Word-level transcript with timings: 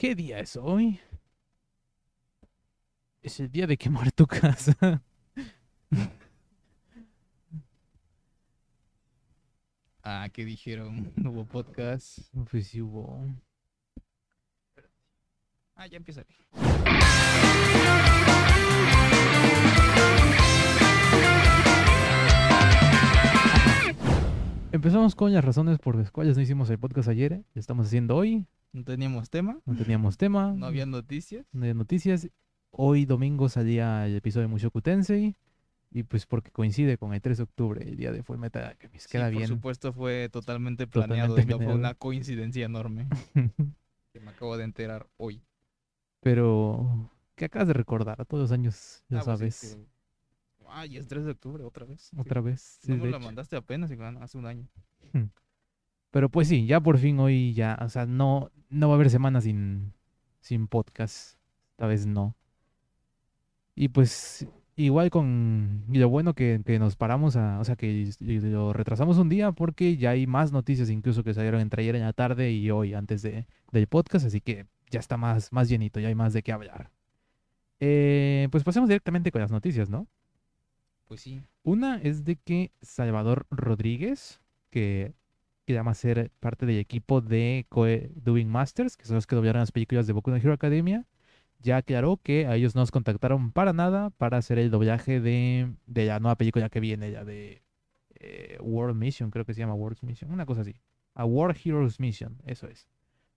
¿Qué 0.00 0.14
día 0.14 0.38
es 0.38 0.56
hoy? 0.56 0.98
Es 3.20 3.38
el 3.38 3.50
día 3.52 3.66
de 3.66 3.76
quemar 3.76 4.10
tu 4.12 4.26
casa. 4.26 5.02
Ah, 10.02 10.30
¿qué 10.32 10.46
dijeron? 10.46 11.12
No 11.14 11.30
hubo 11.30 11.44
podcast. 11.44 12.20
Pues 12.50 12.68
sí 12.68 12.80
hubo. 12.80 13.22
Ah, 15.74 15.86
ya 15.86 15.98
empieza. 15.98 16.24
Empezamos 24.72 25.14
con 25.14 25.34
las 25.34 25.44
razones 25.44 25.78
por 25.78 25.96
las 25.96 26.10
cuales 26.10 26.36
no 26.36 26.42
hicimos 26.42 26.70
el 26.70 26.78
podcast 26.78 27.10
ayer. 27.10 27.34
¿eh? 27.34 27.44
Lo 27.52 27.60
estamos 27.60 27.86
haciendo 27.86 28.16
hoy. 28.16 28.46
No 28.72 28.84
teníamos 28.84 29.30
tema, 29.30 29.60
No 29.66 29.76
teníamos 29.76 30.16
tema. 30.16 30.52
no 30.56 30.66
había 30.66 30.86
noticias. 30.86 31.44
no 31.52 31.62
había 31.62 31.74
noticias. 31.74 32.28
Hoy 32.70 33.04
domingo 33.04 33.48
salía 33.48 34.06
el 34.06 34.14
episodio 34.16 34.46
de 34.46 34.52
Mushoku 34.52 34.80
Tensei. 34.80 35.36
Y 35.92 36.04
pues 36.04 36.24
porque 36.24 36.52
coincide 36.52 36.96
con 36.98 37.12
el 37.14 37.20
3 37.20 37.38
de 37.38 37.42
octubre, 37.42 37.82
el 37.82 37.96
día 37.96 38.12
de 38.12 38.22
Full 38.22 38.38
Metal 38.38 38.62
Alchemist. 38.64 39.06
Sí, 39.06 39.10
Queda 39.10 39.24
Por 39.26 39.36
bien. 39.38 39.48
supuesto 39.48 39.92
fue 39.92 40.28
totalmente 40.28 40.86
Totalmente 40.86 41.32
planeado 41.32 41.40
y 41.40 41.44
no 41.46 41.58
fue 41.58 41.74
una 41.74 41.94
coincidencia 41.94 42.64
enorme 42.64 43.08
que 44.12 44.20
me 44.20 44.30
acabo 44.30 44.56
de 44.56 44.62
enterar 44.62 45.08
hoy. 45.16 45.42
Pero 46.20 47.10
que 47.34 47.46
acabas 47.46 47.66
de 47.66 47.74
recordar, 47.74 48.24
todos 48.26 48.42
los 48.42 48.52
años, 48.52 49.02
ya 49.08 49.18
Ah, 49.18 49.22
pues 49.24 49.24
sabes. 49.24 49.76
que- 49.76 49.90
Ay, 50.68 50.96
es 50.96 51.08
3 51.08 51.24
de 51.24 51.32
octubre 51.32 51.64
otra 51.64 51.84
vez. 51.86 52.02
Sí. 52.02 52.16
Otra 52.20 52.40
vez. 52.40 52.78
sí, 52.82 52.92
No 52.92 52.98
me 52.98 53.10
la 53.10 53.16
hecho. 53.16 53.26
mandaste 53.26 53.56
apenas, 53.56 53.90
hace 53.90 54.38
un 54.38 54.46
año. 54.46 54.68
Pero 56.10 56.28
pues 56.28 56.48
sí, 56.48 56.66
ya 56.66 56.80
por 56.80 56.98
fin 56.98 57.18
hoy 57.20 57.52
ya, 57.54 57.78
o 57.80 57.88
sea, 57.88 58.06
no, 58.06 58.50
no 58.68 58.88
va 58.88 58.94
a 58.94 58.96
haber 58.96 59.10
semana 59.10 59.40
sin, 59.40 59.92
sin 60.40 60.66
podcast. 60.66 61.38
Esta 61.72 61.86
vez 61.86 62.06
no. 62.06 62.36
Y 63.74 63.88
pues 63.88 64.46
igual 64.76 65.10
con 65.10 65.84
y 65.92 65.98
lo 65.98 66.08
bueno 66.08 66.34
que, 66.34 66.60
que 66.64 66.78
nos 66.78 66.96
paramos 66.96 67.36
a, 67.36 67.60
o 67.60 67.64
sea, 67.64 67.76
que 67.76 68.10
lo 68.20 68.72
retrasamos 68.72 69.18
un 69.18 69.28
día 69.28 69.52
porque 69.52 69.96
ya 69.96 70.10
hay 70.10 70.26
más 70.26 70.52
noticias 70.52 70.90
incluso 70.90 71.22
que 71.22 71.34
salieron 71.34 71.60
entre 71.60 71.82
ayer 71.82 71.96
en 71.96 72.02
la 72.02 72.12
tarde 72.12 72.50
y 72.50 72.70
hoy 72.70 72.94
antes 72.94 73.22
de, 73.22 73.46
del 73.72 73.86
podcast, 73.86 74.26
así 74.26 74.40
que 74.40 74.66
ya 74.90 75.00
está 75.00 75.16
más, 75.16 75.52
más 75.52 75.68
llenito, 75.68 76.00
ya 76.00 76.08
hay 76.08 76.14
más 76.14 76.32
de 76.32 76.42
qué 76.42 76.52
hablar. 76.52 76.90
Eh, 77.78 78.48
pues 78.50 78.64
pasemos 78.64 78.88
directamente 78.88 79.32
con 79.32 79.40
las 79.40 79.50
noticias, 79.50 79.88
¿no? 79.88 80.06
Pues 81.08 81.22
sí. 81.22 81.42
Una 81.62 81.96
es 81.96 82.24
de 82.24 82.36
que 82.36 82.72
Salvador 82.82 83.46
Rodríguez, 83.50 84.40
que, 84.70 85.14
que 85.70 85.76
llama 85.76 85.92
a 85.92 85.94
ser 85.94 86.30
parte 86.40 86.66
del 86.66 86.78
equipo 86.78 87.20
de 87.20 87.66
Koei 87.68 88.10
Doing 88.16 88.48
Masters, 88.48 88.96
que 88.96 89.06
son 89.06 89.14
los 89.16 89.26
que 89.26 89.36
doblaron 89.36 89.60
las 89.60 89.72
películas 89.72 90.06
de 90.06 90.12
Boku 90.12 90.30
no 90.30 90.36
Hero 90.36 90.52
Academia, 90.52 91.06
ya 91.60 91.76
aclaró 91.76 92.16
que 92.16 92.46
a 92.46 92.56
ellos 92.56 92.74
no 92.74 92.80
nos 92.82 92.90
contactaron 92.90 93.52
para 93.52 93.72
nada 93.72 94.10
para 94.10 94.38
hacer 94.38 94.58
el 94.58 94.70
doblaje 94.70 95.20
de, 95.20 95.72
de 95.86 96.06
la 96.06 96.18
nueva 96.18 96.36
película 96.36 96.68
que 96.70 96.80
viene, 96.80 97.12
ya 97.12 97.24
de 97.24 97.62
eh, 98.16 98.58
World 98.60 98.96
Mission, 98.96 99.30
creo 99.30 99.44
que 99.44 99.54
se 99.54 99.60
llama 99.60 99.74
World 99.74 99.98
Mission, 100.02 100.32
una 100.32 100.46
cosa 100.46 100.62
así. 100.62 100.74
A 101.14 101.24
War 101.24 101.56
Heroes 101.64 102.00
Mission, 102.00 102.38
eso 102.46 102.66
es. 102.66 102.88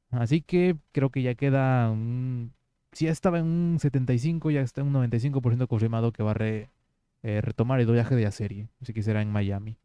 Así 0.10 0.42
que 0.42 0.78
creo 0.92 1.10
que 1.10 1.22
ya 1.22 1.36
queda 1.36 1.92
un... 1.92 2.54
Si 2.92 3.06
ya 3.06 3.12
estaba 3.12 3.40
en 3.40 3.46
un 3.46 3.80
75, 3.80 4.52
ya 4.52 4.62
está 4.62 4.82
en 4.82 4.88
un 4.88 5.12
95% 5.12 5.68
confirmado 5.68 6.12
que 6.12 6.24
va 6.24 6.32
a 6.32 6.46
eh, 6.46 6.70
retomar 7.42 7.80
el 7.80 7.88
doblaje 7.88 8.16
de 8.16 8.24
la 8.24 8.32
serie. 8.32 8.70
Así 8.82 8.94
que 8.94 9.02
en 9.02 9.32
Miami. 9.32 9.78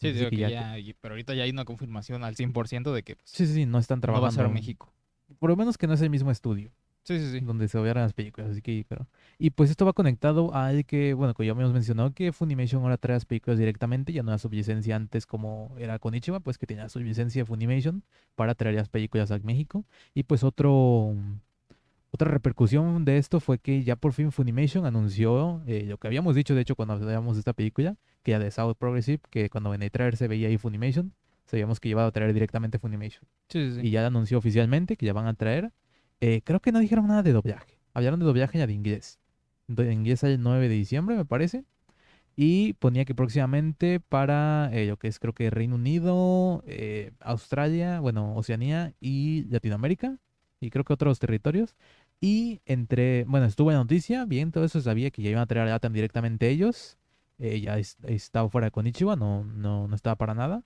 Sí, 0.00 0.12
digo 0.12 0.30
que 0.30 0.36
ya 0.36 0.48
ya, 0.50 0.78
y- 0.78 0.94
pero 0.94 1.14
ahorita 1.14 1.34
ya 1.34 1.44
hay 1.44 1.50
una 1.50 1.64
confirmación 1.64 2.22
al 2.24 2.36
100% 2.36 2.92
de 2.92 3.02
que 3.02 3.16
pues, 3.16 3.30
Sí, 3.30 3.46
sí, 3.46 3.54
sí, 3.54 3.66
no 3.66 3.78
están 3.78 3.98
no 4.00 4.12
va 4.12 4.18
a 4.18 4.20
trabajando. 4.30 4.50
México. 4.52 4.92
Por 5.38 5.50
lo 5.50 5.56
menos 5.56 5.78
que 5.78 5.86
no 5.86 5.94
es 5.94 6.00
el 6.02 6.10
mismo 6.10 6.30
estudio 6.30 6.70
Sí, 7.02 7.18
sí, 7.18 7.30
sí. 7.32 7.40
donde 7.40 7.68
se 7.68 7.78
doblaron 7.78 8.02
las 8.02 8.12
películas. 8.12 8.50
Así 8.50 8.60
que, 8.62 8.84
pero... 8.88 9.06
Y 9.38 9.50
pues 9.50 9.70
esto 9.70 9.86
va 9.86 9.92
conectado 9.92 10.54
al 10.54 10.84
que, 10.84 11.14
bueno, 11.14 11.34
que 11.34 11.46
ya 11.46 11.52
habíamos 11.52 11.72
mencionado 11.72 12.12
que 12.12 12.32
Funimation 12.32 12.82
ahora 12.82 12.96
trae 12.96 13.14
las 13.16 13.24
películas 13.24 13.58
directamente, 13.58 14.12
ya 14.12 14.22
no 14.24 14.32
la 14.32 14.38
sublicencia 14.38 14.96
antes 14.96 15.24
como 15.24 15.74
era 15.78 15.98
con 16.00 16.14
Ichiba, 16.14 16.40
pues 16.40 16.58
que 16.58 16.66
tenía 16.66 16.88
sublicencia 16.88 17.42
de 17.42 17.46
Funimation 17.46 18.02
para 18.34 18.54
traer 18.56 18.74
las 18.76 18.88
películas 18.88 19.30
a 19.30 19.38
México. 19.38 19.84
Y 20.14 20.24
pues 20.24 20.42
otro... 20.44 21.14
Otra 22.16 22.30
repercusión 22.30 23.04
de 23.04 23.18
esto 23.18 23.40
fue 23.40 23.58
que 23.58 23.84
ya 23.84 23.94
por 23.94 24.14
fin 24.14 24.32
Funimation 24.32 24.86
anunció 24.86 25.62
eh, 25.66 25.84
lo 25.86 25.98
que 25.98 26.06
habíamos 26.06 26.34
dicho, 26.34 26.54
de 26.54 26.62
hecho, 26.62 26.74
cuando 26.74 26.94
hablábamos 26.94 27.36
de 27.36 27.40
esta 27.40 27.52
película, 27.52 27.98
que 28.22 28.30
ya 28.30 28.38
de 28.38 28.50
South 28.50 28.74
Progressive, 28.78 29.20
que 29.28 29.50
cuando 29.50 29.68
venía 29.68 29.88
a 29.88 29.90
traer 29.90 30.16
se 30.16 30.26
veía 30.26 30.48
ahí 30.48 30.56
Funimation, 30.56 31.12
sabíamos 31.44 31.78
que 31.78 31.90
iba 31.90 32.06
a 32.06 32.10
traer 32.10 32.32
directamente 32.32 32.78
Funimation. 32.78 33.24
Sí, 33.50 33.68
sí, 33.68 33.74
sí. 33.82 33.86
Y 33.88 33.90
ya 33.90 34.06
anunció 34.06 34.38
oficialmente 34.38 34.96
que 34.96 35.04
ya 35.04 35.12
van 35.12 35.26
a 35.26 35.34
traer. 35.34 35.72
eh, 36.22 36.40
creo 36.42 36.60
que 36.60 36.72
no 36.72 36.78
dijeron 36.78 37.06
nada 37.06 37.22
de 37.22 37.34
doblaje. 37.34 37.78
Hablaron 37.92 38.18
de 38.18 38.24
doblaje 38.24 38.56
ya 38.56 38.66
de 38.66 38.72
inglés. 38.72 39.18
De 39.68 39.92
inglés 39.92 40.24
el 40.24 40.42
9 40.42 40.70
de 40.70 40.74
diciembre, 40.74 41.16
me 41.16 41.26
parece. 41.26 41.66
Y 42.34 42.72
ponía 42.78 43.04
que 43.04 43.14
próximamente 43.14 44.00
para 44.00 44.70
eh, 44.72 44.86
lo 44.86 44.96
que 44.96 45.08
es 45.08 45.18
creo 45.18 45.34
que 45.34 45.50
Reino 45.50 45.74
Unido, 45.74 46.64
eh, 46.66 47.12
Australia, 47.20 48.00
bueno, 48.00 48.34
Oceanía 48.36 48.94
y 49.00 49.44
Latinoamérica. 49.50 50.16
Y 50.60 50.70
creo 50.70 50.84
que 50.84 50.94
otros 50.94 51.18
territorios. 51.18 51.76
Y 52.20 52.60
entre, 52.64 53.24
bueno, 53.24 53.46
estuvo 53.46 53.70
en 53.70 53.76
noticia, 53.76 54.24
bien, 54.24 54.50
todo 54.52 54.64
eso 54.64 54.80
sabía 54.80 55.10
que 55.10 55.22
ya 55.22 55.30
iban 55.30 55.42
a 55.42 55.46
traer 55.46 55.68
a 55.68 55.70
Latam 55.70 55.92
directamente 55.92 56.48
ellos. 56.48 56.96
Eh, 57.38 57.60
ya 57.60 57.78
es- 57.78 57.98
estaba 58.04 58.48
fuera 58.48 58.70
con 58.70 58.86
Ichiba, 58.86 59.16
no, 59.16 59.44
no, 59.44 59.86
no 59.88 59.94
estaba 59.94 60.16
para 60.16 60.34
nada. 60.34 60.62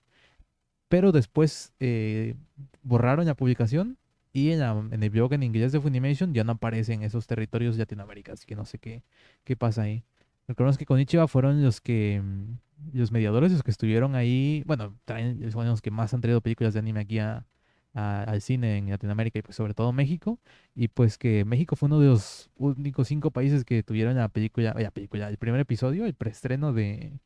Pero 0.89 1.11
después 1.11 1.73
eh, 1.79 2.35
borraron 2.83 3.25
la 3.25 3.35
publicación 3.35 3.97
y 4.33 4.51
en, 4.51 4.59
la- 4.59 4.83
el 4.91 5.09
blog 5.09 5.33
en 5.33 5.43
inglés 5.43 5.71
de 5.71 5.79
Funimation 5.81 6.33
ya 6.33 6.43
no 6.43 6.53
aparecen 6.53 7.03
esos 7.03 7.27
territorios 7.27 7.77
Latinoamérica, 7.77 8.33
así 8.33 8.45
que 8.45 8.55
no 8.55 8.65
sé 8.65 8.77
qué, 8.79 9.03
qué 9.43 9.55
pasa 9.55 9.83
ahí. 9.83 10.03
Recordemos 10.47 10.77
que 10.77 10.85
con 10.85 10.99
Ichiba 10.99 11.27
fueron 11.27 11.63
los 11.63 11.81
que, 11.81 12.21
mm, 12.23 12.97
los 12.97 13.11
mediadores, 13.11 13.51
los 13.51 13.63
que 13.63 13.71
estuvieron 13.71 14.15
ahí, 14.15 14.63
bueno, 14.65 14.95
traen, 15.05 15.39
los 15.41 15.81
que 15.81 15.91
más 15.91 16.13
han 16.13 16.21
traído 16.21 16.41
películas 16.41 16.73
de 16.73 16.79
anime 16.79 17.01
aquí 17.01 17.19
a- 17.19 17.45
a- 17.93 18.23
al 18.23 18.41
cine 18.41 18.77
en 18.77 18.89
Latinoamérica 18.89 19.39
y 19.39 19.41
pues 19.41 19.55
sobre 19.55 19.73
todo 19.73 19.91
México, 19.93 20.39
y 20.75 20.87
pues 20.87 21.17
que 21.17 21.45
México 21.45 21.75
fue 21.75 21.87
uno 21.87 21.99
de 21.99 22.07
los 22.07 22.49
únicos 22.55 23.07
cinco 23.07 23.31
países 23.31 23.63
que 23.65 23.83
tuvieron 23.83 24.15
la 24.15 24.29
película, 24.29 24.73
la 24.77 24.91
película, 24.91 25.29
el 25.29 25.37
primer 25.37 25.59
episodio, 25.61 26.05
el 26.05 26.13
preestreno 26.13 26.73
de, 26.73 27.19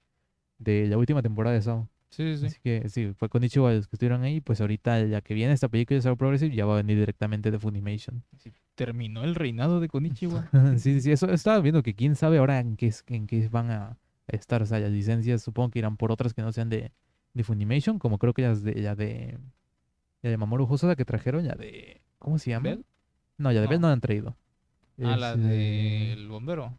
de 0.57 0.87
la 0.87 0.97
última 0.97 1.21
temporada 1.21 1.55
de 1.55 1.61
Sao. 1.61 1.89
Sí, 2.09 2.23
sí, 2.35 2.37
sí. 2.39 2.45
Así 2.45 2.59
que 2.63 2.87
sí, 2.89 3.13
fue 3.17 3.27
con 3.27 3.43
Ichigo 3.43 3.69
los 3.69 3.87
que 3.87 3.95
estuvieron 3.97 4.23
ahí. 4.23 4.39
Pues 4.39 4.61
ahorita 4.61 5.03
ya 5.05 5.19
que 5.21 5.33
viene 5.33 5.51
esta 5.53 5.67
película 5.67 5.95
de 5.97 6.01
Sao 6.01 6.15
Progressive 6.15 6.55
ya 6.55 6.65
va 6.65 6.73
a 6.73 6.77
venir 6.77 6.97
directamente 6.97 7.51
de 7.51 7.59
Funimation. 7.59 8.23
Sí, 8.37 8.53
Terminó 8.75 9.23
el 9.23 9.35
reinado 9.35 9.79
de 9.81 9.89
Konichiwa. 9.89 10.49
sí, 10.77 11.01
sí, 11.01 11.11
eso 11.11 11.29
estaba 11.31 11.59
viendo 11.59 11.83
que 11.83 11.93
quién 11.93 12.15
sabe 12.15 12.37
ahora 12.37 12.59
en 12.59 12.77
qué, 12.77 12.93
en 13.07 13.27
qué 13.27 13.47
van 13.49 13.69
a 13.71 13.97
estar. 14.27 14.61
O 14.61 14.65
sea, 14.65 14.79
las 14.79 14.91
licencias 14.91 15.41
supongo 15.41 15.71
que 15.71 15.79
irán 15.79 15.97
por 15.97 16.11
otras 16.11 16.33
que 16.33 16.41
no 16.41 16.51
sean 16.53 16.69
de, 16.69 16.91
de 17.33 17.43
Funimation, 17.43 17.99
como 17.99 18.17
creo 18.17 18.33
que 18.33 18.43
las 18.43 18.63
de, 18.63 18.75
la 18.75 18.95
de, 18.95 19.37
la 20.25 20.31
de 20.31 20.37
Mamoru 20.37 20.65
Hosoda 20.69 20.95
que 20.95 21.05
trajeron, 21.05 21.43
ya 21.45 21.55
de, 21.55 22.01
¿cómo 22.19 22.37
se 22.39 22.49
llama? 22.51 22.69
¿Bell? 22.69 22.85
No, 23.37 23.51
ya 23.51 23.61
de 23.61 23.67
Bell 23.67 23.79
No. 23.79 23.87
no 23.87 23.87
la 23.89 23.93
han 23.93 24.01
traído. 24.01 24.35
Ah, 25.03 25.17
la 25.17 25.33
Es, 25.33 25.39
eh, 25.41 26.13
del 26.15 26.27
bombero. 26.29 26.77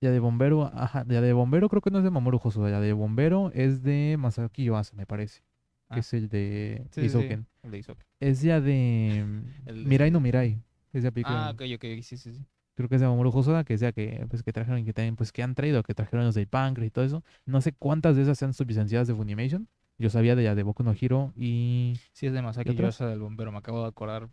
Ya 0.00 0.10
de 0.10 0.18
Bombero, 0.18 0.64
ajá, 0.74 1.04
ya 1.08 1.22
de 1.22 1.32
Bombero 1.32 1.68
creo 1.70 1.80
que 1.80 1.90
no 1.90 1.96
es 1.98 2.04
de 2.04 2.10
Mamoru 2.10 2.38
Hosoda, 2.42 2.68
ya 2.68 2.80
de 2.80 2.92
Bombero 2.92 3.50
es 3.54 3.82
de 3.82 4.16
Masaki 4.18 4.64
Yuasa, 4.64 4.94
me 4.96 5.06
parece. 5.06 5.40
Que 5.88 5.96
Ah. 5.96 5.98
es 6.00 6.12
el 6.12 6.28
de 6.28 6.84
Sí. 6.90 7.00
El 7.00 7.70
de 7.70 7.78
Isoken. 7.78 8.04
Es 8.20 8.42
ya 8.42 8.60
de 8.60 9.20
El 9.66 9.84
de- 9.84 9.88
Mirai 9.88 10.10
no 10.10 10.20
Mirai. 10.20 10.60
Esa 10.92 11.10
película. 11.10 11.48
Ah, 11.48 11.50
ok, 11.52 11.62
ok, 11.76 11.84
sí, 12.02 12.16
sí, 12.18 12.32
sí. 12.34 12.44
Creo 12.74 12.88
que 12.88 12.96
es 12.96 13.00
de 13.00 13.06
Mamoru 13.06 13.30
Hosoda, 13.30 13.64
que 13.64 13.78
sea 13.78 13.92
que 13.92 14.26
pues 14.28 14.42
que 14.42 14.52
trajeron 14.52 14.80
y 14.80 14.84
que 14.84 14.92
también 14.92 15.16
pues 15.16 15.32
que 15.32 15.42
han 15.42 15.54
traído, 15.54 15.82
que 15.82 15.94
trajeron 15.94 16.26
los 16.26 16.34
del 16.34 16.48
Pancras 16.48 16.86
y 16.86 16.90
todo 16.90 17.04
eso. 17.04 17.22
No 17.46 17.60
sé 17.62 17.72
cuántas 17.72 18.16
de 18.16 18.22
esas 18.22 18.36
sean 18.38 18.52
sublicenciadas 18.52 19.06
de 19.08 19.14
Funimation. 19.14 19.68
Yo 19.98 20.10
sabía 20.10 20.34
de 20.36 20.44
la 20.44 20.54
de 20.54 20.62
Boku 20.62 20.82
no 20.82 20.92
Hero 20.98 21.32
y 21.36 21.94
Sí, 22.12 22.26
es 22.26 22.32
de 22.32 22.42
Masaki? 22.42 22.74
Yuasa 22.76 23.06
del 23.06 23.20
bombero. 23.20 23.52
Me 23.52 23.58
acabo 23.58 23.82
de 23.82 23.88
acordar 23.88 24.28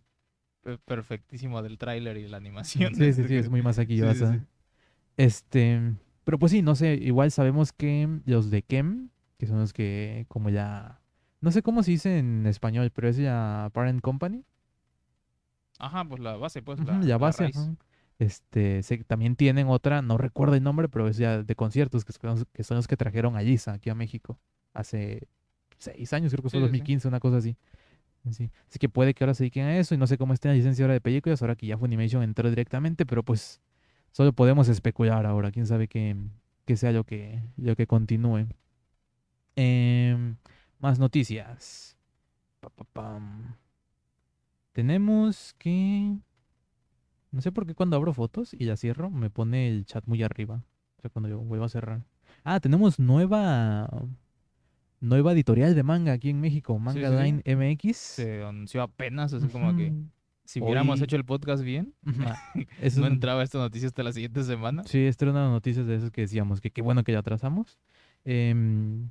pe- 0.62 0.78
perfectísimo 0.78 1.62
del 1.62 1.78
tráiler 1.78 2.16
y 2.18 2.28
la 2.28 2.36
animación. 2.38 2.94
sí, 2.94 3.12
sí, 3.12 3.24
sí, 3.28 3.36
es 3.36 3.48
muy 3.48 3.62
Masaki 3.62 3.94
Sí, 3.94 4.00
sí, 4.00 4.14
Yuasa. 4.16 4.38
sí. 4.38 4.44
Este, 5.16 5.94
pero 6.24 6.38
pues 6.38 6.52
sí, 6.52 6.62
no 6.62 6.74
sé, 6.74 6.94
igual 6.94 7.30
sabemos 7.30 7.72
que 7.72 8.08
los 8.26 8.50
de 8.50 8.62
Kem, 8.62 9.10
que 9.38 9.46
son 9.46 9.60
los 9.60 9.72
que 9.72 10.26
como 10.28 10.50
ya 10.50 11.00
no 11.40 11.50
sé 11.52 11.62
cómo 11.62 11.82
se 11.82 11.92
dice 11.92 12.18
en 12.18 12.46
español, 12.46 12.90
pero 12.94 13.08
es 13.08 13.16
ya 13.16 13.70
Parent 13.74 14.00
Company. 14.02 14.44
Ajá, 15.78 16.04
pues 16.08 16.20
la 16.20 16.36
base, 16.36 16.62
pues 16.62 16.80
la, 16.80 17.04
la 17.04 17.18
la 17.18 17.18
base, 17.18 17.44
ajá. 17.44 17.76
Este, 18.18 18.82
sé 18.84 18.98
que 18.98 19.04
también 19.04 19.36
tienen 19.36 19.68
otra, 19.68 20.00
no 20.02 20.16
recuerdo 20.18 20.54
el 20.54 20.62
nombre, 20.62 20.88
pero 20.88 21.08
es 21.08 21.16
ya 21.16 21.42
de 21.42 21.56
conciertos, 21.56 22.04
que 22.04 22.12
son, 22.12 22.30
los- 22.30 22.46
que 22.52 22.62
son 22.64 22.76
los 22.76 22.86
que 22.88 22.96
trajeron 22.96 23.36
a 23.36 23.42
Lisa 23.42 23.72
aquí 23.74 23.90
a 23.90 23.94
México 23.94 24.38
hace 24.74 25.28
seis 25.82 26.12
años, 26.12 26.32
creo 26.32 26.42
que 26.42 26.50
fue 26.50 26.60
Sí, 26.60 26.66
sí, 26.66 26.68
sí. 26.68 26.78
2015, 26.78 27.08
una 27.08 27.20
cosa 27.20 27.38
así. 27.38 27.56
Sí. 28.30 28.50
Así 28.68 28.78
que 28.78 28.88
puede 28.88 29.14
que 29.14 29.24
ahora 29.24 29.34
se 29.34 29.42
dediquen 29.44 29.64
a 29.64 29.76
eso 29.78 29.94
y 29.94 29.98
no 29.98 30.06
sé 30.06 30.16
cómo 30.16 30.32
esté 30.32 30.48
la 30.48 30.54
licencia 30.54 30.84
ahora 30.84 30.94
de 30.94 31.00
películas, 31.00 31.42
ahora 31.42 31.56
que 31.56 31.66
ya 31.66 31.76
Funimation 31.76 32.22
entró 32.22 32.48
directamente, 32.48 33.04
pero 33.04 33.24
pues 33.24 33.60
solo 34.12 34.32
podemos 34.32 34.68
especular 34.68 35.26
ahora, 35.26 35.50
quién 35.50 35.66
sabe 35.66 35.88
qué, 35.88 36.16
qué 36.64 36.76
sea 36.76 36.92
lo 36.92 37.04
que, 37.04 37.42
lo 37.56 37.74
que 37.74 37.86
continúe. 37.86 38.46
Em, 39.56 40.36
más 40.78 40.98
noticias. 40.98 41.96
Pa, 42.60 42.70
pa, 42.70 42.84
pam. 42.84 43.56
Tenemos 44.72 45.54
que... 45.58 46.16
No 47.32 47.40
sé 47.40 47.50
por 47.50 47.66
qué 47.66 47.74
cuando 47.74 47.96
abro 47.96 48.12
fotos 48.12 48.54
y 48.54 48.66
ya 48.66 48.76
cierro, 48.76 49.10
me 49.10 49.30
pone 49.30 49.68
el 49.68 49.84
chat 49.84 50.06
muy 50.06 50.22
arriba. 50.22 50.62
O 50.98 51.00
sea, 51.00 51.10
cuando 51.10 51.28
yo 51.28 51.38
vuelvo 51.40 51.64
a 51.64 51.68
cerrar. 51.68 52.04
Ah, 52.44 52.60
tenemos 52.60 52.98
nueva... 52.98 53.88
Nueva 55.02 55.32
editorial 55.32 55.74
de 55.74 55.82
manga 55.82 56.12
aquí 56.12 56.30
en 56.30 56.40
México, 56.40 56.78
Manga 56.78 57.10
sí. 57.10 57.22
Line 57.24 57.42
MX. 57.44 57.96
Se 57.96 58.42
anunció 58.44 58.82
apenas, 58.82 59.32
así 59.32 59.48
como 59.48 59.76
que 59.76 59.90
Ujú. 59.90 60.06
si 60.44 60.60
hubiéramos 60.60 61.00
Hoy- 61.00 61.04
hecho 61.04 61.16
el 61.16 61.24
podcast 61.24 61.62
bien. 61.64 61.92
Es 62.80 62.96
no 62.96 63.06
un- 63.06 63.12
entraba 63.14 63.42
esta 63.42 63.58
noticia 63.58 63.88
hasta 63.88 64.02
la 64.04 64.12
siguiente 64.12 64.44
semana. 64.44 64.84
Sí, 64.84 65.00
esta 65.00 65.24
era 65.24 65.32
una 65.32 65.48
noticia 65.50 65.82
de 65.82 65.96
esas 65.96 66.10
que 66.12 66.20
decíamos 66.20 66.60
que 66.60 66.70
qué 66.70 66.82
bueno 66.82 67.02
que 67.02 67.10
ya 67.12 67.18
atrasamos. 67.18 67.80
Em, 68.24 69.08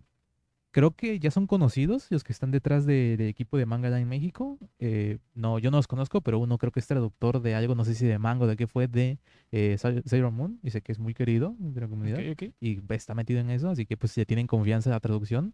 creo 0.72 0.92
que 0.92 1.20
ya 1.20 1.30
son 1.30 1.46
conocidos 1.46 2.08
los 2.10 2.24
que 2.24 2.32
están 2.32 2.52
detrás 2.52 2.86
de- 2.86 3.18
del 3.18 3.28
equipo 3.28 3.58
de 3.58 3.66
Manga 3.66 3.90
Line 3.90 4.06
México. 4.06 4.58
Eh, 4.80 5.18
no, 5.36 5.60
yo 5.60 5.72
no 5.72 5.76
los 5.78 5.88
conozco, 5.88 6.22
pero 6.22 6.40
uno 6.40 6.58
creo 6.58 6.72
que 6.72 6.80
es 6.80 6.88
traductor 6.88 7.42
de 7.42 7.54
algo, 7.56 7.76
no 7.76 7.84
sé 7.84 7.96
si 7.96 8.06
de 8.06 8.18
manga 8.18 8.46
o 8.46 8.48
de 8.48 8.56
qué 8.56 8.66
fue, 8.68 8.88
de 8.88 9.20
eh, 9.52 9.76
Sa- 9.78 10.02
Sailor 10.06 10.32
Moon. 10.32 10.58
Dice 10.64 10.82
que 10.82 10.94
es 10.94 11.00
muy 11.00 11.14
querido 11.14 11.54
de 11.60 11.82
la 11.82 11.90
comunidad 11.90 12.20
Ok, 12.20 12.44
ok. 12.44 12.54
y 12.62 12.80
está 12.94 13.14
metido 13.14 13.42
en 13.42 13.50
eso, 13.50 13.70
así 13.70 13.86
que 13.86 13.98
pues 13.98 14.16
ya 14.16 14.24
tienen 14.24 14.48
confianza 14.48 14.90
en 14.90 14.94
la 14.94 15.02
traducción. 15.02 15.54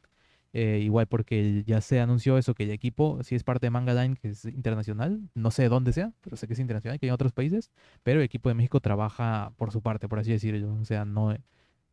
Eh, 0.54 0.80
igual 0.84 1.08
porque 1.08 1.64
ya 1.68 1.82
se 1.82 2.00
anunció 2.00 2.38
eso, 2.38 2.56
que 2.56 2.64
el 2.64 2.72
equipo 2.72 3.20
sí 3.24 3.36
es 3.36 3.44
parte 3.44 3.68
de 3.68 3.72
Manga 3.72 3.94
Line, 3.94 4.16
que 4.16 4.30
es 4.30 4.46
internacional, 4.46 5.22
no 5.36 5.52
sé 5.52 5.64
de 5.64 5.70
dónde 5.70 5.94
sea, 5.94 6.14
pero 6.22 6.36
sé 6.38 6.48
que 6.48 6.54
es 6.54 6.60
internacional, 6.60 7.00
que 7.00 7.06
hay 7.06 7.10
en 7.10 7.14
otros 7.14 7.34
países, 7.34 7.70
pero 8.04 8.20
el 8.20 8.26
equipo 8.26 8.50
de 8.50 8.56
México 8.56 8.80
trabaja 8.80 9.54
por 9.58 9.72
su 9.72 9.82
parte, 9.82 10.08
por 10.10 10.20
así 10.20 10.32
decirlo, 10.32 10.74
o 10.82 10.86
sea, 10.86 11.06
no... 11.06 11.36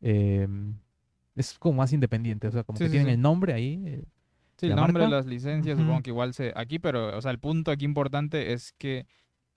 eh, 0.02 0.48
es 1.36 1.58
como 1.58 1.78
más 1.78 1.92
independiente, 1.92 2.46
o 2.48 2.52
sea, 2.52 2.62
como 2.64 2.78
Sí, 2.78 2.84
que 2.84 2.88
sí, 2.88 2.92
tienen 2.92 3.08
sí. 3.08 3.14
el 3.14 3.20
nombre 3.20 3.52
ahí. 3.52 3.82
eh, 3.86 4.04
Sí, 4.56 4.66
el 4.66 4.70
la 4.70 4.76
nombre, 4.76 5.02
marca. 5.02 5.16
las 5.16 5.26
licencias, 5.26 5.74
Ujú. 5.74 5.82
supongo 5.82 6.02
que 6.02 6.10
igual 6.10 6.32
se... 6.32 6.52
Aquí, 6.54 6.78
pero, 6.78 7.16
o 7.16 7.20
sea, 7.20 7.32
el 7.32 7.40
punto 7.40 7.70
aquí 7.72 7.84
importante 7.84 8.52
es 8.52 8.72
que 8.72 9.06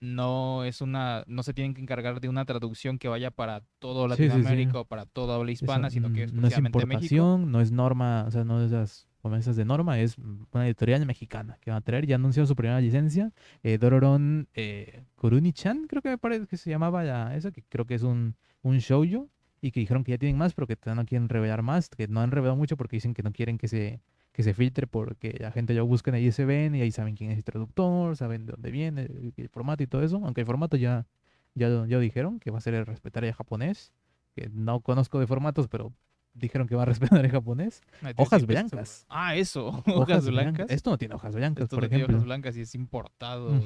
no 0.00 0.64
es 0.64 0.80
una... 0.80 1.24
No 1.26 1.42
se 1.42 1.54
tienen 1.54 1.74
que 1.74 1.80
encargar 1.82 2.20
de 2.20 2.28
una 2.28 2.44
traducción 2.44 2.98
que 2.98 3.08
vaya 3.08 3.30
para 3.30 3.62
todo 3.78 4.08
Sí, 4.08 4.30
sí, 4.30 4.44
sí. 4.44 4.52
Latinoamérica 4.52 4.80
o 4.80 4.84
para 4.84 5.06
toda 5.06 5.36
habla 5.36 5.52
eso, 5.60 5.66
hispana, 5.66 5.90
sino 5.90 6.12
que 6.12 6.22
mm, 6.22 6.24
es 6.24 6.32
no 6.32 6.46
es 6.48 6.58
exclusivamente 6.58 6.86
México. 6.86 7.16
importación, 7.16 7.50
no 7.52 7.60
es 7.60 7.72
norma, 7.72 8.24
o 8.26 8.30
sea, 8.30 8.44
no 8.44 8.62
es 8.62 8.70
las 8.70 9.06
promesas 9.20 9.56
de 9.56 9.64
norma, 9.64 9.98
es 10.00 10.16
una 10.18 10.66
editorial 10.66 11.04
mexicana 11.06 11.58
que 11.60 11.70
va 11.70 11.78
a 11.78 11.80
traer, 11.80 12.06
ya 12.06 12.16
anunció 12.16 12.46
su 12.46 12.54
primera 12.56 12.80
licencia, 12.80 13.32
eh, 13.62 13.78
Dororon 13.78 14.48
eh, 14.54 15.04
Kuruni-chan, 15.16 15.86
creo 15.88 16.02
que 16.02 16.10
me 16.10 16.18
parece 16.18 16.46
que 16.46 16.56
se 16.56 16.70
llamaba 16.70 17.04
ya 17.04 17.34
eso, 17.34 17.50
que 17.52 17.62
creo 17.68 17.84
que 17.84 17.94
es 17.94 18.02
un, 18.02 18.36
un 18.62 18.78
shoujo, 18.78 19.28
y 19.60 19.72
que 19.72 19.80
dijeron 19.80 20.04
que 20.04 20.12
ya 20.12 20.18
tienen 20.18 20.38
más, 20.38 20.54
pero 20.54 20.66
que 20.66 20.76
no 20.94 21.04
quieren 21.04 21.28
revelar 21.28 21.62
más, 21.62 21.88
que 21.88 22.06
no 22.08 22.20
han 22.20 22.30
revelado 22.30 22.56
mucho 22.56 22.76
porque 22.76 22.96
dicen 22.96 23.14
que 23.14 23.22
no 23.22 23.32
quieren 23.32 23.58
que 23.58 23.68
se, 23.68 24.00
que 24.38 24.44
se 24.44 24.54
filtre 24.54 24.86
porque 24.86 25.36
la 25.40 25.50
gente 25.50 25.74
ya 25.74 25.82
busca 25.82 26.12
en 26.12 26.14
el 26.14 26.22
ISBN 26.22 26.76
y 26.76 26.80
ahí 26.82 26.92
saben 26.92 27.16
quién 27.16 27.32
es 27.32 27.38
el 27.38 27.42
traductor, 27.42 28.16
saben 28.16 28.46
de 28.46 28.52
dónde 28.52 28.70
viene, 28.70 29.02
el, 29.02 29.34
el 29.36 29.48
formato 29.48 29.82
y 29.82 29.88
todo 29.88 30.00
eso, 30.04 30.20
aunque 30.24 30.42
el 30.42 30.46
formato 30.46 30.76
ya, 30.76 31.08
ya, 31.56 31.68
ya 31.88 31.98
dijeron, 31.98 32.38
que 32.38 32.52
va 32.52 32.58
a 32.58 32.60
ser 32.60 32.74
el 32.74 32.86
respetar 32.86 33.24
el 33.24 33.32
japonés, 33.32 33.92
que 34.36 34.48
no 34.54 34.78
conozco 34.78 35.18
de 35.18 35.26
formatos, 35.26 35.66
pero 35.66 35.92
dijeron 36.34 36.68
que 36.68 36.76
va 36.76 36.82
a 36.82 36.84
respetar 36.94 37.24
el 37.24 37.32
japonés. 37.32 37.82
Hojas 38.14 38.46
blancas. 38.46 39.06
Ah, 39.08 39.34
eso, 39.34 39.82
hojas, 39.88 40.24
blancas. 40.30 40.70
Esto 40.70 40.90
no 40.90 40.98
tiene 40.98 41.16
hojas 41.16 41.34
blancas, 41.34 41.64
Esto 41.64 41.74
por 41.74 41.82
no 41.82 41.88
tiene 41.88 42.04
ejemplo. 42.04 42.18
hojas 42.18 42.24
blancas 42.26 42.56
y 42.56 42.60
es 42.60 42.76
importado. 42.76 43.60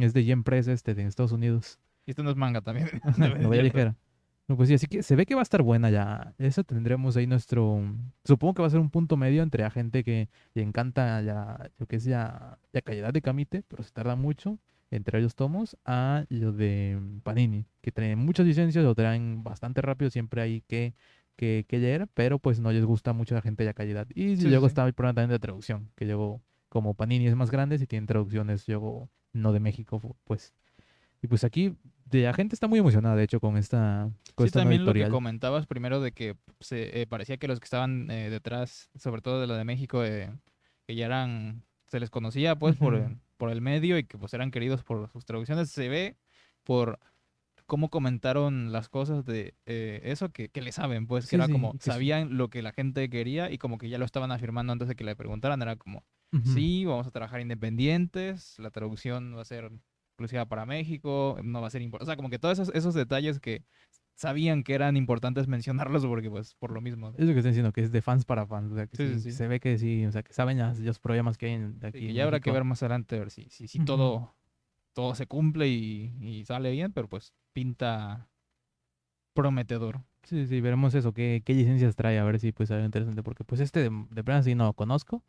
Es 0.00 0.12
de 0.14 0.24
Yen 0.24 0.44
Press 0.44 0.68
este 0.68 0.94
de 0.94 1.02
Estados 1.08 1.32
Unidos. 1.32 1.80
Y 2.06 2.10
esto 2.12 2.22
no 2.22 2.30
es 2.30 2.36
manga 2.36 2.60
también. 2.60 2.88
Novela 3.18 3.64
ligera. 3.64 3.96
No, 4.46 4.56
pues 4.58 4.68
sí, 4.68 4.74
así 4.74 4.86
que 4.86 5.02
se 5.02 5.16
ve 5.16 5.24
que 5.24 5.34
va 5.34 5.40
a 5.40 5.42
estar 5.42 5.62
buena 5.62 5.88
ya. 5.90 6.34
Eso 6.38 6.64
tendremos 6.64 7.16
ahí 7.16 7.26
nuestro. 7.26 7.82
Supongo 8.24 8.54
que 8.54 8.62
va 8.62 8.68
a 8.68 8.70
ser 8.70 8.80
un 8.80 8.90
punto 8.90 9.16
medio 9.16 9.42
entre 9.42 9.62
la 9.62 9.70
gente 9.70 10.04
que 10.04 10.28
le 10.52 10.62
encanta 10.62 11.22
ya, 11.22 11.70
lo 11.78 11.86
que 11.86 11.96
es 11.96 12.04
ya, 12.04 12.58
la 12.72 12.82
calidad 12.82 13.12
de 13.14 13.22
Kamite, 13.22 13.62
pero 13.66 13.82
se 13.82 13.90
tarda 13.90 14.16
mucho 14.16 14.58
entre 14.90 15.18
ellos 15.18 15.34
tomos, 15.34 15.76
a 15.84 16.24
lo 16.28 16.52
de 16.52 17.00
Panini, 17.24 17.66
que 17.80 17.90
traen 17.90 18.18
muchas 18.18 18.46
licencias, 18.46 18.84
lo 18.84 18.94
traen 18.94 19.42
bastante 19.42 19.80
rápido, 19.82 20.08
siempre 20.10 20.40
hay 20.42 20.60
que, 20.68 20.94
que, 21.36 21.64
que 21.66 21.78
leer, 21.78 22.06
pero 22.14 22.38
pues 22.38 22.60
no 22.60 22.70
les 22.70 22.84
gusta 22.84 23.12
mucho 23.12 23.34
a 23.34 23.38
la 23.38 23.42
gente 23.42 23.64
la 23.64 23.72
calidad. 23.74 24.06
Y 24.14 24.36
Sí, 24.36 24.46
luego 24.48 24.66
sí. 24.66 24.68
está 24.68 24.86
el 24.86 24.92
problema 24.92 25.14
también 25.14 25.30
de 25.30 25.40
traducción, 25.40 25.90
que 25.96 26.04
luego, 26.04 26.42
como 26.68 26.94
Panini 26.94 27.26
es 27.26 27.34
más 27.34 27.50
grande, 27.50 27.78
si 27.78 27.86
tienen 27.88 28.06
traducciones 28.06 28.68
luego 28.68 29.08
no 29.32 29.52
de 29.52 29.58
México, 29.60 30.00
pues. 30.24 30.54
Y 31.22 31.26
pues 31.26 31.42
aquí 31.42 31.74
la 32.22 32.34
gente 32.34 32.54
está 32.54 32.66
muy 32.68 32.78
emocionada, 32.78 33.16
de 33.16 33.24
hecho, 33.24 33.40
con 33.40 33.56
esta, 33.56 34.10
con 34.34 34.44
Sí, 34.44 34.48
esta 34.48 34.60
también 34.60 34.84
lo 34.84 34.92
que 34.92 34.98
editorial. 35.00 35.10
comentabas 35.10 35.66
primero 35.66 36.00
de 36.00 36.12
que 36.12 36.36
se 36.60 37.00
eh, 37.02 37.06
parecía 37.06 37.36
que 37.36 37.48
los 37.48 37.60
que 37.60 37.64
estaban 37.64 38.10
eh, 38.10 38.30
detrás, 38.30 38.90
sobre 38.96 39.22
todo 39.22 39.40
de 39.40 39.46
la 39.46 39.56
de 39.56 39.64
México, 39.64 40.04
eh, 40.04 40.32
que 40.86 40.94
ya 40.94 41.06
eran, 41.06 41.64
se 41.86 42.00
les 42.00 42.10
conocía 42.10 42.56
pues 42.56 42.76
por, 42.76 42.94
eh, 42.96 43.16
por 43.36 43.50
el 43.50 43.60
medio 43.60 43.98
y 43.98 44.04
que 44.04 44.18
pues 44.18 44.34
eran 44.34 44.50
queridos 44.50 44.82
por 44.82 45.08
sus 45.10 45.24
traducciones, 45.24 45.70
se 45.70 45.88
ve 45.88 46.16
por 46.64 46.98
cómo 47.66 47.88
comentaron 47.88 48.72
las 48.72 48.88
cosas 48.88 49.24
de 49.24 49.54
eh, 49.66 50.00
eso 50.04 50.30
que, 50.30 50.48
que 50.50 50.60
le 50.62 50.72
saben, 50.72 51.06
pues 51.06 51.24
Sí, 51.24 51.30
que 51.30 51.36
era 51.36 51.46
sí, 51.46 51.52
como 51.52 51.72
que 51.72 51.78
sí. 51.80 51.90
sabían 51.90 52.36
lo 52.36 52.50
que 52.50 52.60
la 52.62 52.72
gente 52.72 53.08
quería 53.08 53.50
y 53.50 53.58
como 53.58 53.78
que 53.78 53.88
ya 53.88 53.98
lo 53.98 54.04
estaban 54.04 54.32
afirmando 54.32 54.72
antes 54.72 54.88
de 54.88 54.94
que 54.96 55.04
le 55.04 55.16
preguntaran, 55.16 55.62
era 55.62 55.76
como, 55.76 56.04
sí, 56.42 56.84
vamos 56.84 57.06
a 57.06 57.10
trabajar 57.10 57.40
independientes, 57.40 58.58
la 58.58 58.70
traducción 58.70 59.34
va 59.36 59.42
a 59.42 59.44
ser 59.46 59.70
exclusiva 60.14 60.46
para 60.46 60.64
México, 60.64 61.36
no 61.42 61.60
va 61.60 61.66
a 61.66 61.70
ser 61.70 61.82
importante. 61.82 62.04
O 62.04 62.06
sea, 62.06 62.16
como 62.16 62.30
que 62.30 62.38
todos 62.38 62.58
esos, 62.58 62.74
esos 62.74 62.94
detalles 62.94 63.40
que 63.40 63.64
sabían 64.14 64.62
que 64.62 64.74
eran 64.74 64.96
importantes 64.96 65.48
mencionarlos 65.48 66.06
porque, 66.06 66.30
pues, 66.30 66.54
por 66.54 66.70
lo 66.70 66.80
mismo. 66.80 67.12
Es 67.18 67.26
lo 67.26 67.32
que 67.32 67.40
estoy 67.40 67.50
diciendo, 67.50 67.72
que 67.72 67.80
es 67.82 67.90
de 67.90 68.00
fans 68.00 68.24
para 68.24 68.46
fans. 68.46 68.70
O 68.72 68.76
sea, 68.76 68.86
que 68.86 68.96
Sí, 68.96 69.08
sí, 69.08 69.14
sí, 69.14 69.30
sí. 69.32 69.36
se 69.36 69.48
ve 69.48 69.58
que 69.58 69.76
sí, 69.76 70.06
o 70.06 70.12
sea, 70.12 70.22
que 70.22 70.32
saben 70.32 70.58
las- 70.58 70.78
los 70.78 71.00
problemas 71.00 71.36
que 71.36 71.46
hay 71.46 71.52
en, 71.52 71.78
aquí. 71.82 72.08
en 72.08 72.14
ya 72.14 72.24
habrá 72.24 72.38
que 72.40 72.52
ver 72.52 72.62
más 72.64 72.82
adelante 72.82 73.16
a 73.16 73.18
ver 73.18 73.30
si, 73.32 73.48
si, 73.50 73.66
todo, 73.84 74.36
todo 74.94 75.16
se 75.16 75.26
cumple 75.26 75.66
y, 75.68 76.14
y 76.20 76.44
sale 76.44 76.70
bien, 76.70 76.92
pero 76.92 77.08
pues 77.08 77.32
pinta 77.52 78.28
prometedor. 79.34 80.02
Sí, 80.22 80.46
sí, 80.46 80.60
veremos 80.60 80.94
eso, 80.94 81.12
qué, 81.12 81.42
qué 81.44 81.54
licencias 81.54 81.96
trae, 81.96 82.18
a 82.18 82.24
ver 82.24 82.38
si 82.38 82.52
pues 82.52 82.70
algo 82.70 82.84
interesante, 82.86 83.22
porque 83.22 83.44
pues 83.44 83.60
este 83.60 83.80
de, 83.80 84.06
de 84.10 84.24
plano 84.24 84.42
sí 84.42 84.54
no 84.54 84.64
lo 84.64 84.72
conozco. 84.72 85.22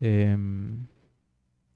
Em, 0.00 0.86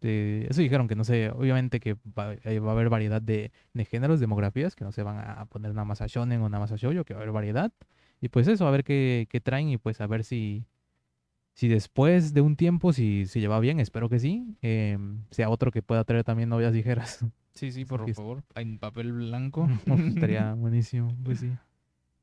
de- 0.00 0.46
eso 0.50 0.60
dijeron 0.60 0.88
que 0.88 0.94
no 0.96 1.04
sé, 1.04 1.30
obviamente 1.30 1.80
que 1.80 1.94
va, 2.18 2.34
eh, 2.34 2.58
va 2.60 2.70
a 2.70 2.72
haber 2.72 2.88
variedad 2.88 3.20
de, 3.22 3.52
de 3.74 3.84
géneros, 3.84 4.20
demografías, 4.20 4.74
que 4.76 4.84
no 4.84 4.92
se 4.92 5.02
van 5.02 5.18
a 5.18 5.44
poner 5.46 5.72
nada 5.74 5.84
más 5.84 6.00
a 6.02 6.06
shonen 6.06 6.40
o 6.42 6.48
nada 6.48 6.60
más 6.60 6.72
a 6.72 6.76
shoujo, 6.76 7.04
que 7.04 7.14
va 7.14 7.20
a 7.20 7.22
haber 7.22 7.32
variedad. 7.32 7.72
Y 8.20 8.28
pues 8.28 8.48
eso, 8.48 8.66
a 8.66 8.70
ver 8.70 8.84
qué, 8.84 9.26
qué 9.30 9.40
traen 9.40 9.68
y 9.68 9.76
pues 9.78 10.00
a 10.00 10.06
ver 10.06 10.24
si, 10.24 10.64
si 11.54 11.68
después 11.68 12.34
de 12.34 12.40
un 12.40 12.56
tiempo, 12.56 12.92
si, 12.92 13.26
si 13.26 13.40
lleva 13.40 13.60
bien, 13.60 13.80
espero 13.80 14.08
que 14.08 14.18
sí, 14.18 14.56
em, 14.62 15.22
sea 15.30 15.50
otro 15.50 15.70
que 15.70 15.82
pueda 15.82 16.04
traer 16.04 16.24
también 16.24 16.48
novias 16.48 16.72
ligeras. 16.72 17.24
Sí, 17.54 17.72
sí, 17.72 17.84
por 17.84 18.08
es- 18.08 18.16
favor. 18.16 18.44
En 18.54 18.78
papel 18.78 19.12
blanco. 19.12 19.68
Estaría 20.08 20.52
buenísimo, 20.58 21.16
pues 21.24 21.40
sí. 21.40 21.52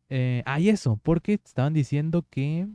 Eh, 0.09 0.43
ah, 0.45 0.59
y 0.59 0.69
eso, 0.69 0.97
porque 1.01 1.33
estaban 1.33 1.73
diciendo 1.73 2.25
que, 2.29 2.67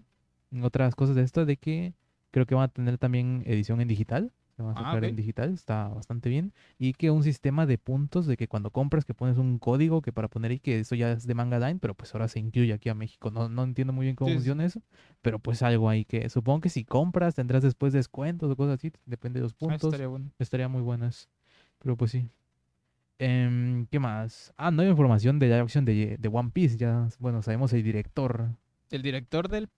otras 0.63 0.95
cosas 0.97 1.15
de 1.17 1.23
esto, 1.23 1.47
de 1.47 1.57
que 1.57 1.95
creo 2.33 2.45
que 2.47 2.55
van 2.55 2.65
a 2.65 2.69
tener 2.69 2.99
también 2.99 3.43
edición 3.47 3.81
en 3.81 3.89
digital. 3.89 4.33
Van 4.63 4.77
a 4.77 4.81
Ah, 4.81 4.85
sacar 4.85 5.05
en 5.05 5.17
digital, 5.17 5.53
está 5.55 5.89
bastante 5.89 6.29
bien. 6.29 6.53
Y 6.79 6.93
que 6.95 7.11
un 7.11 7.23
sistema 7.23 7.67
de 7.67 7.79
puntos 7.79 8.27
de 8.27 8.37
que 8.37 8.49
cuando 8.49 8.71
compras 8.71 9.05
que 9.05 9.15
pones 9.15 9.39
un 9.39 9.59
código 9.59 10.03
que 10.03 10.13
para 10.13 10.29
poner 10.29 10.51
ahí 10.53 10.59
que 10.61 10.81
eso 10.81 10.95
ya 10.95 11.13
es 11.13 11.27
de 11.27 11.35
Manga 11.35 11.59
Line, 11.59 11.79
pero 11.81 11.95
pues 11.95 12.15
ahora 12.15 12.29
se 12.29 12.39
incluye 12.41 12.73
aquí 12.73 12.89
a 12.89 12.95
México. 12.95 13.31
No, 13.31 13.49
no 13.49 13.65
entiendo 13.65 13.93
muy 13.93 14.05
bien 14.07 14.17
cómo 14.17 14.31
Sí, 14.31 14.35
funciona 14.37 14.65
eso, 14.65 14.83
pero 15.23 15.39
pues 15.39 15.63
algo 15.63 15.89
ahí 15.89 16.05
que 16.05 16.29
supongo 16.29 16.61
que 16.61 16.69
si 16.69 16.85
compras 16.85 17.35
tendrás 17.35 17.63
después 17.63 17.93
descuentos 17.93 18.51
o 18.51 18.57
cosas 18.57 18.75
así, 18.79 18.93
depende 19.07 19.41
de 19.41 19.45
los 19.45 19.53
Ah, 19.55 19.57
puntos. 19.59 19.85
estaría 19.85 20.07
bueno. 20.09 20.31
Estaría 20.39 20.69
muy 20.69 20.83
buenas. 20.83 21.29
Pero 21.79 21.97
pues 21.97 22.11
sí. 22.11 22.29
Em, 23.19 23.87
¿qué 23.87 23.99
más? 23.99 24.55
Ah, 24.57 24.71
no 24.71 24.83
hay 24.83 24.89
información 24.89 25.39
de 25.39 25.49
la 25.49 25.61
acción 25.61 25.85
de, 25.85 26.17
de 26.19 26.29
One 26.29 26.51
Piece. 26.53 26.77
Ya, 26.79 27.09
bueno, 27.19 27.43
sabemos 27.43 27.73
el 27.73 27.83
director. 27.83 28.49
El 28.91 29.03
director 29.03 29.49
del 29.49 29.69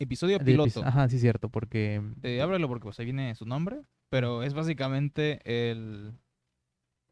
episodio 0.00 0.38
epi- 0.38 0.44
piloto. 0.46 0.84
Ajá, 0.84 1.08
sí, 1.08 1.18
cierto, 1.18 1.48
porque. 1.48 2.02
Eh, 2.22 2.40
ábrelo 2.40 2.66
porque 2.68 2.84
pues, 2.84 2.98
ahí 2.98 3.04
viene 3.04 3.34
su 3.34 3.46
nombre, 3.46 3.82
pero 4.08 4.42
es 4.42 4.54
básicamente 4.54 5.40
el, 5.44 6.18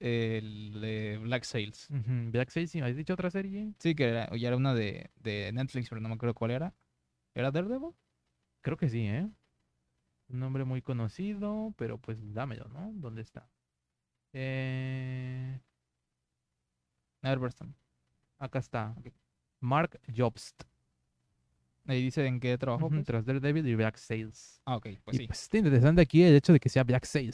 el 0.00 0.80
de 0.80 1.18
Black 1.22 1.44
Sails. 1.44 1.86
Black 1.90 2.50
Sails, 2.50 2.70
¿sí? 2.70 2.80
¿has 2.80 2.96
dicho 2.96 3.14
otra 3.14 3.30
serie? 3.30 3.74
Sí, 3.78 3.94
que 3.94 4.04
era, 4.04 4.34
ya 4.36 4.48
era 4.48 4.56
una 4.56 4.74
de, 4.74 5.10
de 5.16 5.52
Netflix, 5.52 5.88
pero 5.88 6.00
no 6.00 6.08
me 6.08 6.14
acuerdo 6.14 6.34
cuál 6.34 6.50
era. 6.50 6.74
¿Era 7.34 7.50
Daredevil? 7.50 7.94
Creo 8.62 8.76
que 8.76 8.88
sí, 8.88 9.06
¿eh? 9.06 9.28
Un 10.28 10.40
nombre 10.40 10.64
muy 10.64 10.82
conocido, 10.82 11.72
pero 11.76 11.98
pues 11.98 12.34
dámelo, 12.34 12.68
¿no? 12.68 12.90
¿Dónde 12.94 13.22
está? 13.22 13.48
Eh, 14.32 15.60
Everston. 17.22 17.74
acá 18.38 18.58
está. 18.58 18.94
Mark 19.60 19.98
Jobst. 20.14 20.64
Ahí 21.88 22.02
dice 22.02 22.24
en 22.26 22.38
qué 22.38 22.56
trabajó. 22.58 22.86
ujú, 22.86 22.94
pues. 22.96 23.06
Tras 23.06 23.24
Daredevil 23.24 23.66
y 23.66 23.74
Black 23.74 23.96
Sails. 23.96 24.60
Ah, 24.66 24.76
ok, 24.76 24.86
pues 25.04 25.16
y 25.16 25.18
sí. 25.20 25.26
pues 25.26 25.42
está 25.42 25.56
interesante 25.58 26.00
aquí 26.02 26.22
el 26.22 26.36
hecho 26.36 26.52
de 26.52 26.60
que 26.60 26.68
sea 26.68 26.84
Black 26.84 27.04
Sí. 27.04 27.30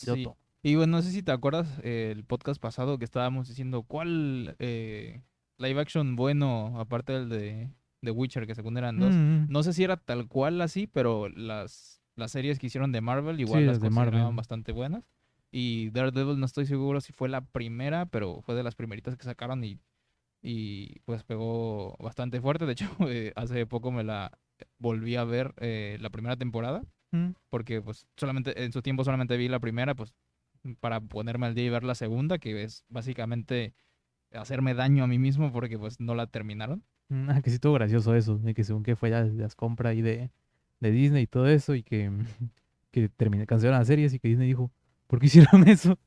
piloto. 0.00 0.36
Y 0.62 0.74
bueno, 0.76 0.96
no 0.96 1.02
sé 1.02 1.10
si 1.10 1.22
te 1.22 1.32
acuerdas 1.32 1.68
eh, 1.82 2.10
el 2.16 2.24
podcast 2.24 2.60
pasado 2.60 2.98
que 2.98 3.04
estábamos 3.04 3.48
diciendo 3.48 3.82
cuál 3.82 4.54
eh, 4.58 5.20
live 5.58 5.80
action 5.80 6.14
bueno, 6.16 6.78
aparte 6.78 7.12
del 7.12 7.28
de, 7.28 7.70
de 8.00 8.10
Witcher, 8.10 8.46
que 8.46 8.54
según 8.54 8.78
eran 8.78 8.98
dos. 8.98 9.14
Mm, 9.14 9.46
No 9.48 9.62
sé 9.62 9.72
si 9.72 9.82
era 9.84 9.96
tal 9.96 10.28
cual 10.28 10.60
así, 10.60 10.86
pero 10.86 11.28
las, 11.28 12.00
las 12.16 12.30
series 12.32 12.58
que 12.58 12.68
hicieron 12.68 12.92
de 12.92 13.00
Marvel 13.00 13.40
igual 13.40 13.62
Sí, 13.62 13.66
las 13.66 13.80
de 13.80 13.86
consideraban 13.88 14.20
Marvel. 14.22 14.36
bastante 14.36 14.72
buenas. 14.72 15.04
Y 15.50 15.90
Daredevil 15.90 16.38
no 16.38 16.46
estoy 16.46 16.64
seguro 16.64 17.00
si 17.02 17.12
fue 17.12 17.28
la 17.28 17.42
primera, 17.42 18.06
pero 18.06 18.40
fue 18.40 18.54
de 18.54 18.62
las 18.62 18.74
primeritas 18.76 19.16
que 19.16 19.24
sacaron 19.24 19.62
y, 19.64 19.78
y 20.42 21.00
pues 21.04 21.22
pegó 21.24 21.96
bastante 21.98 22.40
fuerte. 22.40 22.66
De 22.66 22.72
hecho, 22.72 22.86
eh, 23.08 23.32
hace 23.36 23.64
poco 23.66 23.90
me 23.92 24.04
la 24.04 24.36
volví 24.78 25.16
a 25.16 25.24
ver 25.24 25.54
eh, 25.58 25.96
la 26.00 26.10
primera 26.10 26.36
temporada, 26.36 26.82
Mm. 27.14 27.32
porque 27.50 27.82
pues 27.82 28.06
solamente 28.16 28.64
en 28.64 28.72
su 28.72 28.80
tiempo 28.80 29.04
solamente 29.04 29.36
vi 29.36 29.46
la 29.48 29.60
primera, 29.60 29.94
pues 29.94 30.14
para 30.80 30.98
ponerme 31.00 31.44
al 31.46 31.54
día 31.54 31.66
y 31.66 31.68
ver 31.68 31.84
la 31.84 31.94
segunda, 31.94 32.38
que 32.38 32.62
es 32.62 32.84
básicamente 32.88 33.74
hacerme 34.32 34.72
daño 34.72 35.04
a 35.04 35.06
mí 35.06 35.18
mismo 35.18 35.52
porque 35.52 35.78
pues 35.78 36.00
no 36.00 36.14
la 36.14 36.26
terminaron. 36.26 36.82
Mm, 37.10 37.28
Ah, 37.28 37.42
que 37.42 37.50
sí 37.50 37.54
estuvo 37.56 37.74
gracioso 37.74 38.14
eso, 38.14 38.38
de 38.38 38.54
que 38.54 38.64
según 38.64 38.82
que 38.82 38.96
fue 38.96 39.10
ya 39.10 39.24
las 39.24 39.54
compras 39.54 39.90
ahí 39.90 40.00
de, 40.00 40.30
de 40.80 40.90
Disney 40.90 41.24
y 41.24 41.26
todo 41.26 41.48
eso, 41.48 41.74
y 41.74 41.82
que, 41.82 42.10
que 42.90 43.10
terminé, 43.10 43.46
cancelaron 43.46 43.80
las 43.80 43.88
series 43.88 44.14
y 44.14 44.18
que 44.18 44.28
Disney 44.28 44.46
dijo, 44.48 44.70
¿por 45.12 45.20
qué 45.20 45.26
hicieron 45.26 45.68
eso? 45.68 45.98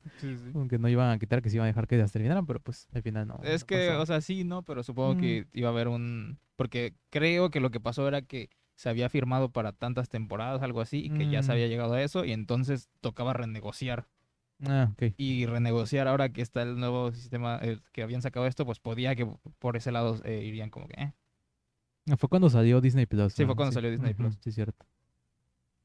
Como 0.52 0.66
que 0.66 0.80
no 0.80 0.88
iban 0.88 1.10
a 1.10 1.18
quitar, 1.20 1.40
que 1.40 1.48
se 1.48 1.54
iban 1.56 1.66
a 1.66 1.68
dejar 1.68 1.86
que 1.86 1.96
las 1.96 2.10
terminaran, 2.10 2.44
pero 2.44 2.58
pues 2.58 2.88
al 2.92 3.02
final 3.02 3.28
no. 3.28 3.38
Es 3.44 3.60
no 3.62 3.66
que, 3.68 3.86
pasó. 3.86 4.02
o 4.02 4.06
sea, 4.06 4.20
sí, 4.20 4.42
¿no? 4.42 4.64
Pero 4.64 4.82
supongo 4.82 5.14
Mm. 5.14 5.18
que 5.20 5.46
iba 5.52 5.68
a 5.68 5.72
haber 5.72 5.86
un... 5.86 6.40
Porque 6.56 6.92
creo 7.10 7.50
que 7.52 7.60
lo 7.60 7.70
que 7.70 7.78
pasó 7.78 8.08
era 8.08 8.22
que 8.22 8.50
se 8.74 8.88
había 8.88 9.08
firmado 9.08 9.52
para 9.52 9.70
tantas 9.70 10.08
temporadas, 10.08 10.60
algo 10.62 10.80
así, 10.80 11.04
y 11.04 11.10
que 11.10 11.30
ya 11.30 11.44
se 11.44 11.50
Mm. 11.50 11.52
había 11.52 11.66
llegado 11.68 11.94
a 11.94 12.02
eso, 12.02 12.24
y 12.24 12.32
entonces 12.32 12.88
tocaba 13.00 13.32
renegociar. 13.32 14.08
Ah, 14.66 14.90
ok. 14.92 15.12
Y 15.16 15.46
renegociar 15.46 16.08
ahora 16.08 16.30
que 16.30 16.42
está 16.42 16.62
el 16.62 16.80
nuevo 16.80 17.12
sistema, 17.12 17.60
eh, 17.62 17.78
que 17.92 18.02
habían 18.02 18.22
sacado 18.22 18.46
esto, 18.48 18.66
pues 18.66 18.80
podía 18.80 19.14
que 19.14 19.28
por 19.60 19.76
ese 19.76 19.92
lado 19.92 20.20
eh, 20.24 20.42
irían 20.44 20.70
como 20.70 20.88
que... 20.88 21.00
eh. 21.00 21.12
Ah, 22.10 22.16
Fue 22.16 22.28
cuando 22.28 22.50
salió 22.50 22.80
Disney 22.80 23.06
Plus. 23.06 23.34
Sí, 23.34 23.44
fue 23.44 23.54
cuando 23.54 23.72
salió 23.72 23.88
Disney 23.90 24.14
Plus. 24.14 24.36
Sí, 24.40 24.50
cierto. 24.50 24.84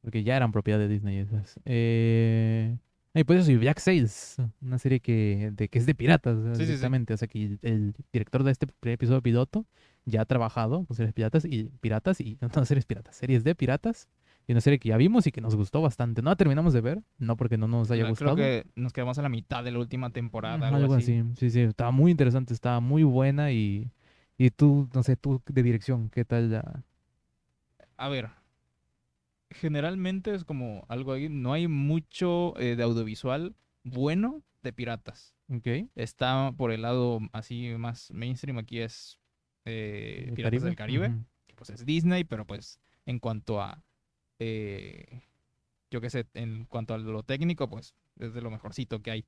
Porque 0.01 0.23
ya 0.23 0.35
eran 0.35 0.51
propiedad 0.51 0.79
de 0.79 0.87
Disney 0.87 1.17
esas. 1.19 1.59
Eh... 1.65 2.77
Y 3.13 3.23
pues 3.25 3.41
eso, 3.41 3.51
y 3.51 3.57
Black 3.57 3.79
Sails, 3.79 4.37
una 4.61 4.79
serie 4.79 5.01
que, 5.01 5.51
de, 5.53 5.67
que 5.67 5.79
es 5.79 5.85
de 5.85 5.93
piratas, 5.93 6.37
Sí, 6.53 6.63
sí, 6.63 6.65
directamente. 6.65 7.13
O 7.13 7.17
sea, 7.17 7.27
que 7.27 7.57
el 7.61 7.93
director 8.13 8.43
de 8.43 8.51
este 8.51 8.67
primer 8.67 8.95
episodio 8.95 9.21
piloto 9.21 9.65
ya 10.05 10.21
ha 10.21 10.25
trabajado 10.25 10.85
con 10.85 10.95
series 10.95 11.13
piratas 11.13 11.43
y 11.45 11.65
piratas 11.81 12.21
y 12.21 12.37
no 12.55 12.65
series 12.65 12.85
piratas, 12.85 13.15
series 13.15 13.43
de 13.43 13.53
piratas. 13.55 14.07
Y 14.47 14.53
una 14.53 14.61
serie 14.61 14.79
que 14.79 14.89
ya 14.89 14.97
vimos 14.97 15.27
y 15.27 15.31
que 15.31 15.39
nos 15.39 15.55
gustó 15.55 15.81
bastante. 15.81 16.21
No 16.23 16.31
la 16.31 16.35
terminamos 16.35 16.73
de 16.73 16.81
ver, 16.81 17.03
no 17.19 17.37
porque 17.37 17.57
no 17.57 17.67
nos 17.67 17.91
haya 17.91 18.09
gustado. 18.09 18.35
Creo 18.35 18.63
que 18.63 18.67
nos 18.75 18.91
quedamos 18.91 19.19
a 19.19 19.21
la 19.21 19.29
mitad 19.29 19.63
de 19.63 19.71
la 19.71 19.77
última 19.77 20.09
temporada, 20.09 20.67
algo, 20.67 20.77
algo 20.77 20.93
así. 20.95 21.19
así. 21.19 21.29
Sí, 21.37 21.49
sí, 21.51 21.61
estaba 21.61 21.91
muy 21.91 22.09
interesante, 22.09 22.53
estaba 22.53 22.79
muy 22.79 23.03
buena 23.03 23.51
y, 23.51 23.91
y 24.37 24.49
tú, 24.49 24.89
no 24.95 25.03
sé, 25.03 25.15
tú 25.15 25.41
de 25.45 25.61
dirección, 25.61 26.09
¿qué 26.09 26.25
tal 26.25 26.49
la... 26.49 26.83
A 27.97 28.09
ver, 28.09 28.29
generalmente 29.51 30.33
es 30.33 30.43
como 30.43 30.85
algo 30.87 31.13
ahí, 31.13 31.29
no 31.29 31.53
hay 31.53 31.67
mucho 31.67 32.57
eh, 32.59 32.75
de 32.75 32.83
audiovisual 32.83 33.55
bueno 33.83 34.43
de 34.63 34.73
piratas. 34.73 35.35
Ok. 35.49 35.67
Está 35.95 36.53
por 36.57 36.71
el 36.71 36.83
lado 36.83 37.19
así 37.33 37.73
más 37.77 38.11
mainstream, 38.11 38.57
aquí 38.57 38.79
es 38.79 39.19
eh, 39.65 40.25
¿El 40.27 40.33
Piratas 40.33 40.63
del 40.63 40.75
Caribe, 40.75 41.13
que 41.47 41.55
pues 41.55 41.69
es 41.69 41.85
Disney, 41.85 42.23
pero 42.23 42.45
pues 42.45 42.79
en 43.05 43.19
cuanto 43.19 43.61
a, 43.61 43.83
eh, 44.39 45.21
yo 45.89 46.01
qué 46.01 46.09
sé, 46.09 46.27
en 46.33 46.65
cuanto 46.65 46.93
a 46.93 46.97
lo 46.97 47.23
técnico, 47.23 47.69
pues 47.69 47.95
es 48.19 48.33
de 48.33 48.41
lo 48.41 48.51
mejorcito 48.51 49.01
que 49.01 49.11
hay. 49.11 49.25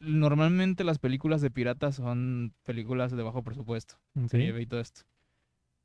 Normalmente 0.00 0.82
las 0.82 0.98
películas 0.98 1.40
de 1.40 1.50
piratas 1.50 1.96
son 1.96 2.54
películas 2.64 3.12
de 3.12 3.22
bajo 3.22 3.44
presupuesto 3.44 4.00
se 4.28 4.60
y 4.60 4.66
todo 4.66 4.80
esto. 4.80 5.02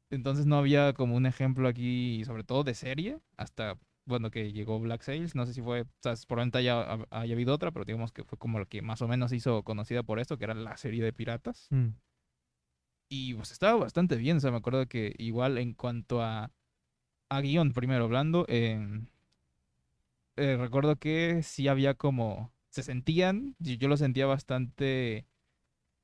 Entonces 0.10 0.46
no 0.46 0.58
había 0.58 0.94
como 0.94 1.16
un 1.16 1.26
ejemplo 1.26 1.68
aquí, 1.68 2.24
sobre 2.26 2.44
todo 2.44 2.64
de 2.64 2.74
serie, 2.74 3.20
hasta, 3.36 3.78
bueno, 4.06 4.32
que 4.32 4.54
llegó 4.54 4.80
Black 4.80 5.02
Sails. 5.02 5.36
No 5.36 5.46
sé 5.46 5.54
si 5.54 5.62
fue, 5.62 5.82
o 5.82 5.86
sea, 6.02 6.16
probablemente 6.28 6.60
haya, 6.60 6.80
hab- 6.82 7.08
haya 7.10 7.34
habido 7.34 7.54
otra, 7.54 7.72
pero 7.72 7.84
digamos 7.86 8.12
que 8.14 8.24
fue 8.24 8.38
como 8.38 8.60
lo 8.60 8.68
que 8.68 8.82
más 8.82 9.02
o 9.02 9.08
menos 9.08 9.34
hizo 9.34 9.64
conocida 9.64 10.04
por 10.04 10.20
esto, 10.20 10.38
que 10.38 10.46
era 10.46 10.54
la 10.54 10.78
serie 10.78 11.04
de 11.04 11.12
piratas. 11.14 11.68
Mm. 11.72 11.90
Y 13.10 13.34
pues 13.36 13.52
estaba 13.52 13.76
bastante 13.80 14.16
bien, 14.18 14.38
o 14.38 14.40
sea, 14.40 14.52
me 14.52 14.58
acuerdo 14.58 14.86
que 14.88 15.14
igual 15.18 15.58
en 15.58 15.74
cuanto 15.74 16.22
a, 16.22 16.52
a 17.30 17.42
guion, 17.42 17.72
primero 17.74 18.06
hablando, 18.06 18.46
em, 18.50 19.08
eh, 20.36 20.58
recuerdo 20.58 20.98
que 20.98 21.42
sí 21.44 21.68
había 21.68 21.94
como, 21.96 22.54
se 22.70 22.84
sentían, 22.84 23.56
yo 23.60 23.88
lo 23.88 23.98
sentía 23.98 24.26
bastante 24.26 25.26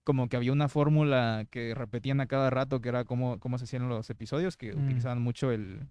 como 0.04 0.28
que 0.30 0.38
había 0.38 0.52
una 0.52 0.68
fórmula 0.70 1.46
que 1.50 1.74
repetían 1.76 2.20
a 2.22 2.28
cada 2.28 2.50
rato, 2.50 2.82
que 2.82 2.90
era 2.90 3.06
cómo, 3.06 3.40
cómo 3.40 3.58
se 3.58 3.66
hacían 3.66 3.88
los 3.90 4.10
episodios, 4.10 4.58
que 4.58 4.74
Mm. 4.76 4.80
utilizaban 4.86 5.22
mucho 5.22 5.52
el, 5.52 5.88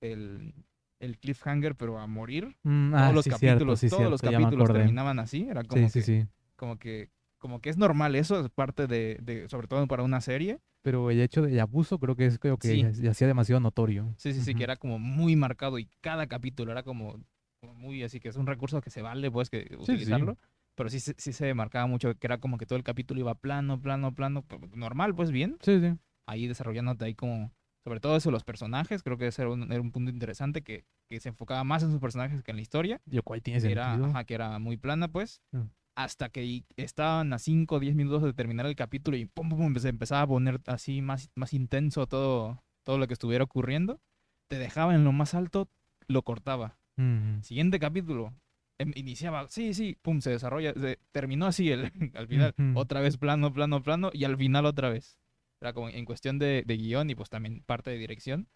el, 0.00 0.54
el 1.00 1.18
cliffhanger, 1.18 1.74
pero 1.74 1.98
a 1.98 2.06
morir. 2.06 2.56
Mm, 2.62 2.90
Todos 2.90 3.02
ah, 3.02 3.12
los 3.12 3.24
sí, 3.24 3.30
cierto, 3.30 3.40
capítulos, 3.48 3.80
sí, 3.80 3.88
todos 3.88 4.10
los 4.10 4.22
capítulos 4.22 4.68
terminaban 4.72 5.18
así, 5.18 5.48
era 5.48 5.64
como 5.64 5.88
Sí, 5.88 6.00
que, 6.00 6.26
como 6.56 6.78
que, 6.78 7.10
como 7.38 7.60
que 7.60 7.70
es 7.70 7.76
normal 7.76 8.14
eso, 8.16 8.40
es 8.40 8.50
parte 8.50 8.86
de, 8.86 9.18
de, 9.22 9.48
sobre 9.48 9.66
todo 9.68 9.86
para 9.86 10.02
una 10.02 10.20
serie. 10.20 10.58
Pero 10.82 11.10
el 11.10 11.20
hecho 11.20 11.42
del 11.42 11.58
abuso 11.58 11.98
creo 11.98 12.14
que 12.16 12.26
es 12.26 12.38
creo 12.38 12.56
que 12.56 12.80
ya, 12.80 12.90
ya 12.90 13.10
hacía 13.10 13.26
demasiado 13.26 13.60
notorio. 13.60 14.14
Sí, 14.16 14.32
sí, 14.32 14.40
sí, 14.42 14.54
que 14.54 14.64
era 14.64 14.76
como 14.76 14.98
muy 14.98 15.36
marcado 15.36 15.78
y 15.78 15.88
cada 16.00 16.26
capítulo 16.28 16.72
era 16.72 16.82
como, 16.84 17.20
como 17.60 17.74
muy 17.74 18.02
así, 18.04 18.20
que 18.20 18.28
es 18.28 18.36
un 18.36 18.46
recurso 18.46 18.80
que 18.80 18.90
se 18.90 19.02
vale, 19.02 19.30
pues, 19.30 19.50
que 19.50 19.76
utilizarlo. 19.78 20.38
Pero 20.78 20.90
sí, 20.90 21.00
sí 21.00 21.32
se 21.32 21.52
marcaba 21.54 21.88
mucho, 21.88 22.14
que 22.14 22.26
era 22.28 22.38
como 22.38 22.56
que 22.56 22.64
todo 22.64 22.76
el 22.76 22.84
capítulo 22.84 23.18
iba 23.18 23.34
plano, 23.34 23.82
plano, 23.82 24.14
plano, 24.14 24.44
normal, 24.74 25.12
pues 25.12 25.32
bien. 25.32 25.58
Sí, 25.60 25.80
sí. 25.80 25.98
Ahí 26.28 26.46
desarrollándote 26.46 27.04
ahí 27.04 27.16
como, 27.16 27.52
sobre 27.82 27.98
todo 27.98 28.16
eso, 28.16 28.30
los 28.30 28.44
personajes, 28.44 29.02
creo 29.02 29.18
que 29.18 29.26
ese 29.26 29.42
era 29.42 29.50
un, 29.50 29.72
era 29.72 29.80
un 29.80 29.90
punto 29.90 30.12
interesante, 30.12 30.62
que, 30.62 30.84
que 31.08 31.18
se 31.18 31.30
enfocaba 31.30 31.64
más 31.64 31.82
en 31.82 31.90
sus 31.90 31.98
personajes 32.00 32.44
que 32.44 32.52
en 32.52 32.58
la 32.58 32.62
historia. 32.62 33.00
Lo 33.06 33.24
cual 33.24 33.42
tiene 33.42 33.60
que 33.60 33.72
era, 33.72 33.90
sentido. 33.90 34.06
ajá, 34.10 34.22
que 34.22 34.34
era 34.34 34.56
muy 34.60 34.76
plana, 34.76 35.08
pues. 35.08 35.42
Mm. 35.50 35.62
Hasta 35.96 36.28
que 36.28 36.62
estaban 36.76 37.32
a 37.32 37.40
5 37.40 37.74
o 37.74 37.80
10 37.80 37.96
minutos 37.96 38.22
de 38.22 38.32
terminar 38.32 38.66
el 38.66 38.76
capítulo 38.76 39.16
y 39.16 39.24
pum, 39.26 39.48
pum, 39.48 39.58
pum, 39.58 39.74
se 39.80 39.88
empezaba 39.88 40.22
a 40.22 40.26
poner 40.28 40.60
así 40.66 41.02
más, 41.02 41.28
más 41.34 41.54
intenso 41.54 42.06
todo, 42.06 42.62
todo 42.84 42.98
lo 42.98 43.08
que 43.08 43.14
estuviera 43.14 43.42
ocurriendo. 43.42 44.00
Te 44.46 44.58
dejaba 44.60 44.94
en 44.94 45.02
lo 45.02 45.10
más 45.10 45.34
alto, 45.34 45.68
lo 46.06 46.22
cortaba. 46.22 46.78
Mm, 46.96 47.40
Siguiente 47.40 47.80
capítulo. 47.80 48.32
Em, 48.78 48.92
Iniciaba, 48.94 49.48
sí, 49.48 49.74
sí, 49.74 49.96
pum, 50.00 50.20
se 50.20 50.30
desarrolla, 50.30 50.72
se- 50.74 50.98
terminó 51.12 51.46
así 51.46 51.70
el, 51.70 51.92
al 52.14 52.28
final, 52.28 52.54
otra 52.74 53.00
vez 53.00 53.16
plano, 53.16 53.52
plano, 53.52 53.82
plano, 53.82 54.10
y 54.12 54.24
al 54.24 54.36
final 54.36 54.66
otra 54.66 54.88
vez. 54.88 55.18
Era 55.60 55.72
como 55.72 55.88
en 55.88 56.04
cuestión 56.04 56.38
de, 56.38 56.62
de 56.66 56.76
guion 56.76 57.10
y 57.10 57.14
pues 57.14 57.30
también 57.30 57.62
parte 57.66 57.90
de 57.90 57.98
dirección. 57.98 58.48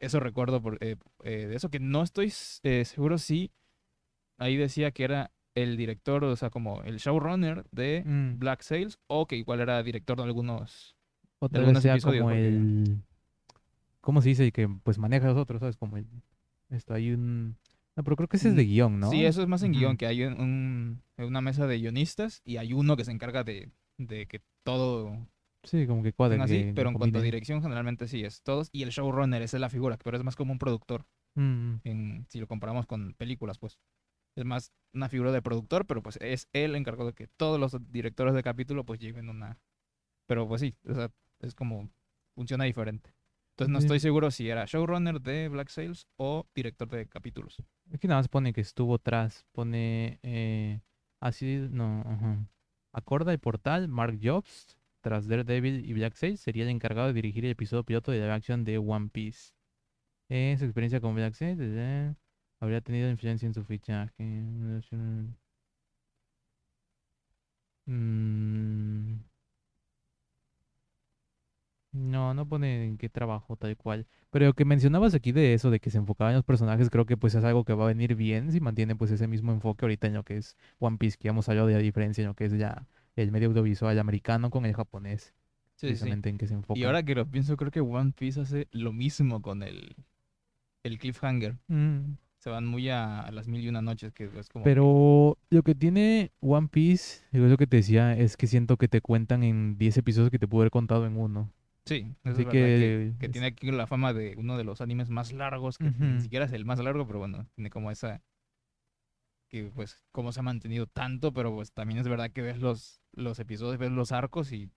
Eso 0.00 0.20
recuerdo 0.20 0.60
por, 0.60 0.78
eh, 0.80 0.96
eh, 1.24 1.46
de 1.46 1.56
eso 1.56 1.70
que 1.70 1.80
no 1.80 2.02
estoy 2.02 2.32
eh, 2.62 2.84
seguro 2.84 3.18
si 3.18 3.52
ahí 4.38 4.56
decía 4.56 4.90
que 4.90 5.04
era 5.04 5.32
el 5.54 5.76
director, 5.76 6.22
o 6.24 6.36
sea, 6.36 6.50
como 6.50 6.82
el 6.82 6.98
showrunner 6.98 7.64
de 7.72 8.02
mm. 8.04 8.38
Black 8.38 8.62
Sails 8.62 8.98
o 9.06 9.26
que 9.26 9.36
igual 9.36 9.60
era 9.60 9.82
director 9.82 10.16
de 10.16 10.24
algunos. 10.24 10.96
Otra 11.40 11.60
algunos 11.60 11.78
vez 11.78 11.82
sea 11.82 11.92
episodios, 11.94 12.22
como 12.22 12.34
el... 12.34 13.02
¿Cómo 14.00 14.22
se 14.22 14.30
dice? 14.30 14.52
Que 14.52 14.68
pues 14.68 14.98
maneja 14.98 15.26
a 15.26 15.30
los 15.30 15.38
otros, 15.38 15.60
¿sabes? 15.60 15.76
Como 15.76 15.96
el... 15.96 16.06
Esto, 16.70 16.94
hay 16.94 17.10
un... 17.12 17.56
No, 17.98 18.04
pero 18.04 18.14
creo 18.14 18.28
que 18.28 18.36
ese 18.36 18.50
es 18.50 18.54
de 18.54 18.62
Mm, 18.62 18.66
guion, 18.68 19.00
¿no? 19.00 19.10
Sí, 19.10 19.24
eso 19.24 19.42
es 19.42 19.48
más 19.48 19.60
en 19.64 19.72
guion, 19.72 19.90
Ujú. 19.90 19.98
que 19.98 20.06
hay 20.06 20.22
un, 20.22 20.40
un- 20.40 21.02
una 21.18 21.40
mesa 21.40 21.66
de 21.66 21.78
guionistas 21.78 22.40
y 22.44 22.56
hay 22.58 22.72
uno 22.72 22.96
que 22.96 23.04
se 23.04 23.10
encarga 23.10 23.42
de, 23.42 23.72
de 23.96 24.26
que 24.26 24.40
todo 24.62 25.26
Sí, 25.64 25.84
como 25.88 26.04
que 26.04 26.12
cuadra. 26.12 26.36
tenga 26.36 26.44
así, 26.44 26.64
que- 26.66 26.72
pero 26.74 26.90
en 26.90 26.94
cuanto 26.96 27.18
a 27.18 27.22
dirección 27.22 27.60
generalmente 27.60 28.06
sí 28.06 28.22
es 28.22 28.40
todos. 28.42 28.68
Y 28.70 28.84
el 28.84 28.90
showrunner, 28.90 29.42
esa 29.42 29.56
es 29.56 29.60
la 29.60 29.68
figura, 29.68 29.98
pero 30.02 30.16
es 30.16 30.22
más 30.22 30.36
como 30.36 30.52
un 30.52 30.60
productor, 30.60 31.06
Mm, 31.34 31.80
en, 31.82 32.26
si 32.28 32.38
lo 32.38 32.46
comparamos 32.46 32.86
con 32.86 33.14
películas, 33.14 33.58
pues. 33.58 33.80
Es 34.36 34.44
más 34.44 34.72
una 34.94 35.08
figura 35.08 35.32
de 35.32 35.42
productor, 35.42 35.84
pero 35.84 36.00
pues 36.00 36.18
es 36.22 36.48
él 36.52 36.76
encargado 36.76 37.08
de 37.08 37.14
que 37.14 37.26
todos 37.26 37.58
los 37.58 37.76
directores 37.90 38.32
de 38.34 38.44
capítulo 38.44 38.84
pues 38.84 39.00
lleven 39.00 39.28
una... 39.28 39.58
Pero 40.28 40.46
pues 40.46 40.60
sí, 40.60 40.76
o 40.88 40.94
sea, 40.94 41.10
es 41.40 41.56
como... 41.56 41.90
funciona 42.36 42.62
diferente. 42.62 43.12
Entonces 43.54 43.72
no 43.72 43.80
estoy 43.80 43.98
seguro 43.98 44.30
si 44.30 44.48
era 44.48 44.66
showrunner 44.66 45.20
de 45.20 45.48
Black 45.48 45.68
Sails 45.70 46.06
o 46.16 46.46
director 46.54 46.88
de 46.88 47.08
capítulos. 47.08 47.60
Es 47.90 48.00
que 48.00 48.08
nada 48.08 48.20
más 48.20 48.28
pone 48.28 48.52
que 48.52 48.60
estuvo 48.60 48.98
tras. 48.98 49.44
Pone... 49.52 50.18
Eh, 50.22 50.80
así... 51.20 51.68
No. 51.70 52.04
Acorda 52.92 53.32
el 53.32 53.38
portal 53.38 53.88
Mark 53.88 54.18
Jobs, 54.22 54.78
tras 55.00 55.28
Daredevil 55.28 55.84
y 55.88 55.92
Black 55.92 56.14
Sails, 56.14 56.40
sería 56.40 56.64
el 56.64 56.70
encargado 56.70 57.08
de 57.08 57.14
dirigir 57.14 57.44
el 57.44 57.52
episodio 57.52 57.84
piloto 57.84 58.12
de 58.12 58.20
la 58.20 58.34
acción 58.34 58.64
de 58.64 58.78
One 58.78 59.10
Piece. 59.10 59.52
Eh, 60.30 60.56
su 60.58 60.64
experiencia 60.64 61.00
con 61.00 61.14
Black 61.14 61.34
Sails 61.34 61.60
eh, 61.60 62.14
habría 62.60 62.80
tenido 62.80 63.10
influencia 63.10 63.46
en 63.46 63.54
su 63.54 63.64
fichaje. 63.64 64.24
Mm. 67.86 69.20
No, 71.98 72.34
no 72.34 72.46
pone 72.48 72.86
en 72.86 72.96
qué 72.98 73.08
trabajo 73.08 73.56
tal 73.56 73.76
cual. 73.76 74.06
Pero 74.30 74.46
lo 74.46 74.54
que 74.54 74.64
mencionabas 74.64 75.14
aquí 75.14 75.32
de 75.32 75.54
eso, 75.54 75.70
de 75.70 75.80
que 75.80 75.90
se 75.90 75.98
enfocaba 75.98 76.30
en 76.30 76.36
los 76.36 76.44
personajes, 76.44 76.90
creo 76.90 77.06
que 77.06 77.16
pues 77.16 77.34
es 77.34 77.44
algo 77.44 77.64
que 77.64 77.72
va 77.74 77.84
a 77.84 77.88
venir 77.88 78.14
bien 78.14 78.52
si 78.52 78.60
mantiene 78.60 78.94
pues 78.94 79.10
ese 79.10 79.26
mismo 79.26 79.52
enfoque 79.52 79.84
ahorita 79.84 80.06
en 80.06 80.14
lo 80.14 80.22
que 80.22 80.36
es 80.36 80.56
One 80.78 80.98
Piece, 80.98 81.16
que 81.18 81.28
hemos 81.28 81.48
hablado 81.48 81.66
de 81.68 81.74
la 81.74 81.80
diferencia 81.80 82.22
en 82.22 82.28
lo 82.28 82.34
que 82.34 82.44
es 82.44 82.52
ya 82.56 82.86
el 83.16 83.32
medio 83.32 83.48
audiovisual 83.48 83.98
americano 83.98 84.50
con 84.50 84.64
el 84.64 84.74
japonés, 84.74 85.34
Sí, 85.74 85.86
sí. 85.86 85.86
precisamente 85.88 86.28
en 86.28 86.38
que 86.38 86.46
se 86.46 86.54
enfoca. 86.54 86.78
Y 86.78 86.84
ahora 86.84 87.02
que 87.02 87.14
lo 87.14 87.26
pienso, 87.26 87.56
creo 87.56 87.70
que 87.70 87.80
One 87.80 88.12
Piece 88.16 88.40
hace 88.40 88.68
lo 88.70 88.92
mismo 88.92 89.42
con 89.42 89.62
el, 89.62 89.96
el 90.84 90.98
cliffhanger. 90.98 91.56
Mm, 91.68 92.14
se 92.38 92.50
van 92.50 92.66
muy 92.66 92.88
a, 92.88 93.20
a 93.20 93.32
las 93.32 93.48
mil 93.48 93.60
y 93.64 93.68
una 93.68 93.82
noches, 93.82 94.12
que 94.12 94.30
es 94.38 94.48
como... 94.48 94.64
Pero 94.64 95.38
lo 95.50 95.62
que 95.62 95.74
tiene 95.74 96.30
One 96.40 96.68
Piece, 96.68 97.24
y 97.32 97.38
es 97.42 97.50
lo 97.50 97.56
que 97.56 97.66
te 97.66 97.78
decía, 97.78 98.16
es 98.16 98.36
que 98.36 98.46
siento 98.46 98.76
que 98.76 98.86
te 98.88 99.00
cuentan 99.00 99.42
en 99.42 99.76
10 99.78 99.96
episodios 99.98 100.30
que 100.30 100.38
te 100.38 100.46
pude 100.46 100.62
haber 100.62 100.70
contado 100.70 101.06
en 101.06 101.16
uno. 101.16 101.50
Sí, 101.88 102.06
eso 102.24 102.32
Así 102.32 102.42
es 102.42 102.46
verdad, 102.46 102.52
que... 102.52 103.12
que 103.18 103.26
es- 103.26 103.32
tiene 103.32 103.46
aquí 103.48 103.70
la 103.70 103.86
fama 103.86 104.12
de 104.12 104.34
uno 104.36 104.56
de 104.56 104.64
los 104.64 104.80
animes 104.80 105.10
más 105.10 105.32
largos, 105.32 105.78
que 105.78 105.84
ni 105.84 106.20
siquiera 106.20 106.44
es 106.44 106.52
el 106.52 106.64
más 106.64 106.78
largo, 106.78 107.06
pero 107.06 107.18
bueno, 107.18 107.46
tiene 107.54 107.70
como 107.70 107.90
esa 107.90 108.22
que 109.48 109.70
pues 109.74 110.04
cómo 110.12 110.32
se 110.32 110.40
ha 110.40 110.42
mantenido 110.42 110.86
tanto, 110.86 111.32
pero 111.32 111.54
pues 111.54 111.72
también 111.72 111.98
es 111.98 112.06
verdad 112.08 112.30
que 112.30 112.42
ves 112.42 112.58
los, 112.58 113.00
los 113.12 113.38
episodios, 113.38 113.78
ves 113.78 113.90
los 113.90 114.12
arcos 114.12 114.52
y 114.52 114.70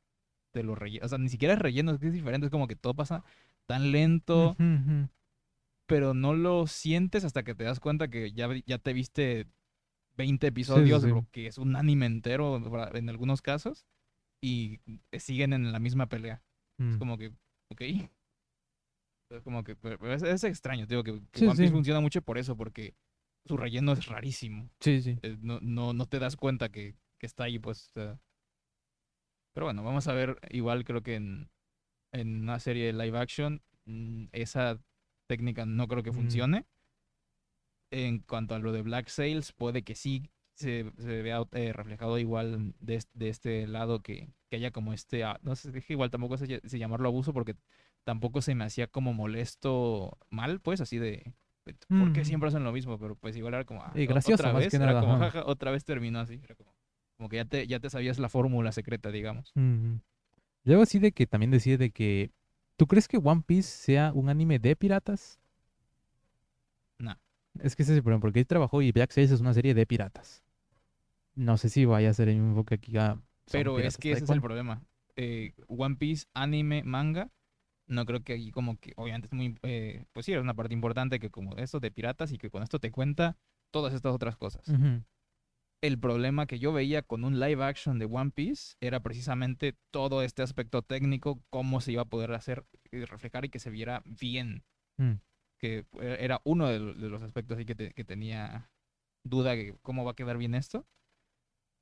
te 0.52 0.64
los 0.64 0.78
rellenas, 0.78 1.08
o 1.08 1.10
sea, 1.10 1.18
ni 1.18 1.30
siquiera 1.30 1.54
es 1.54 1.60
relleno, 1.60 1.92
es 1.92 2.00
que 2.00 2.08
es 2.08 2.14
diferente, 2.14 2.46
es 2.48 2.52
como 2.52 2.68
que 2.68 2.76
todo 2.76 2.94
pasa 2.94 3.24
tan 3.66 3.92
lento, 3.92 4.56
pero 5.88 6.14
no 6.14 6.34
lo 6.34 6.68
sientes 6.68 7.26
hasta 7.26 7.44
que 7.44 7.54
te 7.54 7.66
das 7.66 7.80
cuenta 7.80 8.08
que 8.08 8.32
ya, 8.32 8.50
ya 8.66 8.78
te 8.78 8.94
viste 8.94 9.48
20 10.16 10.48
episodios, 10.48 11.04
sí. 11.04 11.10
que 11.32 11.48
es 11.48 11.58
un 11.58 11.76
anime 11.76 12.06
entero 12.06 12.62
en 12.94 13.10
algunos 13.10 13.42
casos, 13.42 13.86
y 14.42 14.80
siguen 15.20 15.54
en 15.54 15.72
la 15.72 15.80
misma 15.80 16.08
pelea. 16.08 16.42
Mm. 16.82 16.92
Es 16.92 16.98
como 16.98 17.18
que, 17.18 17.28
ok. 17.70 17.82
Es 19.30 19.42
como 19.44 19.64
que, 19.64 19.76
pero- 19.76 19.98
pero 20.00 20.14
es, 20.14 20.24
es 20.24 20.44
extraño, 20.44 20.86
digo 20.88 21.04
que, 21.04 21.22
que 21.32 21.40
Sí, 21.40 21.46
One 21.46 21.56
Piece 21.56 21.68
sí. 21.68 21.72
funciona 21.74 22.00
mucho 22.02 22.22
por 22.22 22.38
eso, 22.38 22.58
porque 22.58 22.96
su 23.46 23.56
relleno 23.56 23.94
es 23.94 24.06
rarísimo. 24.08 24.70
Sí, 24.80 25.02
sí. 25.02 25.18
Eh, 25.22 25.38
No, 25.42 25.60
no, 25.62 25.94
no 25.94 26.06
te 26.08 26.20
das 26.20 26.36
cuenta 26.36 26.70
que, 26.70 26.96
que 27.20 27.26
está 27.28 27.46
ahí, 27.46 27.60
pues. 27.60 27.92
Pero 29.54 29.66
bueno, 29.68 29.84
vamos 29.84 30.08
a 30.08 30.14
ver, 30.14 30.38
igual 30.50 30.84
creo 30.86 31.02
que 31.04 31.16
en, 31.16 31.50
en 32.14 32.42
una 32.42 32.60
serie 32.60 32.86
de 32.88 32.94
live 32.94 33.18
action, 33.18 33.62
mm, 33.86 34.26
esa 34.32 34.82
técnica 35.30 35.66
no 35.66 35.88
creo 35.88 36.04
que 36.04 36.12
Mm. 36.12 36.16
funcione. 36.16 36.66
En 37.94 38.20
cuanto 38.20 38.56
a 38.56 38.60
lo 38.60 38.72
de 38.72 38.82
Black 38.82 39.08
Sails, 39.10 39.52
puede 39.52 39.84
que 39.84 39.96
sí 39.96 40.30
se, 40.56 40.92
se 40.98 41.22
vea 41.22 41.44
eh, 41.54 41.74
reflejado 41.74 42.18
igual 42.20 42.74
de, 42.80 42.96
es- 42.96 43.10
de 43.14 43.30
este 43.30 43.68
lado 43.68 44.02
que, 44.02 44.30
que 44.50 44.58
haya 44.58 44.72
como 44.72 44.94
este, 44.94 45.24
ah, 45.24 45.40
no 45.44 45.56
sé, 45.56 45.72
que 45.72 45.94
igual 45.94 46.12
tampoco 46.12 46.38
sé 46.38 46.62
si 46.66 46.80
llamarlo 46.80 47.10
abuso 47.10 47.34
porque 47.34 47.56
tampoco 48.04 48.42
se 48.42 48.56
me 48.56 48.64
hacía 48.64 48.88
como 48.88 49.14
molesto 49.14 50.18
mal, 50.30 50.60
pues 50.60 50.82
así 50.82 50.98
de, 50.98 51.34
¿por 51.88 52.12
qué 52.14 52.22
Mm. 52.22 52.26
siempre 52.26 52.50
hacen 52.50 52.64
lo 52.64 52.72
mismo? 52.72 52.98
Pero 53.00 53.16
pues 53.16 53.36
igual 53.36 53.54
era 53.56 53.66
como, 53.66 53.82
ah, 53.84 53.92
Y 53.96 54.06
gracioso, 54.06 54.44
otra 54.44 54.54
más 54.54 54.64
vez, 54.64 54.72
que 54.72 54.78
era 54.78 55.00
como, 55.00 55.18
jaja, 55.18 55.44
otra 55.46 55.72
vez 55.72 55.84
terminó 55.86 56.20
así, 56.20 56.40
era 56.44 56.56
como, 56.56 56.74
como 57.18 57.30
que 57.30 57.38
ya 57.38 57.46
te, 57.46 57.68
ya 57.68 57.80
te 57.80 57.90
sabías 57.90 58.20
la 58.20 58.30
fórmula 58.30 58.72
secreta, 58.72 59.12
digamos. 59.12 59.54
Ujú. 59.56 60.00
Luego 60.66 60.84
así 60.84 61.00
de 61.00 61.12
que 61.12 61.28
también 61.28 61.52
decía 61.52 61.78
de 61.78 61.92
que... 61.92 62.32
¿Tú 62.78 62.88
crees 62.88 63.08
que 63.08 63.18
One 63.18 63.44
Piece 63.46 63.70
sea 63.70 64.14
un 64.14 64.30
anime 64.30 64.60
de 64.60 64.76
piratas? 64.76 65.41
Es 67.60 67.76
que 67.76 67.84
ese 67.84 67.92
es 67.94 67.98
el 67.98 68.04
problema, 68.04 68.22
porque 68.22 68.40
él 68.40 68.48
trabajó 68.48 68.82
y 68.82 68.92
Black 68.92 69.12
Sails 69.12 69.32
es 69.32 69.42
una 69.42 69.54
serie 69.54 69.74
de 69.74 69.86
piratas. 69.86 70.44
No 71.36 71.58
sé 71.58 71.70
si 71.70 71.86
vaya 71.86 72.10
a 72.10 72.14
ser 72.14 72.30
el 72.30 72.36
mismo 72.36 72.50
enfoque 72.52 72.76
aquí. 72.76 72.98
ah, 72.98 73.14
son 73.46 73.60
Pero 73.60 73.80
es 73.80 73.98
que 73.98 74.12
ese 74.12 74.24
es 74.24 74.30
el 74.30 74.42
problema. 74.42 74.84
Eh, 75.16 75.54
One 75.68 75.96
Piece, 75.98 76.26
anime, 76.34 76.84
manga, 76.84 77.32
no 77.88 78.06
creo 78.06 78.24
que 78.24 78.34
ahí 78.34 78.52
como 78.52 78.80
que, 78.80 78.94
obviamente 78.96 79.28
es 79.28 79.34
muy, 79.34 79.58
eh, 79.64 80.06
pues 80.14 80.26
sí, 80.26 80.32
era 80.32 80.42
una 80.42 80.54
parte 80.54 80.74
importante 80.74 81.20
que 81.20 81.30
como 81.30 81.58
esto 81.58 81.80
de 81.80 81.92
piratas 81.92 82.32
y 82.32 82.38
que 82.38 82.50
con 82.50 82.64
esto 82.64 82.80
te 82.80 82.92
cuenta 82.92 83.38
todas 83.72 83.94
estas 83.94 84.14
otras 84.14 84.38
cosas. 84.38 84.72
El 85.82 86.00
problema 86.00 86.46
que 86.46 86.60
yo 86.60 86.74
veía 86.74 87.02
con 87.02 87.24
un 87.24 87.40
live 87.40 87.64
action 87.64 88.00
de 88.00 88.06
One 88.06 88.32
Piece 88.32 88.76
era 88.82 89.02
precisamente 89.02 89.76
todo 89.90 90.22
este 90.22 90.44
aspecto 90.44 90.84
técnico, 90.84 91.42
cómo 91.50 91.82
se 91.82 91.92
iba 91.92 92.04
a 92.04 92.10
poder 92.10 92.34
hacer 92.34 92.66
reflejar 92.92 93.46
y 93.46 93.50
que 93.50 93.60
se 93.60 93.72
viera 93.72 94.04
bien. 94.06 94.64
Mm. 94.98 95.14
Que 95.62 95.86
eh, 96.02 96.18
era 96.20 96.42
uno 96.44 96.68
de 96.68 96.80
lo- 96.80 96.94
de 96.94 97.10
los 97.10 97.22
aspectos 97.24 97.58
ahí 97.58 97.66
que, 97.66 97.76
te- 97.76 97.94
que 97.94 98.04
tenía 98.04 98.72
duda 99.24 99.52
de 99.56 99.78
cómo 99.84 100.04
va 100.06 100.12
a 100.12 100.16
quedar 100.16 100.38
bien 100.38 100.56
esto. 100.56 100.88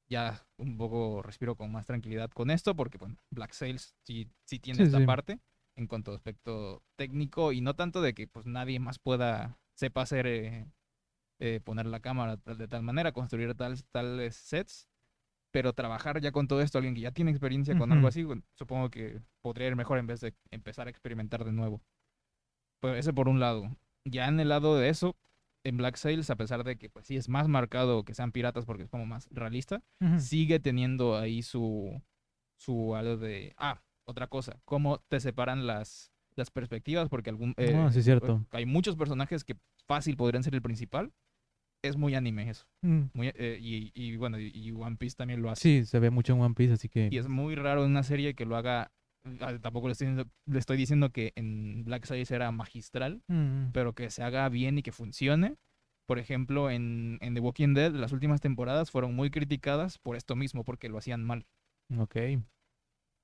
Ya 0.10 0.44
un 0.58 0.78
poco 0.78 1.22
respiro 1.22 1.56
con 1.56 1.72
más 1.72 1.86
tranquilidad 1.86 2.32
con 2.32 2.50
esto, 2.50 2.76
porque 2.76 2.98
bueno, 2.98 3.18
Black 3.30 3.52
Sails 3.54 3.96
sí, 4.04 4.28
sí 4.44 4.60
tiene 4.60 4.80
Sí, 4.80 4.86
esta 4.86 4.98
sí. 4.98 5.06
parte 5.06 5.40
en 5.76 5.88
cuanto 5.88 6.12
a 6.12 6.16
aspecto 6.16 6.84
técnico 6.96 7.52
y 7.54 7.62
no 7.62 7.76
tanto 7.76 8.02
de 8.02 8.14
que 8.14 8.28
pues 8.28 8.46
nadie 8.48 8.80
más 8.80 8.98
pueda, 8.98 9.60
sepa 9.76 10.02
hacer, 10.02 10.26
eh, 10.28 10.66
eh, 11.40 11.62
poner 11.64 11.86
la 11.88 12.02
cámara 12.02 12.38
tal- 12.38 12.58
de 12.58 12.68
tal 12.68 12.84
manera, 12.84 13.14
construir 13.14 13.56
tales, 13.56 13.86
tales 13.92 14.36
sets, 14.36 14.90
pero 15.52 15.74
trabajar 15.74 16.22
ya 16.22 16.32
con 16.32 16.48
todo 16.48 16.62
esto, 16.62 16.80
alguien 16.80 16.96
que 16.96 17.02
ya 17.02 17.12
tiene 17.12 17.32
experiencia 17.32 17.76
con 17.76 17.92
algo 17.92 18.08
así, 18.08 18.24
bueno, 18.24 18.44
supongo 18.56 18.90
que 18.92 19.22
podría 19.42 19.68
ir 19.70 19.76
mejor 19.78 20.00
en 20.00 20.08
vez 20.08 20.22
de 20.22 20.36
empezar 20.52 20.88
a 20.88 20.92
experimentar 20.92 21.46
de 21.46 21.54
nuevo. 21.54 21.82
Pues 22.80 23.00
ese 23.00 23.14
por 23.14 23.28
un 23.28 23.40
lado. 23.40 23.76
Ya 24.06 24.28
en 24.28 24.40
el 24.40 24.50
lado 24.50 24.78
de 24.78 24.90
eso, 24.90 25.16
en 25.64 25.78
Black 25.78 25.98
Sails, 25.98 26.30
a 26.30 26.36
pesar 26.36 26.64
de 26.64 26.78
que 26.78 26.90
pues 26.90 27.06
sí 27.06 27.16
es 27.18 27.30
más 27.30 27.48
marcado 27.48 28.04
que 28.04 28.14
sean 28.14 28.32
piratas 28.32 28.66
porque 28.66 28.84
es 28.84 28.90
como 28.90 29.06
más 29.06 29.28
realista, 29.32 29.84
sigue 30.18 30.60
teniendo 30.60 31.18
ahí 31.18 31.42
su, 31.44 32.02
su 32.58 32.96
algo 32.96 33.18
de, 33.18 33.54
ah, 33.58 33.82
otra 34.06 34.28
cosa, 34.28 34.60
cómo 34.66 35.00
te 35.10 35.20
separan 35.20 35.68
las, 35.68 36.12
las 36.36 36.50
perspectivas, 36.50 37.10
porque 37.10 37.30
algún, 37.30 37.54
eh, 37.58 37.76
Ah, 37.76 37.92
sí, 37.92 38.00
es 38.00 38.06
cierto. 38.06 38.46
hay 38.52 38.66
muchos 38.66 38.96
personajes 38.96 39.44
que 39.44 39.58
fácil 39.86 40.16
podrían 40.18 40.44
ser 40.44 40.56
el 40.56 40.62
principal. 40.62 41.12
Es 41.82 41.96
muy 41.96 42.14
anime 42.14 42.50
eso. 42.50 42.66
Mm. 42.82 43.04
Muy, 43.14 43.32
eh, 43.36 43.58
y, 43.62 43.92
y 43.94 44.18
bueno, 44.18 44.38
y, 44.38 44.52
y 44.54 44.72
One 44.72 44.98
Piece 44.98 45.16
también 45.16 45.42
lo 45.42 45.50
hace. 45.50 45.62
Sí, 45.62 45.86
se 45.86 46.00
ve 46.00 46.10
mucho 46.10 46.34
en 46.34 46.42
One 46.42 46.54
Piece, 46.54 46.74
así 46.74 46.90
que... 46.90 47.08
Y 47.10 47.18
es 47.18 47.30
muy 47.30 47.56
raro 47.56 47.86
en 47.86 47.92
una 47.92 48.04
serie 48.04 48.34
que 48.34 48.46
lo 48.46 48.58
haga. 48.58 48.92
Ah, 49.42 49.58
Tampoco 49.62 49.88
le 49.88 49.94
estoy, 49.94 50.08
diciendo- 50.08 50.32
le 50.46 50.60
estoy 50.60 50.78
diciendo 50.78 51.12
que 51.12 51.34
en 51.36 51.84
Black 51.84 52.06
Sails 52.06 52.32
era 52.32 52.52
magistral, 52.52 53.22
Mm, 53.28 53.72
pero 53.72 53.94
que 53.94 54.10
se 54.10 54.24
haga 54.24 54.48
bien 54.50 54.78
y 54.78 54.82
que 54.84 54.92
funcione. 54.92 55.56
Por 56.08 56.18
ejemplo, 56.18 56.72
en, 56.72 57.20
en 57.22 57.34
The 57.36 57.40
Walking 57.40 57.74
Dead, 57.76 57.92
las 57.94 58.12
últimas 58.14 58.42
temporadas 58.42 58.90
fueron 58.90 59.16
muy 59.16 59.30
criticadas 59.30 60.00
por 60.00 60.16
esto 60.16 60.36
mismo, 60.36 60.64
porque 60.64 60.90
lo 60.90 60.98
hacían 60.98 61.24
mal. 61.24 61.46
Ok. 61.98 62.16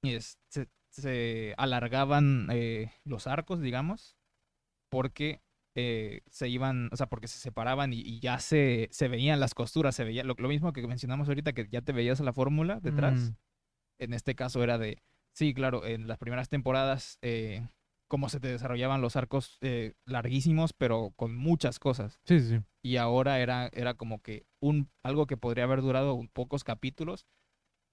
Y 0.04 0.14
es- 0.14 0.38
se, 0.50 0.68
se 0.92 1.56
alargaban 1.58 2.48
eh, 2.52 2.92
los 3.04 3.26
arcos, 3.28 3.60
digamos, 3.62 4.16
porque 4.92 5.42
eh, 5.78 6.22
se 6.30 6.48
iban, 6.48 6.90
o 6.94 6.96
sea, 6.96 7.08
porque 7.08 7.28
se 7.28 7.40
separaban 7.40 7.92
y, 7.92 8.00
y 8.00 8.20
ya 8.20 8.40
se, 8.40 8.88
se 8.92 9.08
veían 9.10 9.40
las 9.42 9.54
costuras, 9.54 9.94
se 9.96 10.06
veía 10.06 10.24
lo, 10.24 10.36
lo 10.38 10.48
mismo 10.48 10.72
que 10.72 10.86
mencionamos 10.88 11.28
ahorita, 11.28 11.52
que 11.54 11.68
ya 11.70 11.82
te 11.82 11.92
veías 11.92 12.20
la 12.22 12.32
fórmula 12.34 12.80
detrás. 12.80 13.32
Mm, 13.32 13.36
En 14.04 14.14
este 14.14 14.36
caso 14.36 14.64
era 14.64 14.78
de, 14.78 15.02
sí, 15.36 15.54
claro, 15.54 15.86
en 15.86 16.08
las 16.08 16.18
primeras 16.18 16.50
temporadas, 16.50 17.20
eh, 17.22 17.68
cómo 18.08 18.30
se 18.30 18.40
te 18.40 18.48
desarrollaban 18.48 19.02
los 19.02 19.16
arcos 19.16 19.58
eh, 19.62 19.94
larguísimos, 20.06 20.74
pero 20.74 21.12
con 21.16 21.36
muchas 21.36 21.78
cosas. 21.80 22.20
Sí, 22.26 22.40
sí. 22.40 22.62
Y 22.82 22.98
ahora 22.98 23.40
era, 23.40 23.68
era 23.74 23.96
como 23.96 24.22
que 24.22 24.46
un, 24.60 24.90
algo 25.04 25.28
que 25.28 25.38
podría 25.38 25.64
haber 25.66 25.82
durado 25.82 26.14
un- 26.14 26.28
pocos 26.28 26.64
capítulos, 26.64 27.26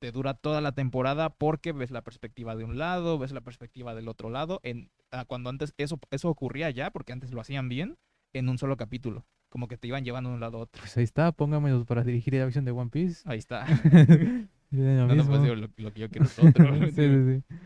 te 0.01 0.13
dura 0.13 0.35
toda 0.35 0.61
la 0.61 0.73
temporada 0.73 1.31
porque 1.31 1.73
ves 1.73 1.91
la 1.91 2.03
perspectiva 2.03 2.57
de 2.57 2.65
un 2.65 2.77
lado, 2.79 3.19
ves 3.19 3.33
la 3.33 3.41
perspectiva 3.41 3.95
del 3.95 4.09
otro 4.09 4.31
lado. 4.31 4.61
En, 4.65 4.91
ah, 5.13 5.25
cuando 5.27 5.49
antes 5.49 5.75
eso, 5.79 5.99
eso 6.11 6.29
ocurría 6.29 6.71
ya, 6.71 6.91
porque 6.91 7.13
antes 7.13 7.33
lo 7.33 7.41
hacían 7.41 7.69
bien, 7.69 7.97
en 8.33 8.49
un 8.49 8.59
solo 8.59 8.77
capítulo. 8.77 9.27
Como 9.49 9.69
que 9.69 9.77
te 9.79 9.87
iban 9.89 10.05
llevando 10.05 10.31
de 10.31 10.35
un 10.35 10.41
lado 10.41 10.59
a 10.59 10.63
otro. 10.63 10.81
Pues 10.81 10.97
ahí 10.97 11.05
está, 11.05 11.31
póngamelos 11.33 11.85
para 11.87 12.03
dirigir 12.03 12.35
la 12.35 12.45
acción 12.45 12.65
de 12.65 12.73
One 12.73 12.91
Piece. 12.91 13.23
Ahí 13.27 13.39
está. 13.39 13.67
No, 14.73 15.07
no, 15.15 15.27
pues 15.27 15.43
digo, 15.43 15.55
lo, 15.55 15.69
lo 15.77 15.93
que 15.93 16.01
yo 16.01 16.09
quiero 16.11 16.27
es 16.27 16.39
otro. 16.39 16.75
sí, 16.91 16.93
sí, 16.93 17.43
sí. 17.49 17.57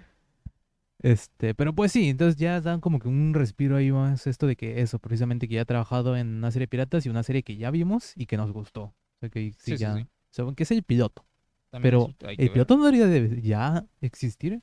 Este, 0.98 1.54
pero 1.54 1.74
pues 1.74 1.92
sí, 1.92 2.08
entonces 2.08 2.36
ya 2.36 2.60
dan 2.60 2.80
como 2.80 2.98
que 2.98 3.08
un 3.08 3.34
respiro 3.34 3.76
ahí 3.76 3.92
más 3.92 4.26
esto 4.26 4.46
de 4.46 4.56
que 4.56 4.80
eso, 4.80 4.98
precisamente 4.98 5.46
que 5.46 5.54
ya 5.54 5.62
ha 5.62 5.66
trabajado 5.66 6.16
en 6.16 6.28
una 6.36 6.50
serie 6.50 6.64
de 6.64 6.68
piratas 6.70 7.04
y 7.06 7.10
una 7.10 7.22
serie 7.22 7.42
que 7.42 7.56
ya 7.56 7.70
vimos 7.70 8.12
y 8.16 8.26
que 8.26 8.36
nos 8.36 8.50
gustó. 8.50 8.82
O 8.82 8.94
sea 9.20 9.28
que 9.28 9.52
sí, 9.52 9.72
Sí, 9.72 9.76
ya, 9.76 9.94
sí. 9.94 10.02
o 10.02 10.08
sea, 10.30 10.46
que 10.56 10.62
es 10.64 10.70
el 10.70 10.82
piloto. 10.82 11.24
También 11.70 11.90
Pero 11.90 12.14
el 12.30 12.36
ver. 12.36 12.52
piloto 12.52 12.76
no 12.76 12.84
debería 12.84 13.06
de 13.06 13.42
ya 13.42 13.86
existir. 14.00 14.62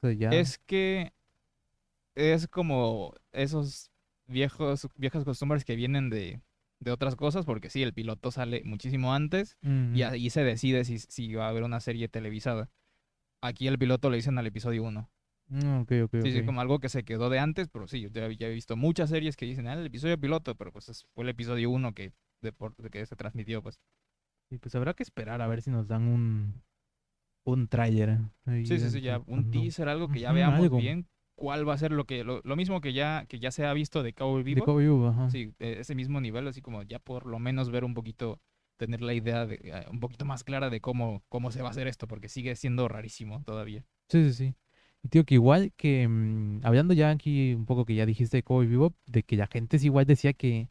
O 0.00 0.06
sea, 0.08 0.12
ya. 0.12 0.30
Es 0.30 0.58
que 0.58 1.12
es 2.14 2.48
como 2.48 3.14
esos 3.32 3.90
viejos, 4.26 4.88
viejas 4.96 5.24
costumbres 5.24 5.64
que 5.64 5.76
vienen 5.76 6.10
de, 6.10 6.40
de 6.80 6.90
otras 6.90 7.16
cosas, 7.16 7.44
porque 7.46 7.70
sí, 7.70 7.82
el 7.82 7.92
piloto 7.94 8.30
sale 8.30 8.62
muchísimo 8.64 9.14
antes 9.14 9.56
y 9.96 10.02
ahí 10.02 10.30
se 10.30 10.44
decide 10.44 10.84
si, 10.84 10.98
si 10.98 11.34
va 11.34 11.46
a 11.46 11.48
haber 11.50 11.62
una 11.62 11.80
serie 11.80 12.08
televisada. 12.08 12.70
Aquí 13.40 13.66
el 13.68 13.78
piloto 13.78 14.10
le 14.10 14.16
dicen 14.16 14.38
al 14.38 14.46
episodio 14.46 14.82
1. 14.84 15.10
Mm, 15.48 15.80
ok, 15.82 15.92
ok, 16.04 16.10
Sí, 16.22 16.32
sí, 16.32 16.38
ok. 16.40 16.46
como 16.46 16.60
algo 16.60 16.78
que 16.80 16.88
se 16.88 17.04
quedó 17.04 17.28
de 17.30 17.38
antes, 17.38 17.68
pero 17.68 17.86
sí, 17.86 18.00
yo 18.00 18.08
ya, 18.10 18.28
ya 18.32 18.48
he 18.48 18.54
visto 18.54 18.76
muchas 18.76 19.10
series 19.10 19.36
que 19.36 19.46
dicen, 19.46 19.66
ah, 19.66 19.74
el 19.74 19.86
episodio 19.86 20.18
piloto, 20.18 20.54
pero 20.54 20.72
pues 20.72 20.88
es- 20.88 21.06
fue 21.14 21.24
el 21.24 21.30
episodio 21.30 21.70
1 21.70 21.92
que, 21.94 22.12
de, 22.40 22.52
por- 22.52 22.74
de 22.76 22.90
que 22.90 23.04
se 23.06 23.16
transmitió, 23.16 23.62
pues. 23.62 23.80
Y 24.50 24.58
pues 24.58 24.74
habrá 24.74 24.94
que 24.94 25.02
esperar 25.02 25.40
a 25.42 25.46
ver 25.46 25.62
si 25.62 25.70
nos 25.70 25.86
dan 25.88 26.02
un 26.08 26.62
un 27.46 27.68
tráiler. 27.68 28.18
ahí 28.46 28.64
Sí, 28.64 28.78
sí, 28.78 28.88
sí, 28.90 29.00
ya 29.02 29.20
un 29.26 29.50
teaser, 29.50 29.88
algo 29.88 30.08
que 30.08 30.20
ya 30.20 30.32
veamos 30.32 30.62
algo. 30.64 30.78
bien 30.78 31.06
cuál 31.34 31.68
va 31.68 31.74
a 31.74 31.78
ser 31.78 31.92
lo 31.92 32.04
que, 32.04 32.24
lo, 32.24 32.40
lo 32.44 32.56
mismo 32.56 32.80
que 32.80 32.92
ya, 32.92 33.26
que 33.28 33.38
ya 33.38 33.50
se 33.50 33.66
ha 33.66 33.72
visto 33.72 34.02
de 34.02 34.12
Cowboy 34.12 34.42
De 34.42 34.54
Vivo. 34.54 34.64
Cowboy 34.64 34.84
Bebop, 34.84 35.08
ajá. 35.10 35.30
Sí, 35.30 35.52
eh, 35.58 35.76
ese 35.80 35.94
mismo 35.94 36.20
nivel, 36.20 36.46
así 36.48 36.60
como 36.62 36.82
ya 36.82 36.98
por 36.98 37.26
lo 37.26 37.38
menos 37.38 37.70
ver 37.70 37.84
un 37.84 37.94
poquito, 37.94 38.40
tener 38.76 39.02
la 39.02 39.14
idea 39.14 39.46
de, 39.46 39.60
eh, 39.62 39.86
un 39.90 40.00
poquito 40.00 40.24
más 40.24 40.44
clara 40.44 40.70
de 40.70 40.80
cómo, 40.80 41.22
cómo 41.28 41.50
se 41.50 41.62
va 41.62 41.68
a 41.68 41.70
hacer 41.70 41.86
esto, 41.86 42.06
porque 42.06 42.28
sigue 42.28 42.56
siendo 42.56 42.88
rarísimo 42.88 43.42
todavía. 43.44 43.84
Sí, 44.08 44.24
sí, 44.24 44.32
sí. 44.32 44.54
Y 45.02 45.08
tío, 45.08 45.24
que 45.24 45.34
igual 45.34 45.72
que, 45.76 46.08
mm, 46.08 46.60
hablando 46.64 46.94
ya 46.94 47.10
aquí 47.10 47.54
un 47.54 47.66
poco 47.66 47.84
que 47.84 47.94
ya 47.94 48.06
dijiste 48.06 48.38
de 48.38 48.42
Cowboy 48.42 48.66
Bebop, 48.66 48.94
de 49.06 49.22
que 49.22 49.36
la 49.36 49.46
gente 49.46 49.76
es 49.76 49.84
igual 49.84 50.06
decía 50.06 50.32
que 50.32 50.68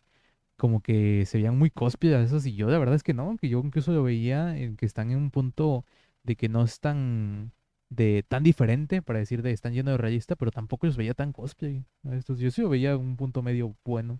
como 0.55 0.81
que 0.81 1.25
se 1.25 1.37
veían 1.39 1.57
muy 1.57 1.69
cosplay 1.71 2.13
a 2.13 2.21
esos 2.21 2.45
y 2.45 2.55
yo 2.55 2.69
la 2.69 2.77
verdad 2.77 2.95
es 2.95 3.03
que 3.03 3.13
no, 3.13 3.37
que 3.37 3.49
yo 3.49 3.59
incluso 3.59 3.91
lo 3.91 4.03
veía 4.03 4.57
en 4.57 4.77
que 4.77 4.85
están 4.85 5.11
en 5.11 5.17
un 5.17 5.31
punto 5.31 5.85
de 6.23 6.35
que 6.35 6.47
no 6.49 6.63
es 6.63 6.79
tan 6.79 7.51
de 7.95 8.23
tan 8.27 8.43
diferente 8.43 9.01
para 9.01 9.19
decir 9.19 9.41
de 9.41 9.51
están 9.51 9.73
llenos 9.73 9.93
de 9.93 9.97
realista, 9.97 10.35
pero 10.35 10.51
tampoco 10.51 10.87
los 10.87 10.97
veía 10.97 11.13
tan 11.13 11.31
cosplay 11.33 11.85
a 12.03 12.15
estos. 12.15 12.39
Yo 12.39 12.49
sí 12.51 12.61
lo 12.61 12.69
veía 12.69 12.97
un 12.97 13.15
punto 13.17 13.41
medio 13.41 13.75
bueno. 13.85 14.19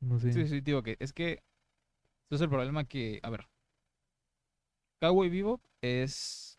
No 0.00 0.18
sé. 0.18 0.32
Sí, 0.32 0.46
sí, 0.46 0.60
digo 0.60 0.82
que 0.82 0.96
es 1.00 1.12
que 1.12 1.32
eso 2.28 2.34
es 2.36 2.40
el 2.40 2.48
problema 2.48 2.84
que, 2.84 3.20
a 3.22 3.30
ver, 3.30 3.46
Cowboy 5.00 5.28
Vivo 5.28 5.60
es 5.82 6.58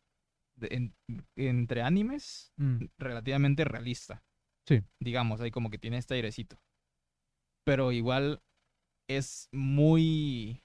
de- 0.55 0.69
en- 0.71 0.95
entre 1.35 1.81
animes 1.81 2.51
Mm, 2.57 2.85
relativamente 2.97 3.63
realista. 3.65 4.23
Sí. 4.65 4.81
Digamos, 4.99 5.41
ahí 5.41 5.51
como 5.51 5.69
que 5.69 5.77
tiene 5.77 5.97
este 5.97 6.15
airecito. 6.15 6.57
Pero 7.63 7.91
igual 7.91 8.41
es 9.07 9.49
muy 9.51 10.63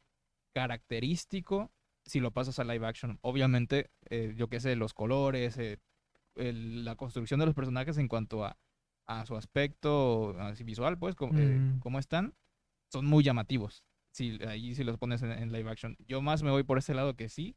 característico 0.55 1.71
si 2.05 2.21
lo 2.21 2.31
pasas 2.33 2.59
a 2.59 2.65
live 2.65 2.87
action. 2.87 3.19
Obviamente, 3.23 3.91
eh, 4.11 4.35
yo 4.37 4.49
qué 4.49 4.61
sé, 4.61 4.77
los 4.77 4.95
colores, 4.95 5.57
eh, 5.59 5.79
el- 6.37 6.85
la 6.85 6.97
construcción 6.97 7.41
de 7.41 7.47
los 7.47 7.55
personajes 7.55 7.99
en 7.99 8.09
cuanto 8.09 8.45
a, 8.45 8.57
a 9.07 9.27
su 9.27 9.37
aspecto 9.37 10.37
así 10.41 10.65
visual, 10.65 10.99
pues, 10.99 11.15
como, 11.15 11.33
eh, 11.39 11.59
Mm. 11.59 11.81
cómo 11.81 11.99
están, 11.99 12.35
son 12.93 13.07
muy 13.07 13.23
llamativos. 13.25 13.85
Si, 14.13 14.39
ahí 14.47 14.75
si 14.75 14.85
los 14.85 14.99
pones 14.99 15.23
en, 15.23 15.33
en 15.33 15.53
live 15.53 15.71
action. 15.71 15.97
Yo 16.07 16.21
más 16.23 16.43
me 16.43 16.51
voy 16.51 16.65
por 16.65 16.79
ese 16.79 16.95
lado 16.95 17.15
que 17.17 17.29
sí, 17.29 17.57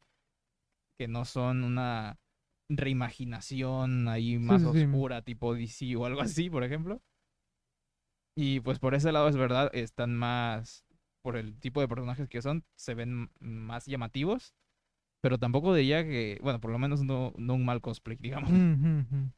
que 0.98 1.08
no 1.08 1.24
son 1.26 1.64
una 1.64 2.18
reimaginación 2.70 4.08
ahí 4.08 4.38
más 4.38 4.62
sí, 4.62 4.72
sí. 4.72 4.84
oscura, 4.84 5.22
tipo 5.22 5.54
DC 5.54 5.94
o 5.96 6.06
algo 6.06 6.20
así, 6.22 6.48
por 6.50 6.64
ejemplo. 6.64 7.02
Y 8.34 8.60
pues 8.60 8.78
por 8.78 8.94
ese 8.94 9.12
lado 9.12 9.28
es 9.28 9.36
verdad, 9.36 9.70
están 9.74 10.14
más, 10.14 10.84
por 11.26 11.36
el 11.36 11.58
tipo 11.58 11.80
de 11.80 11.88
personajes 11.88 12.28
que 12.28 12.40
son, 12.40 12.62
se 12.76 12.94
ven 12.94 13.30
más 13.40 13.86
llamativos. 13.86 14.54
Pero 15.20 15.38
tampoco 15.38 15.74
diría 15.74 16.04
que, 16.04 16.38
bueno, 16.40 16.60
por 16.60 16.70
lo 16.70 16.78
menos 16.78 17.02
no, 17.02 17.32
no 17.36 17.54
un 17.54 17.64
mal 17.64 17.80
cosplay, 17.80 18.16
digamos. 18.20 18.48
mm, 18.48 19.00
ujú. 19.00 19.30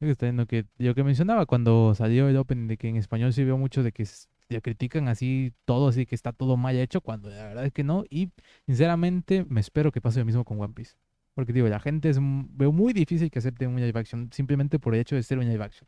Lo 0.00 0.46
que 0.46 0.64
viendo 0.78 0.94
que 0.94 1.04
mencionaba 1.04 1.44
cuando 1.44 1.94
salió 1.94 2.30
el 2.30 2.36
Open 2.38 2.66
de 2.66 2.78
que 2.78 2.88
en 2.88 2.96
español 2.96 3.34
se 3.34 3.44
vio 3.44 3.58
mucho 3.58 3.82
de 3.82 3.92
que 3.92 4.08
le 4.48 4.62
critican 4.62 5.06
así 5.08 5.52
todo, 5.66 5.88
así 5.88 6.06
que 6.06 6.14
está 6.14 6.32
todo 6.32 6.56
mal 6.56 6.74
hecho, 6.76 7.02
cuando 7.02 7.28
la 7.28 7.48
verdad 7.48 7.66
es 7.66 7.74
que 7.74 7.84
no. 7.84 8.04
Y 8.08 8.30
sinceramente 8.64 9.44
me 9.50 9.60
espero 9.60 9.92
que 9.92 10.00
pase 10.00 10.20
lo 10.20 10.24
mismo 10.24 10.46
con 10.46 10.58
One 10.58 10.72
Piece. 10.72 10.94
Porque 11.34 11.52
digo, 11.52 11.68
la 11.68 11.78
gente 11.78 12.08
es 12.08 12.16
veo 12.22 12.72
muy 12.72 12.94
difícil 12.94 13.30
que 13.30 13.38
acepte 13.38 13.66
un 13.66 13.76
live 13.76 14.00
action 14.00 14.30
simplemente 14.32 14.78
por 14.78 14.94
el 14.94 15.02
hecho 15.02 15.14
de 15.14 15.22
ser 15.22 15.36
un 15.38 15.46
live 15.46 15.62
action. 15.62 15.86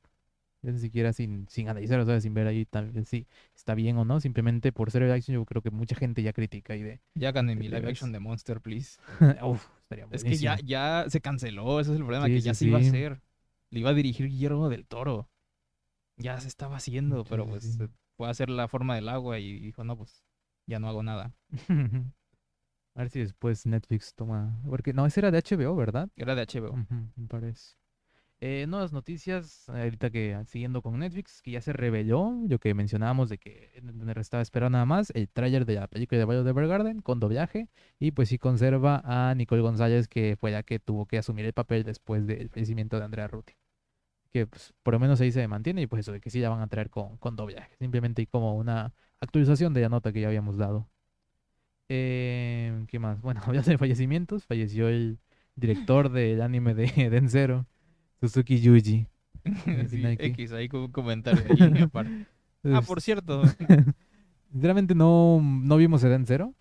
Ya 0.62 0.72
ni 0.72 0.78
siquiera 0.78 1.12
sin, 1.12 1.48
sin 1.48 1.68
analizar, 1.68 1.98
o 2.00 2.04
sea, 2.04 2.20
sin 2.20 2.34
ver 2.34 2.46
ahí 2.46 2.66
también 2.66 3.06
si 3.06 3.26
está 3.54 3.74
bien 3.74 3.96
o 3.96 4.04
no. 4.04 4.20
Simplemente 4.20 4.72
por 4.72 4.90
ser 4.90 5.02
live 5.02 5.14
action 5.14 5.34
yo 5.34 5.44
creo 5.46 5.62
que 5.62 5.70
mucha 5.70 5.96
gente 5.96 6.22
ya 6.22 6.32
critica 6.32 6.76
y 6.76 6.82
de... 6.82 7.00
Ya 7.14 7.30
hagan 7.30 7.46
mi 7.46 7.54
¿Qué 7.54 7.70
te 7.70 7.76
live 7.76 7.88
action 7.88 8.12
de 8.12 8.20
Monster, 8.20 8.60
please. 8.60 9.00
Uf, 9.42 9.66
estaría 9.82 10.06
Es 10.10 10.22
que 10.22 10.36
ya, 10.36 10.58
ya 10.62 11.06
se 11.08 11.20
canceló, 11.20 11.80
ese 11.80 11.92
es 11.92 11.96
el 11.96 12.04
problema, 12.04 12.26
Sí, 12.26 12.34
que 12.34 12.40
sí, 12.40 12.46
ya 12.46 12.54
se 12.54 12.66
iba 12.66 12.78
a 12.78 12.80
hacer. 12.80 13.22
Le 13.70 13.80
iba 13.80 13.90
a 13.90 13.94
dirigir 13.94 14.28
Guillermo 14.28 14.68
del 14.68 14.86
Toro. 14.86 15.30
Ya 16.16 16.38
se 16.40 16.48
estaba 16.48 16.76
haciendo, 16.76 17.24
pero 17.24 17.46
pues 17.46 17.78
fue 18.16 18.26
a 18.26 18.30
hacer 18.30 18.50
la 18.50 18.68
forma 18.68 18.94
del 18.94 19.08
agua 19.08 19.38
y 19.38 19.58
dijo, 19.60 19.84
no, 19.84 19.96
pues 19.96 20.24
ya 20.66 20.78
no 20.78 20.88
hago 20.88 21.02
nada. 21.02 21.34
A 22.94 23.02
ver 23.02 23.10
si 23.10 23.20
después 23.20 23.66
Netflix 23.66 24.14
toma. 24.14 24.60
Porque 24.68 24.92
no, 24.92 25.06
ese 25.06 25.20
era 25.20 25.30
de 25.30 25.38
HBO, 25.38 25.76
¿verdad? 25.76 26.10
Era 26.16 26.34
de 26.34 26.42
HBO. 26.42 26.76
Me 27.16 27.26
parece. 27.28 27.76
Eh, 28.42 28.64
nuevas 28.66 28.90
noticias, 28.94 29.68
ahorita 29.68 30.08
que 30.08 30.34
ah, 30.34 30.44
siguiendo 30.46 30.80
con 30.80 30.98
Netflix, 30.98 31.42
que 31.42 31.50
ya 31.50 31.60
se 31.60 31.74
reveló 31.74 32.32
lo 32.48 32.58
que 32.58 32.72
mencionábamos 32.72 33.28
de 33.28 33.36
que 33.36 33.82
me 33.82 34.14
restaba 34.14 34.42
esperar 34.42 34.70
nada 34.70 34.86
más, 34.86 35.10
el 35.14 35.28
tráiler 35.28 35.66
de 35.66 35.74
la 35.74 35.88
película 35.88 36.18
de 36.18 36.24
Bayo 36.24 36.42
de 36.42 36.50
Evergarden 36.50 37.02
con 37.02 37.20
doblaje, 37.20 37.68
y 37.98 38.12
pues 38.12 38.30
sí 38.30 38.38
conserva 38.38 39.02
a 39.04 39.34
Nicole 39.34 39.60
González, 39.60 40.08
que 40.08 40.36
fue 40.40 40.52
la 40.52 40.62
que 40.62 40.78
tuvo 40.78 41.04
que 41.04 41.18
asumir 41.18 41.44
el 41.44 41.52
papel 41.52 41.84
después 41.84 42.26
del 42.26 42.48
fallecimiento 42.48 42.98
de 42.98 43.04
Andrea 43.04 43.28
Ruti. 43.28 43.52
Que 44.32 44.46
pues, 44.46 44.72
por 44.82 44.94
lo 44.94 45.00
menos 45.00 45.20
ahí 45.20 45.32
se 45.32 45.46
mantiene, 45.46 45.82
y 45.82 45.86
pues 45.86 46.00
eso 46.00 46.12
de 46.12 46.20
que 46.20 46.30
sí 46.30 46.40
la 46.40 46.48
van 46.48 46.62
a 46.62 46.66
traer 46.68 46.88
con, 46.88 47.18
con 47.18 47.36
doblaje, 47.36 47.76
simplemente 47.78 48.26
como 48.26 48.56
una 48.56 48.94
actualización 49.20 49.74
de 49.74 49.82
la 49.82 49.90
nota 49.90 50.12
que 50.12 50.22
ya 50.22 50.28
habíamos 50.28 50.56
dado. 50.56 50.88
Eh, 51.90 52.86
¿qué 52.88 52.98
más? 52.98 53.20
Bueno, 53.20 53.42
hablando 53.44 53.70
de 53.70 53.76
fallecimientos, 53.76 54.46
falleció 54.46 54.88
el 54.88 55.18
director 55.56 56.10
del 56.10 56.40
anime 56.40 56.74
de 56.74 57.10
Denzero, 57.10 57.66
Suzuki 58.20 58.60
Yuji. 58.60 59.06
Sí. 59.90 60.04
X, 60.18 60.52
ahí 60.52 60.68
con 60.68 60.80
un 60.80 60.92
comentario 60.92 61.42
ahí 61.74 61.80
aparte. 61.82 62.26
Ah, 62.64 62.82
por 62.82 63.00
cierto, 63.00 63.42
Sinceramente 64.52 64.94
no, 64.94 65.40
no 65.42 65.76
vimos 65.76 66.02
Eden 66.04 66.26
Zero. 66.26 66.54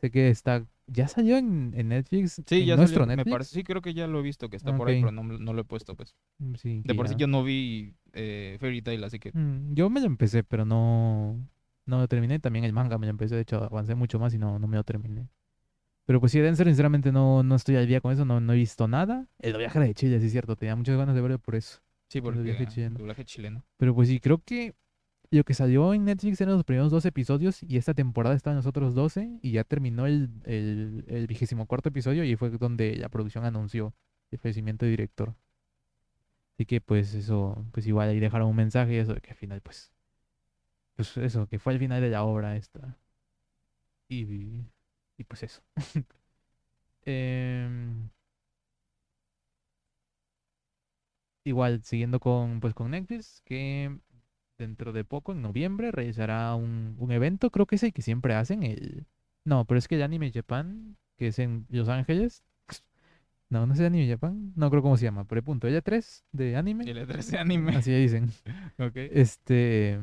Sé 0.00 0.10
que 0.10 0.28
está. 0.30 0.64
¿Ya 0.88 1.08
salió 1.08 1.36
en, 1.36 1.74
en 1.76 1.88
Netflix? 1.88 2.40
sí, 2.46 2.60
¿En 2.60 2.66
ya 2.66 2.76
nuestro 2.76 3.04
salió, 3.04 3.16
me 3.16 3.24
parece, 3.24 3.54
sí 3.56 3.64
creo 3.64 3.82
que 3.82 3.92
ya 3.92 4.06
lo 4.06 4.20
he 4.20 4.22
visto, 4.22 4.48
que 4.48 4.56
está 4.56 4.76
por 4.76 4.88
ahí, 4.88 5.00
pero 5.00 5.10
no, 5.10 5.24
no 5.24 5.52
lo 5.52 5.60
he 5.62 5.64
puesto, 5.64 5.96
pues. 5.96 6.14
Mm, 6.38 6.54
Sí, 6.54 6.82
De 6.84 6.94
por 6.94 7.08
sí 7.08 7.14
ya- 7.14 7.18
yo 7.20 7.26
no 7.26 7.42
vi 7.42 7.94
eh, 8.12 8.56
Fairy 8.60 8.82
Tail, 8.82 9.02
así 9.02 9.18
que 9.18 9.32
Mm, 9.34 9.74
Yo 9.74 9.90
me 9.90 10.00
lo 10.00 10.06
empecé, 10.06 10.44
pero 10.44 10.64
no, 10.64 11.36
no 11.86 11.98
lo 11.98 12.06
terminé. 12.08 12.38
También 12.38 12.64
el 12.64 12.72
manga 12.72 12.98
me 12.98 13.06
lo 13.06 13.10
empecé. 13.10 13.34
De 13.34 13.40
hecho, 13.42 13.62
avancé 13.64 13.94
mucho 13.96 14.18
más 14.20 14.32
y 14.32 14.38
no, 14.38 14.58
no 14.60 14.68
me 14.68 14.76
lo 14.76 14.84
terminé. 14.84 15.28
Pero 16.06 16.20
pues 16.20 16.32
sí, 16.32 16.38
Eden 16.38 16.56
Zero, 16.56 16.70
sinceramente 16.70 17.12
no, 17.12 17.42
no 17.42 17.56
estoy 17.56 17.76
al 17.76 17.86
día 17.86 18.00
con 18.00 18.12
eso. 18.12 18.24
No, 18.24 18.40
no 18.40 18.52
he 18.52 18.56
visto 18.56 18.88
nada. 18.88 19.26
El 19.38 19.56
viaje 19.56 19.78
de 19.80 19.94
Chile, 19.94 20.20
sí 20.20 20.26
es 20.26 20.32
cierto. 20.32 20.56
Tenía 20.56 20.76
muchas 20.76 20.96
ganas 20.96 21.14
de 21.14 21.20
verlo 21.20 21.38
por 21.38 21.56
eso. 21.56 21.80
sí, 22.08 22.20
porque 22.20 22.40
viaje 22.40 22.62
era 22.62 22.72
chileno. 22.72 22.98
doblaje 22.98 23.24
chileno. 23.24 23.64
Pero 23.76 23.94
pues 23.94 24.08
sí, 24.08 24.20
creo 24.20 24.38
que 24.42 24.74
lo 25.30 25.44
que 25.44 25.54
salió 25.54 25.92
en 25.92 26.04
Netflix 26.04 26.40
eran 26.40 26.54
los 26.54 26.64
primeros 26.64 26.90
12 26.92 27.08
episodios 27.08 27.62
y 27.62 27.76
esta 27.76 27.94
temporada 27.94 28.36
estaban 28.36 28.56
los 28.56 28.66
otros 28.66 28.94
12 28.94 29.40
y 29.42 29.50
ya 29.52 29.64
terminó 29.64 30.06
el, 30.06 30.30
el, 30.44 31.04
el 31.08 31.26
vigésimo 31.26 31.66
cuarto 31.66 31.88
episodio 31.88 32.22
y 32.24 32.36
fue 32.36 32.50
donde 32.50 32.94
la 32.96 33.08
producción 33.08 33.44
anunció 33.44 33.92
el 34.30 34.38
fallecimiento 34.38 34.84
del 34.86 34.92
director. 34.92 35.34
Así 36.54 36.64
que 36.64 36.80
pues 36.80 37.14
eso, 37.14 37.66
pues 37.72 37.86
igual 37.86 38.08
ahí 38.08 38.20
dejaron 38.20 38.48
un 38.48 38.56
mensaje 38.56 38.94
y 38.94 38.96
eso 38.98 39.14
de 39.14 39.20
que 39.20 39.30
al 39.30 39.36
final 39.36 39.60
pues, 39.60 39.92
pues 40.94 41.16
eso, 41.18 41.46
que 41.48 41.58
fue 41.58 41.72
el 41.74 41.78
final 41.78 42.00
de 42.00 42.08
la 42.10 42.22
obra 42.24 42.56
esta. 42.56 42.96
Y, 44.08 44.64
y 45.16 45.24
pues 45.24 45.42
eso. 45.42 45.62
Em, 47.08 48.10
igual, 51.44 51.82
siguiendo 51.84 52.18
con, 52.18 52.58
pues, 52.60 52.74
con 52.74 52.90
Netflix, 52.90 53.42
que 53.44 53.96
dentro 54.58 54.92
de 54.92 55.04
poco, 55.04 55.32
en 55.32 55.42
noviembre, 55.42 55.92
realizará 55.92 56.54
un, 56.54 56.96
un 56.98 57.12
evento, 57.12 57.50
creo 57.50 57.66
que 57.66 57.76
es 57.76 57.82
el 57.82 57.92
que 57.92 58.02
siempre 58.02 58.34
hacen, 58.34 58.62
el... 58.62 59.06
No, 59.44 59.64
pero 59.64 59.78
es 59.78 59.86
que 59.86 59.94
el 59.94 60.02
Anime 60.02 60.32
Japan, 60.32 60.96
que 61.16 61.28
es 61.28 61.38
en 61.38 61.66
Los 61.68 61.88
Ángeles, 61.88 62.42
no, 63.50 63.66
no 63.66 63.74
es 63.74 63.80
el 63.80 63.86
Anime 63.86 64.08
Japan, 64.08 64.52
no 64.56 64.70
creo 64.70 64.82
cómo 64.82 64.96
se 64.96 65.04
llama, 65.04 65.24
pero 65.24 65.44
punto, 65.44 65.68
ella 65.68 65.82
3 65.82 66.24
de 66.32 66.56
anime, 66.56 66.90
el 66.90 67.06
13 67.06 67.38
anime. 67.38 67.76
así 67.76 67.90
le 67.90 67.98
dicen. 67.98 68.30
Este, 69.12 70.00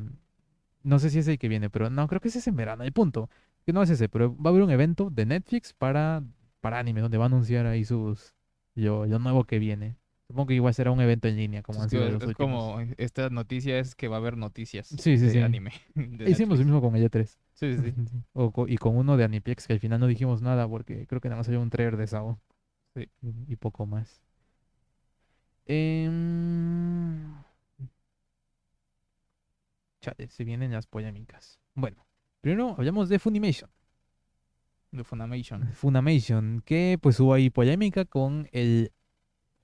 no 0.84 0.99
sé 0.99 1.10
si 1.10 1.19
es 1.19 1.28
el 1.28 1.38
que 1.38 1.49
viene, 1.49 1.69
pero 1.69 1.89
no, 1.89 2.08
creo 2.08 2.21
que 2.21 2.30
ese 2.30 2.39
es 2.39 2.47
en 2.47 2.56
verano, 2.56 2.84
el 2.84 2.93
punto, 2.93 3.30
que 3.63 3.73
no 3.73 3.82
es 3.82 3.89
ese, 3.89 4.10
pero 4.10 4.36
va 4.38 4.49
a 4.49 4.52
haber 4.52 4.63
un 4.63 4.71
evento 4.71 5.10
de 5.10 5.26
Netflix 5.26 5.73
para, 5.73 6.23
para 6.62 6.80
anime, 6.80 7.02
donde 7.02 7.17
va 7.17 7.26
a 7.26 7.28
anunciar 7.28 7.65
ahí 7.65 7.86
sus, 7.86 8.34
lo, 8.76 9.06
lo 9.06 9.19
nuevo 9.19 9.43
que 9.45 9.60
viene. 9.60 9.97
Supongo 10.28 10.47
que 10.47 10.54
igual 10.56 10.73
será 10.73 10.91
un 10.91 11.02
evento 11.02 11.28
en 11.28 11.36
línea, 11.36 11.62
como 11.62 11.80
Es, 11.80 11.84
han 11.84 11.89
sido 11.89 12.10
los 12.10 12.23
es 12.23 12.34
como 12.34 12.80
esta 12.97 13.30
noticia 13.30 13.78
es 13.78 13.93
que 13.93 14.08
va 14.08 14.15
a 14.15 14.19
haber 14.19 14.38
noticias 14.38 14.88
Sí, 14.88 15.17
sí, 15.17 15.26
de 15.26 15.32
sí. 15.32 15.39
anime. 15.39 15.71
de 15.95 16.30
Hicimos 16.30 16.58
lo 16.60 16.65
mismo 16.65 16.82
con 16.82 16.95
el 16.95 17.10
E3. 17.10 17.38
Sí, 17.54 17.78
sí, 17.78 17.91
sí. 17.91 17.93
O 18.34 18.65
y 18.67 18.78
con 18.78 18.97
uno 18.97 19.17
de 19.17 19.26
Aniplex, 19.26 19.67
que 19.67 19.73
al 19.73 19.80
final 19.80 19.99
no 19.99 20.08
dijimos 20.08 20.41
nada 20.41 20.67
porque 20.67 21.06
creo 21.08 21.21
que 21.21 21.30
nada 21.30 21.38
más 21.38 21.45
salió 21.45 21.62
un 21.62 21.69
trailer 21.69 21.97
de 21.97 22.08
Sao. 22.08 22.39
Sí. 22.95 23.10
Y, 23.47 23.56
poco 23.58 23.86
más. 23.86 24.21
Em, 25.65 27.34
Chale, 30.02 30.30
se 30.30 30.43
vienen 30.43 30.71
las 30.71 30.86
polémicas. 30.88 31.60
Bueno, 31.76 32.06
primero 32.43 32.75
hablamos 32.77 33.08
de 33.08 33.19
Funimation. 33.19 33.69
De 34.91 35.06
Funimation. 35.06 35.65
Funimation, 35.73 36.62
que 36.65 36.99
pues 37.01 37.17
hubo 37.21 37.34
ahí 37.34 37.49
polémica 37.49 38.03
con 38.03 38.49
el 38.51 38.91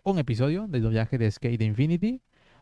un 0.04 0.18
episodio 0.18 0.66
del 0.66 0.84
doblaje 0.84 1.18
de 1.18 1.30
Skate 1.30 1.62
Infinity 1.62 2.22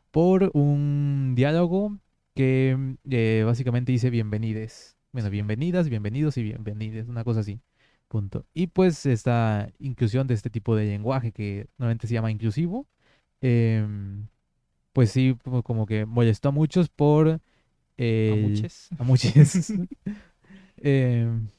por 0.09 0.49
un 0.55 1.33
diálogo 1.35 1.99
que 2.33 2.95
eh, 3.07 3.43
básicamente 3.45 3.91
dice 3.91 4.09
bienvenides. 4.09 4.97
Bueno, 5.11 5.29
bienvenidas, 5.29 5.87
bienvenidos 5.87 6.35
y 6.37 6.43
bienvenides, 6.43 7.07
una 7.07 7.23
cosa 7.23 7.41
así. 7.41 7.61
Punto. 8.07 8.43
Y 8.55 8.67
pues 8.67 9.05
esta 9.05 9.71
inclusión 9.77 10.25
de 10.25 10.33
este 10.33 10.49
tipo 10.49 10.75
de 10.75 10.85
lenguaje 10.85 11.31
que 11.31 11.67
normalmente 11.77 12.07
se 12.07 12.15
llama 12.15 12.31
inclusivo, 12.31 12.87
em, 13.39 14.27
pues 14.93 15.11
sí, 15.11 15.37
como 15.43 15.61
como 15.61 15.85
que 15.85 16.07
molestó 16.07 16.49
a 16.49 16.51
muchos 16.53 16.89
por... 16.89 17.39
A 18.29 18.35
el- 18.35 18.37
muchos. 18.37 18.89
a 18.97 19.03
muchos. 19.03 19.71
Em, 20.77 21.49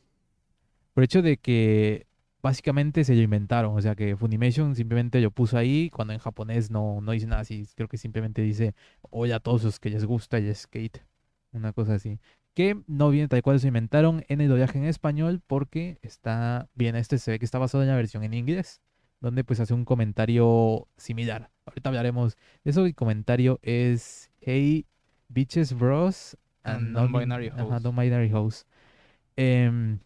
por 0.94 1.04
hecho 1.04 1.22
de 1.22 1.36
que 1.38 2.06
básicamente 2.42 3.04
se 3.04 3.14
lo 3.14 3.22
inventaron. 3.22 3.76
O 3.76 3.80
sea 3.80 3.94
que 3.94 4.16
Funimation 4.16 4.74
simplemente 4.74 5.20
lo 5.20 5.30
puso 5.30 5.58
ahí 5.58 5.90
cuando 5.90 6.12
en 6.14 6.18
japonés 6.20 6.70
no, 6.70 7.00
no 7.00 7.12
dice 7.12 7.26
nada 7.26 7.42
así. 7.42 7.66
Creo 7.76 7.88
que 7.88 7.98
simplemente 7.98 8.42
dice 8.42 8.74
hola 9.10 9.36
a 9.36 9.40
todos 9.40 9.64
los 9.64 9.80
que 9.80 9.90
les 9.90 10.04
gusta 10.04 10.38
el 10.38 10.54
skate. 10.54 11.02
Una 11.52 11.72
cosa 11.72 11.94
así. 11.94 12.18
que 12.54 12.76
no 12.86 13.10
viene 13.10 13.28
tal 13.28 13.42
cual 13.42 13.58
se 13.60 13.68
inventaron 13.68 14.24
en 14.28 14.40
el 14.40 14.48
doblaje 14.48 14.78
en 14.78 14.84
español 14.84 15.40
porque 15.46 15.98
está 16.02 16.68
bien 16.74 16.94
este 16.96 17.18
se 17.18 17.30
ve 17.32 17.38
que 17.38 17.44
está 17.46 17.58
basado 17.58 17.82
en 17.84 17.88
la 17.88 17.96
versión 17.96 18.22
en 18.24 18.34
inglés 18.34 18.80
donde 19.20 19.44
pues 19.44 19.60
hace 19.60 19.74
un 19.74 19.84
comentario 19.84 20.88
similar 20.96 21.50
ahorita 21.66 21.88
hablaremos 21.90 22.36
de 22.64 22.70
eso 22.72 22.84
el 22.84 22.94
comentario 22.94 23.58
es 23.62 24.30
hey 24.40 24.86
bitches 25.28 25.72
bros 25.72 26.36
And 26.64 26.92
non-binary 26.92 27.48
ajá, 27.48 27.64
hoes. 27.64 27.82
non-binary 27.82 28.30
hoes. 28.32 28.66
Em, 29.36 29.98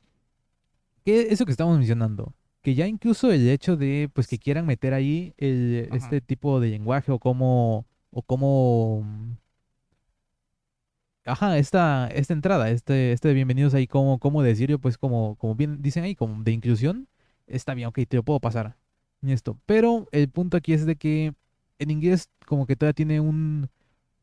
eso 1.04 1.44
que 1.44 1.50
estamos 1.52 1.76
mencionando 1.78 2.34
que 2.62 2.74
ya 2.76 2.86
incluso 2.86 3.32
el 3.32 3.48
hecho 3.48 3.76
de 3.76 4.08
pues 4.12 4.28
que 4.28 4.38
quieran 4.38 4.66
meter 4.66 4.94
ahí 4.94 5.34
el- 5.36 5.88
Ajá. 5.90 5.96
este 5.96 6.20
tipo 6.20 6.60
de 6.60 6.68
lenguaje 6.70 7.10
o 7.10 7.18
cómo 7.18 7.86
o 8.10 8.22
cómo 8.22 9.04
ajá 11.24 11.58
esta 11.58 12.08
esta 12.08 12.32
entrada 12.34 12.70
este 12.70 13.12
este 13.12 13.28
de 13.28 13.34
bienvenidos 13.34 13.74
ahí 13.74 13.86
como 13.86 14.18
cómo 14.18 14.42
decirlo 14.42 14.78
pues 14.78 14.96
como 14.98 15.36
como 15.36 15.54
bien 15.56 15.82
dicen 15.82 16.04
ahí 16.04 16.14
como 16.14 16.42
de 16.44 16.52
inclusión 16.52 17.08
está 17.46 17.74
bien 17.74 17.88
ok 17.88 17.98
te 18.08 18.16
lo 18.16 18.22
puedo 18.22 18.38
pasar 18.40 18.76
en 19.22 19.30
esto 19.30 19.58
pero 19.66 20.06
el 20.12 20.28
punto 20.28 20.56
aquí 20.56 20.72
es 20.72 20.86
de 20.86 20.96
que 20.96 21.32
en 21.78 21.90
inglés 21.90 22.28
como 22.46 22.66
que 22.66 22.76
todavía 22.76 22.94
tiene 22.94 23.18
un 23.20 23.68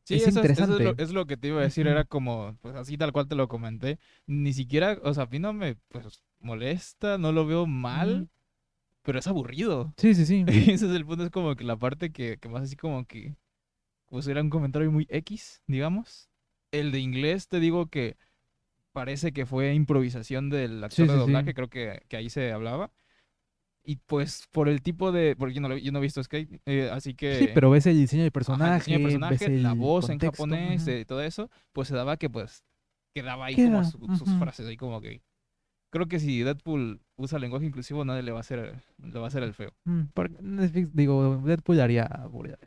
Sí, 0.09 0.15
Es 0.15 0.25
eso, 0.25 0.41
es- 0.41 0.53
eso 0.57 0.75
es, 0.75 0.81
interesante. 0.81 0.81
lo, 0.81 0.97
es 0.97 1.11
lo 1.13 1.25
que 1.27 1.37
te 1.37 1.49
iba 1.49 1.59
a 1.59 1.63
decir, 1.63 1.87
era 1.87 2.03
como, 2.03 2.57
pues 2.61 2.75
así 2.75 2.97
tal 2.97 3.11
cual 3.11 3.27
te 3.27 3.35
lo 3.35 3.47
comenté. 3.47 3.99
Ni 4.25 4.53
siquiera, 4.53 4.97
o 5.03 5.13
sea, 5.13 5.23
a 5.25 5.27
mí 5.27 5.39
no 5.39 5.53
me 5.53 5.75
pues, 5.89 6.23
molesta, 6.39 7.17
no 7.17 7.31
lo 7.31 7.45
veo 7.45 7.65
mal, 7.67 8.29
pero 9.03 9.19
es 9.19 9.27
aburrido. 9.27 9.95
sí 9.97 10.13
sí 10.15 10.25
sí 10.25 10.45
Ese 10.47 10.73
es 10.73 10.83
el 10.83 11.05
punto, 11.05 11.25
es 11.25 11.31
como 11.31 11.55
que 11.55 11.63
la 11.65 11.77
parte 11.77 12.11
que, 12.11 12.37
que 12.39 12.49
más 12.49 12.63
así 12.63 12.75
como 12.77 13.05
que, 13.05 13.35
pues 14.07 14.27
era 14.27 14.41
un 14.41 14.49
comentario 14.51 14.91
muy 14.91 15.07
X, 15.09 15.61
digamos. 15.67 16.29
El 16.71 16.91
de 16.91 16.99
inglés, 16.99 17.47
te 17.47 17.59
digo 17.59 17.87
que 17.87 18.17
parece 18.93 19.33
que 19.33 19.45
fue 19.47 19.73
improvisación 19.75 20.49
del 20.49 20.83
actor 20.83 21.07
Sí, 21.07 21.07
de 21.07 21.13
sí, 21.13 21.21
sí. 21.21 21.21
doblaje, 21.21 21.53
creo 21.55 21.69
que, 21.69 22.01
que 22.09 22.17
ahí 22.17 22.29
se 22.29 22.51
hablaba. 22.53 22.91
Y 23.89 23.95
pues 23.95 24.47
por 24.51 24.69
el 24.69 24.83
tipo 24.83 25.11
de, 25.11 25.35
porque 25.35 25.55
yo 25.55 25.61
no, 25.61 25.75
yo 25.75 25.91
no 25.91 25.97
he 25.97 26.01
visto 26.03 26.21
Skate, 26.23 26.61
eh, 26.67 26.89
así 26.91 27.15
que... 27.15 27.33
sí 27.39 27.47
pero 27.53 27.71
ves 27.71 27.87
el 27.87 27.97
diseño 27.97 28.21
del 28.21 28.31
Ajá, 28.31 28.33
personaje, 28.33 28.67
el 28.67 28.75
diseño 28.75 28.97
del 28.97 29.03
personaje, 29.03 29.49
ves 29.49 29.63
la 29.63 29.73
voz 29.73 30.03
en 30.09 30.19
contexto, 30.19 30.43
japonés, 30.43 30.81
ujú. 30.81 30.89
eh, 30.91 31.05
todo 31.05 31.21
eso, 31.23 31.49
pues 31.73 31.87
se 31.87 31.95
daba 31.95 32.17
que 32.17 32.29
pues 32.29 32.63
quedaba 33.15 33.45
ahí 33.45 33.55
Queda, 33.55 33.69
como 33.71 33.83
su- 33.83 33.97
sus 34.13 34.29
ujú. 34.29 34.37
frases 34.37 34.67
ahí 34.67 34.77
como 34.77 35.01
que 35.01 35.23
creo 35.91 36.07
que 36.07 36.19
si 36.19 36.41
Deadpool 36.43 37.01
usa 37.17 37.39
lenguaje 37.39 37.65
inclusivo 37.65 38.05
nadie 38.05 38.23
le 38.23 38.31
va 38.31 38.39
a 38.39 38.41
hacer 38.41 38.83
le 38.99 39.19
va 39.19 39.25
a 39.25 39.27
hacer 39.29 39.43
el 39.43 39.53
feo. 39.55 39.73
Mm, 39.85 40.01
porque 40.13 40.35
Netflix, 40.41 40.93
digo 40.95 41.41
Deadpool 41.45 41.79
haría 41.81 42.05
burlas 42.29 42.59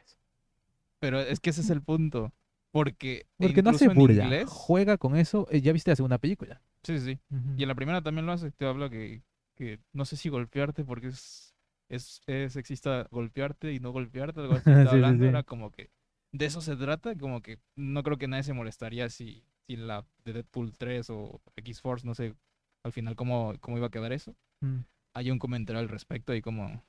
Pero 1.00 1.20
es 1.20 1.40
que 1.40 1.50
ese 1.50 1.60
es 1.62 1.70
el 1.70 1.82
punto, 1.82 2.32
porque 2.70 3.26
porque 3.38 3.62
no 3.62 3.70
hace 3.70 3.86
en 3.86 3.94
burla 3.94 4.24
inglés, 4.24 4.46
juega 4.48 4.96
con 4.98 5.16
eso 5.16 5.46
eh, 5.50 5.60
ya 5.60 5.72
viste 5.72 5.90
la 5.90 5.96
segunda 5.96 6.18
película 6.18 6.60
sí, 6.82 6.98
sí, 6.98 7.04
sí. 7.14 7.20
Ujú. 7.30 7.54
Y 7.56 7.62
en 7.62 7.68
la 7.68 7.74
primera 7.74 8.02
también 8.02 8.26
lo 8.26 8.32
hace, 8.32 8.50
te 8.52 8.66
habla 8.66 8.88
que, 8.90 9.22
que 9.54 9.80
no 9.92 10.04
sé 10.04 10.16
si 10.16 10.28
golpearte 10.28 10.84
porque 10.84 11.08
es 11.08 11.52
es, 11.92 12.22
es 12.26 12.54
sexista 12.54 13.06
golpearte 13.10 13.72
y 13.72 13.78
no 13.80 13.92
golpearte, 13.92 14.40
algo 14.40 14.54
así 14.56 14.70
Sí, 14.70 14.86
sí, 14.88 14.88
hablando, 14.88 15.24
sí. 15.24 15.28
era 15.28 15.42
como 15.42 15.70
que 15.70 15.90
de 16.32 16.46
eso 16.46 16.60
se 16.62 16.76
trata, 16.76 17.14
como 17.16 17.42
que 17.42 17.58
no 17.76 18.02
creo 18.02 18.16
que 18.16 18.28
nadie 18.28 18.42
se 18.42 18.54
molestaría 18.54 19.10
si, 19.10 19.44
si 19.66 19.76
la 19.76 20.06
de 20.24 20.32
Deadpool 20.32 20.72
3 20.72 21.10
o 21.10 21.42
X-Force, 21.56 22.06
no 22.06 22.14
sé 22.14 22.34
al 22.82 22.92
final 22.92 23.14
cómo, 23.14 23.54
cómo 23.60 23.76
iba 23.76 23.88
a 23.88 23.90
quedar 23.90 24.12
eso. 24.12 24.34
Mm. 24.60 24.80
Hay 25.14 25.30
un 25.30 25.38
comentario 25.38 25.80
al 25.80 25.90
respecto 25.90 26.34
y 26.34 26.40
como 26.40 26.82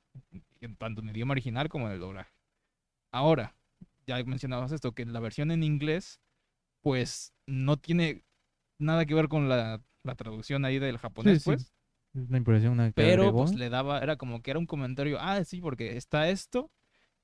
en 0.60 0.76
tanto 0.76 1.02
en 1.02 1.10
idioma 1.10 1.32
original 1.32 1.68
como 1.68 1.86
en 1.86 1.92
el 1.92 2.00
doblaje. 2.00 2.32
Ahora, 3.12 3.54
ya 4.06 4.22
mencionabas 4.24 4.72
esto, 4.72 4.92
que 4.92 5.04
la 5.04 5.20
versión 5.20 5.50
en 5.50 5.62
inglés, 5.62 6.20
pues 6.80 7.34
no 7.46 7.76
tiene 7.76 8.24
nada 8.78 9.04
que 9.04 9.14
ver 9.14 9.28
con 9.28 9.48
la, 9.50 9.82
la 10.02 10.14
traducción 10.14 10.64
ahí 10.64 10.78
del 10.78 10.98
japonés, 10.98 11.42
sí. 11.42 11.50
pues. 11.50 11.62
Es 11.62 11.74
una 12.14 12.38
impresión 12.38 12.72
una 12.72 12.86
que 12.88 12.92
Pero 12.92 13.22
agregó. 13.22 13.44
pues 13.44 13.54
le 13.56 13.68
daba, 13.70 13.98
era 14.00 14.16
como 14.16 14.42
que 14.42 14.50
era 14.50 14.58
un 14.60 14.66
comentario, 14.66 15.18
ah, 15.20 15.42
sí, 15.44 15.60
porque 15.60 15.96
está 15.96 16.28
esto 16.28 16.70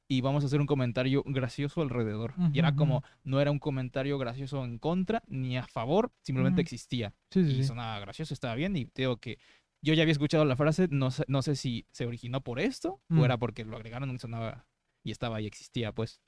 y 0.08 0.20
vamos 0.22 0.42
a 0.42 0.46
hacer 0.48 0.60
un 0.60 0.66
comentario 0.66 1.22
gracioso 1.24 1.82
alrededor. 1.82 2.34
Y 2.52 2.58
era 2.58 2.74
como, 2.74 3.04
no 3.22 3.40
era 3.40 3.50
un 3.52 3.60
comentario 3.60 4.18
gracioso 4.18 4.64
en 4.64 4.78
contra 4.78 5.22
ni 5.28 5.56
a 5.56 5.66
favor, 5.66 6.10
simplemente 6.22 6.60
Ujú. 6.60 6.66
existía. 6.66 7.14
sí, 7.30 7.44
sí, 7.44 7.60
Y 7.60 7.64
sonaba 7.64 8.00
gracioso, 8.00 8.34
estaba 8.34 8.54
bien 8.56 8.74
y 8.76 8.88
digo 8.94 9.18
que 9.18 9.38
yo 9.82 9.94
ya 9.94 10.02
había 10.02 10.12
escuchado 10.12 10.44
la 10.44 10.56
frase, 10.56 10.88
no 10.90 11.10
sé, 11.12 11.24
no 11.28 11.42
sé 11.42 11.54
si 11.54 11.86
se 11.92 12.06
originó 12.06 12.40
por 12.42 12.58
esto 12.60 13.00
Mm. 13.08 13.20
o 13.20 13.24
era 13.24 13.38
porque 13.38 13.64
lo 13.64 13.76
agregaron 13.76 14.10
y 14.10 14.18
sonaba 14.18 14.66
y 15.04 15.12
estaba 15.12 15.40
y 15.40 15.46
existía, 15.46 15.92
pues. 15.92 16.20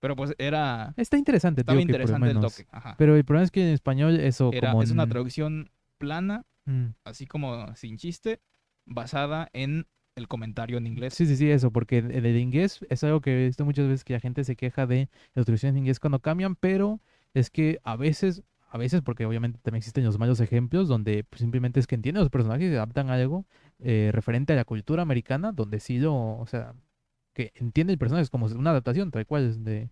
Pero 0.00 0.16
pues 0.16 0.34
era, 0.38 0.94
Está 0.96 1.18
interesante, 1.18 1.60
estaba 1.62 1.76
digo 1.78 1.86
que 1.86 1.92
por 1.92 2.00
interesante 2.00 2.28
el 2.30 2.36
menos. 2.36 2.56
toque. 2.56 2.68
Ajá. 2.70 2.94
Pero 2.96 3.14
el 3.16 3.24
problema 3.24 3.44
es 3.44 3.50
que 3.50 3.66
en 3.68 3.74
español 3.74 4.18
eso 4.20 4.50
Era, 4.52 4.70
como 4.70 4.82
es 4.82 4.90
una 4.90 5.02
en- 5.02 5.08
traducción 5.10 5.70
plana, 5.98 6.44
Mm. 6.64 6.88
así 7.04 7.26
como 7.26 7.74
sin 7.76 7.96
chiste, 7.96 8.40
basada 8.84 9.48
en 9.54 9.86
el 10.16 10.28
comentario 10.28 10.76
en 10.78 10.86
inglés. 10.86 11.14
Sí, 11.14 11.26
sí, 11.26 11.36
sí, 11.36 11.50
eso, 11.50 11.70
porque 11.70 11.98
el 11.98 12.26
el 12.26 12.36
inglés 12.36 12.80
es 12.90 13.04
algo 13.04 13.20
que 13.20 13.32
he 13.32 13.46
visto 13.46 13.64
muchas 13.64 13.86
veces 13.86 14.04
que 14.04 14.12
la 14.14 14.20
gente 14.20 14.44
se 14.44 14.56
queja 14.56 14.86
de 14.86 15.08
las 15.34 15.44
traducciones 15.46 15.74
en 15.74 15.78
inglés 15.78 16.00
cuando 16.00 16.20
cambian, 16.20 16.56
pero 16.56 17.00
es 17.34 17.50
que 17.50 17.78
a 17.84 17.96
veces, 17.96 18.42
a 18.68 18.76
veces, 18.78 19.00
porque 19.02 19.24
obviamente 19.24 19.58
también 19.62 19.78
existen 19.78 20.04
los 20.04 20.18
malos 20.18 20.40
ejemplos 20.40 20.88
donde 20.88 21.24
pues, 21.24 21.40
simplemente 21.40 21.80
es 21.80 21.86
que 21.86 21.94
entienden 21.94 22.20
los 22.22 22.30
personajes 22.30 22.70
y 22.70 22.74
adaptan 22.74 23.10
algo 23.10 23.46
eh, 23.78 24.10
referente 24.12 24.52
a 24.52 24.56
la 24.56 24.64
cultura 24.64 25.02
americana, 25.02 25.52
donde 25.52 25.80
sí 25.80 25.98
lo, 25.98 26.14
o 26.38 26.46
sea, 26.46 26.74
que 27.32 27.52
entiende 27.54 27.92
el 27.92 27.98
personaje, 27.98 28.24
es 28.24 28.30
como 28.30 28.46
una 28.46 28.70
adaptación 28.70 29.10
tal 29.10 29.24
cual 29.24 29.64
de, 29.64 29.88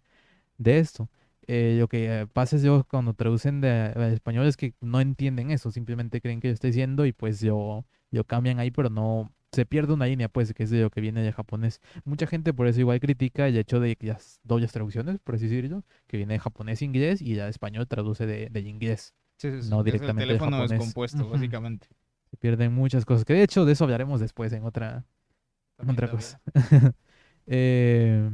de 0.58 0.78
esto. 0.78 1.08
Eh, 1.48 1.76
lo 1.78 1.88
que 1.88 2.26
pasa 2.32 2.56
es 2.56 2.62
yo 2.62 2.84
cuando 2.88 3.14
traducen 3.14 3.60
de, 3.60 3.70
al 3.94 4.12
español 4.12 4.46
es 4.46 4.56
que 4.56 4.74
no 4.80 5.00
entienden 5.00 5.50
eso, 5.50 5.70
simplemente 5.70 6.20
creen 6.20 6.40
que 6.40 6.48
yo 6.48 6.54
estoy 6.54 6.70
diciendo 6.70 7.06
y 7.06 7.12
pues 7.12 7.40
yo, 7.40 7.84
lo 8.10 8.24
cambian 8.24 8.58
ahí, 8.58 8.70
pero 8.70 8.90
no 8.90 9.32
se 9.52 9.64
pierde 9.64 9.92
una 9.94 10.06
línea, 10.06 10.28
pues, 10.28 10.52
que 10.52 10.64
es 10.64 10.70
de 10.70 10.82
lo 10.82 10.90
que 10.90 11.00
viene 11.00 11.22
de 11.22 11.32
japonés. 11.32 11.80
Mucha 12.04 12.26
gente 12.26 12.52
por 12.52 12.66
eso 12.66 12.80
igual 12.80 13.00
critica 13.00 13.46
el 13.48 13.56
hecho 13.56 13.80
de 13.80 13.96
que 13.96 14.08
las 14.08 14.40
dobles 14.42 14.72
traducciones, 14.72 15.18
por 15.20 15.36
así 15.36 15.46
decirlo, 15.46 15.84
que 16.06 16.16
viene 16.16 16.34
de 16.34 16.40
japonés 16.40 16.82
a 16.82 16.84
inglés 16.84 17.22
y 17.22 17.34
ya 17.34 17.48
español 17.48 17.86
traduce 17.86 18.26
de, 18.26 18.48
del 18.50 18.66
inglés. 18.66 19.14
Sí, 19.38 19.50
sí, 19.50 19.62
sí, 19.62 19.70
no 19.70 19.82
directamente 19.82 20.24
El 20.24 20.28
teléfono 20.28 20.56
japonés. 20.58 20.78
descompuesto, 20.78 21.18
Ujú. 21.24 21.32
básicamente. 21.32 21.88
Se 22.30 22.36
pierden 22.36 22.74
muchas 22.74 23.04
cosas, 23.04 23.24
que 23.24 23.34
de 23.34 23.42
hecho 23.44 23.64
de 23.64 23.72
eso 23.72 23.84
hablaremos 23.84 24.20
después 24.20 24.52
en 24.52 24.64
otra, 24.64 25.04
También, 25.76 25.96
otra 25.96 26.10
cosa. 26.10 26.40
Eh, 27.48 28.28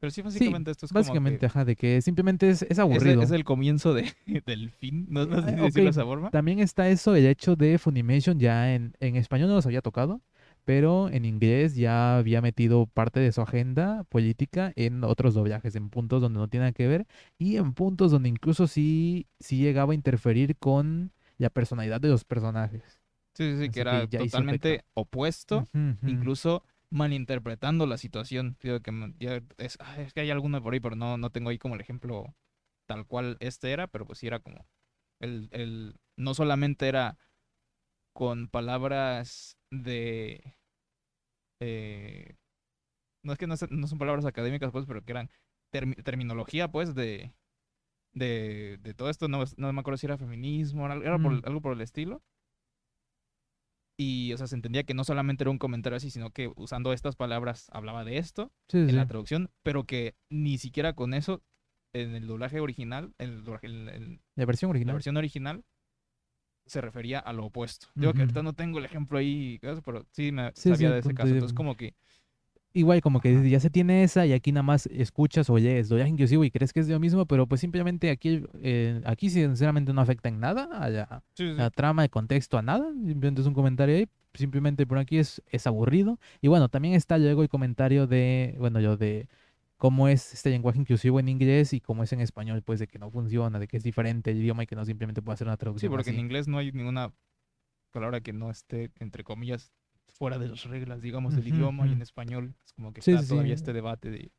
Pero 0.00 0.10
sí, 0.10 0.22
básicamente 0.22 0.70
esto 0.70 0.86
es 0.86 0.92
básicamente, 0.92 1.40
como 1.40 1.50
ajá, 1.50 1.64
de 1.64 1.76
que 1.76 2.00
simplemente 2.02 2.48
es, 2.48 2.62
es 2.62 2.68
que 2.68 2.72
es, 2.74 2.78
aburrido. 2.78 3.22
es 3.22 3.30
el 3.32 3.44
comienzo 3.44 3.94
de, 3.94 4.12
del 4.46 4.70
fin, 4.70 5.06
no, 5.10 5.24
sé 5.24 5.30
si 5.30 5.54
Ah, 5.54 5.62
decirlo 5.62 5.84
de 5.84 5.90
esa 5.90 6.04
forma. 6.04 6.30
También 6.30 6.60
está 6.60 6.88
eso, 6.88 7.16
el 7.16 7.26
hecho 7.26 7.56
de 7.56 7.78
Funimation 7.78 8.38
ya 8.38 8.74
en, 8.74 8.94
en 9.00 9.16
español 9.16 9.48
no 9.48 9.56
los 9.56 9.66
había 9.66 9.82
tocado, 9.82 10.20
pero 10.64 11.08
en 11.08 11.24
inglés 11.24 11.74
ya 11.74 12.18
había 12.18 12.40
metido 12.40 12.86
parte 12.86 13.20
de 13.20 13.32
su 13.32 13.40
agenda 13.40 14.04
política 14.04 14.72
en 14.76 15.02
otros 15.02 15.34
doblajes, 15.34 15.74
en 15.74 15.88
puntos 15.90 16.20
donde 16.22 16.38
no 16.38 16.48
tiene 16.48 16.64
nada 16.64 16.72
que 16.72 16.86
ver 16.86 17.06
y 17.38 17.56
en 17.56 17.72
puntos 17.72 18.12
donde 18.12 18.28
incluso 18.28 18.66
sí, 18.66 19.26
sí 19.40 19.56
llegaba 19.58 19.92
a 19.92 19.94
interferir 19.94 20.56
con 20.58 21.12
la 21.38 21.50
personalidad 21.50 22.00
de 22.00 22.08
los 22.08 22.24
personajes. 22.24 22.82
Sí, 23.34 23.52
sí, 23.52 23.56
sí, 23.56 23.62
Así 23.64 23.70
que 23.70 23.80
era 23.80 24.06
que 24.06 24.18
totalmente 24.18 24.84
opuesto, 24.94 25.66
incluso 26.06 26.62
malinterpretando 26.90 27.86
la 27.86 27.98
situación. 27.98 28.56
Digo 28.62 28.80
que 28.80 28.92
ya 29.18 29.42
es, 29.58 29.78
es 29.98 30.12
que 30.12 30.20
hay 30.20 30.30
alguno 30.30 30.62
por 30.62 30.72
ahí, 30.72 30.80
pero 30.80 30.96
no, 30.96 31.18
no 31.18 31.30
tengo 31.30 31.50
ahí 31.50 31.58
como 31.58 31.74
el 31.74 31.80
ejemplo 31.80 32.34
tal 32.86 33.06
cual 33.06 33.36
este 33.40 33.72
era, 33.72 33.86
pero 33.86 34.06
pues 34.06 34.18
sí 34.18 34.26
era 34.26 34.40
como 34.40 34.66
el, 35.20 35.48
el 35.52 35.96
no 36.16 36.34
solamente 36.34 36.88
era 36.88 37.18
con 38.14 38.48
palabras 38.48 39.56
de 39.70 40.56
eh, 41.60 42.36
no 43.22 43.32
es 43.32 43.38
que 43.38 43.46
no, 43.46 43.54
no 43.70 43.86
son 43.86 43.98
palabras 43.98 44.24
académicas 44.24 44.70
pues, 44.72 44.86
pero 44.86 45.02
que 45.04 45.12
eran 45.12 45.30
termi- 45.72 46.02
terminología 46.02 46.68
pues 46.70 46.94
de 46.94 47.32
de, 48.14 48.78
de 48.82 48.94
todo 48.94 49.10
esto, 49.10 49.28
no, 49.28 49.44
no 49.56 49.72
me 49.72 49.80
acuerdo 49.80 49.98
si 49.98 50.06
era 50.06 50.18
feminismo, 50.18 50.86
era, 50.86 51.18
por- 51.18 51.46
algo 51.46 51.60
por 51.60 51.72
el 51.74 51.80
estilo. 51.82 52.22
Y, 54.00 54.32
o 54.32 54.38
sea, 54.38 54.46
se 54.46 54.54
entendía 54.54 54.84
que 54.84 54.94
no 54.94 55.04
solamente 55.04 55.42
era 55.44 55.50
un 55.50 55.58
comentario 55.58 55.96
así, 55.96 56.10
sino 56.10 56.30
que 56.30 56.52
usando 56.56 56.92
estas 56.92 57.16
palabras 57.16 57.66
hablaba 57.72 58.04
de 58.04 58.18
esto 58.18 58.52
Sí, 58.68 58.84
sí, 58.84 58.90
en 58.90 58.96
la 58.96 59.06
traducción, 59.06 59.50
pero 59.64 59.84
que 59.84 60.14
ni 60.30 60.56
siquiera 60.58 60.94
con 60.94 61.14
eso, 61.14 61.42
en 61.92 62.14
el 62.14 62.26
doblaje 62.28 62.60
original, 62.60 63.12
en, 63.18 63.30
el 63.62 63.88
en- 63.88 64.22
La 64.36 64.46
versión 64.46 64.70
la 64.70 64.70
original. 64.70 64.94
versión 64.94 65.16
original, 65.16 65.64
se 66.66 66.80
refería 66.80 67.18
a 67.18 67.32
lo 67.32 67.46
opuesto. 67.46 67.88
Digo 67.96 68.12
que 68.12 68.22
Ujú. 68.22 68.22
ahorita 68.22 68.42
no 68.42 68.52
tengo 68.52 68.78
el 68.78 68.84
ejemplo 68.84 69.18
ahí, 69.18 69.58
pero 69.84 70.06
sí 70.12 70.32
me 70.32 70.52
Sí, 70.54 70.70
sabía 70.70 70.90
de 70.90 70.98
ese 71.00 71.14
caso. 71.14 71.32
Entonces, 71.32 71.54
como 71.54 71.76
que, 71.76 71.94
Igual 72.74 73.00
como 73.00 73.20
que 73.20 73.48
ya 73.48 73.60
se 73.60 73.70
tiene 73.70 74.04
esa 74.04 74.26
y 74.26 74.32
aquí 74.34 74.52
nada 74.52 74.62
más 74.62 74.86
escuchas 74.86 75.48
o 75.50 75.58
lees 75.58 75.88
doblaje 75.88 76.10
inclusivo 76.10 76.44
y 76.44 76.50
crees 76.50 76.72
que 76.72 76.80
es 76.80 76.88
lo 76.88 77.00
mismo, 77.00 77.26
pero 77.26 77.46
pues 77.46 77.60
simplemente 77.62 78.10
aquí, 78.10 78.44
eh, 78.62 79.00
aquí 79.04 79.30
sinceramente 79.30 79.92
no 79.92 80.00
afecta 80.02 80.28
en 80.28 80.38
nada 80.38 80.64
a 80.64 80.88
la, 80.90 81.24
la 81.38 81.70
trama, 81.70 82.04
el 82.04 82.10
contexto, 82.10 82.58
a 82.58 82.62
nada. 82.62 82.86
Simplemente 82.92 83.40
es 83.40 83.46
un 83.46 83.54
comentario 83.54 83.96
ahí. 83.96 84.06
Simplemente 84.34 84.86
por 84.86 84.98
aquí 84.98 85.18
es, 85.18 85.42
es 85.50 85.66
aburrido. 85.66 86.20
Y 86.42 86.48
bueno, 86.48 86.68
también 86.68 86.94
está 86.94 87.16
luego 87.18 87.42
el 87.42 87.48
comentario 87.48 88.06
de, 88.06 88.54
bueno, 88.58 88.80
yo 88.80 88.96
de 88.96 89.28
cómo 89.78 90.08
es 90.08 90.34
este 90.34 90.50
lenguaje 90.50 90.78
inclusivo 90.78 91.18
en 91.20 91.28
inglés 91.28 91.72
y 91.72 91.80
cómo 91.80 92.02
es 92.02 92.12
en 92.12 92.20
español, 92.20 92.62
pues 92.62 92.78
de 92.80 92.86
que 92.86 92.98
no 92.98 93.10
funciona, 93.10 93.58
de 93.58 93.66
que 93.66 93.78
es 93.78 93.82
diferente 93.82 94.30
el 94.32 94.38
idioma 94.38 94.64
y 94.64 94.66
que 94.66 94.76
no 94.76 94.84
simplemente 94.84 95.22
puede 95.22 95.34
hacer 95.34 95.46
una 95.46 95.56
Sí, 95.56 95.60
traducción 95.60 95.90
porque 95.90 96.10
en 96.10 96.18
inglés 96.18 96.48
no 96.48 96.58
hay 96.58 96.70
ninguna 96.72 97.12
palabra 97.92 98.20
que 98.20 98.32
no 98.32 98.50
esté, 98.50 98.90
entre 99.00 99.24
comillas, 99.24 99.72
fuera 100.12 100.38
de 100.38 100.48
las 100.48 100.64
reglas, 100.64 101.00
digamos, 101.02 101.34
del 101.34 101.48
idioma. 101.48 101.86
Y 101.86 101.92
en 101.92 102.02
español 102.02 102.54
es 102.64 102.72
como 102.72 102.92
que 102.92 103.02
Sí, 103.02 103.12
está 103.12 103.22
sí, 103.22 103.28
todavía 103.28 103.54
sí. 103.56 103.60
este 103.60 103.72
debate 103.72 104.10
de... 104.10 104.32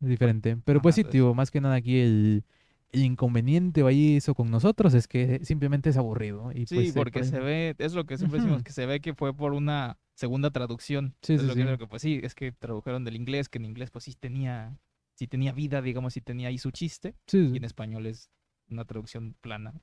Es 0.00 0.08
diferente. 0.08 0.56
Pero 0.64 0.80
pues 0.80 0.94
sí, 0.94 1.04
tío, 1.04 1.34
más 1.34 1.50
que 1.50 1.60
nada 1.60 1.74
aquí 1.76 1.98
el, 1.98 2.44
el 2.90 3.04
inconveniente 3.04 3.82
o 3.82 3.86
ahí 3.88 4.16
eso 4.16 4.34
con 4.34 4.50
nosotros 4.50 4.94
es 4.94 5.08
que 5.08 5.44
simplemente 5.44 5.90
es 5.90 5.96
aburrido. 5.96 6.52
Y 6.52 6.66
Sí, 6.66 6.74
pues, 6.76 6.92
porque 6.92 7.20
por 7.20 7.24
se 7.24 7.40
ve, 7.40 7.74
es 7.78 7.94
lo 7.94 8.06
que 8.06 8.16
siempre 8.18 8.38
decimos, 8.40 8.62
que 8.62 8.72
se 8.72 8.86
ve 8.86 9.00
que 9.00 9.14
fue 9.14 9.34
por 9.34 9.52
una 9.52 9.98
segunda 10.14 10.50
traducción. 10.50 11.14
Sí, 11.22 11.34
es 11.34 11.40
sí, 11.40 11.46
lo 11.46 11.56
que 11.56 11.62
sí. 11.62 11.64
creo 11.64 11.78
que, 11.78 11.86
pues 11.86 12.02
sí, 12.02 12.20
es 12.22 12.34
que 12.34 12.52
tradujeron 12.52 13.04
del 13.04 13.16
inglés, 13.16 13.48
que 13.48 13.58
en 13.58 13.64
inglés 13.64 13.90
pues 13.90 14.04
sí 14.04 14.14
tenía, 14.14 14.78
sí 15.14 15.26
tenía 15.26 15.52
vida, 15.52 15.82
digamos, 15.82 16.14
sí 16.14 16.20
tenía 16.20 16.48
ahí 16.48 16.58
su 16.58 16.70
chiste, 16.70 17.16
Sí, 17.26 17.50
y 17.52 17.56
en 17.56 17.64
español 17.64 18.06
es 18.06 18.30
una 18.68 18.84
traducción 18.84 19.34
plana. 19.40 19.74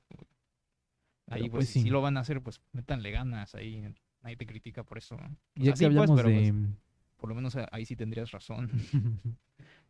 Ahí 1.28 1.42
Pero, 1.42 1.52
pues, 1.52 1.66
pues, 1.72 1.82
si 1.82 1.90
lo 1.90 2.00
van 2.00 2.16
a 2.16 2.20
hacer, 2.20 2.42
pues 2.42 2.60
métanle 2.72 3.10
ganas 3.10 3.54
ahí, 3.54 3.82
nadie 4.26 4.36
te 4.36 4.46
critica 4.46 4.82
por 4.82 4.98
eso. 4.98 5.16
Ya 5.54 5.72
así, 5.72 5.84
que 5.84 5.90
pues, 5.90 5.98
hablamos 6.10 6.20
pero, 6.20 6.28
pues, 6.34 6.52
de, 6.52 6.68
por 7.16 7.28
lo 7.28 7.34
menos 7.36 7.54
a- 7.56 7.68
ahí 7.70 7.86
sí 7.86 7.94
tendrías 7.96 8.30
razón. 8.32 8.70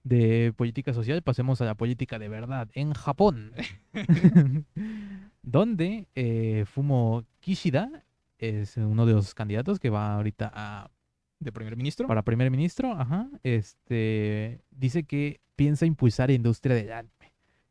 de 0.05 0.53
política 0.57 0.93
social, 0.93 1.23
pasemos 1.23 1.61
a 1.61 1.65
la 1.65 1.75
política 1.75 2.19
de 2.19 2.29
verdad 2.29 2.69
en 2.75 2.93
Japón. 2.93 3.53
donde 5.43 6.07
eh, 6.15 6.65
Fumo 6.67 7.25
Kishida 7.41 8.05
es 8.39 8.77
uno 8.77 9.07
de 9.07 9.15
los 9.15 9.35
candidatos 9.35 9.79
que 9.81 9.91
va 9.91 10.15
ahorita 10.15 10.51
a, 10.55 10.91
¿De 11.41 11.53
primer 11.53 11.77
ministro? 11.77 12.07
para 12.07 12.23
primer 12.23 12.51
ministro, 12.51 12.93
ajá, 12.93 13.29
este, 13.43 14.61
dice 14.71 15.05
que 15.05 15.41
piensa 15.57 15.87
impulsar 15.87 16.29
la 16.29 16.35
industria 16.35 16.75
del 16.77 16.93
anime. 16.93 17.13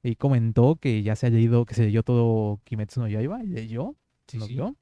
Y 0.04 0.16
comentó 0.16 0.76
que 0.76 1.02
ya 1.04 1.16
se 1.16 1.26
ha 1.28 1.30
leído, 1.32 1.66
que 1.66 1.74
se 1.74 1.84
leyó 1.86 2.04
todo 2.04 2.60
Kimetsu 2.64 3.00
no 3.02 3.08
Yaiba, 3.08 3.42
leyó, 3.44 3.96
Sí, 4.28 4.40
sí. 4.40 4.54
vio. 4.54 4.76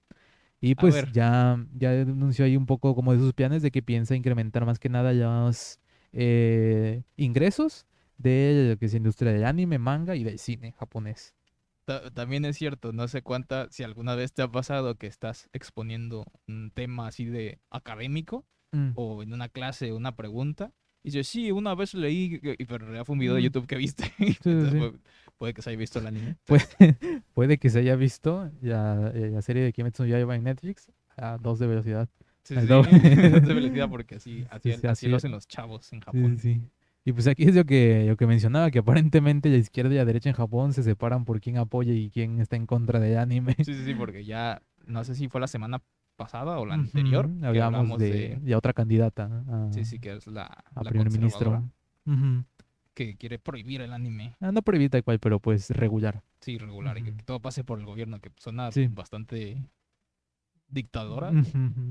Y 0.65 0.75
pues 0.75 1.11
ya, 1.11 1.57
ya 1.75 1.91
anunció 1.91 2.45
ahí 2.45 2.55
un 2.55 2.65
poco 2.65 2.95
como 2.95 3.11
de 3.13 3.19
sus 3.19 3.33
planes 3.33 3.61
de 3.61 3.69
que 3.69 3.81
piensa 3.81 4.15
incrementar 4.15 4.65
más 4.65 4.79
que 4.79 4.87
nada 4.87 5.11
los 5.11 5.79
eh, 6.13 7.03
ingresos 7.17 7.85
de 8.17 8.69
lo 8.71 8.77
que 8.77 8.85
es 8.85 8.93
industria 8.93 9.33
del 9.33 9.43
anime, 9.43 9.77
manga 9.77 10.15
y 10.15 10.23
del 10.23 10.39
cine 10.39 10.71
japonés. 10.71 11.33
Ta- 11.85 12.09
También 12.11 12.45
es 12.45 12.55
cierto, 12.57 12.93
no 12.93 13.09
sé 13.09 13.21
cuánta, 13.23 13.67
si 13.71 13.83
alguna 13.83 14.15
vez 14.15 14.31
te 14.31 14.41
ha 14.41 14.47
pasado 14.47 14.95
que 14.95 15.07
estás 15.07 15.49
exponiendo 15.51 16.23
un 16.47 16.71
tema 16.73 17.07
así 17.07 17.25
de 17.25 17.59
académico 17.69 18.45
Mm. 18.75 18.93
o 18.95 19.21
en 19.21 19.33
una 19.33 19.49
clase 19.49 19.93
una 19.93 20.15
pregunta 20.15 20.71
y 21.03 21.09
dices, 21.09 21.27
sí, 21.27 21.51
una 21.51 21.75
vez 21.75 21.93
leí, 21.93 22.39
pero 22.39 22.75
en 22.75 22.81
realidad 22.81 23.05
fue 23.05 23.13
un 23.13 23.19
video 23.19 23.35
de 23.35 23.41
Mm. 23.41 23.43
YouTube 23.43 23.67
que 23.67 23.75
viste. 23.75 24.05
sí, 24.17 24.37
Entonces, 24.43 24.71
sí. 24.71 24.77
Puede, 24.79 24.93
puede 25.37 25.53
que 25.53 25.61
se 25.61 25.69
haya 25.69 25.79
visto 25.79 25.99
el 25.99 26.07
anime. 26.07 26.37
Puede, 26.45 26.63
puede 27.33 27.57
que 27.57 27.69
se 27.69 27.79
haya 27.79 27.95
visto 27.95 28.49
la, 28.61 29.11
eh, 29.13 29.29
la 29.33 29.41
serie 29.41 29.63
de 29.63 29.73
Kimetsu 29.73 30.03
no 30.03 30.09
Yaiba 30.09 30.35
en 30.35 30.43
Netflix 30.43 30.91
a 31.17 31.37
dos 31.37 31.59
de 31.59 31.67
velocidad. 31.67 32.09
Sí, 32.43 32.55
sí, 32.59 32.65
doble. 32.65 32.91
de 32.99 33.53
velocidad 33.53 33.89
porque 33.89 34.15
así, 34.15 34.45
así, 34.49 34.71
Sí, 34.71 34.77
sí, 34.81 34.87
así 34.87 34.87
así 34.87 35.07
lo 35.07 35.17
hacen 35.17 35.31
los 35.31 35.47
chavos 35.47 35.91
en 35.93 35.99
Japón. 36.01 36.37
sí, 36.39 36.55
sí. 36.55 36.61
Y 37.05 37.11
pues 37.11 37.27
aquí 37.27 37.43
es 37.43 37.53
lo 37.55 37.65
que, 37.65 38.05
lo 38.07 38.15
que 38.15 38.25
mencionaba, 38.25 38.71
que 38.71 38.79
aparentemente 38.79 39.49
la 39.49 39.57
izquierda 39.57 39.93
y 39.93 39.97
la 39.97 40.05
derecha 40.05 40.29
en 40.29 40.35
Japón 40.35 40.71
se 40.71 40.83
separan 40.83 41.25
por 41.25 41.41
quién 41.41 41.57
apoya 41.57 41.91
y 41.93 42.09
quién 42.09 42.39
está 42.39 42.55
en 42.55 42.65
contra 42.65 42.99
del 43.01 43.17
anime. 43.17 43.55
Sí, 43.57 43.73
sí, 43.73 43.83
sí, 43.83 43.93
porque 43.93 44.23
ya, 44.23 44.61
no 44.85 45.03
sé 45.03 45.13
si 45.15 45.27
fue 45.27 45.41
la 45.41 45.47
semana 45.47 45.81
pasada 46.15 46.59
o 46.59 46.65
la 46.65 46.75
anterior, 46.75 47.25
que 47.39 47.45
Hablamos 47.45 47.75
hablamos 47.79 47.99
de, 47.99 48.11
de, 48.11 48.35
de 48.37 48.55
otra 48.55 48.73
candidata 48.73 49.43
a, 49.47 49.71
sí, 49.73 49.83
sí, 49.85 49.99
que 49.99 50.13
es 50.13 50.27
la, 50.27 50.43
a 50.45 50.83
la 50.83 50.89
primer 50.89 51.09
ministro. 51.11 51.69
Que 52.93 53.15
quiere 53.17 53.39
prohibir 53.39 53.81
el 53.81 53.91
anime. 53.91 54.35
Ah, 54.39 54.51
no 54.51 54.61
prohibir 54.61 54.91
tal 54.91 55.03
cual, 55.03 55.17
pero 55.19 55.39
pues 55.39 55.71
regular. 55.71 56.21
Sí, 56.41 56.59
regular, 56.59 56.95
y 56.99 57.03
que, 57.03 57.11
todo 57.23 57.39
pase 57.39 57.63
por 57.63 57.79
el 57.79 57.85
gobierno, 57.85 58.19
que 58.19 58.31
suena 58.37 58.71
Sí. 58.71 58.85
bastante 58.87 59.63
dictadora. 60.67 61.31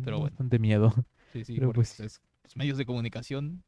Pero 0.04 0.18
bueno. 0.20 0.30
Bastante 0.34 0.58
miedo. 0.58 0.94
Sí, 1.32 1.44
sí, 1.44 1.54
Pero 1.58 1.72
pues- 1.72 1.98
es- 2.00 2.20
los 2.44 2.56
medios 2.56 2.78
de 2.78 2.84
comunicación, 2.86 3.64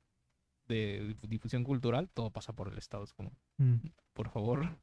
de 0.69 1.14
difu- 1.17 1.29
difusión 1.29 1.64
cultural, 1.64 2.09
todo 2.12 2.31
pasa 2.31 2.53
por 2.53 2.69
el 2.71 2.79
Estado. 2.79 3.05
Es 3.05 3.12
como, 3.12 3.33
Mm. 3.59 3.75
por 4.12 4.29
favor, 4.31 4.77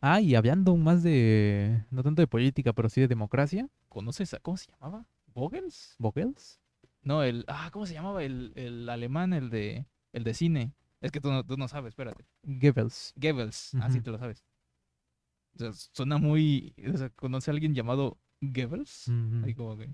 Ah, 0.00 0.20
y 0.20 0.34
hablando 0.34 0.76
más 0.76 1.02
de, 1.02 1.84
no 1.90 2.02
tanto 2.02 2.22
de 2.22 2.26
política, 2.26 2.72
pero 2.72 2.88
sí 2.88 3.00
de 3.00 3.08
democracia, 3.08 3.68
¿conoces 3.88 4.34
a, 4.34 4.40
cómo 4.40 4.56
se 4.56 4.70
llamaba? 4.72 5.06
¿Vogels? 5.34 5.94
Vogels. 5.98 6.60
No, 7.02 7.22
el, 7.22 7.44
ah, 7.48 7.70
¿cómo 7.72 7.86
se 7.86 7.94
llamaba? 7.94 8.22
El, 8.22 8.52
el 8.56 8.88
alemán, 8.88 9.32
el 9.32 9.50
de, 9.50 9.86
el 10.12 10.24
de 10.24 10.34
cine. 10.34 10.72
Es 11.00 11.10
que 11.10 11.20
tú 11.20 11.30
no, 11.32 11.44
tú 11.44 11.56
no 11.56 11.66
sabes, 11.68 11.90
espérate. 11.90 12.24
Goebbels. 12.42 13.12
Goebbels, 13.16 13.74
ah, 13.80 13.88
sí 13.90 13.98
Ujú. 13.98 14.04
te 14.04 14.10
lo 14.12 14.18
sabes. 14.18 14.44
O 15.54 15.58
sea, 15.58 15.72
suena 15.72 16.16
muy, 16.18 16.74
o 16.92 16.96
sea, 16.96 17.10
¿conoce 17.10 17.50
a 17.50 17.54
alguien 17.54 17.74
llamado 17.74 18.18
Goebbels? 18.40 19.08
Ujú. 19.08 19.44
Ahí 19.44 19.54
como 19.54 19.76
que 19.76 19.90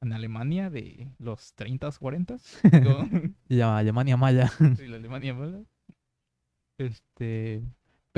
en 0.00 0.12
Alemania 0.12 0.70
de 0.70 1.10
los 1.18 1.54
30s, 1.56 1.98
40s. 1.98 2.60
Como- 2.84 3.08
La 3.48 3.78
Alemania 3.78 4.16
mala. 4.16 4.48
sí, 4.76 4.86
la 4.86 4.96
Alemania 4.96 5.34
mala. 5.34 5.62
Este, 6.78 7.64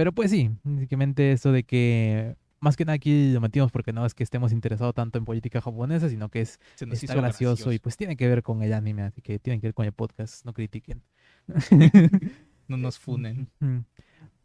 pero 0.00 0.12
pues 0.12 0.30
sí, 0.30 0.50
básicamente 0.64 1.32
eso 1.32 1.52
de 1.52 1.62
que 1.62 2.34
más 2.58 2.74
que 2.78 2.86
nada 2.86 2.94
aquí 2.94 3.32
lo 3.34 3.40
metimos 3.42 3.70
porque 3.70 3.92
no 3.92 4.06
es 4.06 4.14
que 4.14 4.22
estemos 4.22 4.50
interesados 4.50 4.94
tanto 4.94 5.18
en 5.18 5.26
política 5.26 5.60
japonesa, 5.60 6.08
sino 6.08 6.30
que 6.30 6.40
es 6.40 6.58
Se 6.76 6.86
nos 6.86 7.02
está 7.02 7.14
gracioso, 7.16 7.70
y 7.70 7.78
pues 7.78 7.98
tiene 7.98 8.16
que 8.16 8.26
ver 8.26 8.42
con 8.42 8.62
el 8.62 8.72
anime, 8.72 9.02
así 9.02 9.20
que 9.20 9.38
tiene 9.38 9.60
que 9.60 9.66
ver 9.66 9.74
con 9.74 9.84
el 9.84 9.92
podcast, 9.92 10.46
no 10.46 10.54
critiquen. 10.54 11.02
No 12.66 12.78
nos 12.78 12.98
funen. 12.98 13.50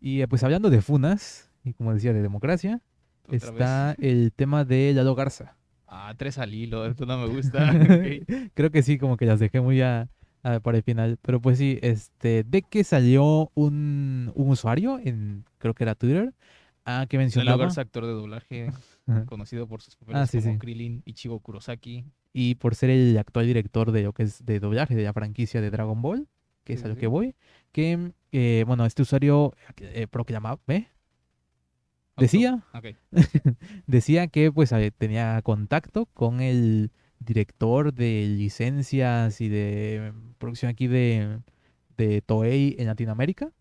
Y 0.02 0.22
eh, 0.22 0.28
pues 0.28 0.44
hablando 0.44 0.70
de 0.70 0.82
funas, 0.82 1.50
y 1.64 1.72
como 1.72 1.94
decía, 1.94 2.12
de 2.12 2.22
democracia, 2.22 2.82
vez. 3.30 3.44
está 3.44 3.96
el 4.00 4.34
tema 4.34 4.66
de 4.66 4.92
Lalo 4.94 5.16
Garza. 5.16 5.56
Ah, 5.88 6.14
tres 6.18 6.38
al 6.38 6.54
hilo, 6.54 6.86
esto 6.86 7.06
no 7.06 7.18
me 7.18 7.28
gusta. 7.28 7.72
Creo 8.56 8.72
que 8.72 8.84
sí, 8.84 8.98
como 8.98 9.16
que 9.16 9.26
las 9.26 9.40
dejé 9.40 9.62
muy 9.62 9.80
a, 9.82 10.10
a- 10.46 10.60
para 10.60 10.78
el 10.78 10.84
final. 10.84 11.18
Pero 11.22 11.42
pues 11.42 11.58
sí, 11.58 11.80
este, 11.82 12.44
de 12.44 12.62
que 12.62 12.84
salió 12.84 13.52
un, 13.56 14.32
un 14.36 14.50
usuario 14.50 15.00
en, 15.04 15.44
creo 15.58 15.74
que 15.74 15.84
era 15.84 15.96
Twitter, 15.96 16.34
ah, 16.86 17.06
que 17.10 17.18
mencionaba... 17.18 17.58
Garza, 17.66 17.82
actor 17.82 18.06
de 18.06 18.12
doblaje, 18.14 18.72
conocido 19.26 19.68
por 19.68 19.82
sus 19.82 19.96
papeles 19.96 20.22
Ah, 20.22 20.28
sí, 20.28 20.40
como 20.40 20.54
sí. 20.54 20.60
Krillin, 20.60 21.02
Ichigo 21.06 21.40
Kurosaki. 21.40 22.06
y 22.34 22.56
por 22.56 22.76
ser 22.76 22.90
el 22.90 23.18
actual 23.18 23.48
director 23.48 23.92
de 23.92 24.04
lo 24.04 24.14
que 24.14 24.24
es 24.24 24.46
de 24.46 24.60
doblaje 24.60 24.96
de 24.96 25.04
la 25.04 25.14
franquicia 25.14 25.62
de 25.62 25.72
Dragon 25.72 26.02
Ball, 26.02 26.28
que 26.64 26.74
es 26.74 26.84
a 26.84 26.88
lo 26.88 26.96
que 26.96 27.08
voy, 27.08 27.36
que, 27.72 28.12
eh, 28.32 28.64
bueno, 28.68 28.86
este 28.86 29.02
usuario 29.04 29.54
eh, 29.78 30.08
proclamaba, 30.08 30.60
¿eh? 30.68 30.88
Decía, 32.18 32.64
decía 33.88 34.28
que 34.28 34.52
pues 34.52 34.72
eh, 34.72 34.92
tenía 34.98 35.42
contacto 35.42 36.06
con 36.08 36.40
el 36.40 36.92
director 37.20 37.94
de 37.94 38.26
licencias 38.28 39.42
y 39.42 39.50
de 39.50 40.14
producción 40.38 40.70
aquí 40.70 40.88
de, 40.88 41.40
de 41.98 42.22
Toei 42.22 42.76
en 42.80 42.88
Latinoamérica 42.88 43.52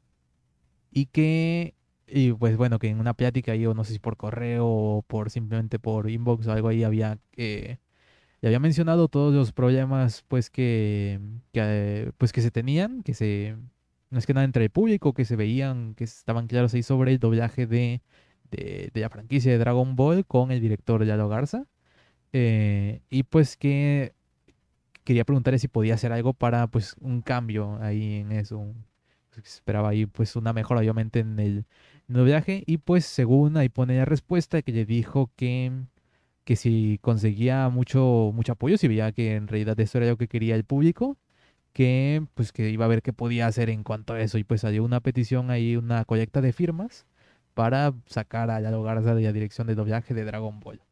y 0.90 1.06
que 1.06 1.74
y 2.06 2.32
pues 2.32 2.56
bueno 2.56 2.78
que 2.78 2.88
en 2.88 3.00
una 3.00 3.14
plática 3.14 3.52
ahí 3.52 3.64
no 3.64 3.84
sé 3.84 3.94
si 3.94 3.98
por 3.98 4.16
correo 4.16 4.66
o 4.66 5.02
por 5.02 5.30
simplemente 5.30 5.78
por 5.78 6.10
inbox 6.10 6.46
o 6.46 6.52
algo 6.52 6.68
ahí 6.68 6.84
había 6.84 7.18
eh, 7.36 7.78
le 8.40 8.48
había 8.48 8.60
mencionado 8.60 9.08
todos 9.08 9.34
los 9.34 9.52
problemas 9.52 10.24
pues 10.28 10.50
que, 10.50 11.20
que, 11.52 12.12
pues 12.18 12.32
que 12.32 12.42
se 12.42 12.50
tenían 12.50 13.02
que 13.02 13.14
se 13.14 13.56
no 14.10 14.18
es 14.18 14.26
que 14.26 14.34
nada 14.34 14.44
entre 14.44 14.64
el 14.64 14.70
público 14.70 15.14
que 15.14 15.24
se 15.24 15.36
veían 15.36 15.94
que 15.94 16.04
estaban 16.04 16.46
claros 16.46 16.74
ahí 16.74 16.82
sobre 16.82 17.12
el 17.12 17.18
doblaje 17.18 17.66
de 17.66 18.02
de, 18.50 18.90
de 18.92 19.00
la 19.00 19.10
franquicia 19.10 19.52
de 19.52 19.58
Dragon 19.58 19.96
Ball 19.96 20.24
con 20.26 20.50
el 20.50 20.60
director 20.60 21.04
Lalo 21.04 21.28
Garza. 21.28 21.66
Eh, 22.36 23.00
y 23.10 23.22
pues 23.22 23.56
que 23.56 24.12
quería 25.04 25.24
preguntarle 25.24 25.58
si 25.60 25.68
podía 25.68 25.94
hacer 25.94 26.12
algo 26.12 26.34
para 26.34 26.66
pues 26.68 26.96
un 27.00 27.22
cambio 27.22 27.78
ahí 27.82 28.16
en 28.16 28.32
eso. 28.32 28.74
Pues, 29.30 29.46
esperaba 29.46 29.90
ahí 29.90 30.06
pues 30.06 30.36
una 30.36 30.52
mejora 30.52 30.80
obviamente 30.80 31.20
en 31.20 31.38
el, 31.40 31.66
en 32.08 32.14
doblaje. 32.16 32.64
Y 32.66 32.78
pues 32.78 33.06
según 33.06 33.56
ahí 33.56 33.68
pone 33.68 33.98
la 33.98 34.04
respuesta 34.06 34.62
que 34.62 34.72
le 34.72 34.84
dijo 34.86 35.30
que, 35.36 35.72
que 36.44 36.56
si 36.56 36.98
conseguía 37.02 37.68
mucho, 37.70 38.32
mucho 38.34 38.52
apoyo, 38.52 38.78
si 38.78 38.88
veía 38.88 39.12
que 39.12 39.36
en 39.36 39.48
realidad 39.48 39.78
eso 39.80 39.98
era 39.98 40.08
lo 40.08 40.16
que 40.18 40.28
quería 40.28 40.56
el 40.56 40.64
público, 40.64 41.16
que 41.72 42.26
pues 42.34 42.52
que 42.52 42.70
iba 42.70 42.86
a 42.86 42.88
ver 42.88 43.02
qué 43.02 43.12
podía 43.12 43.46
hacer 43.48 43.70
en 43.70 43.84
cuanto 43.84 44.14
a 44.14 44.20
eso. 44.22 44.38
Y 44.38 44.44
pues 44.44 44.62
salió 44.62 44.84
una 44.84 45.00
petición 45.00 45.50
ahí, 45.52 45.76
una 45.76 46.04
colecta 46.06 46.40
de 46.42 46.52
firmas 46.52 47.06
para 47.54 47.94
sacar 48.06 48.50
a 48.50 48.60
Lalo 48.60 48.82
Garza 48.84 49.14
de 49.14 49.22
la 49.24 49.32
dirección 49.32 49.66
de 49.68 49.76
doblaje 49.76 50.14
de 50.14 50.24
Dragon 50.24 50.60
Ball. 50.60 50.83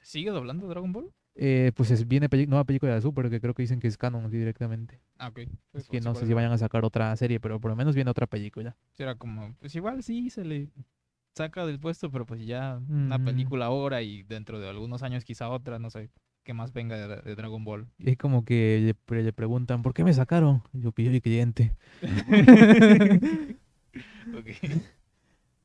¿Se 0.00 0.12
sigue 0.12 0.30
doblando 0.30 0.66
Dragon 0.68 0.92
Ball? 0.92 1.12
Eh, 1.34 1.72
pues 1.76 1.90
es, 1.90 2.06
viene 2.06 2.28
peli- 2.28 2.46
nueva 2.46 2.64
película 2.64 2.94
de 2.94 3.00
Super 3.00 3.30
que 3.30 3.40
creo 3.40 3.54
que 3.54 3.62
dicen 3.62 3.80
que 3.80 3.86
es 3.86 3.96
canon 3.96 4.30
directamente. 4.30 5.00
Ah, 5.18 5.28
ok. 5.28 5.40
Pues, 5.72 5.88
que 5.88 6.00
sí 6.00 6.04
no 6.06 6.14
sé 6.14 6.26
si 6.26 6.34
vayan 6.34 6.52
a 6.52 6.58
sacar 6.58 6.84
otra 6.84 7.14
serie, 7.16 7.40
pero 7.40 7.60
por 7.60 7.70
lo 7.70 7.76
menos 7.76 7.94
viene 7.94 8.10
otra 8.10 8.26
película. 8.26 8.76
Era 8.98 9.14
como, 9.14 9.54
pues 9.60 9.74
igual 9.74 10.02
sí 10.02 10.28
se 10.30 10.44
le 10.44 10.68
saca 11.34 11.64
del 11.64 11.78
puesto, 11.78 12.10
pero 12.10 12.26
pues 12.26 12.44
ya 12.44 12.80
una 12.88 13.18
Mm. 13.18 13.24
película 13.24 13.66
ahora 13.66 14.02
y 14.02 14.22
dentro 14.24 14.58
de 14.58 14.68
algunos 14.68 15.02
años 15.02 15.24
quizá 15.24 15.48
otra, 15.48 15.78
no 15.78 15.90
sé. 15.90 16.10
que 16.42 16.54
más 16.54 16.72
venga 16.72 16.96
de, 16.96 17.22
de 17.22 17.34
Dragon 17.36 17.62
Ball. 17.64 17.86
Es 17.98 18.16
como 18.16 18.44
que 18.44 18.94
le, 19.10 19.22
le 19.22 19.32
preguntan, 19.32 19.82
¿por 19.82 19.92
qué 19.94 20.02
me 20.04 20.12
sacaron? 20.14 20.62
Yo 20.72 20.90
pillo 20.90 21.10
el 21.10 21.22
cliente. 21.22 21.76
Ok. 24.34 24.46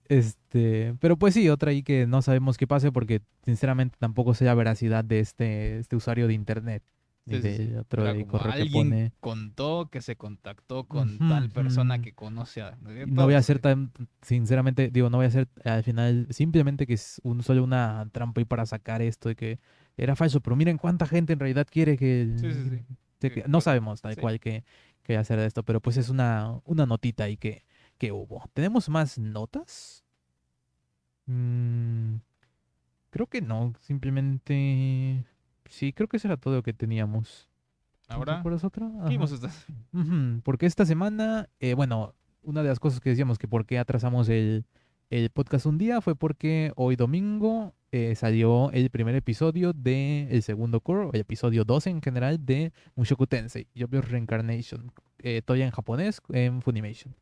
Este, 0.07 0.95
pero 0.99 1.17
pues 1.17 1.33
sí, 1.33 1.49
otra 1.49 1.71
ahí 1.71 1.83
que 1.83 2.05
no 2.05 2.21
sabemos 2.21 2.57
qué 2.57 2.67
pase 2.67 2.91
porque 2.91 3.21
sinceramente 3.43 3.97
tampoco 3.99 4.33
sé 4.33 4.45
la 4.45 4.53
veracidad 4.53 5.03
de 5.03 5.19
este, 5.19 5.79
este 5.79 5.95
usuario 5.95 6.27
de 6.27 6.33
internet. 6.33 6.83
Sí, 7.27 7.39
de 7.39 7.57
sí. 7.57 7.73
otro 7.73 8.05
como 8.05 8.27
correo 8.27 8.53
que 8.53 8.61
alguien 8.61 8.89
pone. 8.89 9.11
contó 9.19 9.89
que 9.91 10.01
se 10.01 10.15
contactó 10.15 10.83
con 10.83 11.17
tal 11.17 11.49
persona 11.49 11.99
que 11.99 12.13
conoce 12.13 12.61
a... 12.61 12.77
No 13.07 13.23
voy 13.23 13.33
a 13.33 13.39
eh. 13.39 13.55
tan, 13.59 13.91
sinceramente, 14.21 14.91
digo, 14.91 15.09
no 15.09 15.17
voy 15.17 15.25
a 15.25 15.29
hacer 15.29 15.47
al 15.63 15.83
final 15.83 16.27
simplemente 16.29 16.85
que 16.85 16.93
es 16.93 17.19
un, 17.23 17.41
solo 17.41 17.63
una 17.63 18.07
trampa 18.11 18.41
y 18.41 18.45
para 18.45 18.67
sacar 18.67 19.01
esto 19.01 19.29
de 19.29 19.35
que 19.35 19.59
era 19.97 20.15
falso, 20.15 20.39
pero 20.39 20.55
miren 20.55 20.77
cuánta 20.77 21.07
gente 21.07 21.33
en 21.33 21.39
realidad 21.39 21.65
quiere 21.67 21.97
que... 21.97 22.31
Sí, 22.35 22.51
sí, 22.53 22.69
sí. 22.69 22.95
de 23.21 23.31
Que- 23.31 23.45
no 23.47 23.59
sabemos 23.59 24.01
tal 24.01 24.15
cual 24.17 24.39
que, 24.39 24.63
que 25.01 25.17
hacer 25.17 25.39
de 25.39 25.47
esto, 25.47 25.63
pero 25.63 25.81
pues 25.81 25.97
es 25.97 26.09
una, 26.09 26.59
una 26.63 26.85
notita 26.85 27.23
ahí 27.23 27.37
que, 27.37 27.65
que 28.05 28.11
hubo. 28.11 28.43
¿Tenemos 28.53 28.89
más 28.89 29.17
notas? 29.17 30.03
Mm, 31.25 32.15
creo 33.09 33.27
que 33.27 33.41
no, 33.41 33.73
simplemente... 33.79 35.25
Sí, 35.69 35.93
creo 35.93 36.07
que 36.07 36.17
eso 36.17 36.27
era 36.27 36.37
todo 36.37 36.55
lo 36.55 36.63
que 36.63 36.73
teníamos. 36.73 37.49
¿No 38.03 38.07
te 38.07 38.13
Ahora, 38.13 38.39
acuerdas 38.39 38.63
otra? 38.63 38.87
¿qué 38.87 38.97
Ajá. 38.99 39.09
vimos 39.09 39.31
esta- 39.31 39.51
Ujú, 39.93 40.41
Porque 40.43 40.67
esta 40.67 40.85
semana, 40.85 41.49
eh, 41.59 41.73
bueno, 41.73 42.13
una 42.43 42.61
de 42.61 42.69
las 42.69 42.79
cosas 42.79 42.99
que 42.99 43.09
decíamos 43.09 43.39
que 43.39 43.47
por 43.47 43.65
qué 43.65 43.79
atrasamos 43.79 44.29
el, 44.29 44.65
el 45.09 45.29
podcast 45.31 45.65
un 45.65 45.79
día 45.79 46.01
fue 46.01 46.15
porque 46.15 46.71
hoy 46.75 46.95
domingo 46.95 47.73
eh, 47.91 48.13
salió 48.15 48.69
el 48.71 48.91
primer 48.91 49.15
episodio 49.15 49.73
de 49.73 50.27
el 50.29 50.43
segundo 50.43 50.81
core, 50.81 51.09
el 51.13 51.21
episodio 51.21 51.63
12 51.63 51.89
en 51.89 52.01
general 52.03 52.45
de 52.45 52.71
Mushoku 52.95 53.25
Tensei, 53.25 53.67
Yobyos 53.73 54.07
Reincarnation, 54.07 54.91
eh, 55.19 55.41
todavía 55.43 55.65
en 55.65 55.71
japonés, 55.71 56.21
en 56.29 56.61
Funimation. 56.61 57.15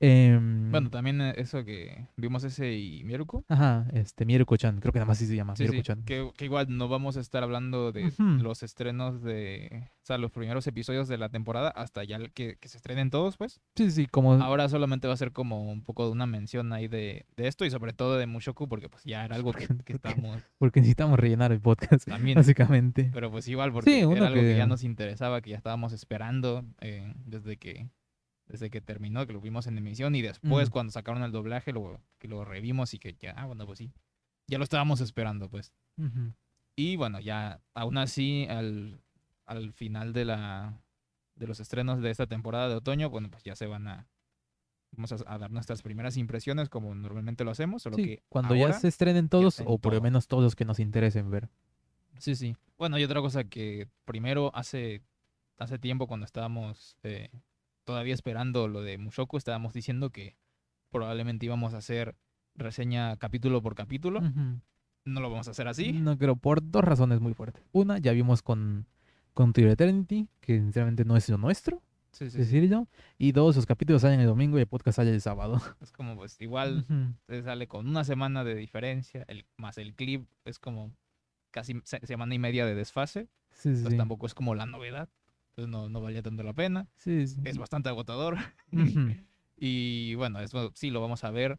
Em, 0.00 0.70
Bueno, 0.70 0.90
también 0.90 1.20
eh, 1.20 1.34
eso 1.38 1.64
que 1.64 2.06
vimos 2.16 2.44
ese 2.44 2.74
y 2.76 3.02
Mieruko. 3.04 3.44
ajá, 3.48 3.86
este, 3.94 4.26
Mieruko-chan, 4.26 4.80
creo 4.80 4.92
que 4.92 4.98
nada 4.98 5.06
más 5.06 5.16
así 5.18 5.26
se 5.26 5.36
llama, 5.36 5.56
Sí, 5.56 5.64
sí, 5.64 5.70
Mieruko-chan. 5.70 6.02
que, 6.04 6.30
que 6.36 6.44
igual 6.44 6.66
no 6.76 6.88
vamos 6.88 7.16
a 7.16 7.20
estar 7.20 7.42
hablando 7.42 7.92
de 7.92 8.12
los 8.42 8.62
estrenos 8.62 9.22
de, 9.22 9.84
o 10.02 10.06
sea, 10.06 10.18
los 10.18 10.30
primeros 10.32 10.66
episodios 10.66 11.08
de 11.08 11.16
la 11.18 11.28
temporada 11.30 11.70
hasta 11.70 12.04
ya 12.04 12.18
que, 12.28 12.56
que 12.56 12.68
se 12.68 12.76
estrenen 12.76 13.08
todos, 13.10 13.36
pues. 13.38 13.60
Sí, 13.74 13.90
sí, 13.90 14.06
como... 14.06 14.34
Ahora 14.34 14.68
solamente 14.68 15.08
va 15.08 15.14
a 15.14 15.16
ser 15.16 15.32
como 15.32 15.70
un 15.70 15.82
poco 15.82 16.04
de 16.06 16.12
una 16.12 16.26
mención 16.26 16.72
ahí 16.72 16.88
de, 16.88 17.24
de 17.36 17.48
esto 17.48 17.64
y 17.64 17.70
sobre 17.70 17.92
todo 17.94 18.18
de 18.18 18.26
Mushoku 18.26 18.68
porque 18.68 18.88
pues 18.90 19.02
ya 19.04 19.24
era 19.24 19.36
algo 19.36 19.52
que, 19.52 19.66
que 19.84 19.94
estábamos 19.94 20.42
Porque 20.58 20.80
necesitamos 20.80 21.18
rellenar 21.18 21.52
el 21.52 21.60
podcast, 21.60 22.06
también. 22.06 22.36
básicamente. 22.36 23.10
Pero 23.14 23.30
pues 23.30 23.48
igual 23.48 23.72
porque 23.72 23.90
Sí, 23.90 24.00
era 24.00 24.26
algo 24.26 24.40
que... 24.40 24.48
que- 24.48 24.56
ya 24.58 24.66
nos 24.66 24.84
interesaba, 24.84 25.40
que 25.40 25.50
ya 25.50 25.56
estábamos 25.56 25.92
esperando 25.94 26.64
eh, 26.80 27.14
desde 27.24 27.56
que 27.56 27.88
desde 28.46 28.70
que 28.70 28.80
terminó, 28.80 29.26
que 29.26 29.32
lo 29.32 29.40
vimos 29.40 29.66
en 29.66 29.78
emisión 29.78 30.14
y 30.14 30.22
después 30.22 30.70
cuando 30.70 30.92
sacaron 30.92 31.22
el 31.22 31.32
doblaje 31.32 31.72
lo, 31.72 32.00
que 32.18 32.28
lo 32.28 32.44
revimos 32.44 32.94
y 32.94 32.98
que 32.98 33.14
ya, 33.14 33.32
ah, 33.32 33.46
bueno, 33.46 33.66
pues 33.66 33.78
sí, 33.78 33.92
ya 34.46 34.58
lo 34.58 34.64
estábamos 34.64 35.00
esperando 35.00 35.48
pues. 35.48 35.72
Ujú. 35.96 36.32
Y 36.76 36.96
bueno, 36.96 37.20
ya 37.20 37.60
aún 37.74 37.98
así 37.98 38.46
al, 38.48 39.00
al 39.46 39.72
final 39.72 40.12
de 40.12 40.24
la 40.26 40.80
de 41.34 41.46
los 41.46 41.60
estrenos 41.60 42.00
de 42.00 42.10
esta 42.10 42.26
temporada 42.26 42.68
de 42.68 42.76
otoño, 42.76 43.10
bueno, 43.10 43.30
pues 43.30 43.42
ya 43.44 43.54
se 43.56 43.66
van 43.66 43.88
a 43.88 44.08
vamos 44.92 45.12
a, 45.12 45.16
a 45.26 45.38
dar 45.38 45.50
nuestras 45.50 45.82
primeras 45.82 46.16
impresiones 46.16 46.68
como 46.68 46.94
normalmente 46.94 47.44
lo 47.44 47.50
hacemos, 47.50 47.82
solo 47.82 47.96
Sí, 47.96 48.04
que 48.04 48.22
cuando 48.28 48.54
ya 48.54 48.72
se 48.72 48.88
estrenen 48.88 49.28
todos, 49.28 49.62
o 49.64 49.78
por 49.78 49.94
lo 49.94 50.00
menos 50.00 50.28
todos 50.28 50.42
los 50.42 50.56
que 50.56 50.64
nos 50.64 50.78
interesen 50.78 51.30
ver. 51.30 51.48
Sí, 52.18 52.34
sí. 52.34 52.56
Bueno, 52.78 52.98
y 52.98 53.04
otra 53.04 53.20
cosa 53.20 53.44
que 53.44 53.88
primero 54.04 54.50
hace, 54.54 55.02
hace 55.58 55.78
tiempo 55.78 56.06
cuando 56.06 56.24
estábamos 56.24 56.96
eh, 57.02 57.30
todavía 57.86 58.12
esperando 58.12 58.68
lo 58.68 58.82
de 58.82 58.98
Mushoku, 58.98 59.38
estábamos 59.38 59.72
diciendo 59.72 60.10
que 60.10 60.36
probablemente 60.90 61.46
íbamos 61.46 61.72
a 61.72 61.78
hacer 61.78 62.14
reseña 62.54 63.16
capítulo 63.16 63.62
por 63.62 63.74
capítulo. 63.74 64.20
No 65.04 65.20
lo 65.20 65.30
vamos 65.30 65.46
a 65.48 65.52
hacer 65.52 65.68
así. 65.68 65.92
No 65.92 66.18
creo, 66.18 66.36
por 66.36 66.68
dos 66.70 66.82
razones 66.84 67.20
muy 67.20 67.32
fuertes. 67.32 67.62
Una, 67.72 67.98
ya 67.98 68.12
vimos 68.12 68.42
con, 68.42 68.86
con 69.34 69.52
Eternity, 69.56 70.28
que 70.40 70.58
sinceramente 70.58 71.04
no 71.04 71.16
es 71.16 71.28
lo 71.28 71.38
nuestro, 71.38 71.80
Sí, 72.10 72.24
sí, 72.24 72.30
sí. 72.32 72.38
decirlo. 72.38 72.88
Y 73.18 73.32
dos, 73.32 73.54
los 73.56 73.66
capítulos 73.66 74.02
salen 74.02 74.20
el 74.20 74.26
domingo 74.26 74.58
y 74.58 74.62
el 74.62 74.66
podcast 74.66 74.96
sale 74.96 75.10
el 75.10 75.20
sábado. 75.20 75.60
Es 75.80 75.92
como 75.92 76.16
pues 76.16 76.40
igual 76.40 76.86
Ujú. 76.88 77.14
te 77.26 77.42
sale 77.42 77.68
con 77.68 77.86
una 77.86 78.02
semana 78.04 78.42
de 78.42 78.54
diferencia, 78.56 79.24
el, 79.28 79.44
más 79.56 79.78
el 79.78 79.94
clip 79.94 80.26
es 80.44 80.58
como 80.58 80.92
casi 81.52 81.80
se- 81.84 82.04
semana 82.06 82.34
y 82.34 82.38
media 82.38 82.66
de 82.66 82.74
desfase. 82.74 83.28
Entonces 83.64 83.96
tampoco 83.96 84.26
es 84.26 84.34
como 84.34 84.54
la 84.54 84.66
novedad. 84.66 85.08
Entonces 85.56 85.70
no, 85.72 85.88
no 85.88 86.02
valía 86.02 86.22
tanto 86.22 86.42
la 86.42 86.52
pena. 86.52 86.86
Sí, 86.96 87.26
sí. 87.26 87.40
Es 87.44 87.56
bastante 87.58 87.88
agotador. 87.88 88.36
Y 89.58 90.14
bueno, 90.16 90.40
eso 90.40 90.70
sí 90.74 90.90
lo 90.90 91.00
vamos 91.00 91.24
a 91.24 91.30
ver 91.30 91.58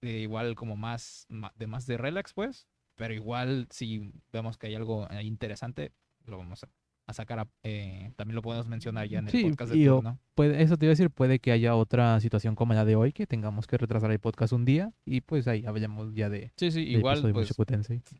eh, 0.00 0.20
igual 0.20 0.54
como 0.54 0.76
más, 0.76 1.26
de 1.56 1.66
más 1.66 1.86
de 1.88 1.96
relax, 1.96 2.32
pues. 2.34 2.68
Pero 2.94 3.14
igual 3.14 3.66
si 3.68 4.12
vemos 4.32 4.56
que 4.58 4.68
hay 4.68 4.76
algo 4.76 5.10
ahí 5.10 5.26
interesante, 5.26 5.90
lo 6.24 6.38
vamos 6.38 6.62
a, 6.62 6.68
a 7.08 7.12
sacar. 7.12 7.40
a- 7.40 7.48
eh, 7.64 8.12
también 8.14 8.36
lo 8.36 8.42
podemos 8.42 8.68
mencionar 8.68 9.08
ya 9.08 9.18
en 9.18 9.26
el 9.26 9.32
Sí, 9.32 9.42
podcast 9.42 9.72
de 9.72 9.78
y 9.78 9.88
o- 9.88 9.96
turno. 9.96 10.20
Puede, 10.36 10.62
eso 10.62 10.76
te 10.76 10.86
iba 10.86 10.90
a 10.90 10.94
decir, 10.94 11.10
puede 11.10 11.40
que 11.40 11.50
haya 11.50 11.74
otra 11.74 12.20
situación 12.20 12.54
como 12.54 12.74
la 12.74 12.84
de 12.84 12.94
hoy, 12.94 13.12
que 13.12 13.26
tengamos 13.26 13.66
que 13.66 13.76
retrasar 13.76 14.12
el 14.12 14.20
podcast 14.20 14.52
un 14.52 14.64
día 14.64 14.92
y 15.04 15.20
pues 15.22 15.48
ahí 15.48 15.66
hablemos 15.66 16.14
ya 16.14 16.30
de, 16.30 16.52
Sí, 16.56 16.70
sí, 16.70 16.84
del 16.84 16.98
igual, 16.98 17.22
de 17.24 17.32
pues, 17.32 17.52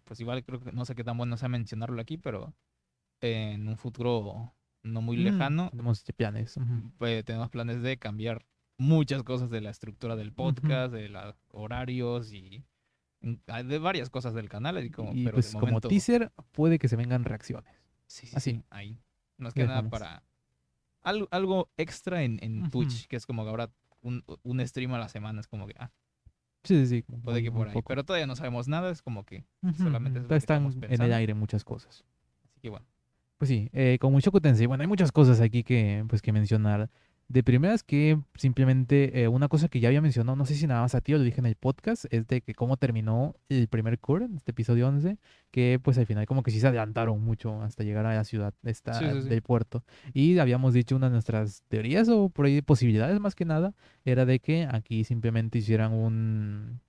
pues 0.05 0.19
igual 0.21 0.43
creo 0.43 0.59
que 0.59 0.73
no 0.73 0.85
sé 0.85 0.97
qué 0.97 1.05
tan 1.05 1.17
bueno 1.17 1.37
sea 1.37 1.49
mencionarlo 1.49 2.01
aquí, 2.03 2.19
pero 2.19 2.53
en 3.21 3.69
un 3.69 3.77
futuro 3.77 4.53
no 4.83 5.01
muy 5.01 5.17
Mm, 5.17 5.21
lejano, 5.25 5.71
Tenemos 5.71 6.03
planes. 6.17 6.57
ujú. 6.57 6.93
pues, 6.99 7.25
tenemos 7.25 7.51
planes 7.51 7.83
de 7.83 7.99
cambiar 7.99 8.45
muchas 8.79 9.23
cosas 9.23 9.51
de 9.51 9.61
la 9.61 9.71
estructura 9.71 10.17
del 10.17 10.33
podcast, 10.33 10.93
de 10.93 11.09
los 11.09 11.35
horarios 11.51 12.33
y 12.33 12.65
mm, 13.21 13.35
de 13.69 13.79
varias 13.79 14.11
cosas 14.11 14.35
del 14.35 14.49
canal. 14.49 14.83
Y 14.85 14.91
como, 14.91 15.13
y 15.15 15.25
pero 15.25 15.37
pues 15.37 15.53
de 15.53 15.59
como 15.61 15.81
teaser 15.81 16.33
puede 16.53 16.79
que 16.79 16.89
se 16.89 16.97
vengan 16.97 17.25
reacciones. 17.25 17.73
Sí, 18.07 18.27
sí, 18.27 18.37
Así. 18.37 18.51
sí, 18.53 18.65
ahí. 18.71 18.99
Más 19.39 19.55
que 19.55 19.67
nada 19.67 19.89
para 19.89 20.23
algo, 21.03 21.29
algo 21.31 21.71
extra 21.77 22.23
en. 22.23 22.71
Twitch, 22.71 23.07
que 23.09 23.17
es 23.17 23.27
como 23.27 23.45
que 23.45 23.51
ahora 23.51 23.71
un, 24.03 24.25
un 24.43 24.67
stream 24.67 24.93
a 24.95 24.99
la 24.99 25.09
semana 25.09 25.41
es 25.41 25.47
como 25.47 25.67
que, 25.67 25.75
ah, 25.79 25.91
Sí, 26.65 26.87
sí, 26.87 27.05
sí. 27.09 27.17
puede 27.23 27.43
que 27.43 27.51
por 27.51 27.69
ahí. 27.69 27.75
poco. 27.75 27.89
Pero 27.89 28.05
todavía 28.05 28.27
no 28.27 28.37
sabemos 28.37 28.69
nada, 28.69 28.91
es 28.91 29.03
como 29.03 29.25
que, 29.25 29.45
Ujú, 29.63 29.75
solamente 29.85 30.19
ujú. 30.19 30.27
es 30.27 30.43
lo 30.43 30.47
Todavía 30.47 30.71
que 30.71 30.77
están 30.79 30.93
en 30.93 31.03
el 31.03 31.13
aire 31.13 31.35
muchas 31.35 31.65
cosas. 31.65 32.05
así 32.45 32.61
que 32.61 32.69
bueno. 32.71 32.87
Pues 33.43 33.49
sí, 33.49 33.69
eh, 33.73 33.99
con 34.01 34.13
Mushoku 34.13 34.41
Tensei, 34.41 34.67
bueno, 34.67 34.83
hay 34.83 34.87
muchas 34.87 35.11
cosas 35.11 35.41
aquí 35.41 35.65
que, 35.65 36.05
pues, 36.09 36.23
que 36.23 36.31
mencionar. 36.33 36.89
De 37.27 37.43
primeras 37.43 37.83
que 37.83 38.21
simplemente 38.37 39.21
eh, 39.21 39.27
una 39.27 39.49
cosa 39.49 39.67
que 39.67 39.81
ya 39.81 39.89
había 39.89 40.01
mencionado, 40.01 40.37
no 40.37 40.45
sé 40.45 40.55
si 40.55 40.69
nada 40.69 40.83
más 40.83 40.95
a 40.95 41.01
ti 41.01 41.13
o 41.13 41.19
lo 41.19 41.25
dije 41.25 41.41
en 41.41 41.47
el 41.47 41.57
podcast, 41.57 42.05
es 42.11 42.29
de 42.29 42.41
que 42.41 42.55
cómo 42.55 42.77
terminó 42.77 43.35
el 43.49 43.67
primer 43.67 43.99
core, 43.99 44.29
este 44.37 44.53
episodio 44.53 44.87
11, 44.87 45.19
que 45.51 45.81
pues 45.83 45.99
al 45.99 46.07
final 46.07 46.25
como 46.27 46.45
que 46.45 46.53
sí 46.53 46.61
se 46.61 46.69
adelantaron 46.69 47.21
mucho 47.21 47.61
hasta 47.63 47.83
llegar 47.83 48.07
a 48.07 48.15
la 48.15 48.23
ciudad 48.23 48.55
esta, 48.63 48.95
Sí, 48.95 49.07
sí, 49.13 49.23
sí. 49.23 49.29
del 49.29 49.43
puerto. 49.43 49.83
Y 50.15 50.39
habíamos 50.39 50.73
dicho 50.73 50.95
una 50.95 51.09
de 51.09 51.15
nuestras 51.15 51.65
teorías 51.67 52.09
o 52.09 52.29
por 52.29 52.47
ahí 52.47 52.63
posibilidades 52.63 53.19
más 53.19 53.35
que 53.35 53.45
nada, 53.45 53.75
era 54.05 54.25
de 54.25 54.39
que 54.39 54.69
aquí 54.71 55.03
simplemente 55.03 55.59
hicieran 55.59 55.93
un, 55.93 56.81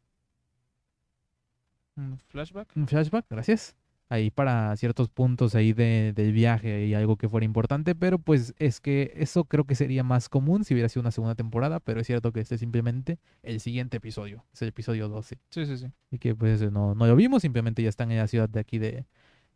Un 1.97 2.19
flashback. 2.27 2.69
un 2.75 2.85
flashback, 2.87 3.25
gracias. 3.27 3.75
Ahí 4.13 4.29
para 4.29 4.75
ciertos 4.77 5.09
puntos 5.09 5.55
ahí 5.55 5.73
de, 5.73 6.13
del 6.15 6.33
viaje 6.33 6.85
y 6.85 6.93
algo 6.93 7.15
que 7.17 7.27
fuera 7.27 7.45
importante, 7.45 7.95
pero 7.95 8.19
pues 8.19 8.53
es 8.59 8.79
que 8.79 9.11
eso 9.15 9.45
creo 9.45 9.63
que 9.65 9.73
sería 9.73 10.03
más 10.03 10.29
común 10.29 10.63
si 10.65 10.75
hubiera 10.75 10.87
sido 10.87 11.01
una 11.01 11.09
segunda 11.11 11.33
temporada, 11.33 11.79
pero 11.79 11.99
es 12.01 12.05
cierto 12.07 12.31
que 12.31 12.39
este 12.41 12.55
es 12.55 12.59
simplemente 12.61 13.17
el 13.41 13.59
siguiente 13.59 13.97
episodio, 13.97 14.45
es 14.53 14.61
el 14.61 14.67
episodio 14.67 15.09
12. 15.09 15.39
Sí, 15.49 15.65
sí, 15.65 15.77
sí. 15.77 15.87
Y 16.11 16.19
que 16.19 16.35
pues 16.35 16.61
no, 16.71 16.93
no 16.93 17.07
lo 17.07 17.15
vimos, 17.15 17.41
simplemente 17.41 17.81
ya 17.81 17.89
están 17.89 18.11
en 18.11 18.17
la 18.19 18.27
ciudad 18.27 18.47
de 18.49 18.59
aquí 18.59 18.77
de, 18.77 19.05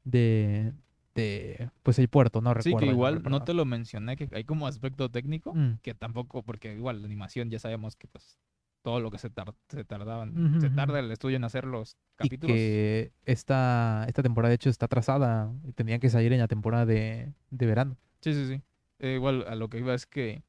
de, 0.03 0.74
de 1.16 1.70
pues 1.84 1.99
el 1.99 2.08
puerto, 2.08 2.41
no 2.41 2.51
Sí, 2.51 2.70
recuerdo. 2.70 2.78
que 2.80 2.86
el 2.86 2.91
igual 2.91 3.24
no 3.30 3.43
te 3.43 3.53
lo 3.53 3.64
mencioné, 3.66 4.16
que 4.18 4.28
hay 4.32 4.43
como 4.43 4.66
aspecto 4.68 5.10
técnico, 5.10 5.53
Mm. 5.53 5.80
que 5.82 5.93
tampoco, 5.93 6.41
porque 6.43 6.74
igual 6.74 7.01
la 7.01 7.05
animación 7.05 7.49
ya 7.49 7.60
sabemos 7.60 7.95
que 7.95 8.08
pues 8.08 8.39
todo 8.88 9.01
lo 9.01 9.11
que 9.11 9.17
se, 9.17 9.29
tar- 9.29 9.53
se 9.67 9.83
tardaban, 9.83 10.59
se 10.61 10.69
tarda 10.69 10.99
el 11.01 11.11
estudio 11.11 11.35
en 11.35 11.43
hacer 11.43 11.65
los 11.65 11.97
Y 12.21 12.29
capítulos. 12.29 12.57
que 12.57 13.11
esta, 13.25 14.05
esta 14.07 14.23
temporada 14.23 14.49
de 14.49 14.55
hecho 14.55 14.69
está 14.69 14.85
atrasada, 14.85 15.51
y 15.65 15.73
tendría 15.73 15.99
que 15.99 16.09
salir 16.09 16.31
en 16.31 16.39
la 16.39 16.47
temporada 16.47 16.85
de, 16.85 17.33
de 17.49 17.65
verano. 17.65 17.97
Sí, 18.21 18.33
sí, 18.33 18.47
sí. 18.47 18.61
Eh, 18.99 19.15
igual 19.15 19.43
a 19.45 19.55
lo 19.55 19.67
que 19.67 19.79
iba 19.79 19.93
es 19.93 20.05
que 20.05 20.41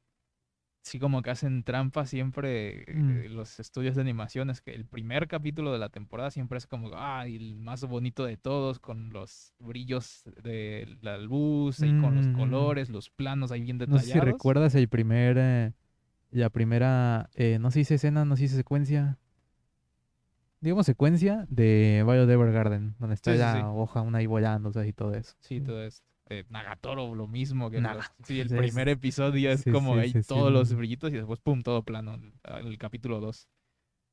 sí 0.82 0.98
como 1.00 1.20
que 1.22 1.30
hacen 1.30 1.64
trampa 1.64 2.06
siempre 2.06 2.84
eh, 2.86 3.28
Mm. 3.28 3.34
los 3.34 3.58
estudios 3.60 3.96
de 3.96 4.02
animación, 4.02 4.50
es 4.50 4.60
que 4.62 4.70
el 4.72 4.86
primer 4.86 5.26
capítulo 5.28 5.72
de 5.72 5.78
la 5.80 5.88
temporada 5.88 6.30
siempre 6.30 6.58
es 6.58 6.66
como, 6.68 6.90
ah, 6.94 7.26
el 7.26 7.56
más 7.56 7.84
bonito 7.84 8.24
de 8.24 8.36
todos, 8.36 8.78
con 8.78 9.10
los 9.12 9.52
brillos 9.58 10.22
de 10.44 10.96
la 11.02 11.18
luz 11.18 11.80
y 11.80 11.92
con 12.00 12.14
los 12.14 12.28
Mm. 12.28 12.32
colores, 12.32 12.88
los 12.88 13.10
planos 13.10 13.50
ahí 13.52 13.62
bien 13.62 13.78
No 13.78 13.84
detallados. 13.98 14.06
sé 14.06 14.12
si 14.12 14.20
recuerdas 14.20 14.74
el 14.76 14.88
primer, 14.88 15.36
eh, 15.38 15.72
la 16.30 16.50
primera, 16.50 17.30
eh, 17.34 17.58
no 17.60 17.70
se 17.70 17.80
dice 17.80 17.94
escena, 17.96 18.24
no 18.24 18.36
se 18.36 18.42
dice 18.44 18.56
secuencia. 18.56 19.18
digamos, 20.60 20.86
secuencia 20.86 21.46
de 21.50 22.02
Violet 22.04 22.28
Evergarden, 22.30 22.96
donde 22.98 23.14
está 23.14 23.32
Sí, 23.32 23.38
la 23.38 23.52
sí. 23.52 23.58
hoja 23.74 24.00
una 24.02 24.18
ahí 24.18 24.26
volándose 24.26 24.86
y 24.88 24.92
todo 24.92 25.14
eso. 25.14 25.34
Sí, 25.40 25.60
todo 25.60 25.82
esto. 25.84 26.04
Eh, 26.30 26.44
Nagatoro, 26.50 27.14
lo 27.14 27.26
mismo 27.26 27.70
que 27.70 27.80
Naga- 27.80 27.94
los- 27.94 28.26
sí, 28.26 28.40
el 28.40 28.48
sí, 28.48 28.54
es- 28.56 28.60
primer 28.60 28.88
episodio 28.88 29.50
es 29.50 29.62
sí, 29.64 29.70
como 29.72 29.94
sí, 29.94 29.98
hay 30.00 30.12
sí, 30.12 30.22
sí, 30.22 30.28
todos 30.28 30.52
los 30.52 30.74
brillitos 30.74 31.10
y 31.12 31.16
después 31.16 31.40
pum, 31.40 31.62
todo 31.62 31.82
plano 31.84 32.14
en 32.14 32.34
en 32.44 32.66
el 32.66 32.76
capítulo 32.76 33.20
2. 33.20 33.48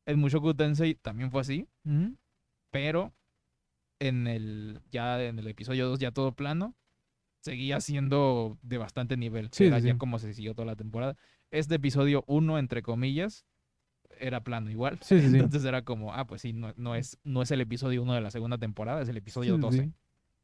El 0.05 0.17
Mushoku 0.17 0.53
Tensei 0.53 0.95
también 0.95 1.31
fue 1.31 1.41
así, 1.41 1.67
pero 2.71 3.13
en 3.99 4.27
el 4.27 4.81
ya 4.91 5.23
en 5.23 5.39
el 5.39 5.47
episodio 5.47 5.87
2 5.87 5.99
ya 5.99 6.11
todo 6.11 6.33
plano 6.33 6.75
seguía 7.41 7.81
siendo 7.81 8.57
de 8.61 8.77
bastante 8.77 9.17
nivel, 9.17 9.49
era 9.59 9.79
sí, 9.79 9.87
ya 9.87 9.93
sí. 9.93 9.97
como 9.97 10.19
se 10.19 10.33
siguió 10.33 10.53
toda 10.55 10.67
la 10.67 10.75
temporada. 10.75 11.15
Este 11.57 11.75
episodio 11.75 12.23
1 12.27 12.59
entre 12.59 12.81
comillas 12.81 13.45
era 14.19 14.43
plano 14.43 14.69
igual. 14.69 14.99
Sí, 15.01 15.19
sí, 15.19 15.29
sí. 15.29 15.35
Entonces 15.35 15.65
era 15.65 15.83
como, 15.83 16.13
ah, 16.13 16.25
pues 16.25 16.41
sí, 16.41 16.53
no, 16.53 16.73
no 16.77 16.95
es 16.95 17.17
no 17.23 17.41
es 17.41 17.51
el 17.51 17.61
episodio 17.61 18.01
1 18.03 18.13
de 18.13 18.21
la 18.21 18.31
segunda 18.31 18.57
temporada, 18.57 19.01
es 19.01 19.09
el 19.09 19.17
episodio 19.17 19.55
Sí, 19.55 19.61
12. 19.61 19.91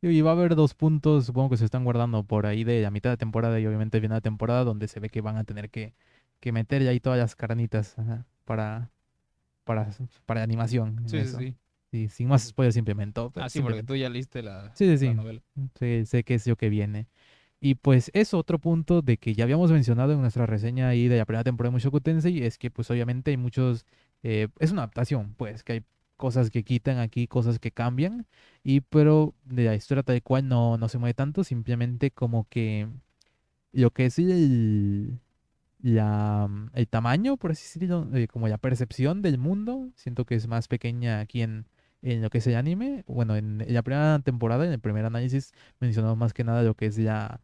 sí. 0.02 0.08
Y 0.08 0.22
va 0.22 0.32
a 0.32 0.34
haber 0.34 0.56
dos 0.56 0.74
puntos, 0.74 1.26
supongo 1.26 1.52
que 1.52 1.58
se 1.58 1.66
están 1.66 1.84
guardando 1.84 2.24
por 2.24 2.48
ahí 2.48 2.64
de 2.64 2.82
la 2.82 2.90
mitad 2.90 3.12
de 3.12 3.18
temporada 3.18 3.60
y 3.60 3.68
obviamente 3.68 4.02
final 4.02 4.18
de 4.18 4.22
temporada, 4.22 4.64
donde 4.64 4.88
se 4.88 5.00
ve 5.00 5.10
que 5.10 5.22
van 5.22 5.38
a 5.38 5.44
tener 5.44 5.70
que, 5.70 5.94
que 6.40 6.52
meter 6.52 6.82
ya 6.82 6.90
ahí 6.90 7.00
todas 7.00 7.20
las 7.20 7.36
carnitas 7.36 7.98
ajá, 8.00 8.26
para, 8.46 8.90
para, 9.64 9.90
para 10.26 10.44
animación. 10.44 11.02
Sí, 11.06 11.18
sí, 11.18 11.18
eso. 11.18 11.38
sí. 11.38 11.56
Y 11.92 12.08
sin 12.08 12.30
más 12.30 12.44
spoilers 12.44 12.74
simplemente. 12.74 13.22
Ah, 13.36 13.50
sí, 13.50 13.62
porque 13.62 13.84
tú 13.84 13.96
ya 13.96 14.10
leíste 14.10 14.42
la, 14.42 14.74
Sí, 14.76 14.98
sí, 14.98 15.06
la 15.06 15.12
sí. 15.12 15.16
novela. 15.16 15.42
sé, 15.78 16.06
sé 16.06 16.24
que 16.24 16.36
es 16.36 16.48
lo 16.48 16.56
que 16.56 16.70
viene. 16.70 17.08
Y 17.62 17.76
pues 17.76 18.10
es 18.16 18.34
otro 18.34 18.58
punto 18.60 19.04
de 19.04 19.18
que 19.18 19.36
ya 19.36 19.44
habíamos 19.44 19.72
mencionado 19.72 20.14
en 20.14 20.22
nuestra 20.22 20.48
reseña 20.48 20.90
ahí 20.90 21.08
de 21.08 21.18
la 21.18 21.26
primera 21.26 21.44
temporada 21.44 21.70
de 21.70 21.74
Mushoku 21.76 22.02
Tensei, 22.02 22.44
es 22.44 22.58
que 22.58 22.72
pues 22.72 22.90
obviamente 22.90 23.32
hay 23.32 23.38
muchos, 23.38 23.86
eh, 24.24 24.48
es 24.60 24.72
una 24.72 24.82
adaptación, 24.82 25.36
pues, 25.38 25.64
que 25.64 25.74
hay 25.74 25.84
cosas 26.18 26.50
que 26.50 26.64
quitan 26.64 26.98
aquí, 27.00 27.28
cosas 27.28 27.60
que 27.60 27.72
cambian, 27.72 28.26
y 28.64 28.82
pero 28.82 29.36
de 29.46 29.66
la 29.66 29.76
historia 29.76 30.04
tal 30.04 30.22
cual 30.24 30.48
no, 30.48 30.78
no 30.78 30.90
se 30.90 30.98
mueve 30.98 31.14
tanto, 31.14 31.44
simplemente 31.44 32.12
como 32.12 32.48
que 32.50 32.88
lo 33.74 33.92
que 33.92 34.06
es 34.08 34.20
el, 34.20 35.20
la, 35.82 36.50
el 36.74 36.88
tamaño, 36.88 37.38
por 37.38 37.52
así 37.52 37.64
decirlo, 37.64 38.08
eh, 38.16 38.28
como 38.28 38.48
la 38.48 38.58
percepción 38.58 39.22
del 39.22 39.38
mundo, 39.38 39.90
siento 39.96 40.26
que 40.26 40.36
es 40.36 40.48
más 40.48 40.68
pequeña 40.68 41.20
aquí 41.20 41.42
en, 41.44 41.68
en 42.02 42.22
lo 42.22 42.30
que 42.30 42.40
es 42.40 42.48
el 42.48 42.56
anime. 42.56 43.04
Bueno, 43.08 43.36
en, 43.36 43.64
la 43.68 43.82
primera 43.84 44.20
temporada, 44.20 44.66
en 44.66 44.74
el 44.74 44.80
primer 44.80 45.06
análisis, 45.06 45.54
mencionamos 45.80 46.18
más 46.18 46.34
que 46.34 46.44
nada 46.44 46.64
lo 46.64 46.76
que 46.76 46.88
es 46.88 46.98
la, 46.98 47.42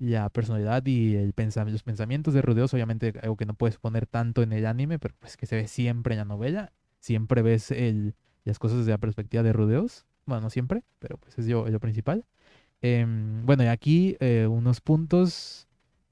la 0.00 0.30
personalidad 0.30 0.84
y 0.86 1.16
el 1.16 1.34
pensa- 1.34 1.64
los 1.66 1.84
pensamientos 1.84 2.34
de 2.34 2.42
Rudeos, 2.42 2.74
obviamente 2.74 3.14
algo 3.22 3.36
que 3.36 3.46
no 3.46 3.54
puedes 3.54 3.78
poner 3.78 4.06
tanto 4.08 4.42
en 4.42 4.52
el 4.54 4.66
anime, 4.66 4.98
pero 5.00 5.14
pues 5.20 5.36
que 5.38 5.46
se 5.46 5.56
ve 5.56 5.68
siempre 5.68 6.14
en 6.14 6.20
la 6.20 6.26
novela. 6.26 6.72
Siempre 7.00 7.42
ves 7.42 7.70
el, 7.72 8.14
las 8.44 8.58
cosas 8.58 8.78
desde 8.80 8.92
la 8.92 8.98
perspectiva 8.98 9.42
de 9.44 9.52
Rudeos. 9.54 10.06
Bueno, 10.26 10.42
no 10.42 10.50
siempre, 10.50 10.84
pero 11.00 11.18
pues 11.18 11.38
es 11.38 11.46
lo, 11.48 11.68
lo 11.68 11.80
principal. 11.80 12.24
Em, 12.82 13.44
bueno, 13.46 13.64
y 13.64 13.68
aquí 13.68 14.16
eh, 14.20 14.46
unos 14.50 14.80
puntos, 14.80 15.68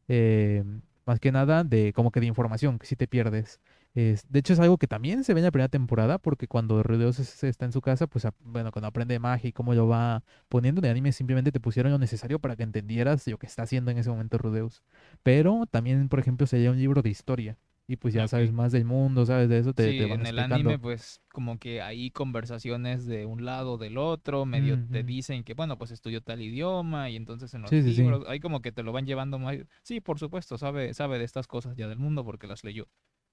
eh, 0.09 0.65
más 1.07 1.21
que 1.21 1.33
nada, 1.33 1.65
de 1.65 1.93
como 1.95 2.11
que 2.13 2.21
de 2.21 2.27
información, 2.27 2.79
que 2.79 2.87
si 2.87 2.97
te 2.97 3.09
pierdes. 3.09 3.61
Es- 3.99 4.31
de 4.31 4.39
hecho, 4.39 4.53
es 4.53 4.61
algo 4.61 4.79
que 4.79 4.87
también 4.87 5.25
se 5.25 5.35
ve 5.35 5.41
en 5.41 5.45
la 5.47 5.51
primera 5.51 5.69
temporada, 5.69 6.19
porque 6.19 6.47
cuando 6.47 6.83
Rudeos 6.85 7.19
es- 7.19 7.43
está 7.43 7.65
en 7.65 7.73
su 7.73 7.81
casa, 7.81 8.07
pues, 8.07 8.27
bueno, 8.41 8.71
cuando 8.71 8.87
aprende 8.87 9.19
magia 9.19 9.49
y 9.49 9.53
cómo 9.53 9.75
lo 9.75 9.89
va 9.89 10.23
poniendo 10.49 10.81
en 10.81 10.85
el 10.85 10.91
anime, 10.93 11.11
simplemente 11.13 11.51
te 11.51 11.59
pusieron 11.61 11.91
lo 11.91 11.99
necesario 11.99 12.39
para 12.39 12.55
que 12.55 12.63
entendieras 12.63 13.27
lo 13.27 13.39
que 13.39 13.47
está 13.47 13.63
haciendo 13.63 13.91
en 13.91 13.99
ese 13.99 14.11
momento 14.11 14.39
Rudeus. 14.39 14.83
Pero 15.25 15.65
también, 15.69 16.09
por 16.09 16.21
ejemplo, 16.21 16.47
sería 16.47 16.71
un 16.71 16.79
libro 16.79 17.03
de 17.03 17.11
historia. 17.11 17.59
Y 17.91 17.97
pues 17.97 18.13
ya 18.13 18.29
sabes 18.29 18.53
más 18.53 18.71
del 18.71 18.85
mundo, 18.85 19.25
sabes 19.25 19.49
de 19.49 19.59
eso, 19.59 19.73
te, 19.73 19.93
sí, 19.93 19.99
te 19.99 20.05
van 20.07 20.21
en 20.21 20.27
el 20.27 20.39
explicando. 20.39 20.55
anime, 20.55 20.79
pues, 20.79 21.23
como 21.33 21.59
que 21.59 21.81
hay 21.81 22.11
conversaciones 22.11 23.07
de 23.07 23.25
un 23.27 23.45
lado 23.47 23.73
o 23.73 23.79
del 23.79 23.97
otro, 23.97 24.45
medio 24.45 24.77
te 24.91 25.03
dicen 25.05 25.43
que, 25.43 25.55
bueno, 25.55 25.79
pues 25.79 25.91
estudió 25.91 26.21
tal 26.21 26.43
idioma, 26.43 27.09
y 27.11 27.17
entonces 27.17 27.53
en 27.55 27.63
los 27.63 27.71
Sí, 27.71 27.83
sí, 27.83 27.95
sí. 27.95 28.03
libros, 28.03 28.25
hay 28.29 28.41
como 28.41 28.61
que 28.61 28.73
te 28.73 28.83
lo 28.83 28.93
van 28.93 29.07
llevando 29.07 29.39
más. 29.39 29.57
Sí, 29.83 30.01
por 30.01 30.19
supuesto, 30.19 30.59
sabe, 30.59 30.93
sabe 30.95 31.19
de 31.19 31.25
estas 31.25 31.47
cosas 31.47 31.77
ya 31.77 31.89
del 31.89 31.99
mundo 31.99 32.25
porque 32.25 32.47
las 32.47 32.63
leyó. 32.63 32.89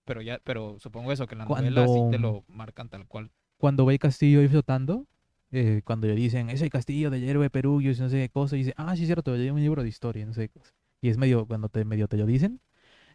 Pero 0.06 0.22
ya, 0.22 0.40
pero 0.44 0.78
supongo 0.80 1.12
eso, 1.12 1.28
que 1.28 1.36
en 1.36 1.40
la 1.40 1.46
novela 1.46 1.88
sí 1.88 2.04
te 2.04 2.18
Cuando- 2.18 2.20
lo 2.20 2.46
marcan 2.48 2.90
tal 2.90 3.08
cual. 3.08 3.32
cuando 3.58 3.86
ve 3.86 3.94
el 3.94 4.00
castillo 4.00 4.42
ahí 4.42 4.48
flotando, 4.48 5.06
eh, 5.52 5.82
cuando 5.86 6.08
le 6.08 6.16
dicen, 6.16 6.50
es 6.50 6.62
el 6.62 6.70
castillo 6.70 7.10
del 7.10 7.24
héroe 7.24 7.50
Perugio, 7.50 7.92
y 7.92 7.96
no 7.98 8.10
sé 8.10 8.18
qué 8.18 8.30
cosa, 8.30 8.56
y 8.56 8.60
dice, 8.60 8.74
ah, 8.78 8.96
sí, 8.96 9.04
es 9.04 9.08
cierto, 9.08 9.36
leí 9.36 9.50
un 9.50 9.62
libro 9.62 9.84
de 9.84 9.90
historia, 9.90 10.26
no 10.26 10.34
sé 10.34 10.50
qué 10.50 10.60
cosa. 10.60 10.74
Y 11.02 11.10
es 11.10 11.18
medio, 11.18 11.46
cuando 11.48 11.70
te, 11.70 11.86
medio 11.86 12.08
te 12.08 12.18
lo 12.18 12.26
dicen, 12.26 12.60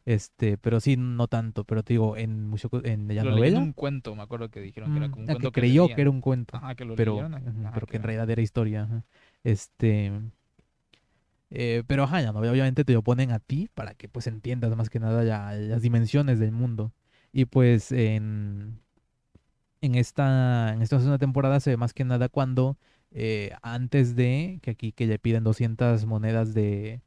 este, 0.07 0.59
pero 0.59 0.81
sí, 0.81 0.97
no 0.99 1.29
tanto, 1.29 1.65
pero 1.65 1.83
te 1.85 1.95
digo, 1.95 2.17
en, 2.17 2.51
Mushoku- 2.51 2.87
en 2.87 3.09
la 3.15 3.25
Lo 3.25 3.31
leí 3.33 3.49
en 3.49 3.57
novela, 3.57 3.61
un 3.61 3.73
cuento, 3.75 4.15
me 4.17 4.23
acuerdo 4.23 4.51
que 4.51 4.61
dijeron 4.61 4.91
que 4.93 4.99
era 4.99 5.09
mm, 5.09 5.13
como 5.13 5.23
un 5.25 5.29
ah, 5.29 5.33
cuento 5.33 5.53
que 5.53 5.61
creyó 5.61 5.85
leían. 5.85 5.97
que 5.97 6.03
era 6.03 6.11
un 6.11 6.21
cuento, 6.21 6.57
Ajá, 6.59 6.75
que 6.75 6.85
lo 6.85 6.97
pero, 6.97 7.13
leyeron. 7.15 7.35
ajá, 7.35 7.73
pero 7.75 7.87
que 7.87 7.97
en 7.97 8.03
realidad 8.03 8.31
era 8.31 8.43
historia, 8.43 8.83
ajá. 8.85 9.05
Este, 9.45 10.13
eh, 11.51 11.83
pero 11.87 12.05
ajá, 12.05 12.21
la 12.23 12.33
novela 12.33 12.53
obviamente 12.53 12.85
te 12.85 12.93
lo 12.93 13.03
ponen 13.03 13.33
a 13.33 13.39
ti 13.41 13.69
para 13.75 13.95
que 13.95 14.09
pues 14.09 14.27
entiendas 14.27 14.75
más 14.77 14.91
que 14.91 15.01
nada 15.01 15.25
ya 15.25 15.53
las 15.53 15.83
dimensiones 15.83 16.39
del 16.39 16.53
mundo. 16.53 16.93
Y 17.33 17.45
pues 17.47 17.93
en, 17.93 18.81
en 19.81 19.95
esta, 19.95 20.73
en 20.75 20.83
esta 20.83 20.99
segunda 20.99 21.19
temporada 21.19 21.61
se 21.61 21.71
ve 21.71 21.77
más 21.77 21.95
que 21.95 22.05
nada 22.05 22.29
cuando 22.29 22.77
eh, 23.13 23.53
antes 23.63 24.15
de 24.17 24.59
que 24.63 24.71
aquí 24.73 24.93
que 24.93 25.07
le 25.07 25.19
piden 25.19 25.45
200 25.45 26.05
monedas 26.07 26.55
de, 26.55 27.03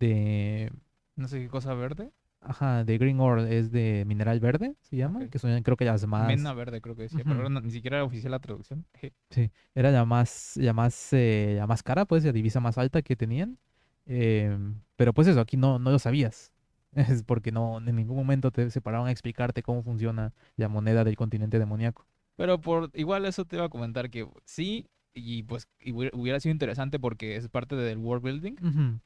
de, 0.00 0.72
No 1.16 1.28
sé 1.28 1.40
qué 1.40 1.48
cosa 1.48 1.74
verde. 1.74 2.10
ajá, 2.40 2.84
de 2.84 2.98
Green 2.98 3.20
Ore, 3.20 3.58
es 3.58 3.70
de 3.72 4.04
mineral 4.06 4.40
verde, 4.40 4.74
se 4.82 4.96
llama, 4.96 5.24
Ok. 5.24 5.30
que 5.30 5.38
son 5.38 5.62
creo 5.62 5.76
que 5.76 5.84
las 5.84 6.06
más, 6.06 6.28
Mena 6.28 6.54
verde, 6.54 6.80
creo 6.80 6.96
que 6.96 7.02
decía. 7.02 7.24
Pero 7.24 7.36
Ujú. 7.36 7.42
ahora 7.42 7.48
no- 7.50 7.60
ni 7.60 7.70
siquiera 7.70 7.98
era 7.98 8.04
oficial 8.04 8.30
la 8.32 8.38
traducción. 8.40 8.86
Sí, 9.30 9.50
era 9.74 9.90
la 9.90 10.04
más, 10.04 10.56
la 10.56 10.72
más, 10.72 11.12
eh, 11.12 11.54
la 11.58 11.66
más 11.66 11.82
cara, 11.82 12.04
pues, 12.04 12.24
la 12.24 12.32
divisa 12.32 12.60
más 12.60 12.78
alta 12.78 13.02
que 13.02 13.16
tenían. 13.16 13.58
Em, 14.06 14.80
pero 14.96 15.12
pues 15.12 15.28
eso, 15.28 15.40
aquí 15.40 15.56
no, 15.56 15.78
no 15.78 15.90
lo 15.90 15.98
sabías. 15.98 16.52
Es 16.96 17.22
porque 17.22 17.52
no, 17.52 17.78
en 17.78 17.94
ningún 17.94 18.16
momento 18.16 18.50
te 18.50 18.70
separaron 18.70 19.08
a 19.08 19.10
explicarte 19.10 19.62
cómo 19.62 19.82
funciona 19.82 20.32
la 20.56 20.68
moneda 20.68 21.04
del 21.04 21.16
continente 21.16 21.58
demoníaco. 21.58 22.06
Pero 22.36 22.60
por 22.60 22.90
igual 22.94 23.26
eso 23.26 23.44
te 23.44 23.56
iba 23.56 23.66
a 23.66 23.68
comentar 23.68 24.08
que 24.08 24.26
sí, 24.44 24.86
y 25.12 25.42
pues 25.42 25.68
y 25.80 25.92
hubiera 25.92 26.40
sido 26.40 26.52
interesante 26.52 26.98
porque 26.98 27.36
es 27.36 27.48
parte 27.48 27.76
del 27.76 27.98
world 27.98 28.22
building, 28.24 28.54
Ujú. 28.62 29.00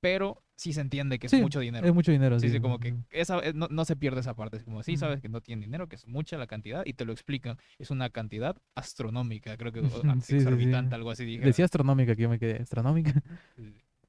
pero 0.00 0.42
sí 0.56 0.72
se 0.72 0.80
entiende 0.80 1.18
que 1.18 1.26
es 1.26 1.32
Sí, 1.32 1.40
mucho 1.40 1.60
dinero. 1.60 1.86
Es 1.86 1.94
mucho 1.94 2.12
dinero, 2.12 2.38
Sí, 2.40 2.48
sí. 2.48 2.54
sí, 2.54 2.60
como 2.60 2.78
que 2.78 2.94
esa, 3.10 3.38
eh, 3.40 3.52
no, 3.54 3.68
no 3.70 3.84
se 3.84 3.96
pierde 3.96 4.20
esa 4.20 4.34
parte. 4.34 4.58
Es 4.58 4.64
como, 4.64 4.82
sí, 4.82 4.96
sabes 4.96 5.20
que 5.20 5.28
no 5.28 5.40
tiene 5.40 5.62
dinero, 5.62 5.88
que 5.88 5.96
es 5.96 6.06
mucha 6.06 6.38
la 6.38 6.46
cantidad, 6.46 6.84
y 6.84 6.94
te 6.94 7.04
lo 7.04 7.12
explican. 7.12 7.58
Es 7.78 7.90
una 7.90 8.10
cantidad 8.10 8.56
astronómica, 8.74 9.56
creo 9.56 9.72
que 9.72 9.80
sí, 10.22 10.36
exorbitante, 10.36 10.94
algo 10.94 11.10
así. 11.10 11.38
Decía 11.38 11.64
astronómica, 11.64 12.14
que 12.16 12.22
yo 12.22 12.28
me 12.28 12.38
quedé. 12.38 12.62
¿Astronómica? 12.62 13.22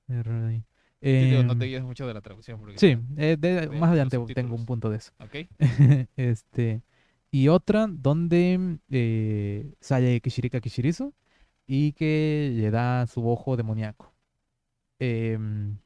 Sí, 0.07 0.13
digo, 1.03 1.43
no 1.43 1.57
te 1.57 1.65
Em, 1.65 1.69
guías 1.69 1.83
mucho 1.83 2.07
de 2.07 2.13
la 2.13 2.21
traducción. 2.21 2.59
Porque 2.59 2.77
Sí, 2.77 2.97
eh, 3.17 3.37
de- 3.39 3.69
más 3.69 3.89
adelante 3.89 4.17
tengo 4.33 4.55
un 4.55 4.65
punto 4.65 4.89
de 4.89 4.97
eso. 4.97 5.11
¿Ok? 5.19 5.35
este, 6.15 6.81
y 7.31 7.49
otra 7.49 7.87
donde 7.87 8.79
eh, 8.89 9.73
sale 9.79 10.19
Kishirika 10.21 10.59
Kishirizo 10.61 11.13
y 11.67 11.91
que 11.93 12.51
le 12.55 12.71
da 12.71 13.05
su 13.07 13.27
ojo 13.29 13.57
demoníaco. 13.57 14.13
Em, 14.99 15.77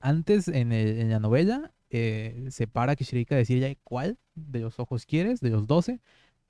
antes 0.00 0.48
en, 0.48 0.72
el- 0.72 0.98
en 0.98 1.10
la 1.10 1.20
novela 1.20 1.72
eh, 1.90 2.46
se 2.50 2.66
para 2.66 2.96
Kishirika 2.96 3.34
a 3.34 3.38
decir 3.38 3.60
ya 3.60 3.74
cuál 3.84 4.18
de 4.34 4.60
los 4.60 4.78
ojos 4.78 5.06
quieres, 5.06 5.40
de 5.40 5.50
los 5.50 5.66
12. 5.66 6.00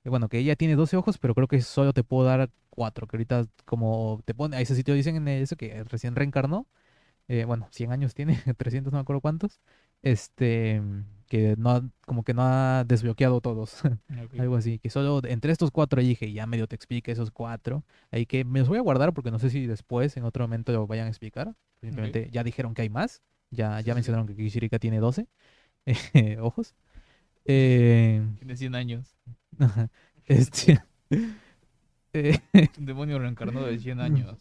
Eh, 0.03 0.09
Bueno, 0.09 0.29
que 0.29 0.39
ella 0.39 0.55
tiene 0.55 0.75
12 0.75 0.97
ojos, 0.97 1.17
pero 1.17 1.35
creo 1.35 1.47
que 1.47 1.61
solo 1.61 1.93
te 1.93 2.03
puedo 2.03 2.25
dar 2.25 2.49
4, 2.79 3.07
que 3.07 3.17
ahorita 3.17 3.45
como 3.65 4.21
te 4.25 4.33
pone, 4.33 4.57
a 4.57 4.61
ese 4.61 4.75
sitio 4.75 4.95
dicen 4.95 5.17
en 5.17 5.27
eso 5.27 5.57
que 5.57 5.83
recién 5.85 6.15
reencarnó, 6.15 6.67
eh, 7.27 7.45
bueno, 7.45 7.67
100 7.71 7.91
años 7.91 8.13
tiene, 8.13 8.35
300 8.57 8.93
no 8.93 8.97
me 8.99 9.01
acuerdo 9.01 9.21
cuántos, 9.21 9.59
este, 10.01 10.81
que 11.27 11.55
no, 11.57 11.71
ha- 11.71 11.89
como 12.05 12.23
que 12.23 12.33
no 12.33 12.43
ha 12.43 12.83
desbloqueado 12.85 13.41
todos, 13.41 13.81
ok. 14.23 14.35
algo 14.37 14.55
así, 14.55 14.79
que 14.79 14.89
solo 14.89 15.21
entre 15.25 15.51
estos 15.51 15.71
cuatro 15.71 16.01
y 16.01 16.15
ya 16.33 16.47
medio 16.47 16.67
te 16.67 16.75
explica 16.75 17.11
esos 17.11 17.31
cuatro, 17.31 17.83
ahí 18.11 18.25
que 18.25 18.45
me 18.45 18.59
los 18.59 18.69
voy 18.69 18.77
a 18.79 18.81
guardar 18.81 19.13
porque 19.13 19.31
no 19.31 19.39
sé 19.39 19.49
si 19.49 19.67
después 19.67 20.17
en 20.17 20.23
otro 20.25 20.43
momento 20.45 20.71
lo 20.71 20.87
vayan 20.87 21.07
a 21.07 21.09
explicar, 21.09 21.55
simplemente 21.81 22.29
ya 22.31 22.43
dijeron 22.43 22.73
que 22.73 22.83
hay 22.83 22.89
más, 22.89 23.21
ya, 23.51 23.81
ya 23.81 23.93
sí. 23.93 23.95
mencionaron 23.95 24.27
que 24.27 24.35
Kishirika 24.35 24.79
tiene 24.79 24.99
12 24.99 25.27
eh, 25.85 26.37
ojos, 26.41 26.75
eh, 27.45 28.21
Tiene 28.37 28.55
100 28.55 28.75
años. 28.75 29.15
este, 30.27 30.81
eh, 32.13 32.39
Un 32.79 32.85
demonio 32.85 33.19
reencarnado 33.19 33.67
de 33.67 33.79
100 33.79 33.99
años. 33.99 34.37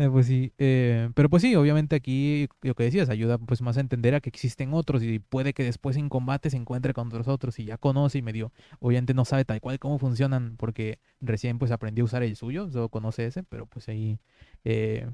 Eh, 0.00 0.08
pues 0.08 0.26
sí, 0.26 0.50
eh, 0.56 1.10
pero 1.14 1.28
pues 1.28 1.42
sí, 1.42 1.54
obviamente 1.56 1.94
aquí 1.94 2.48
lo 2.62 2.74
que 2.74 2.84
decías 2.84 3.10
ayuda 3.10 3.36
pues 3.36 3.60
más 3.60 3.76
a 3.76 3.80
entender 3.80 4.14
a 4.14 4.20
que 4.20 4.30
existen 4.30 4.72
otros 4.72 5.02
y 5.02 5.18
puede 5.18 5.52
que 5.52 5.62
después 5.62 5.98
en 5.98 6.08
combate 6.08 6.48
se 6.48 6.56
encuentre 6.56 6.94
con 6.94 7.08
otros 7.08 7.28
otros 7.28 7.58
y 7.58 7.66
ya 7.66 7.76
conoce 7.76 8.16
y 8.16 8.22
medio, 8.22 8.50
obviamente 8.78 9.12
no 9.12 9.26
sabe 9.26 9.44
tal 9.44 9.60
cual 9.60 9.78
cómo 9.78 9.98
funcionan 9.98 10.56
porque 10.56 11.00
recién 11.20 11.58
pues 11.58 11.70
aprendió 11.70 12.04
a 12.04 12.06
usar 12.06 12.22
el 12.22 12.34
suyo, 12.34 12.70
solo 12.70 12.88
conoce 12.88 13.26
ese, 13.26 13.42
pero 13.42 13.66
pues 13.66 13.90
ahí 13.90 14.18
eh, 14.64 15.06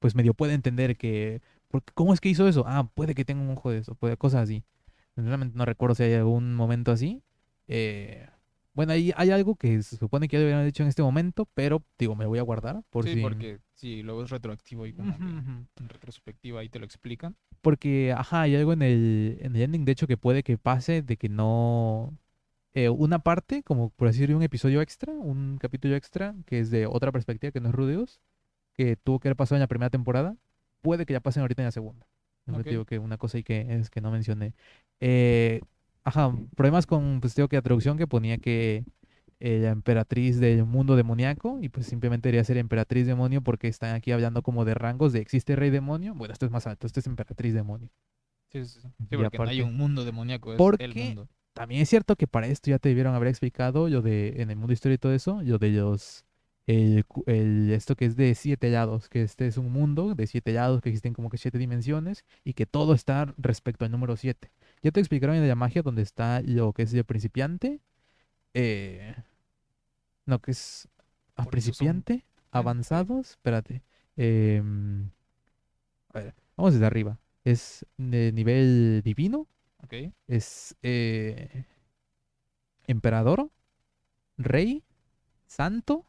pues 0.00 0.16
medio 0.16 0.34
puede 0.34 0.54
entender 0.54 0.96
que, 0.96 1.40
porque, 1.68 1.92
¿cómo 1.94 2.12
es 2.12 2.20
que 2.20 2.28
hizo 2.28 2.48
eso? 2.48 2.64
Ah, 2.66 2.90
puede 2.94 3.14
que 3.14 3.24
tenga 3.24 3.42
un 3.42 3.50
ojo 3.50 3.70
de 3.70 3.78
eso, 3.78 3.94
puede, 3.94 4.16
cosas 4.16 4.42
así. 4.42 4.64
Realmente 5.14 5.56
no 5.56 5.64
recuerdo 5.64 5.94
si 5.94 6.02
hay 6.02 6.14
algún 6.14 6.56
momento 6.56 6.90
así, 6.90 7.22
eh, 7.68 8.28
Bueno, 8.76 8.92
ahí 8.92 9.12
hay 9.16 9.30
algo 9.30 9.56
que 9.56 9.82
se 9.82 9.96
supone 9.96 10.28
que 10.28 10.36
ya 10.36 10.40
deberían 10.40 10.60
haber 10.60 10.72
dicho 10.72 10.82
en 10.84 10.88
este 10.90 11.02
momento, 11.02 11.46
pero 11.54 11.84
digo, 11.98 12.14
me 12.14 12.26
voy 12.26 12.38
a 12.38 12.42
guardar 12.42 12.82
por 12.90 13.04
sí, 13.04 13.16
si... 13.16 13.22
porque 13.22 13.60
sí, 13.74 14.02
luego 14.02 14.22
es 14.24 14.30
retroactivo 14.30 14.86
y 14.86 14.92
como 14.92 15.20
que 15.20 15.30
Ujú, 15.30 15.38
ujú. 15.38 15.66
en 15.80 15.88
retrospectiva 15.88 16.60
ahí 16.60 16.68
te 16.68 16.78
lo 16.78 16.84
explican. 16.84 17.36
Porque, 17.60 18.12
ajá, 18.12 18.42
hay 18.42 18.54
algo 18.56 18.72
en 18.72 18.82
el, 18.82 19.38
en 19.40 19.56
el 19.56 19.62
ending, 19.62 19.84
de 19.84 19.92
hecho, 19.92 20.06
que 20.06 20.16
puede 20.16 20.42
que 20.42 20.58
pase 20.58 21.02
de 21.02 21.16
que 21.16 21.28
no... 21.28 22.16
eh, 22.74 22.90
una 22.90 23.20
parte, 23.20 23.62
como 23.64 23.90
por 23.90 24.08
así 24.08 24.18
decirlo, 24.20 24.38
un 24.38 24.44
episodio 24.44 24.82
extra, 24.82 25.12
un 25.14 25.58
capítulo 25.58 25.96
extra, 25.96 26.34
que 26.46 26.60
es 26.60 26.70
de 26.70 26.86
otra 26.86 27.12
perspectiva, 27.12 27.52
que 27.52 27.60
no 27.60 27.70
es 27.70 27.76
Rudeus, 27.76 28.20
que 28.74 28.96
tuvo 28.96 29.20
que 29.20 29.28
haber 29.28 29.36
pasado 29.36 29.56
en 29.58 29.62
la 29.62 29.68
primera 29.68 29.90
temporada, 29.90 30.36
puede 30.82 31.06
que 31.06 31.14
ya 31.14 31.20
pasen 31.20 31.42
ahorita 31.42 31.62
en 31.62 31.66
la 31.66 31.72
segunda. 31.72 32.06
No 32.46 32.58
Ok. 32.60 32.66
digo 32.68 32.84
que 32.86 32.98
una 33.00 33.18
cosa 33.18 33.38
y 33.38 33.44
que 33.44 33.66
es 33.76 33.90
que 33.90 34.00
no 34.02 34.10
mencioné. 34.12 34.54
Eh, 35.00 35.62
ajá, 36.06 36.32
problemas 36.54 36.86
con, 36.86 37.20
pues 37.20 37.34
digo 37.34 37.48
que 37.48 37.56
la 37.56 37.62
traducción 37.62 37.98
que 37.98 38.06
ponía 38.06 38.38
que 38.38 38.84
eh, 39.40 39.58
la 39.60 39.70
emperatriz 39.70 40.40
del 40.40 40.64
mundo 40.64 40.96
demoníaco, 40.96 41.58
y 41.60 41.68
pues 41.68 41.86
simplemente 41.86 42.28
debería 42.28 42.44
ser 42.44 42.56
emperatriz 42.56 43.06
demonio 43.06 43.42
porque 43.42 43.68
están 43.68 43.94
aquí 43.94 44.12
hablando 44.12 44.40
como 44.42 44.64
de 44.64 44.72
rangos 44.74 45.12
de 45.12 45.20
existe 45.20 45.56
rey 45.56 45.68
demonio. 45.70 46.14
Bueno, 46.14 46.32
esto 46.32 46.46
es 46.46 46.52
más 46.52 46.66
alto, 46.66 46.86
esto 46.86 47.00
es 47.00 47.06
emperatriz 47.06 47.52
demonio. 47.52 47.90
Sí, 48.52 48.64
sí, 48.64 48.80
sí. 48.80 48.88
Sí, 49.10 49.16
porque 49.16 49.36
no 49.36 49.44
hay 49.44 49.60
un 49.60 49.76
mundo 49.76 50.04
demoníaco, 50.04 50.52
es 50.52 50.56
Porque- 50.58 50.84
el 50.84 50.94
mundo. 50.94 51.28
También 51.52 51.80
es 51.80 51.88
cierto 51.88 52.16
que 52.16 52.26
para 52.26 52.46
esto 52.48 52.70
ya 52.70 52.78
te 52.78 52.90
debieron 52.90 53.14
haber 53.14 53.28
explicado 53.28 53.88
lo 53.88 54.02
de 54.02 54.42
en 54.42 54.50
el 54.50 54.56
mundo 54.56 54.74
historia 54.74 54.96
y 54.96 54.98
todo 54.98 55.12
eso, 55.14 55.40
lo 55.42 55.58
de 55.58 55.70
los 55.70 56.24
el- 56.66 57.70
esto 57.72 57.94
que 57.96 58.06
es 58.06 58.16
de 58.16 58.34
siete 58.34 58.70
lados, 58.70 59.08
que 59.08 59.22
este 59.22 59.46
es 59.46 59.56
un 59.56 59.72
mundo 59.72 60.14
de 60.14 60.26
siete 60.26 60.52
lados 60.52 60.80
que 60.82 60.88
existen 60.90 61.12
como 61.14 61.30
que 61.30 61.38
siete 61.38 61.58
dimensiones 61.58 62.24
y 62.44 62.54
que 62.54 62.66
todo 62.66 62.92
está 62.94 63.32
respecto 63.38 63.84
al 63.84 63.90
número 63.90 64.16
siete. 64.16 64.50
Ya 64.86 64.92
te 64.92 65.00
explicaron 65.00 65.34
en 65.34 65.48
la 65.48 65.56
magia 65.56 65.82
donde 65.82 66.02
está 66.02 66.40
lo 66.42 66.72
que 66.72 66.82
es 66.82 66.94
el 66.94 67.04
principiante, 67.04 67.80
eh, 68.54 69.16
no 70.26 70.38
que 70.40 70.52
es 70.52 70.88
principiante, 71.50 72.24
avanzados, 72.52 73.30
espérate, 73.30 73.82
em, 74.16 75.10
a 76.14 76.20
ver, 76.20 76.34
vamos 76.56 76.74
desde 76.74 76.86
arriba, 76.86 77.18
es 77.42 77.84
de 77.96 78.30
nivel 78.30 79.02
divino 79.04 79.48
es 80.28 80.76
eh, 80.82 81.64
emperador, 82.86 83.50
rey, 84.38 84.84
santo, 85.46 86.06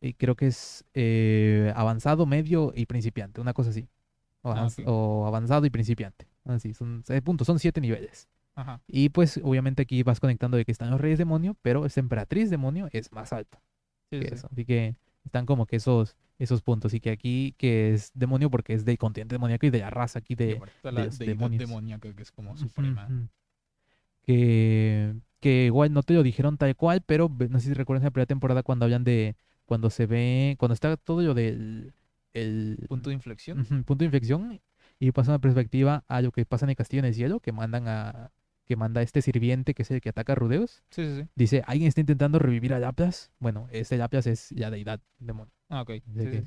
y 0.00 0.14
creo 0.14 0.36
que 0.36 0.46
es 0.46 0.86
eh, 0.94 1.70
avanzado, 1.76 2.24
medio 2.24 2.72
y 2.74 2.86
principiante, 2.86 3.42
una 3.42 3.52
cosa 3.52 3.68
así. 3.68 3.90
O, 4.40 4.52
Ah, 4.52 4.70
o 4.86 5.26
avanzado 5.26 5.66
y 5.66 5.70
principiante. 5.70 6.29
Así, 6.44 6.74
son 6.74 7.02
seis 7.04 7.20
puntos, 7.22 7.46
son 7.46 7.58
siete 7.58 7.80
niveles. 7.80 8.28
Ajá. 8.54 8.82
Y 8.86 9.10
pues 9.10 9.40
obviamente 9.42 9.82
aquí 9.82 10.02
vas 10.02 10.20
conectando 10.20 10.56
de 10.56 10.64
que 10.64 10.72
están 10.72 10.90
los 10.90 11.00
reyes 11.00 11.18
demonio, 11.18 11.56
pero 11.62 11.86
esta 11.86 12.00
emperatriz 12.00 12.50
demonio 12.50 12.88
es 12.92 13.12
más 13.12 13.32
alta 13.32 13.62
Sí, 14.10 14.20
que 14.20 14.28
sí. 14.28 14.34
eso. 14.34 14.48
Así 14.50 14.64
que 14.64 14.96
están 15.24 15.46
como 15.46 15.66
que 15.66 15.76
esos, 15.76 16.16
esos 16.38 16.62
puntos. 16.62 16.92
Y 16.94 17.00
que 17.00 17.10
aquí 17.10 17.54
que 17.58 17.92
es 17.94 18.10
demonio 18.14 18.50
porque 18.50 18.74
es 18.74 18.84
del 18.84 18.98
continente 18.98 19.34
demoníaco 19.36 19.66
y 19.66 19.70
de 19.70 19.78
la 19.78 19.90
raza 19.90 20.18
aquí 20.18 20.34
de, 20.34 20.60
de 20.82 20.92
la 20.92 21.06
demoníaca 21.06 22.12
que 22.14 22.22
es 22.22 22.32
como 22.32 22.56
suprema. 22.56 23.08
Que, 24.22 25.14
que 25.40 25.66
igual 25.66 25.92
no 25.92 26.02
te 26.02 26.14
lo 26.14 26.22
dijeron 26.22 26.56
tal 26.58 26.76
cual, 26.76 27.02
pero 27.02 27.28
no 27.48 27.58
sé 27.60 27.68
si 27.68 27.74
recuerdas 27.74 28.04
la 28.04 28.10
primera 28.10 28.26
temporada 28.26 28.62
cuando 28.62 28.84
hablan 28.84 29.04
de, 29.04 29.36
cuando 29.64 29.90
se 29.90 30.06
ve, 30.06 30.56
cuando 30.58 30.74
está 30.74 30.96
todo 30.96 31.22
lo 31.22 31.34
del 31.34 31.94
el 32.32 32.84
Punto 32.88 33.10
de 33.10 33.14
inflexión. 33.14 33.64
punto 33.66 33.96
de 33.96 34.04
inflexión 34.04 34.60
y 35.00 35.10
pasa 35.12 35.32
una 35.32 35.40
perspectiva 35.40 36.04
a 36.08 36.22
lo 36.22 36.30
que 36.32 36.46
pasa 36.46 36.66
en 36.66 36.70
el 36.70 36.76
castillo 36.76 37.00
en 37.00 37.06
el 37.06 37.14
cielo, 37.14 37.40
que 37.40 37.52
mandan 37.52 37.88
a, 37.88 38.30
que 38.66 38.76
manda 38.76 39.02
este 39.02 39.22
sirviente 39.22 39.74
que 39.74 39.82
es 39.82 39.90
el 39.90 40.00
que 40.00 40.10
ataca 40.10 40.34
a 40.34 40.36
Rudeus. 40.36 40.84
Sí, 40.90 41.04
sí, 41.04 41.22
sí. 41.22 41.28
Dice, 41.34 41.64
¿alguien 41.66 41.88
está 41.88 42.00
intentando 42.02 42.38
revivir 42.38 42.74
a 42.74 42.78
Laplace? 42.78 43.30
Bueno, 43.40 43.66
este 43.72 43.96
Laplace 43.96 44.30
es 44.32 44.52
la 44.52 44.70
deidad 44.70 45.00
demonio. 45.18 45.52
Ah, 45.68 45.82
ok. 45.82 45.90
Sí. 46.16 46.42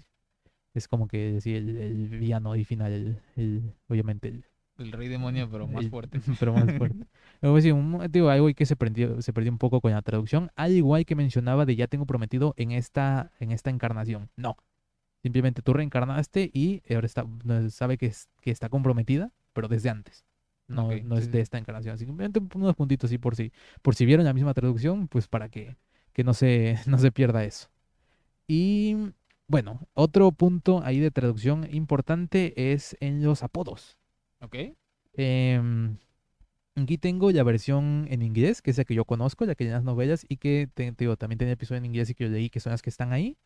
Es 0.73 0.87
como 0.87 1.07
que 1.07 1.39
sí, 1.41 1.55
el, 1.55 1.77
el 1.77 2.09
villano 2.19 2.55
y 2.55 2.63
final, 2.63 2.91
el, 2.91 3.19
el- 3.35 3.73
obviamente 3.87 4.29
el, 4.29 4.45
El 4.79 4.91
rey 4.91 5.07
demonio, 5.07 5.47
pero 5.51 5.67
más 5.67 5.87
fuerte. 5.87 6.19
pero 6.39 6.53
más 6.53 6.71
fuerte. 6.77 7.05
Luego 7.41 7.61
sí, 7.61 7.71
un, 7.71 8.07
digo, 8.09 8.29
algo 8.29 8.47
que 8.55 8.65
se 8.65 8.75
perdió, 8.75 9.21
se 9.21 9.33
perdió 9.33 9.51
un 9.51 9.59
poco 9.59 9.81
con 9.81 9.91
la 9.91 10.01
traducción, 10.01 10.49
al 10.55 10.71
igual 10.71 11.05
que 11.05 11.15
mencionaba 11.15 11.65
de 11.65 11.75
ya 11.75 11.87
tengo 11.87 12.05
prometido 12.07 12.53
en 12.57 12.71
esta, 12.71 13.31
en 13.39 13.51
esta 13.51 13.69
encarnación. 13.69 14.29
No. 14.35 14.57
Simplemente 15.23 15.63
tú 15.63 15.73
reencarnaste 15.73 16.51
y 16.53 16.83
ahora 16.93 17.07
está, 17.07 17.25
sabe 17.71 17.97
que, 17.97 18.07
es- 18.07 18.29
que 18.41 18.51
está 18.51 18.69
comprometida, 18.69 19.31
pero 19.53 19.67
desde 19.69 19.89
antes. 19.89 20.25
No, 20.67 20.85
Ok, 20.85 21.03
no 21.03 21.17
sí, 21.17 21.23
es 21.23 21.31
de 21.31 21.41
esta 21.41 21.57
encarnación. 21.57 21.97
Simplemente 21.97 22.41
unos 22.55 22.75
puntitos 22.75 23.09
así 23.09 23.17
por 23.17 23.35
si, 23.35 23.51
por 23.81 23.95
si 23.95 24.05
vieron 24.05 24.25
la 24.25 24.33
misma 24.33 24.53
traducción, 24.53 25.07
pues 25.07 25.27
para 25.27 25.49
que, 25.49 25.77
que 26.13 26.23
no 26.25 26.33
se, 26.33 26.77
no 26.87 26.99
se 26.99 27.11
pierda 27.11 27.43
eso. 27.45 27.69
Y 28.47 28.97
bueno, 29.47 29.87
otro 29.93 30.31
punto 30.31 30.81
ahí 30.83 30.99
de 30.99 31.11
traducción 31.11 31.67
importante 31.73 32.73
es 32.73 32.97
en 32.99 33.23
los 33.23 33.43
apodos. 33.43 33.97
Ok. 34.41 34.75
Em, 35.15 35.97
aquí 36.75 36.97
tengo 36.99 37.31
la 37.31 37.43
versión 37.43 38.07
en 38.09 38.21
inglés, 38.23 38.61
que 38.61 38.71
es 38.71 38.77
la 38.77 38.85
que 38.85 38.95
yo 38.95 39.05
conozco, 39.05 39.45
la 39.45 39.55
que 39.55 39.65
hay 39.65 39.69
en 39.69 39.75
las 39.75 39.83
novelas, 39.83 40.25
y 40.29 40.37
que 40.37 40.69
te, 40.73 40.91
te 40.93 41.05
digo, 41.05 41.17
también 41.17 41.39
tenía 41.39 41.53
episodio 41.55 41.79
en 41.79 41.85
inglés 41.85 42.09
y 42.11 42.15
que 42.15 42.25
yo 42.25 42.29
leí, 42.31 42.49
que 42.49 42.59
son 42.59 42.71
las 42.71 42.81
que 42.81 42.89
están 42.91 43.13
ahí. 43.13 43.37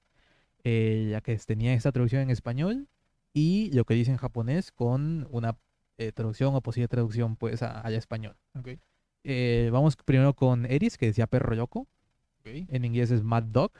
Eh, 0.70 1.08
la 1.12 1.22
que 1.22 1.38
tenía 1.38 1.74
esta 1.74 1.92
traducción 1.94 2.22
en 2.24 2.30
español, 2.30 2.90
y 3.34 3.72
lo 3.74 3.86
que 3.86 3.94
dice 3.94 4.12
en 4.12 4.18
japonés 4.18 4.72
con 4.72 5.28
una 5.32 5.58
eh, 5.98 6.12
traducción 6.12 6.54
o 6.56 6.62
posible 6.62 6.88
traducción 6.90 7.36
pues 7.38 7.64
a- 7.64 7.80
al 7.82 7.94
español. 7.96 8.36
Ok. 8.60 8.70
Eh, 9.24 9.70
vamos 9.72 9.96
primero 9.96 10.34
con 10.34 10.66
Eris, 10.66 10.98
que 10.98 11.06
decía 11.08 11.26
perro 11.28 11.56
loco. 11.56 11.88
Ok. 12.42 12.48
En 12.68 12.84
inglés 12.86 13.12
es 13.12 13.24
Mad 13.24 13.44
Dog, 13.44 13.72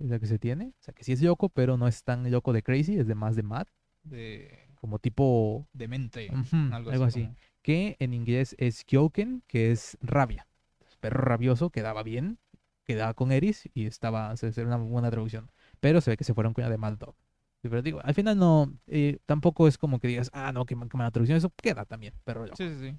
es 0.00 0.08
la 0.10 0.18
que 0.18 0.26
se 0.26 0.38
tiene. 0.38 0.74
O 0.80 0.82
sea, 0.82 0.92
que 0.94 1.04
sí 1.04 1.12
es 1.12 1.22
loco, 1.22 1.48
pero 1.48 1.76
no 1.76 1.86
es 1.86 2.02
tan 2.02 2.28
loco 2.30 2.52
de 2.52 2.62
crazy, 2.62 2.98
es 2.98 3.06
de 3.06 3.14
más 3.14 3.36
de 3.36 3.42
mad, 3.42 3.66
De 4.02 4.50
como 4.80 4.98
tipo... 4.98 5.68
demente. 5.72 6.28
ujú, 6.30 6.74
algo, 6.74 6.90
algo 6.90 7.04
así. 7.04 7.22
como- 7.22 7.36
que 7.62 7.96
en 7.98 8.14
inglés 8.14 8.54
es 8.58 8.84
Kyoken, 8.84 9.42
que 9.46 9.70
es 9.70 9.98
rabia. 10.00 10.46
Es 10.88 10.96
perro 10.96 11.20
rabioso, 11.22 11.70
quedaba 11.70 12.02
bien, 12.02 12.38
quedaba 12.84 13.12
con 13.14 13.30
Eris 13.32 13.68
y 13.74 13.84
estaba, 13.86 14.34
se 14.36 14.48
era 14.48 14.66
una 14.66 14.76
buena 14.78 15.10
traducción. 15.10 15.50
Pero 15.80 16.00
se 16.00 16.10
ve 16.10 16.16
que 16.16 16.24
se 16.24 16.34
fueron 16.34 16.54
con 16.54 16.68
de 16.68 16.76
Mad 16.78 16.94
Dog. 16.98 17.16
Pero 17.62 17.82
digo, 17.82 18.00
al 18.02 18.14
final 18.14 18.38
no, 18.38 18.72
eh, 18.86 19.18
tampoco 19.26 19.68
es 19.68 19.76
como 19.76 19.98
que 20.00 20.08
digas, 20.08 20.30
ah, 20.32 20.52
no, 20.52 20.64
que, 20.64 20.76
ma- 20.76 20.88
que 20.88 20.96
mala 20.96 21.10
traducción, 21.10 21.36
eso 21.36 21.52
queda 21.56 21.84
también, 21.84 22.14
perro 22.24 22.44
loco. 22.44 22.56
Sí, 22.56 22.68
sí, 22.70 22.78
sí. 22.90 22.96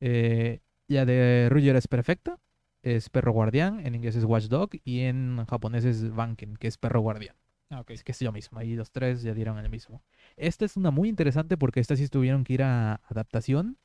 Eh, 0.00 0.60
la 0.88 1.04
de 1.04 1.48
Ruger 1.50 1.76
es 1.76 1.88
perfecta, 1.88 2.38
es 2.82 3.08
perro 3.10 3.32
guardián, 3.32 3.84
en 3.84 3.94
inglés 3.94 4.16
es 4.16 4.24
watchdog 4.24 4.70
y 4.84 5.00
en 5.00 5.44
japonés 5.46 5.84
es 5.84 6.10
Banken, 6.14 6.56
que 6.56 6.68
es 6.68 6.78
perro 6.78 7.00
guardián. 7.00 7.36
Ah, 7.70 7.80
ok. 7.80 7.90
Es 7.90 8.04
que 8.04 8.12
es 8.12 8.22
lo 8.22 8.30
mismo, 8.32 8.58
ahí 8.58 8.76
los 8.76 8.90
tres 8.92 9.22
ya 9.22 9.34
dieron 9.34 9.58
el 9.58 9.68
mismo. 9.68 10.02
Esta 10.36 10.64
es 10.64 10.76
una 10.76 10.90
muy 10.90 11.08
interesante 11.08 11.56
porque 11.56 11.80
esta 11.80 11.96
sí 11.96 12.08
tuvieron 12.08 12.44
que 12.44 12.54
ir 12.54 12.62
a 12.62 12.94
adaptación 13.08 13.76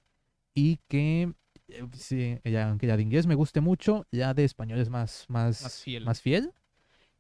y 0.54 0.78
que, 0.88 1.34
eh, 1.70 1.88
sí, 1.94 2.40
ya- 2.44 2.70
aunque 2.70 2.88
la 2.88 2.96
de 2.98 3.04
inglés 3.04 3.26
me 3.26 3.36
guste 3.36 3.60
mucho, 3.62 4.06
ya 4.12 4.34
de 4.34 4.44
español 4.44 4.80
es 4.80 4.90
más, 4.90 5.26
más, 5.30 5.64
Más 5.64 5.82
fiel. 5.84 6.06
más 6.06 6.22
fiel, 6.22 6.54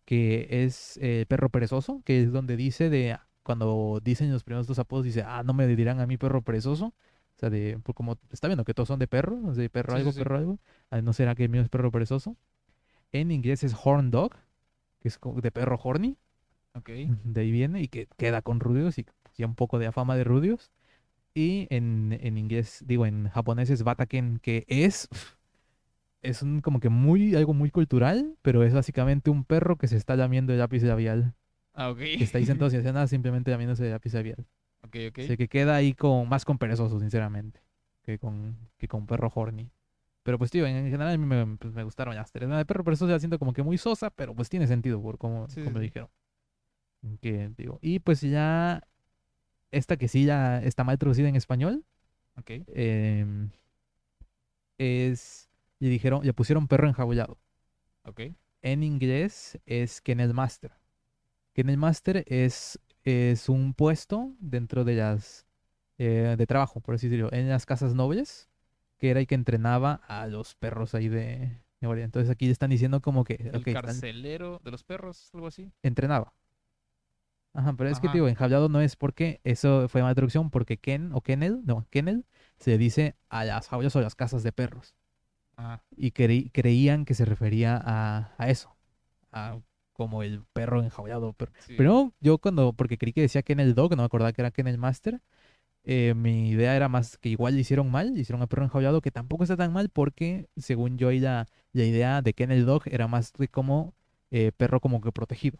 que 0.05 0.47
es 0.65 0.97
eh, 1.01 1.25
perro 1.27 1.49
perezoso, 1.49 2.01
que 2.05 2.21
es 2.23 2.31
donde 2.31 2.57
dice 2.57 2.89
de, 2.89 3.17
cuando 3.43 3.99
dicen 4.03 4.31
los 4.31 4.43
primeros 4.43 4.67
dos 4.67 4.79
apodos, 4.79 5.05
dice, 5.05 5.23
ah, 5.25 5.43
no 5.43 5.53
me 5.53 5.67
dirán 5.67 5.99
a 5.99 6.07
mí 6.07 6.17
perro 6.17 6.41
perezoso. 6.43 6.87
O 6.87 7.39
sea, 7.41 7.49
de, 7.49 7.79
por 7.83 7.95
como 7.95 8.19
está 8.31 8.47
viendo 8.47 8.65
que 8.65 8.73
todos 8.73 8.87
son 8.87 8.99
de 8.99 9.07
perro, 9.07 9.39
o 9.45 9.53
sea, 9.53 9.61
de 9.63 9.69
perro 9.69 9.93
Sí, 9.93 9.99
algo, 9.99 10.11
sí. 10.11 10.19
perro 10.19 10.37
algo. 10.37 10.59
ah, 10.91 11.01
¿No 11.01 11.13
será 11.13 11.35
que 11.35 11.43
el 11.45 11.49
mío 11.49 11.61
es 11.61 11.69
perro 11.69 11.91
perezoso? 11.91 12.37
En 13.11 13.31
inglés 13.31 13.63
es 13.63 13.75
horn 13.83 14.11
dog, 14.11 14.33
que 14.99 15.07
es 15.09 15.19
de 15.41 15.51
perro 15.51 15.79
horny. 15.83 16.17
Ok. 16.73 16.89
De 17.23 17.41
ahí 17.41 17.51
viene 17.51 17.81
y 17.81 17.87
que 17.87 18.07
queda 18.17 18.41
con 18.41 18.59
Rudios 18.59 18.97
y 18.97 19.05
ya 19.37 19.45
un 19.47 19.55
poco 19.55 19.79
de 19.79 19.87
afama 19.87 20.15
de 20.15 20.23
Rudios. 20.23 20.71
Y 21.33 21.67
en, 21.69 22.17
en 22.21 22.37
inglés, 22.37 22.83
digo, 22.87 23.05
en 23.05 23.29
japonés 23.29 23.69
es 23.69 23.83
Bataken, 23.83 24.39
que 24.39 24.65
es. 24.67 25.09
Es 26.21 26.41
un, 26.41 26.61
como 26.61 26.79
que 26.79 26.89
muy, 26.89 27.35
algo 27.35 27.53
muy 27.53 27.71
cultural, 27.71 28.35
pero 28.41 28.63
es 28.63 28.73
básicamente 28.73 29.29
un 29.29 29.43
perro 29.43 29.77
que 29.77 29.87
se 29.87 29.97
está 29.97 30.15
lamiendo 30.15 30.53
el 30.53 30.59
lápiz 30.59 30.83
labial. 30.83 31.33
Ah, 31.73 31.89
ok. 31.89 31.97
Que 31.97 32.23
está 32.23 32.37
ahí 32.37 32.45
sentado 32.45 32.69
sin 32.71 32.79
hacer 32.79 32.93
nada, 32.93 33.07
simplemente 33.07 33.49
lamiéndose 33.51 33.85
el 33.85 33.91
lápiz 33.91 34.13
labial. 34.13 34.45
Ok, 34.83 34.95
ok. 35.09 35.17
O 35.19 35.23
sea, 35.23 35.37
que 35.37 35.47
queda 35.47 35.75
ahí 35.75 35.93
con, 35.93 36.29
más 36.29 36.45
con 36.45 36.57
perezoso, 36.57 36.99
sinceramente, 36.99 37.61
que 38.03 38.19
con, 38.19 38.55
que 38.77 38.87
con 38.87 39.07
perro 39.07 39.31
horny. 39.33 39.71
Pero 40.23 40.37
pues, 40.37 40.51
tío, 40.51 40.67
en, 40.67 40.75
en 40.75 40.91
general 40.91 41.13
a 41.15 41.17
mí 41.17 41.25
me, 41.25 41.57
pues, 41.57 41.73
me 41.73 41.83
gustaron 41.83 42.15
las 42.15 42.31
tres. 42.31 42.47
De 42.47 42.65
perro 42.65 42.83
perezoso 42.83 43.11
la 43.11 43.19
siento 43.19 43.39
como 43.39 43.53
que 43.53 43.63
muy 43.63 43.77
sosa, 43.79 44.11
pero 44.11 44.35
pues 44.35 44.49
tiene 44.49 44.67
sentido 44.67 45.01
por 45.01 45.17
cómo, 45.17 45.47
Sí, 45.49 45.63
como 45.63 45.79
sí. 45.79 45.85
dijeron. 45.85 46.09
Que, 47.19 47.49
digo, 47.57 47.79
y 47.81 47.97
pues 47.97 48.21
ya, 48.21 48.83
esta 49.71 49.97
que 49.97 50.07
sí 50.07 50.25
ya 50.25 50.61
está 50.61 50.83
mal 50.83 50.99
traducida 50.99 51.27
en 51.29 51.35
español, 51.35 51.83
Ok. 52.37 52.51
em, 52.67 53.49
es, 54.77 55.49
le 55.85 55.89
dijeron, 55.91 56.23
le 56.25 56.33
pusieron 56.33 56.67
perro 56.67 56.87
enjaulado. 56.87 57.37
Ok. 58.03 58.21
En 58.61 58.83
inglés 58.83 59.59
es 59.65 60.01
Kennel 60.01 60.33
Master. 60.33 60.71
Kennel 61.53 61.77
Master 61.77 62.23
es, 62.27 62.79
es 63.03 63.49
un 63.49 63.73
puesto 63.73 64.33
dentro 64.39 64.83
de 64.83 64.95
las 64.95 65.45
eh, 65.97 66.35
de 66.37 66.47
trabajo, 66.47 66.79
por 66.79 66.95
así 66.95 67.07
decirlo, 67.09 67.31
en 67.33 67.49
las 67.49 67.65
casas 67.65 67.93
nobles, 67.93 68.49
que 68.97 69.09
era 69.09 69.19
el 69.19 69.27
que 69.27 69.35
entrenaba 69.35 70.01
a 70.07 70.27
los 70.27 70.55
perros 70.55 70.95
ahí 70.95 71.09
de. 71.09 71.59
Entonces 71.81 72.29
aquí 72.29 72.45
le 72.45 72.51
están 72.51 72.69
diciendo 72.69 73.01
como 73.01 73.23
que 73.23 73.33
El 73.35 73.55
están- 73.55 73.73
carcelero 73.73 74.61
de 74.63 74.69
los 74.71 74.83
perros, 74.83 75.31
algo 75.33 75.47
así. 75.47 75.71
entrenaba. 75.81 76.33
Ajá, 77.53 77.73
pero 77.73 77.89
es 77.89 77.99
que 77.99 78.07
Ajá. 78.07 78.13
te 78.13 78.17
digo, 78.17 78.27
enjaulado 78.29 78.69
no 78.69 78.79
es 78.81 78.95
porque 78.95 79.41
eso 79.43 79.89
fue 79.89 80.01
mala 80.01 80.15
traducción, 80.15 80.51
porque 80.51 80.77
Ken 80.77 81.11
o 81.13 81.21
Kennel, 81.21 81.61
no, 81.65 81.85
Kennel 81.89 82.25
se 82.59 82.77
dice 82.77 83.15
a 83.29 83.43
las 83.43 83.67
jaulas 83.67 83.95
o 83.95 84.01
las 84.01 84.15
casas 84.15 84.43
de 84.43 84.51
perros. 84.53 84.95
Ajá. 85.55 85.83
Y 85.95 86.11
creí- 86.11 86.49
creían 86.51 87.05
que 87.05 87.13
se 87.13 87.25
refería 87.25 87.79
a, 87.83 88.33
a 88.37 88.49
eso, 88.49 88.75
a 89.31 89.59
como 89.93 90.23
el 90.23 90.43
perro 90.53 90.81
enjaulado. 90.83 91.33
Pero, 91.33 91.51
sí. 91.59 91.75
pero 91.77 92.13
yo 92.19 92.37
cuando, 92.39 92.73
porque 92.73 92.97
creí 92.97 93.13
que 93.13 93.21
decía 93.21 93.43
Kennel 93.43 93.75
Dog, 93.75 93.91
no 93.91 93.97
me 93.97 94.03
acordaba 94.05 94.33
que 94.33 94.41
era 94.41 94.51
Kennel 94.51 94.77
Master, 94.77 95.21
eh, 95.83 96.13
mi 96.15 96.49
idea 96.51 96.75
era 96.75 96.89
más 96.89 97.17
que 97.17 97.29
igual 97.29 97.55
le 97.55 97.61
hicieron 97.61 97.91
mal, 97.91 98.13
le 98.13 98.21
hicieron 98.21 98.41
al 98.41 98.47
perro 98.47 98.63
enjaulado, 98.65 99.01
que 99.01 99.11
tampoco 99.11 99.43
está 99.43 99.57
tan 99.57 99.73
mal 99.73 99.89
porque 99.89 100.49
según 100.57 100.97
yo 100.97 101.09
ahí 101.09 101.19
la, 101.19 101.47
la 101.73 101.83
idea 101.83 102.21
de 102.21 102.33
Kennel 102.33 102.65
Dog 102.65 102.83
era 102.87 103.07
más 103.07 103.33
de 103.33 103.47
como 103.47 103.95
eh, 104.31 104.51
perro 104.55 104.79
como 104.79 105.01
que 105.01 105.11
protegido. 105.11 105.59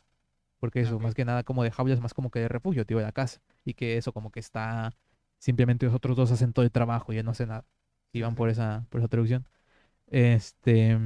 Porque 0.60 0.82
eso, 0.82 1.00
más 1.00 1.16
que 1.16 1.26
nada 1.26 1.44
como 1.44 1.64
de 1.64 1.72
jaulas, 1.72 2.00
más 2.02 2.14
como 2.14 2.30
que 2.32 2.40
de 2.40 2.48
refugio, 2.48 2.86
tío, 2.86 2.98
de 2.98 3.04
la 3.04 3.12
casa. 3.12 3.42
Y 3.66 3.74
que 3.74 3.98
eso 3.98 4.14
como 4.14 4.32
que 4.32 4.40
está, 4.40 4.94
simplemente 5.40 5.86
los 5.88 5.96
otros 5.96 6.16
dos 6.16 6.32
hacen 6.32 6.54
todo 6.54 6.64
el 6.66 6.72
trabajo 6.72 7.14
y 7.14 7.18
él 7.18 7.26
no 7.26 7.32
hace 7.32 7.48
nada. 7.48 7.66
Iban 8.14 8.36
por 8.36 8.50
esa, 8.50 8.86
por 8.90 9.02
esa 9.02 9.08
traducción. 9.08 9.48
Este, 10.12 11.00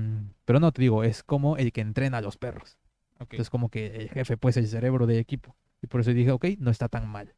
pero 0.45 0.59
no, 0.59 0.73
te 0.73 0.83
digo, 0.83 1.05
es 1.05 1.23
como 1.23 1.57
el 1.57 1.73
que 1.73 1.81
entrena 1.81 2.19
a 2.19 2.21
los 2.21 2.37
perros. 2.37 2.77
Ok. 3.19 3.33
Entonces 3.33 3.51
como 3.51 3.69
que 3.69 3.87
el 3.97 4.09
jefe 4.09 4.37
pues 4.37 4.57
el 4.57 4.67
cerebro 4.67 5.07
del 5.07 5.19
equipo. 5.19 5.55
Y 5.81 5.87
por 5.87 6.01
eso 6.01 6.13
dije, 6.13 6.31
ok, 6.31 6.45
no 6.59 6.71
está 6.71 6.89
tan 6.89 7.07
mal. 7.09 7.35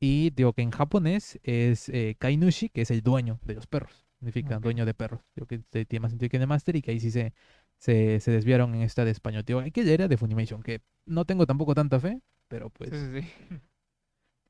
Y 0.00 0.30
digo 0.30 0.52
que 0.52 0.62
en 0.62 0.70
japonés 0.72 1.40
es 1.44 1.88
eh, 1.90 2.16
Kainushi, 2.18 2.70
que 2.70 2.82
es 2.82 2.90
el 2.90 3.02
dueño 3.02 3.40
de 3.44 3.54
los 3.54 3.66
perros. 3.66 4.06
Significa 4.18 4.58
Ok. 4.58 4.64
dueño 4.64 4.86
de 4.86 4.94
perros. 4.94 5.20
Digo 5.36 5.46
que 5.46 5.58
tiene 5.86 6.00
más 6.00 6.12
sentido 6.12 6.30
que 6.30 6.36
en 6.36 6.42
el 6.42 6.48
Master 6.48 6.76
y 6.76 6.82
que 6.82 6.92
ahí 6.92 7.00
sí 7.00 7.10
se, 7.10 7.34
se, 7.78 8.20
se 8.20 8.30
desviaron 8.30 8.74
en 8.74 8.82
esta 8.82 9.04
de 9.04 9.12
español. 9.12 9.44
Digo, 9.46 9.62
que 9.72 9.94
era 9.94 10.08
de 10.08 10.16
Funimation, 10.16 10.62
que 10.62 10.82
no 11.06 11.24
tengo 11.24 11.46
tampoco 11.46 11.74
tanta 11.74 12.00
fe, 12.00 12.20
pero 12.48 12.70
pues 12.70 12.90
Sí, 12.90 12.96
sí, 12.96 13.22
sí. 13.22 13.28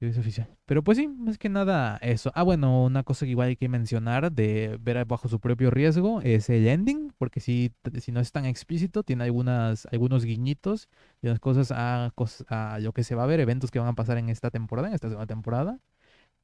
es 0.09 0.19
oficial. 0.19 0.49
Pero 0.67 0.83
pues 0.83 0.99
sí, 0.99 1.09
más 1.09 1.39
que 1.39 1.49
nada 1.49 1.97
eso. 2.03 2.33
Ah, 2.35 2.43
bueno, 2.43 2.85
una 2.85 3.03
cosa 3.03 3.25
que 3.27 3.31
igual 3.33 3.49
hay 3.49 3.57
que 3.57 3.69
mencionar 3.69 4.33
de 4.33 4.79
ver 4.81 5.05
bajo 5.05 5.29
su 5.29 5.41
propio 5.41 5.71
riesgo 5.71 6.21
es 6.23 6.49
el 6.51 6.67
ending, 6.67 7.13
porque 7.19 7.41
si, 7.41 7.73
si 8.01 8.13
no 8.13 8.21
es 8.21 8.33
tan 8.33 8.45
explícito, 8.47 9.03
tiene 9.03 9.25
algunas, 9.25 9.87
algunos 9.93 10.25
guiñitos 10.25 10.89
y 11.23 11.27
unas 11.29 11.41
cosas 11.41 11.73
a, 11.73 12.13
cos- 12.17 12.45
a 12.49 12.79
lo 12.81 12.93
que 12.93 13.05
se 13.05 13.15
va 13.15 13.25
a 13.25 13.27
ver, 13.27 13.41
eventos 13.41 13.71
que 13.71 13.79
van 13.79 13.89
a 13.89 13.95
pasar 13.95 14.19
en 14.19 14.29
esta 14.29 14.51
temporada, 14.51 14.89
en 14.89 14.95
esta 14.95 15.09
segunda 15.09 15.27
temporada. 15.27 15.79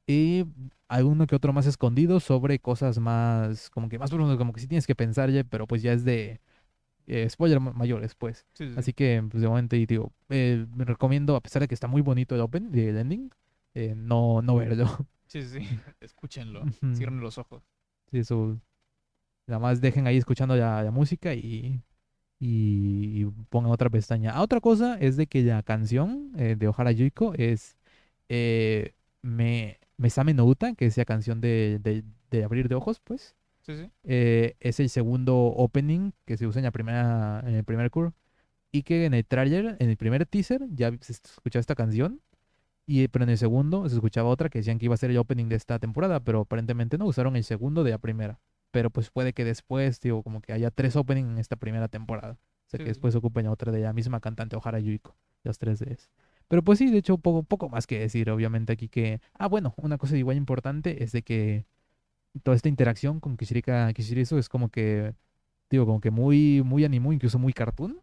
Y 0.07 0.45
alguno 0.87 1.27
que 1.27 1.35
otro 1.35 1.53
más 1.53 1.67
escondido 1.67 2.19
sobre 2.19 2.59
cosas 2.59 2.97
más, 2.99 3.69
como 3.69 3.89
que 3.89 3.99
más 3.99 4.09
profundas, 4.09 4.37
como 4.37 4.53
que 4.53 4.61
sí 4.61 4.67
tienes 4.67 4.87
que 4.87 4.95
pensar 4.95 5.29
ya, 5.29 5.43
pero 5.43 5.67
pues 5.67 5.83
ya 5.83 5.93
es 5.93 6.03
de 6.03 6.41
eh, 7.07 7.29
spoiler 7.29 7.59
ma- 7.59 7.73
mayores, 7.73 8.15
pues. 8.15 8.45
Sí, 8.53 8.69
sí. 8.69 8.75
Así 8.77 8.93
que, 8.93 9.23
pues 9.29 9.41
de 9.41 9.47
momento, 9.49 9.75
y 9.75 9.85
digo, 9.85 10.13
eh, 10.29 10.65
me 10.75 10.85
recomiendo, 10.85 11.35
a 11.35 11.41
pesar 11.41 11.61
de 11.61 11.67
que 11.67 11.73
está 11.75 11.87
muy 11.87 12.01
bonito 12.01 12.35
el 12.35 12.41
open, 12.41 12.69
el 12.73 12.97
ending, 12.97 13.31
eh, 13.79 13.95
no, 13.95 14.41
no 14.41 14.55
verlo. 14.57 14.87
Sí, 15.27 15.43
sí, 15.43 15.59
sí. 15.59 15.79
Escúchenlo. 16.01 16.63
Cierren 16.95 17.19
los 17.19 17.37
ojos. 17.37 17.63
Sí, 18.11 18.19
eso. 18.19 18.59
Nada 19.47 19.59
más 19.59 19.81
dejen 19.81 20.07
ahí 20.07 20.17
escuchando 20.17 20.55
la, 20.55 20.83
la 20.83 20.91
música 20.91 21.33
y, 21.33 21.81
y, 22.39 23.21
y 23.21 23.25
pongan 23.49 23.71
otra 23.71 23.89
pestaña. 23.89 24.31
Ah, 24.33 24.41
otra 24.43 24.59
cosa 24.61 24.97
es 24.99 25.17
de 25.17 25.27
que 25.27 25.43
la 25.43 25.63
canción 25.63 26.31
eh, 26.37 26.55
de 26.57 26.67
Ohara 26.67 26.91
Yuiko 26.91 27.33
es 27.35 27.77
eh, 28.29 28.93
me, 29.21 29.79
Mesame 29.97 30.33
no 30.33 30.45
Uta, 30.45 30.75
que 30.75 30.85
es 30.85 30.97
la 30.97 31.05
canción 31.05 31.41
de, 31.41 31.79
de, 31.81 32.03
de 32.31 32.43
abrir 32.43 32.69
de 32.69 32.75
ojos, 32.75 32.99
pues. 32.99 33.35
Sí, 33.61 33.75
sí. 33.75 33.91
eh, 34.03 34.55
es 34.61 34.79
el 34.79 34.89
segundo 34.89 35.37
opening 35.37 36.11
que 36.25 36.37
se 36.37 36.47
usa 36.47 36.59
en 36.59 36.65
la 36.65 36.71
primera 36.71 37.41
en 37.45 37.53
el 37.55 37.63
primer 37.63 37.91
curso 37.91 38.15
y 38.71 38.83
que 38.83 39.05
en 39.05 39.13
el 39.13 39.25
tráiler, 39.25 39.77
en 39.79 39.89
el 39.89 39.97
primer 39.97 40.25
teaser 40.25 40.61
ya 40.71 40.91
se 41.01 41.13
escuchaba 41.13 41.61
esta 41.61 41.75
canción 41.75 42.21
y 42.89 43.07
pero 43.09 43.23
en 43.23 43.29
el 43.31 43.37
segundo 43.37 43.87
se 43.89 43.95
escuchaba 43.95 44.29
otra 44.29 44.49
que 44.49 44.59
decían 44.59 44.79
que 44.79 44.85
iba 44.85 44.95
a 44.95 44.97
ser 44.97 45.11
el 45.11 45.17
opening 45.17 45.47
de 45.49 45.55
esta 45.55 45.79
temporada, 45.79 46.19
pero 46.21 46.41
aparentemente 46.41 46.97
no 46.97 47.05
usaron 47.05 47.35
el 47.35 47.43
segundo 47.43 47.83
de 47.83 47.91
la 47.91 47.97
primera. 47.99 48.39
Pero 48.71 48.89
pues 48.91 49.09
puede 49.11 49.33
que 49.33 49.43
después, 49.45 49.99
digo, 50.01 50.23
como 50.23 50.41
que 50.41 50.53
haya 50.53 50.71
tres 50.71 50.95
openings 50.95 51.29
en 51.31 51.37
esta 51.39 51.55
primera 51.55 51.87
temporada. 51.87 52.33
O 52.67 52.69
sea 52.69 52.77
Sí, 52.77 52.83
que 52.83 52.89
después 52.89 53.15
ocupen 53.15 53.47
a 53.47 53.51
otra 53.51 53.71
de 53.71 53.79
la 53.81 53.93
misma 53.93 54.19
cantante 54.19 54.55
Ohara 54.55 54.79
Yuiko, 54.79 55.15
las 55.43 55.57
tres 55.57 55.79
de 55.79 55.93
esas. 55.93 56.09
Pero 56.47 56.63
pues 56.63 56.79
sí, 56.79 56.89
de 56.91 56.97
hecho, 56.99 57.17
poco, 57.17 57.43
poco 57.43 57.69
más 57.69 57.87
que 57.87 57.99
decir, 57.99 58.29
obviamente, 58.29 58.73
aquí 58.73 58.89
que... 58.89 59.21
Ah, 59.33 59.47
bueno, 59.47 59.73
una 59.77 59.97
cosa 59.97 60.17
igual 60.17 60.37
importante 60.37 61.03
es 61.03 61.11
de 61.11 61.21
que 61.23 61.65
toda 62.43 62.55
esta 62.55 62.69
interacción 62.69 63.19
con 63.19 63.37
Kishirika 63.37 63.91
Kishirisu 63.93 64.37
es 64.37 64.49
como 64.49 64.69
que, 64.69 65.15
digo, 65.71 65.85
como 65.85 66.01
que 66.01 66.11
muy, 66.11 66.63
muy 66.65 66.85
anime, 66.85 67.13
incluso 67.15 67.39
muy 67.39 67.53
cartoon, 67.53 68.01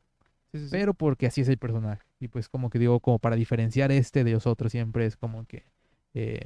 Sí, 0.52 0.58
sí, 0.60 0.68
sí. 0.68 0.70
pero 0.70 0.94
porque 0.94 1.26
así 1.26 1.40
es 1.42 1.48
el 1.48 1.58
personaje. 1.58 2.05
Y 2.20 2.28
pues 2.28 2.48
como 2.48 2.70
que 2.70 2.78
digo, 2.78 3.00
como 3.00 3.18
para 3.18 3.36
diferenciar 3.36 3.92
este 3.92 4.24
de 4.24 4.32
los 4.32 4.46
otros 4.46 4.72
siempre 4.72 5.06
es 5.06 5.16
como 5.16 5.44
que... 5.46 5.64
eh, 6.14 6.40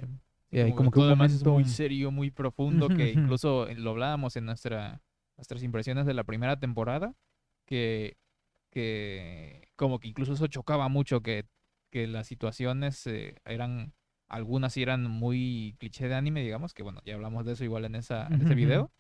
eh, 0.51 0.63
hay 0.65 0.73
como 0.73 0.91
que 0.91 0.99
todo 0.99 1.05
un 1.05 1.11
demás 1.11 1.33
es 1.33 1.45
momento... 1.45 1.53
muy 1.53 1.65
serio, 1.65 2.11
muy 2.11 2.31
profundo, 2.31 2.93
que 2.93 3.13
incluso 3.13 3.69
eh, 3.69 3.75
lo 3.77 3.91
hablábamos 3.91 4.37
en 4.37 4.47
nuestra, 4.47 5.01
nuestras 5.37 5.63
impresiones 5.63 6.07
de 6.07 6.15
la 6.15 6.25
primera 6.25 6.59
temporada, 6.59 7.15
que, 7.67 8.17
que 8.71 9.69
como 9.77 10.01
que 10.01 10.09
incluso 10.09 10.33
eso 10.35 10.47
chocaba 10.49 10.89
mucho, 10.89 11.23
que, 11.23 11.47
que 11.91 12.07
las 12.09 12.27
situaciones 12.27 13.07
eh, 13.07 13.37
eran, 13.45 13.95
algunas 14.29 14.77
eran 14.77 15.05
muy 15.05 15.77
cliché 15.79 16.09
de 16.09 16.15
anime, 16.17 16.43
digamos, 16.43 16.75
que 16.75 16.83
bueno, 16.83 17.01
ya 17.05 17.15
hablamos 17.15 17.45
de 17.47 17.53
eso 17.53 17.65
igual 17.65 17.85
en, 17.85 17.95
esa, 17.97 18.29
en 18.33 18.43
ese 18.43 18.55
video, 18.57 18.93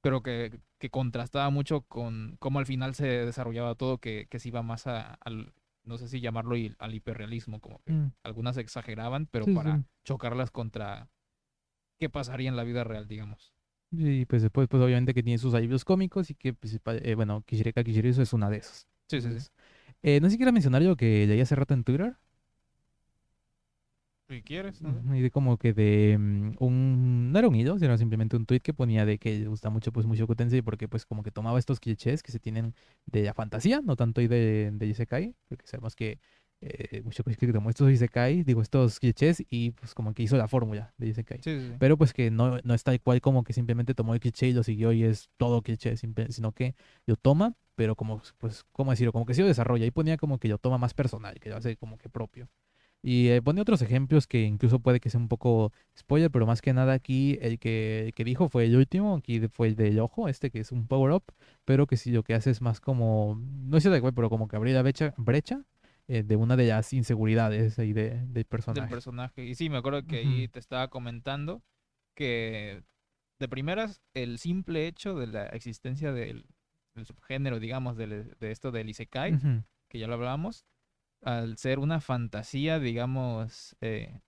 pero 0.00 0.22
que, 0.22 0.60
que 0.78 0.90
contrastaba 0.90 1.50
mucho 1.50 1.82
con 1.82 2.36
cómo 2.38 2.58
al 2.58 2.66
final 2.66 2.94
se 2.94 3.06
desarrollaba 3.06 3.74
todo, 3.74 3.98
que, 3.98 4.26
que 4.30 4.38
se 4.38 4.48
iba 4.48 4.62
más 4.62 4.86
a- 4.86 5.14
al, 5.14 5.52
no 5.88 5.98
sé 5.98 6.08
si 6.08 6.20
llamarlo 6.20 6.56
al 6.78 6.94
hiperrealismo, 6.94 7.60
como 7.60 7.80
que 7.84 7.92
Mm, 7.92 8.12
algunas 8.22 8.56
exageraban, 8.58 9.26
pero 9.26 9.46
Sí, 9.46 9.54
para 9.54 9.76
sí. 9.78 9.84
chocarlas 10.04 10.50
contra 10.50 11.08
qué 11.98 12.10
pasaría 12.10 12.48
en 12.50 12.56
la 12.56 12.64
vida 12.64 12.84
real, 12.84 13.08
digamos. 13.08 13.52
Y 13.90 14.26
pues 14.26 14.42
después, 14.42 14.68
pues 14.68 14.82
obviamente 14.82 15.14
que 15.14 15.22
tiene 15.22 15.38
sus 15.38 15.54
alivios 15.54 15.84
cómicos 15.84 16.30
y 16.30 16.34
que, 16.34 16.52
pues, 16.52 16.78
eh, 16.86 17.14
bueno, 17.14 17.42
Kishirika 17.46 17.82
Kishirisu 17.84 18.20
es 18.22 18.32
una 18.34 18.50
de 18.50 18.58
esos. 18.58 18.86
Sí, 19.08 19.20
sí, 19.20 19.30
sí. 19.40 19.48
Eh, 20.02 20.20
no 20.20 20.28
sé 20.28 20.32
si 20.32 20.36
quiera 20.38 20.52
mencionar 20.52 20.82
algo 20.82 20.96
que 20.96 21.26
leí 21.26 21.40
hace 21.40 21.54
rato 21.54 21.74
en 21.74 21.84
Twitter. 21.84 22.16
Si 24.28 24.42
quieres, 24.42 24.82
no 24.82 25.16
Y 25.16 25.22
de 25.22 25.30
como 25.30 25.56
que 25.56 25.72
de 25.72 26.16
mm, 26.18 26.56
un... 26.58 27.32
No 27.32 27.38
era 27.38 27.48
un 27.48 27.54
hilo, 27.54 27.78
sino 27.78 27.96
simplemente 27.96 28.36
un 28.36 28.44
tweet 28.44 28.60
que 28.60 28.74
ponía 28.74 29.06
de 29.06 29.18
que 29.18 29.38
le 29.38 29.48
gusta 29.48 29.70
mucho 29.70 29.90
pues 29.90 30.04
Mushoku 30.06 30.34
Tensei 30.34 30.60
porque 30.60 30.86
pues 30.86 31.06
como 31.06 31.22
que 31.22 31.30
tomaba 31.30 31.58
estos 31.58 31.80
clichés 31.80 32.22
que 32.22 32.30
se 32.30 32.38
tienen 32.38 32.74
de 33.06 33.22
la 33.22 33.32
fantasía, 33.32 33.80
no 33.82 33.96
tanto 33.96 34.20
y 34.20 34.28
de, 34.28 34.70
de 34.72 34.86
Isekai, 34.86 35.34
porque 35.48 35.66
sabemos 35.66 35.96
que 35.96 36.18
eh, 36.60 37.00
Mushoku 37.04 37.30
Tensei 37.30 37.52
tomó 37.52 37.70
estos 37.70 37.90
Isekai, 37.90 38.42
digo 38.42 38.60
estos 38.60 39.00
clichés 39.00 39.42
y 39.48 39.70
pues 39.70 39.94
como 39.94 40.12
que 40.12 40.22
hizo 40.22 40.36
la 40.36 40.46
fórmula 40.46 40.92
de 40.98 41.08
Isekai. 41.08 41.38
Sí, 41.42 41.58
sí, 41.58 41.66
sí. 41.68 41.74
Pero 41.78 41.96
pues 41.96 42.12
que 42.12 42.30
no, 42.30 42.58
no 42.62 42.74
es 42.74 42.84
tal 42.84 43.00
cual 43.00 43.22
como 43.22 43.44
que 43.44 43.54
simplemente 43.54 43.94
tomó 43.94 44.12
el 44.12 44.20
cliché 44.20 44.48
y 44.48 44.52
lo 44.52 44.62
siguió 44.62 44.92
y 44.92 45.04
es 45.04 45.30
todo 45.38 45.62
cliché, 45.62 45.96
sino 45.96 46.52
que 46.52 46.74
lo 47.06 47.16
toma, 47.16 47.54
pero 47.76 47.94
como, 47.94 48.20
pues, 48.36 48.64
¿cómo 48.72 48.90
decirlo? 48.90 49.12
Como 49.12 49.24
que 49.24 49.32
sí 49.32 49.40
lo 49.40 49.46
desarrolla 49.46 49.86
y 49.86 49.90
ponía 49.90 50.18
como 50.18 50.38
que 50.38 50.48
lo 50.48 50.58
toma 50.58 50.76
más 50.76 50.92
personal, 50.92 51.40
que 51.40 51.48
lo 51.48 51.56
hace 51.56 51.76
como 51.76 51.96
que 51.96 52.10
propio. 52.10 52.50
Y 53.02 53.28
eh, 53.28 53.40
pone 53.42 53.60
otros 53.60 53.80
ejemplos 53.82 54.26
que 54.26 54.42
incluso 54.42 54.80
puede 54.80 54.98
que 54.98 55.08
sea 55.08 55.20
un 55.20 55.28
poco 55.28 55.72
spoiler, 55.96 56.30
pero 56.32 56.46
más 56.46 56.60
que 56.60 56.72
nada 56.72 56.94
aquí 56.94 57.38
el 57.40 57.58
que, 57.60 58.06
el 58.06 58.12
que 58.14 58.24
dijo 58.24 58.48
fue 58.48 58.64
el 58.64 58.74
último, 58.76 59.14
aquí 59.16 59.40
fue 59.48 59.68
el 59.68 59.76
del 59.76 60.00
ojo, 60.00 60.28
este 60.28 60.50
que 60.50 60.58
es 60.60 60.72
un 60.72 60.86
power-up, 60.88 61.22
pero 61.64 61.86
que 61.86 61.96
sí 61.96 62.10
lo 62.10 62.24
que 62.24 62.34
hace 62.34 62.50
es 62.50 62.60
más 62.60 62.80
como, 62.80 63.40
no 63.40 63.76
es 63.76 63.84
igual, 63.84 64.12
pero 64.14 64.28
como 64.28 64.48
que 64.48 64.56
abrir 64.56 64.74
la 64.74 64.82
brecha, 64.82 65.14
brecha 65.16 65.64
eh, 66.08 66.24
de 66.24 66.34
una 66.36 66.56
de 66.56 66.66
las 66.66 66.92
inseguridades 66.92 67.78
ahí 67.78 67.92
de, 67.92 68.26
del 68.26 68.44
personaje. 68.44 68.80
Del 68.80 68.90
personaje. 68.90 69.44
Y 69.44 69.54
sí, 69.54 69.70
me 69.70 69.76
acuerdo 69.76 70.04
que 70.04 70.16
ahí 70.18 70.42
Ujú. 70.44 70.52
te 70.52 70.58
estaba 70.58 70.88
comentando 70.88 71.62
que 72.16 72.82
de 73.38 73.48
primeras 73.48 74.02
el 74.14 74.38
simple 74.38 74.88
hecho 74.88 75.14
de 75.14 75.28
la 75.28 75.46
existencia 75.46 76.12
del, 76.12 76.46
del 76.96 77.06
subgénero, 77.06 77.60
digamos, 77.60 77.96
del- 77.96 78.34
de 78.40 78.50
esto 78.50 78.72
del 78.72 78.88
Isekai, 78.88 79.34
Ujú. 79.34 79.62
que 79.88 79.98
ya 80.00 80.08
lo 80.08 80.14
hablábamos, 80.14 80.64
al 81.22 81.56
ser 81.58 81.78
una 81.78 82.00
fantasía, 82.00 82.78
digamos, 82.78 83.76
eh, 83.80 84.20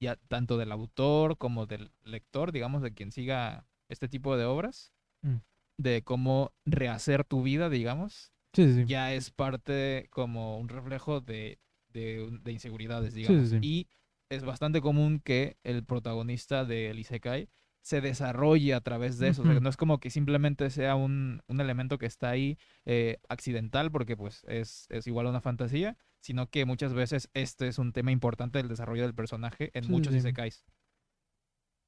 ya 0.00 0.16
tanto 0.28 0.56
del 0.58 0.72
autor 0.72 1.38
como 1.38 1.66
del 1.66 1.90
lector, 2.02 2.52
digamos, 2.52 2.82
de 2.82 2.92
quien 2.92 3.12
siga 3.12 3.66
este 3.88 4.08
tipo 4.08 4.36
de 4.36 4.44
obras, 4.44 4.92
Mm. 5.22 5.36
de 5.78 6.02
cómo 6.02 6.52
rehacer 6.66 7.24
tu 7.24 7.42
vida, 7.42 7.70
digamos, 7.70 8.32
Sí, 8.52 8.66
sí, 8.66 8.74
sí. 8.74 8.84
ya 8.86 9.12
es 9.14 9.30
parte 9.30 10.06
como 10.10 10.58
un 10.58 10.68
reflejo 10.68 11.20
de, 11.20 11.58
de, 11.88 12.38
de 12.42 12.52
inseguridades, 12.52 13.14
digamos. 13.14 13.52
Y 13.62 13.88
es 14.28 14.44
bastante 14.44 14.80
común 14.80 15.20
que 15.20 15.56
el 15.64 15.84
protagonista 15.84 16.64
del 16.64 16.98
Isekai 16.98 17.48
se 17.84 18.00
desarrolle 18.00 18.74
a 18.74 18.80
través 18.80 19.18
de 19.18 19.28
eso. 19.28 19.42
O 19.42 19.46
sea, 19.46 19.54
Ujú. 19.54 19.60
no 19.60 19.68
es 19.70 19.76
como 19.76 20.00
que 20.00 20.10
simplemente 20.10 20.70
sea 20.70 20.96
un, 20.96 21.42
un 21.48 21.60
elemento 21.60 21.98
que 21.98 22.06
está 22.06 22.30
ahí 22.30 22.58
eh, 22.86 23.18
accidental, 23.28 23.92
porque 23.92 24.16
pues 24.16 24.44
es, 24.48 24.86
es 24.90 25.06
igual 25.06 25.26
a 25.26 25.30
una 25.30 25.40
fantasía, 25.42 25.96
sino 26.20 26.50
que 26.50 26.64
muchas 26.64 26.94
veces 26.94 27.30
este 27.34 27.68
es 27.68 27.78
un 27.78 27.92
tema 27.92 28.10
importante 28.12 28.58
del 28.58 28.68
desarrollo 28.68 29.02
del 29.04 29.14
personaje 29.14 29.70
en 29.74 29.84
Sí, 29.84 29.92
muchos 29.92 30.12
sí. 30.12 30.18
Isekais. 30.18 30.64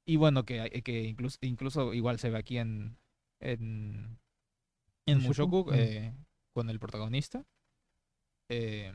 Y 0.05 0.15
bueno, 0.15 0.45
que, 0.45 0.81
que 0.83 1.03
incluso, 1.03 1.37
incluso 1.41 1.93
igual 1.93 2.19
se 2.19 2.29
ve 2.29 2.37
aquí 2.37 2.57
en, 2.57 2.97
en, 3.41 4.19
en 5.05 5.21
Mushoku, 5.21 5.65
Mushoku 5.65 5.71
eh, 5.73 6.13
con 6.53 6.69
el 6.69 6.79
protagonista. 6.79 7.45
Eh, 8.49 8.93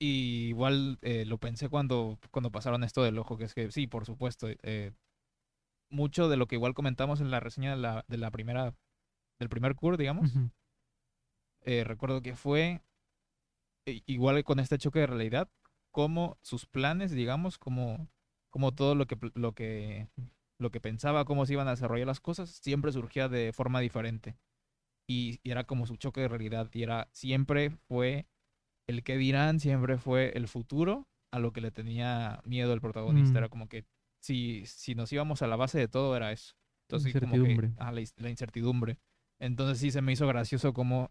y 0.00 0.48
igual 0.48 0.98
eh, 1.02 1.24
lo 1.24 1.38
pensé 1.38 1.68
cuando, 1.68 2.18
cuando 2.30 2.50
pasaron 2.52 2.84
esto 2.84 3.02
del 3.02 3.18
ojo, 3.18 3.36
que 3.36 3.44
es 3.44 3.54
que 3.54 3.70
sí, 3.70 3.86
por 3.86 4.06
supuesto. 4.06 4.48
eh, 4.62 4.92
mucho 5.90 6.28
de 6.28 6.36
lo 6.36 6.46
que 6.46 6.56
igual 6.56 6.74
comentamos 6.74 7.20
en 7.20 7.30
la 7.30 7.40
reseña 7.40 7.70
de 7.70 7.76
la, 7.76 8.04
de 8.08 8.18
la 8.18 8.30
primera, 8.30 8.74
del 9.38 9.48
primer 9.48 9.74
cur, 9.74 9.96
digamos. 9.96 10.32
Eh, 11.64 11.84
recuerdo 11.84 12.22
que 12.22 12.34
fue 12.34 12.82
eh, 13.86 14.02
igual 14.06 14.42
con 14.44 14.58
este 14.60 14.78
choque 14.78 15.00
de 15.00 15.06
realidad, 15.06 15.50
como 15.92 16.38
sus 16.42 16.66
planes, 16.66 17.10
digamos, 17.10 17.58
como, 17.58 18.08
como 18.50 18.72
todo 18.72 18.94
lo 18.94 19.06
que, 19.06 19.16
lo 19.34 19.52
que, 19.52 20.08
lo 20.60 20.70
que 20.70 20.80
pensaba, 20.80 21.24
cómo 21.24 21.46
se 21.46 21.54
iban 21.54 21.68
a 21.68 21.72
desarrollar 21.72 22.06
las 22.06 22.20
cosas, 22.20 22.50
siempre 22.50 22.92
surgía 22.92 23.28
de 23.28 23.52
forma 23.52 23.80
diferente. 23.80 24.36
Y, 25.08 25.40
y 25.42 25.50
era 25.50 25.64
como 25.64 25.86
su 25.86 25.96
choque 25.96 26.20
de 26.20 26.28
realidad, 26.28 26.68
y 26.72 26.82
era, 26.82 27.08
siempre 27.12 27.70
fue 27.88 28.26
el 28.86 29.02
que 29.02 29.16
dirán, 29.16 29.60
siempre 29.60 29.98
fue 29.98 30.32
el 30.36 30.48
futuro 30.48 31.08
a 31.32 31.38
lo 31.38 31.52
que 31.52 31.60
le 31.60 31.70
tenía 31.70 32.40
miedo 32.44 32.72
el 32.72 32.80
protagonista. 32.80 33.34
Mm. 33.34 33.36
Era 33.36 33.48
como 33.48 33.68
que 33.68 33.84
si, 34.20 34.64
si 34.66 34.94
nos 34.94 35.12
íbamos 35.12 35.42
a 35.42 35.46
la 35.46 35.56
base 35.56 35.78
de 35.78 35.88
todo, 35.88 36.16
era 36.16 36.32
eso. 36.32 36.54
Entonces, 36.88 37.12
como 37.12 37.32
que, 37.32 37.38
Incertidumbre. 37.38 37.70
ah, 37.78 37.92
la, 37.92 38.30
incertidumbre. 38.30 38.98
Entonces 39.40 39.78
sí 39.78 39.90
se 39.90 40.00
me 40.02 40.12
hizo 40.12 40.26
gracioso 40.26 40.72
como 40.72 41.10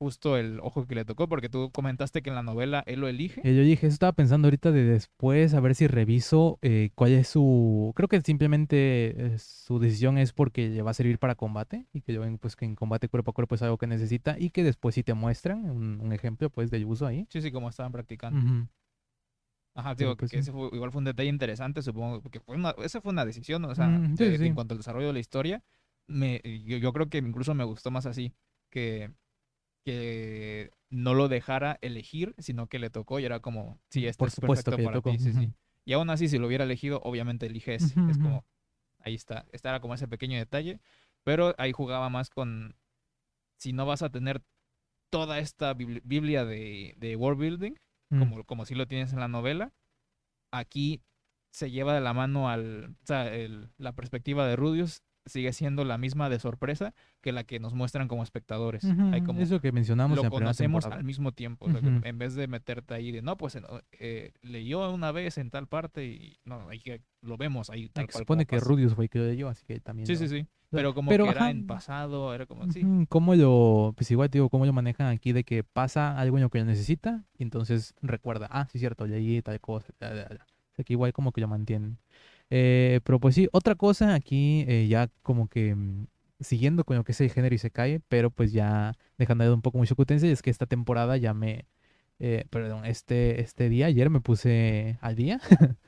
justo 0.00 0.36
el 0.36 0.60
ojo 0.60 0.86
que 0.86 0.94
le 0.94 1.04
tocó, 1.04 1.28
porque 1.28 1.48
tú 1.48 1.72
comentaste 1.72 2.22
que 2.22 2.30
en 2.30 2.36
la 2.36 2.44
novela 2.44 2.84
él 2.86 3.00
lo 3.00 3.08
elige. 3.08 3.40
Eh, 3.42 3.56
yo 3.56 3.62
dije, 3.62 3.88
eso 3.88 3.94
estaba 3.94 4.12
pensando 4.12 4.46
ahorita 4.46 4.70
de 4.70 4.84
después, 4.84 5.54
a 5.54 5.60
ver 5.60 5.74
si 5.74 5.88
reviso 5.88 6.60
eh, 6.62 6.90
cuál 6.94 7.12
es 7.12 7.26
su... 7.26 7.92
Creo 7.96 8.06
que 8.06 8.20
simplemente 8.20 8.76
eh, 9.16 9.38
su 9.38 9.80
decisión 9.80 10.16
es 10.16 10.32
porque 10.32 10.68
le 10.68 10.82
va 10.82 10.92
a 10.92 10.94
servir 10.94 11.18
para 11.18 11.34
combate 11.34 11.86
y 11.92 12.02
que 12.02 12.12
yo 12.12 12.20
ven 12.20 12.38
pues 12.38 12.54
que 12.54 12.64
en 12.64 12.76
combate 12.76 13.08
cuerpo 13.08 13.32
a 13.32 13.34
cuerpo 13.34 13.56
es 13.56 13.62
algo 13.62 13.76
que 13.76 13.88
necesita 13.88 14.36
y 14.38 14.50
que 14.50 14.62
después 14.62 14.94
sí 14.94 15.02
te 15.02 15.14
muestran 15.14 15.68
un, 15.68 16.00
un 16.00 16.12
ejemplo 16.12 16.48
pues 16.48 16.70
de 16.70 16.84
uso 16.84 17.04
ahí. 17.04 17.26
Sí, 17.30 17.42
sí, 17.42 17.50
como 17.50 17.68
estaban 17.68 17.90
practicando. 17.90 18.38
Ujú. 18.38 18.68
Ajá, 19.78 19.94
digo, 19.94 20.16
pues 20.16 20.30
que 20.30 20.36
sí. 20.36 20.42
ese 20.42 20.52
fue, 20.52 20.68
igual 20.72 20.90
fue 20.90 20.98
un 20.98 21.04
detalle 21.04 21.28
interesante, 21.28 21.82
supongo, 21.82 22.20
porque 22.20 22.40
fue 22.40 22.56
una, 22.56 22.74
esa 22.82 23.00
fue 23.00 23.12
una 23.12 23.24
decisión, 23.24 23.64
o 23.64 23.74
sea, 23.74 23.88
Mm, 23.88 24.16
sí, 24.16 24.24
de- 24.24 24.30
sí, 24.32 24.38
sí. 24.38 24.46
en 24.48 24.54
cuanto 24.54 24.74
al 24.74 24.78
desarrollo 24.78 25.06
de 25.08 25.12
la 25.12 25.18
historia, 25.20 25.62
me, 26.08 26.40
yo, 26.66 26.78
yo 26.78 26.92
creo 26.92 27.08
que 27.08 27.18
incluso 27.18 27.54
me 27.54 27.64
gustó 27.64 27.90
más 27.90 28.06
así, 28.06 28.32
que, 28.70 29.12
que 29.84 30.70
no 30.90 31.14
lo 31.14 31.28
dejara 31.28 31.78
elegir, 31.80 32.34
sino 32.38 32.66
que 32.66 32.78
le 32.78 32.90
tocó 32.90 33.20
y 33.20 33.24
era 33.24 33.40
como, 33.40 33.80
sí, 33.90 34.06
este 34.06 34.22
Por 34.22 34.28
es 34.28 34.34
supuesto 34.34 34.70
perfecto 34.70 34.84
para 34.84 34.96
tocó. 34.98 35.10
ti, 35.12 35.18
sí, 35.18 35.32
sí. 35.32 35.38
ujú. 35.40 35.54
Y 35.84 35.92
aún 35.94 36.10
así, 36.10 36.28
si 36.28 36.38
lo 36.38 36.46
hubiera 36.48 36.64
elegido, 36.64 37.00
obviamente 37.04 37.46
elige 37.46 37.74
ese. 37.76 37.94
Ujú, 37.96 38.10
Es 38.10 38.16
ujú. 38.18 38.22
como, 38.24 38.44
ahí 39.00 39.14
está. 39.14 39.46
Era 39.52 39.80
como 39.80 39.94
ese 39.94 40.08
pequeño 40.08 40.38
detalle. 40.38 40.80
Pero 41.24 41.54
ahí 41.58 41.72
jugaba 41.72 42.10
más 42.10 42.30
con, 42.30 42.76
si 43.58 43.72
no 43.72 43.86
vas 43.86 44.02
a 44.02 44.10
tener 44.10 44.42
toda 45.10 45.38
esta 45.38 45.74
bibli- 45.74 46.02
Biblia 46.04 46.44
de, 46.44 46.94
de 46.98 47.16
world 47.16 47.40
building, 47.40 47.74
Mm. 48.10 48.18
como, 48.20 48.44
como 48.44 48.64
si 48.64 48.74
lo 48.74 48.86
tienes 48.86 49.12
en 49.12 49.20
la 49.20 49.28
novela, 49.28 49.72
aquí 50.52 51.02
se 51.50 51.70
lleva 51.70 51.94
de 51.94 52.00
la 52.00 52.12
mano 52.12 52.48
al, 52.48 52.96
o 53.02 53.06
sea, 53.06 53.32
el- 53.34 53.68
la 53.78 53.92
perspectiva 53.92 54.46
de 54.46 54.56
Rudius 54.56 55.02
sigue 55.26 55.52
siendo 55.52 55.84
la 55.84 55.98
misma 55.98 56.30
de 56.30 56.38
sorpresa 56.38 56.94
que 57.20 57.32
la 57.32 57.44
que 57.44 57.60
nos 57.60 57.74
muestran 57.74 58.08
como 58.08 58.22
espectadores. 58.22 58.82
Ujú, 58.84 59.10
Hay 59.12 59.20
como 59.22 59.40
Eso 59.42 59.60
que 59.60 59.72
mencionamos 59.72 60.16
lo 60.16 60.24
en 60.24 60.30
conocemos 60.30 60.84
temporada. 60.84 61.00
al 61.00 61.04
mismo 61.04 61.32
tiempo. 61.32 61.66
o 61.66 61.70
sea, 61.70 61.80
en 61.82 62.18
vez 62.18 62.34
de 62.34 62.48
meterte 62.48 62.94
ahí 62.94 63.12
de, 63.12 63.20
no, 63.20 63.36
pues 63.36 63.58
eh, 63.92 64.32
leyó 64.40 64.90
una 64.90 65.12
vez 65.12 65.36
en 65.36 65.50
tal 65.50 65.66
parte 65.66 66.06
y 66.06 66.38
no, 66.44 66.66
ahí 66.70 66.80
que 66.80 67.02
lo 67.20 67.36
vemos 67.36 67.68
ahí 67.68 67.90
tal 67.90 68.06
cual 68.06 68.22
supone 68.22 68.46
que. 68.46 68.58
Rudius 68.58 68.94
fue 68.94 69.04
el 69.04 69.10
que 69.10 69.18
leyó, 69.18 69.48
así 69.50 69.66
que 69.66 69.80
también 69.80 70.06
Sí, 70.06 70.14
lo- 70.14 70.18
sí, 70.20 70.28
sí. 70.28 70.46
Pero 70.70 70.94
como 70.94 71.10
pero, 71.10 71.24
que 71.24 71.30
era 71.30 71.40
ajá, 71.42 71.50
en 71.50 71.66
pasado, 71.66 72.34
era 72.34 72.46
como, 72.46 72.70
sí. 72.70 72.82
Ujú, 72.82 73.06
¿Cómo 73.08 73.34
lo, 73.34 73.94
pues 73.96 74.10
igual 74.10 74.28
digo, 74.28 74.50
cómo 74.50 74.66
lo 74.66 74.72
manejan 74.72 75.06
aquí 75.08 75.32
de 75.32 75.44
que 75.44 75.64
pasa 75.64 76.18
algo 76.18 76.36
en 76.36 76.42
lo 76.42 76.50
que 76.50 76.58
lo 76.58 76.64
necesita 76.66 77.24
y 77.38 77.42
entonces 77.44 77.94
recuerda, 78.02 78.48
ah, 78.50 78.66
sí, 78.70 78.78
cierto, 78.78 79.06
leí 79.06 79.40
tal 79.42 79.60
cosa, 79.60 79.92
bla, 79.98 80.10
bla, 80.12 80.24
bla. 80.26 80.46
O 80.72 80.74
sea, 80.76 80.84
que 80.84 80.92
igual 80.92 81.12
como 81.12 81.32
que 81.32 81.40
lo 81.40 81.48
mantienen. 81.48 81.98
Eh, 82.50 83.00
pero 83.04 83.20
pues 83.20 83.34
sí, 83.34 83.48
otra 83.52 83.74
cosa 83.74 84.14
aquí, 84.14 84.64
eh, 84.68 84.86
ya 84.88 85.08
como 85.22 85.48
que 85.48 85.74
mm, 85.74 86.06
siguiendo 86.40 86.84
con 86.84 86.96
lo 86.96 87.04
que 87.04 87.12
es 87.12 87.20
el 87.20 87.30
género 87.30 87.54
y 87.54 87.58
se 87.58 87.70
cae, 87.70 88.00
pero 88.08 88.30
pues 88.30 88.52
ya 88.52 88.94
dejando 89.18 89.44
de 89.44 89.52
un 89.52 89.62
poco 89.62 89.78
mucho 89.78 89.96
Kutense, 89.96 90.30
es 90.30 90.42
que 90.42 90.50
esta 90.50 90.66
temporada 90.66 91.16
ya 91.16 91.34
me, 91.34 91.66
eh, 92.18 92.44
perdón, 92.50 92.84
este, 92.86 93.40
este 93.40 93.68
día, 93.68 93.86
ayer 93.86 94.10
me 94.10 94.20
puse 94.20 94.98
al 95.00 95.16
día, 95.16 95.40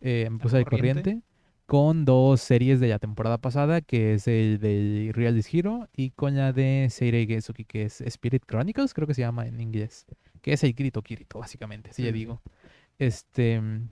eh, 0.00 0.28
me 0.30 0.38
puse 0.38 0.56
al 0.58 0.64
corriente? 0.64 1.02
corriente 1.02 1.35
con 1.66 2.04
dos 2.04 2.40
series 2.40 2.80
de 2.80 2.88
la 2.88 2.98
temporada 2.98 3.38
pasada, 3.38 3.80
que 3.80 4.14
es 4.14 4.28
el 4.28 4.58
de 4.60 5.10
Realist 5.14 5.52
Hero 5.52 5.88
y 5.94 6.10
con 6.12 6.36
la 6.36 6.52
de 6.52 6.88
Seirei 6.90 7.26
Geisuki, 7.26 7.64
que 7.64 7.84
es 7.84 8.00
Spirit 8.02 8.44
Chronicles, 8.46 8.94
creo 8.94 9.06
que 9.06 9.14
se 9.14 9.22
llama 9.22 9.46
en 9.46 9.60
inglés, 9.60 10.06
que 10.42 10.52
es 10.52 10.62
el 10.64 10.74
Kirito 10.74 11.02
Kirito, 11.02 11.38
básicamente, 11.40 11.92
si 11.92 12.04
Sí, 12.04 12.08
sí. 12.08 12.12
digo. 12.12 12.42
Este, 12.98 13.60
mm, 13.60 13.88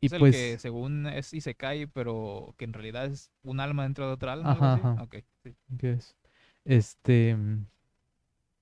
y 0.00 0.06
es 0.06 0.12
el 0.12 0.18
pues, 0.20 0.36
que 0.36 0.58
según 0.58 1.06
es 1.06 1.32
y 1.34 1.40
se 1.40 1.54
cae, 1.54 1.88
pero 1.88 2.54
que 2.58 2.64
en 2.66 2.72
realidad 2.74 3.06
es 3.06 3.30
un 3.42 3.60
alma 3.60 3.84
dentro 3.84 4.06
de 4.06 4.12
otra 4.14 4.32
alma. 4.34 4.52
Ajá, 4.52 4.56
algo 4.56 4.66
así. 4.66 4.80
ajá. 4.92 5.02
Ok, 5.02 5.16
sí. 5.44 5.56
¿qué 5.78 5.92
es? 5.92 6.16
Este, 6.64 7.36
mm, 7.36 7.66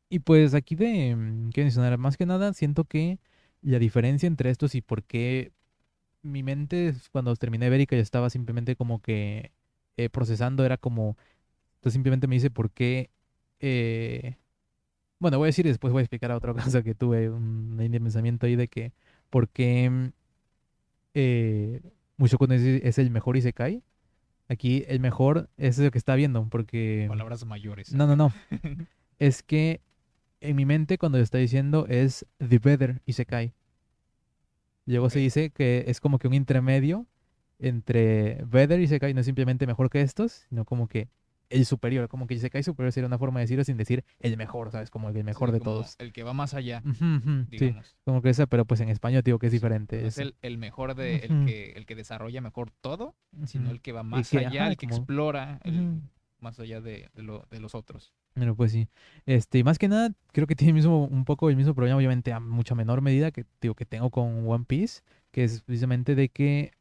y 0.09 0.21
pues 0.21 0.55
aquí 0.55 0.75
de, 0.77 1.15
mm, 1.17 1.51
¿qué 1.51 1.63
mencionar? 1.63 1.99
Más 1.99 2.17
que 2.17 2.27
nada, 2.27 2.53
siento 2.53 2.85
que 2.85 3.19
la 3.63 3.79
diferencia 3.79 4.27
entre 4.27 4.51
estos 4.51 4.75
y 4.75 4.81
por 4.83 5.03
qué 5.05 5.53
mi 6.25 6.43
mente 6.43 6.95
cuando 7.13 7.37
terminé 7.37 7.67
de 7.67 7.71
ver 7.71 7.81
y 7.83 7.87
que 7.87 7.97
yo 7.97 8.03
estaba 8.03 8.31
simplemente 8.31 8.77
como 8.77 9.01
que 9.01 9.53
eh, 9.97 10.09
procesando 10.09 10.65
era 10.65 10.77
como, 10.77 11.17
entonces 11.77 11.93
simplemente 11.93 12.27
me 12.27 12.35
dice 12.37 12.51
por 12.51 12.71
qué, 12.71 13.11
eh, 13.61 14.37
bueno, 15.19 15.39
voy 15.39 15.47
a 15.47 15.49
decir 15.49 15.67
y 15.67 15.69
después 15.69 15.93
voy 15.93 16.01
a 16.01 16.05
explicar 16.05 16.33
a 16.33 16.37
otra 16.37 16.53
cosa 16.55 16.83
que 16.83 16.95
tuve 16.95 17.31
un 17.31 17.77
línea 17.79 18.01
de 18.01 18.05
pensamiento 18.05 18.47
ahí 18.47 18.57
de 18.57 18.69
que 18.69 18.93
por 19.31 19.49
qué 19.49 20.13
eh, 21.15 21.81
Mushoku 22.17 22.47
es, 22.51 22.99
el 22.99 23.11
mejor 23.11 23.37
Isekai. 23.37 23.83
Aquí 24.49 24.85
el 24.89 25.01
mejor 25.01 25.49
es 25.57 25.79
lo 25.79 25.91
que 25.91 25.99
está 25.99 26.15
viendo, 26.17 26.47
porque... 26.51 27.07
Palabras 27.09 27.45
mayores. 27.47 27.93
No, 27.95 28.07
no, 28.07 28.17
no. 28.17 28.33
Es 29.21 29.45
que 29.45 29.81
en 30.41 30.57
mi 30.57 30.67
mente 30.67 30.99
cuando 30.99 31.19
está 31.19 31.39
diciendo 31.39 31.87
es 31.89 32.27
The 32.39 32.59
Better 32.59 33.01
Isekai. 33.07 33.55
Luego 34.87 35.11
se 35.11 35.19
dice 35.19 35.51
que 35.51 35.85
es 35.87 36.01
como 36.01 36.19
que 36.19 36.29
un 36.29 36.35
intermedio 36.35 37.07
entre 37.59 38.43
Better 38.47 38.81
Isekai, 38.81 39.15
no 39.15 39.21
es 39.21 39.27
simplemente 39.27 39.67
mejor 39.67 39.89
que 39.91 40.01
estos, 40.03 40.45
sino 40.49 40.65
como 40.65 40.89
que 40.89 41.09
el 41.51 41.67
superior, 41.67 42.09
como 42.09 42.27
que 42.27 42.35
Isekai 42.35 42.63
superior 42.63 42.91
sería 42.93 43.07
una 43.07 43.19
forma 43.19 43.39
de 43.41 43.45
decirlo 43.45 43.65
sin 43.65 43.77
decir 43.77 44.05
el 44.21 44.37
mejor, 44.37 44.71
¿sabes? 44.73 44.91
Como 44.91 45.09
el 45.09 45.25
mejor 45.25 45.51
Sí, 45.51 45.53
de 45.55 45.61
todos. 45.61 45.95
El 45.99 46.13
que 46.13 46.23
va 46.23 46.33
más 46.33 46.55
allá, 46.55 46.83
ujú, 46.85 47.45
Sí, 47.51 47.57
digamos. 47.59 47.97
como 48.05 48.23
que 48.23 48.31
esa, 48.31 48.47
pero 48.47 48.65
pues 48.65 48.81
en 48.81 48.89
español 48.89 49.23
digo 49.23 49.39
que 49.39 49.47
es 49.47 49.53
diferente. 49.53 50.01
No 50.03 50.09
es 50.09 50.19
el, 50.19 50.35
el 50.43 50.59
mejor 50.59 50.95
de, 50.95 51.17
el 51.17 51.45
que, 51.47 51.73
el 51.77 51.87
que 51.87 51.95
desarrolla 51.95 52.41
mejor 52.41 52.71
todo, 52.81 53.15
sino 53.47 53.71
el 53.71 53.81
que 53.81 53.93
va 53.93 54.03
más 54.03 54.29
que, 54.31 54.39
allá, 54.39 54.63
ajá, 54.63 54.71
el 54.73 54.77
que 54.77 54.87
como- 54.87 54.97
explora, 54.99 55.61
el, 55.65 56.01
más 56.41 56.59
allá 56.59 56.81
de, 56.81 57.09
de 57.15 57.23
lo- 57.23 57.47
de 57.51 57.61
los 57.61 57.75
otros. 57.75 58.13
Pero 58.35 58.57
pues 58.57 58.73
sí. 58.73 58.89
Este, 59.27 59.59
y 59.59 59.65
más 59.65 59.79
que 59.79 59.89
nada, 59.89 60.11
creo 60.33 60.47
que 60.47 60.57
tiene 60.57 60.73
mismo, 60.73 61.05
un 61.07 61.25
poco 61.25 61.51
el 61.51 61.57
mismo 61.57 61.75
problema, 61.75 61.97
obviamente 61.97 62.33
a 62.33 62.41
mucha 62.41 62.75
menor 62.75 63.01
medida 63.01 63.31
que 63.31 63.47
digo 63.61 63.75
que 63.75 63.87
tengo 63.87 64.11
con 64.11 64.49
One 64.49 64.65
Piece, 64.67 65.03
que 65.31 65.45
es 65.45 65.63
precisamente 65.63 66.15
de 66.15 66.29
que, 66.29 66.73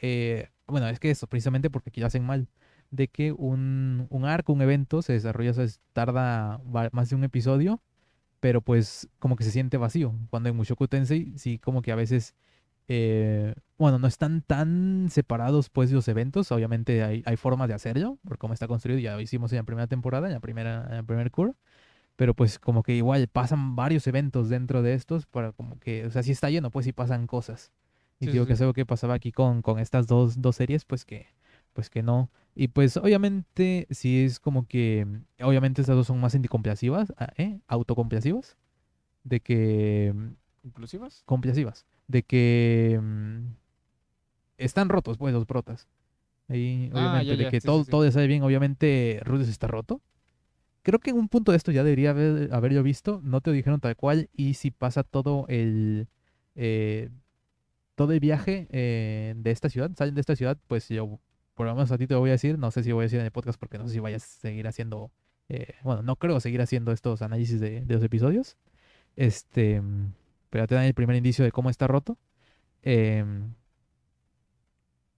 eh, 0.00 0.48
bueno, 0.66 0.88
es 0.88 1.00
que 1.00 1.10
eso, 1.10 1.26
precisamente 1.26 1.70
porque 1.70 1.90
aquí 1.90 2.00
lo 2.00 2.06
hacen 2.06 2.24
mal, 2.24 2.48
de 2.90 3.08
que 3.08 3.32
un, 3.32 4.06
un 4.10 4.24
arco, 4.24 4.52
un 4.52 4.62
evento 4.62 5.02
se 5.02 5.12
desarrolla, 5.14 5.52
tarda 5.92 6.60
más 6.92 7.10
de 7.10 7.16
un 7.16 7.24
episodio, 7.24 7.82
pero 8.40 8.62
pues 8.62 9.08
como 9.18 9.36
que 9.36 9.44
se 9.44 9.50
siente 9.52 9.76
vacío. 9.76 10.14
Cuando 10.30 10.48
en 10.48 10.56
Mushoku 10.56 10.88
Tensei, 10.88 11.32
sí, 11.38 11.58
como 11.58 11.82
que 11.82 11.92
a 11.92 11.96
veces, 11.96 12.34
eh, 12.88 13.54
bueno, 13.78 13.98
no 13.98 14.06
están 14.06 14.42
tan 14.42 15.08
separados 15.10 15.70
pues 15.70 15.90
los 15.92 16.08
eventos, 16.08 16.52
obviamente 16.52 17.02
hay, 17.02 17.22
hay 17.26 17.36
formas 17.36 17.68
de 17.68 17.74
hacerlo, 17.74 18.18
por 18.24 18.38
cómo 18.38 18.54
está 18.54 18.68
construido, 18.68 19.00
ya 19.00 19.14
lo 19.14 19.20
hicimos 19.20 19.52
en 19.52 19.58
la 19.58 19.64
primera 19.64 19.86
temporada, 19.86 20.26
en 20.28 20.34
la 20.34 20.40
primera, 20.40 20.86
en 20.88 20.94
el 20.96 21.04
primer 21.04 21.30
cur, 21.30 21.56
pero 22.16 22.34
pues 22.34 22.58
como 22.58 22.82
que 22.82 22.94
igual 22.94 23.28
pasan 23.28 23.76
varios 23.76 24.06
eventos 24.06 24.48
dentro 24.48 24.82
de 24.82 24.94
estos, 24.94 25.26
para 25.26 25.52
como 25.52 25.78
que, 25.80 26.06
o 26.06 26.10
sea, 26.10 26.22
si 26.22 26.32
está 26.32 26.50
lleno, 26.50 26.70
pues 26.70 26.84
sí 26.86 26.92
pasan 26.92 27.26
cosas. 27.26 27.72
Y 28.20 28.26
Sí, 28.26 28.30
digo 28.30 28.44
sí, 28.44 28.46
que 28.46 28.52
es 28.54 28.60
algo 28.60 28.72
que 28.74 28.86
pasaba 28.86 29.14
aquí 29.14 29.32
con, 29.32 29.62
con 29.62 29.78
estas 29.80 30.06
dos, 30.06 30.40
dos 30.40 30.56
series, 30.56 30.84
pues 30.84 31.04
que, 31.04 31.26
pues 31.72 31.90
que 31.90 32.02
no. 32.02 32.30
Y 32.54 32.68
pues 32.68 32.96
obviamente 32.96 33.86
sí 33.90 34.24
es 34.24 34.38
como 34.40 34.66
que, 34.66 35.06
obviamente 35.42 35.80
estas 35.82 35.96
dos 35.96 36.06
son 36.06 36.20
más 36.20 36.34
indicomplacivas, 36.34 37.12
ah, 37.18 37.32
¿eh? 37.36 37.60
autocomplacivas, 37.68 38.56
de 39.24 39.40
que, 39.40 40.14
¿Inclusivas? 40.62 41.24
complacivas, 41.24 41.86
de 42.08 42.22
que 42.22 42.98
mm, 43.02 43.46
están 44.58 44.88
rotos 44.88 45.18
pues 45.18 45.32
los 45.34 45.46
protas. 45.46 45.88
Ahí, 46.48 46.90
Ah, 46.92 46.98
obviamente, 46.98 47.26
ya, 47.26 47.36
de 47.36 47.42
ya, 47.44 47.50
que 47.50 47.60
sí, 47.60 47.62
sí, 47.62 47.66
todo, 47.66 47.84
sí. 47.84 47.90
todo 47.90 48.10
sale 48.10 48.26
bien, 48.26 48.42
obviamente 48.42 49.20
Rudius 49.24 49.48
está 49.48 49.66
roto. 49.66 50.00
Creo 50.82 50.98
que 50.98 51.10
en 51.10 51.16
un 51.16 51.28
punto 51.28 51.52
de 51.52 51.56
esto 51.58 51.70
ya 51.70 51.84
debería 51.84 52.10
haber, 52.10 52.52
haber 52.52 52.72
yo 52.72 52.82
visto, 52.82 53.20
no 53.22 53.40
te 53.40 53.50
lo 53.50 53.54
dijeron 53.54 53.80
tal 53.80 53.94
cual, 53.96 54.28
y 54.34 54.54
si 54.54 54.70
pasa 54.72 55.04
todo 55.04 55.46
el 55.48 56.08
eh, 56.56 57.08
todo 57.94 58.12
el 58.12 58.20
viaje 58.20 58.66
eh, 58.70 59.34
de 59.36 59.50
esta 59.50 59.68
ciudad, 59.68 59.90
salen 59.96 60.14
de 60.14 60.20
esta 60.20 60.34
ciudad, 60.36 60.58
pues 60.66 60.88
yo 60.88 61.20
por 61.54 61.66
lo 61.66 61.74
menos 61.74 61.92
a 61.92 61.98
ti 61.98 62.06
te 62.06 62.14
voy 62.14 62.30
a 62.30 62.32
decir, 62.32 62.58
no 62.58 62.70
sé 62.70 62.82
si 62.82 62.90
voy 62.92 63.02
a 63.02 63.04
decir 63.04 63.20
en 63.20 63.26
el 63.26 63.30
podcast 63.30 63.58
porque 63.60 63.78
no 63.78 63.86
sé 63.86 63.94
si 63.94 64.00
vayas 64.00 64.24
a 64.24 64.40
seguir 64.40 64.66
haciendo, 64.66 65.12
eh, 65.48 65.74
bueno, 65.84 66.02
no 66.02 66.16
creo 66.16 66.40
seguir 66.40 66.60
haciendo 66.62 66.92
estos 66.92 67.22
análisis 67.22 67.60
de, 67.60 67.82
de 67.82 67.94
los 67.94 68.02
episodios, 68.02 68.56
este, 69.16 69.80
mm, 69.80 70.12
pero 70.52 70.66
te 70.66 70.74
dan 70.74 70.84
el 70.84 70.92
primer 70.92 71.16
indicio 71.16 71.46
de 71.46 71.50
cómo 71.50 71.70
está 71.70 71.86
roto. 71.86 72.18
Em, 72.82 73.54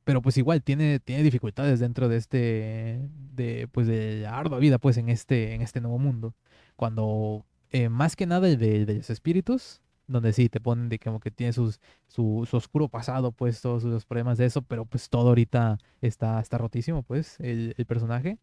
pero 0.05 0.23
pues 0.23 0.37
igual 0.39 0.63
tiene, 0.63 1.01
tiene 1.01 1.25
dificultades 1.25 1.81
dentro 1.81 2.09
de 2.09 2.19
este, 2.19 3.01
de, 3.35 3.69
pues 3.73 3.89
de 3.89 4.21
la 4.21 4.39
ardua 4.39 4.59
vida 4.61 4.79
pues 4.79 4.97
en 4.97 5.09
este, 5.09 5.55
en 5.55 5.61
este 5.61 5.81
nuevo 5.81 5.99
mundo. 5.99 6.35
Cuando, 6.77 7.45
eh, 7.71 7.89
más 7.89 8.15
que 8.15 8.27
nada 8.27 8.49
el 8.49 8.59
de, 8.59 8.87
de 8.87 8.95
los 8.95 9.11
espíritus, 9.11 9.81
donde 10.07 10.33
sí 10.33 10.49
te 10.49 10.61
ponen 10.61 10.89
de 10.89 11.01
como 11.01 11.19
que 11.19 11.33
tiene 11.33 11.53
sus, 11.53 11.81
su, 12.07 12.47
su 12.49 12.57
oscuro 12.57 12.89
pasado, 12.89 13.33
pues 13.33 13.61
todos 13.61 13.83
los 13.83 14.05
problemas 14.07 14.39
de 14.39 14.45
eso, 14.47 14.63
pero 14.63 14.85
pues 14.85 15.09
todo 15.11 15.31
ahorita 15.31 15.79
está, 16.01 16.39
está 16.41 16.59
rotísimo, 16.59 17.03
pues, 17.03 17.41
el 17.41 17.75
personaje. 17.89 18.39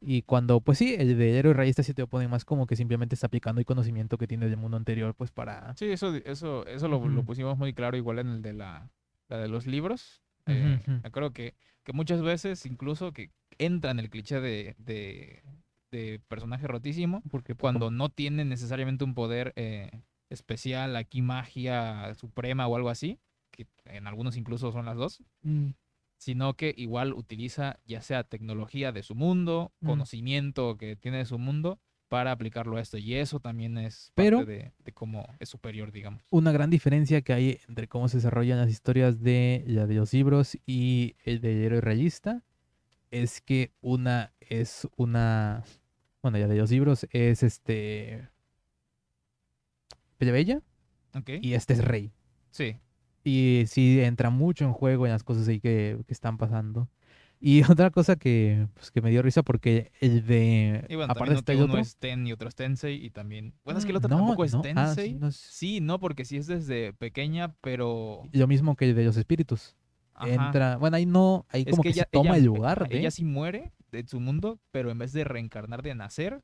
Y 0.00 0.22
cuando, 0.22 0.60
pues 0.60 0.78
sí, 0.78 0.94
el 0.98 1.16
de 1.16 1.38
héroe 1.38 1.54
rayista 1.54 1.82
sí 1.82 1.94
te 1.94 2.02
lo 2.02 2.08
ponen 2.08 2.30
más 2.30 2.44
como 2.44 2.66
que 2.66 2.76
simplemente 2.76 3.14
está 3.14 3.28
aplicando 3.28 3.60
el 3.60 3.66
conocimiento 3.66 4.18
que 4.18 4.26
tiene 4.26 4.48
del 4.48 4.56
mundo 4.56 4.76
anterior, 4.76 5.14
pues 5.14 5.30
para... 5.30 5.74
Sí, 5.76 5.86
eso, 5.86 6.14
eso, 6.14 6.66
eso 6.66 6.88
lo, 6.88 7.00
pusimos 7.24 7.56
muy 7.56 7.72
claro 7.72 7.96
igual 7.96 8.18
en 8.18 8.28
el 8.28 8.42
de 8.42 8.52
la, 8.52 8.90
la 9.28 9.38
de 9.38 9.48
los 9.48 9.66
libros. 9.66 10.22
Ujú. 10.46 10.92
me 10.92 11.00
acuerdo 11.02 11.32
que, 11.32 11.54
que 11.82 11.92
muchas 11.92 12.22
veces 12.22 12.66
incluso 12.66 13.12
que 13.12 13.30
entra 13.58 13.90
en 13.90 13.98
el 13.98 14.10
cliché 14.10 14.40
de, 14.40 14.76
de, 14.78 15.42
de 15.90 16.20
personaje 16.28 16.68
rotísimo 16.68 17.20
Porque 17.28 17.56
cuando 17.56 17.90
no 17.90 18.10
tiene 18.10 18.44
necesariamente 18.44 19.02
un 19.02 19.14
poder 19.14 19.52
eh, 19.56 19.90
especial, 20.30 20.94
aquí 20.94 21.22
magia 21.22 22.14
suprema 22.14 22.66
o 22.68 22.76
algo 22.76 22.90
así, 22.90 23.18
que 23.50 23.66
en 23.86 24.06
algunos 24.06 24.36
incluso 24.36 24.70
son 24.72 24.86
las 24.86 24.96
dos, 24.96 25.22
Mm, 25.42 25.70
sino 26.16 26.54
que 26.54 26.74
igual 26.76 27.12
utiliza 27.12 27.78
ya 27.86 28.00
sea 28.02 28.24
tecnología 28.24 28.92
de 28.92 29.02
su 29.02 29.14
mundo, 29.14 29.72
Mm. 29.80 29.86
conocimiento 29.86 30.76
que 30.76 30.96
tiene 30.96 31.18
de 31.18 31.26
su 31.26 31.38
mundo 31.38 31.78
para 32.08 32.30
aplicarlo 32.32 32.76
a 32.76 32.80
esto. 32.80 32.98
Y 32.98 33.14
eso 33.14 33.40
también 33.40 33.76
es 33.78 34.12
Pero- 34.14 34.38
parte 34.38 34.52
de, 34.52 34.72
de 34.78 34.92
cómo 34.92 35.26
es 35.40 35.48
superior, 35.48 35.90
digamos. 35.92 36.22
una 36.30 36.52
gran 36.52 36.70
diferencia 36.70 37.20
que 37.22 37.32
hay 37.32 37.58
entre 37.68 37.88
cómo 37.88 38.08
se 38.08 38.18
desarrollan 38.18 38.58
las 38.58 38.70
historias 38.70 39.20
de 39.22 39.64
la 39.66 39.86
de 39.86 39.94
los 39.96 40.12
libros 40.12 40.56
y 40.66 41.16
el 41.24 41.40
de 41.40 41.64
héroe 41.66 41.80
rayista 41.80 42.44
es 43.10 43.40
que 43.40 43.72
una 43.80 44.32
es 44.40 44.86
una 44.96 45.64
bueno 46.22 46.38
ya 46.38 46.46
de 46.48 46.56
los 46.56 46.70
libros 46.70 47.06
es 47.10 47.42
este 47.42 48.28
plebeya 50.18 50.62
Ok. 51.14 51.30
y 51.40 51.54
este 51.54 51.74
es 51.74 51.84
rey 51.84 52.12
Sí. 52.50 52.76
Y 53.26 53.64
sí 53.66 54.00
entra 54.00 54.30
mucho 54.30 54.64
en 54.64 54.72
juego 54.72 55.06
en 55.06 55.12
las 55.12 55.24
cosas 55.24 55.48
ahí 55.48 55.60
que, 55.60 55.98
que 56.06 56.12
están 56.14 56.38
pasando 56.38 56.88
y 57.40 57.62
otra 57.70 57.90
cosa 57.90 58.16
que, 58.16 58.68
pues, 58.74 58.90
que 58.90 59.02
me 59.02 59.10
dio 59.10 59.20
risa 59.22 59.42
porque 59.42 59.92
el 60.00 60.26
de 60.26 60.84
Y 60.88 60.94
bueno, 60.94 61.12
aparte 61.12 61.34
está 61.34 61.52
que 61.52 61.58
el 61.58 61.64
uno 61.64 61.72
otro 61.74 61.80
es 61.82 61.96
Ten 61.96 62.26
y 62.26 62.32
otro 62.32 62.48
es 62.48 62.54
Tensei 62.54 63.04
y 63.04 63.10
también... 63.10 63.52
Bueno, 63.64 63.78
es 63.78 63.84
que 63.84 63.92
el 63.92 63.96
Mm, 63.96 63.98
otro 63.98 64.08
no, 64.10 64.16
tampoco 64.18 64.44
es 64.44 64.52
no, 64.52 64.60
ah, 64.60 64.64
sí, 64.64 64.72
Tensei. 64.74 65.14
no 65.14 65.28
es- 65.28 65.36
Sí, 65.36 65.80
no, 65.80 65.98
porque 65.98 66.24
sí 66.24 66.36
es 66.36 66.46
desde 66.46 66.92
pequeña, 66.94 67.54
pero... 67.60 68.22
lo 68.32 68.46
mismo 68.46 68.76
que 68.76 68.86
el 68.90 68.94
de 68.94 69.04
los 69.04 69.16
espíritus 69.16 69.74
Ajá. 70.14 70.32
entra 70.34 70.76
bueno 70.76 70.96
ahí 70.96 71.06
no 71.06 71.44
ahí 71.50 71.64
Es 71.64 71.70
como 71.72 71.82
que, 71.82 71.90
ella- 71.90 72.04
se 72.04 72.10
toma 72.10 72.30
ella- 72.30 72.38
el 72.38 72.44
lugar 72.46 72.88
de 72.88 72.98
Ella 72.98 73.10
sí 73.10 73.24
muere 73.24 73.72
de 73.90 74.06
su 74.06 74.20
mundo, 74.20 74.58
pero 74.70 74.90
en 74.90 74.98
vez 74.98 75.12
de 75.12 75.24
reencarnar 75.24 75.82
de 75.82 75.94
nacer, 75.94 76.42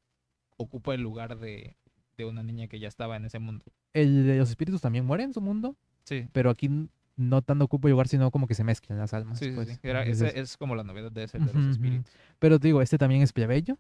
ocupa 0.57 0.95
el 0.95 1.01
lugar 1.03 1.39
de, 1.39 1.77
de 2.17 2.25
una 2.25 2.43
niña 2.43 2.69
que 2.69 2.79
ya 2.79 2.89
estaba 2.89 3.17
en 3.17 3.25
ese 3.25 3.39
mundo. 3.39 3.65
el 3.95 4.27
de 4.27 4.39
los 4.39 4.51
espíritus 4.51 4.81
también 4.81 5.05
muere 5.05 5.25
en 5.25 5.33
su 5.33 5.41
mundo, 5.41 5.77
Sí. 6.05 6.27
pero 6.33 6.51
aquí 6.51 6.69
no 7.17 7.43
tanto 7.43 7.65
ocupa 7.67 7.89
lugar, 7.89 8.09
sino 8.09 8.31
como 8.31 8.47
que 8.47 8.55
se 8.55 8.65
mezclan 8.65 8.99
las 8.99 9.13
almas. 9.15 9.39
Sí, 9.39 9.47
sí, 9.47 9.53
pues. 9.55 9.69
sí. 9.69 9.79
Era- 9.83 10.01
Entonces, 10.03 10.31
ese 10.31 10.41
es 10.41 10.57
como 10.57 10.75
la 10.75 10.83
novedad 10.85 11.13
de 11.13 11.25
ese, 11.25 11.39
de 11.39 11.53
los 11.53 11.67
espíritus. 11.67 12.11
Pero 12.39 12.59
te 12.59 12.69
digo, 12.69 12.81
este 12.83 12.99
también 12.99 13.23
es 13.23 13.33
plebeyo. 13.33 13.79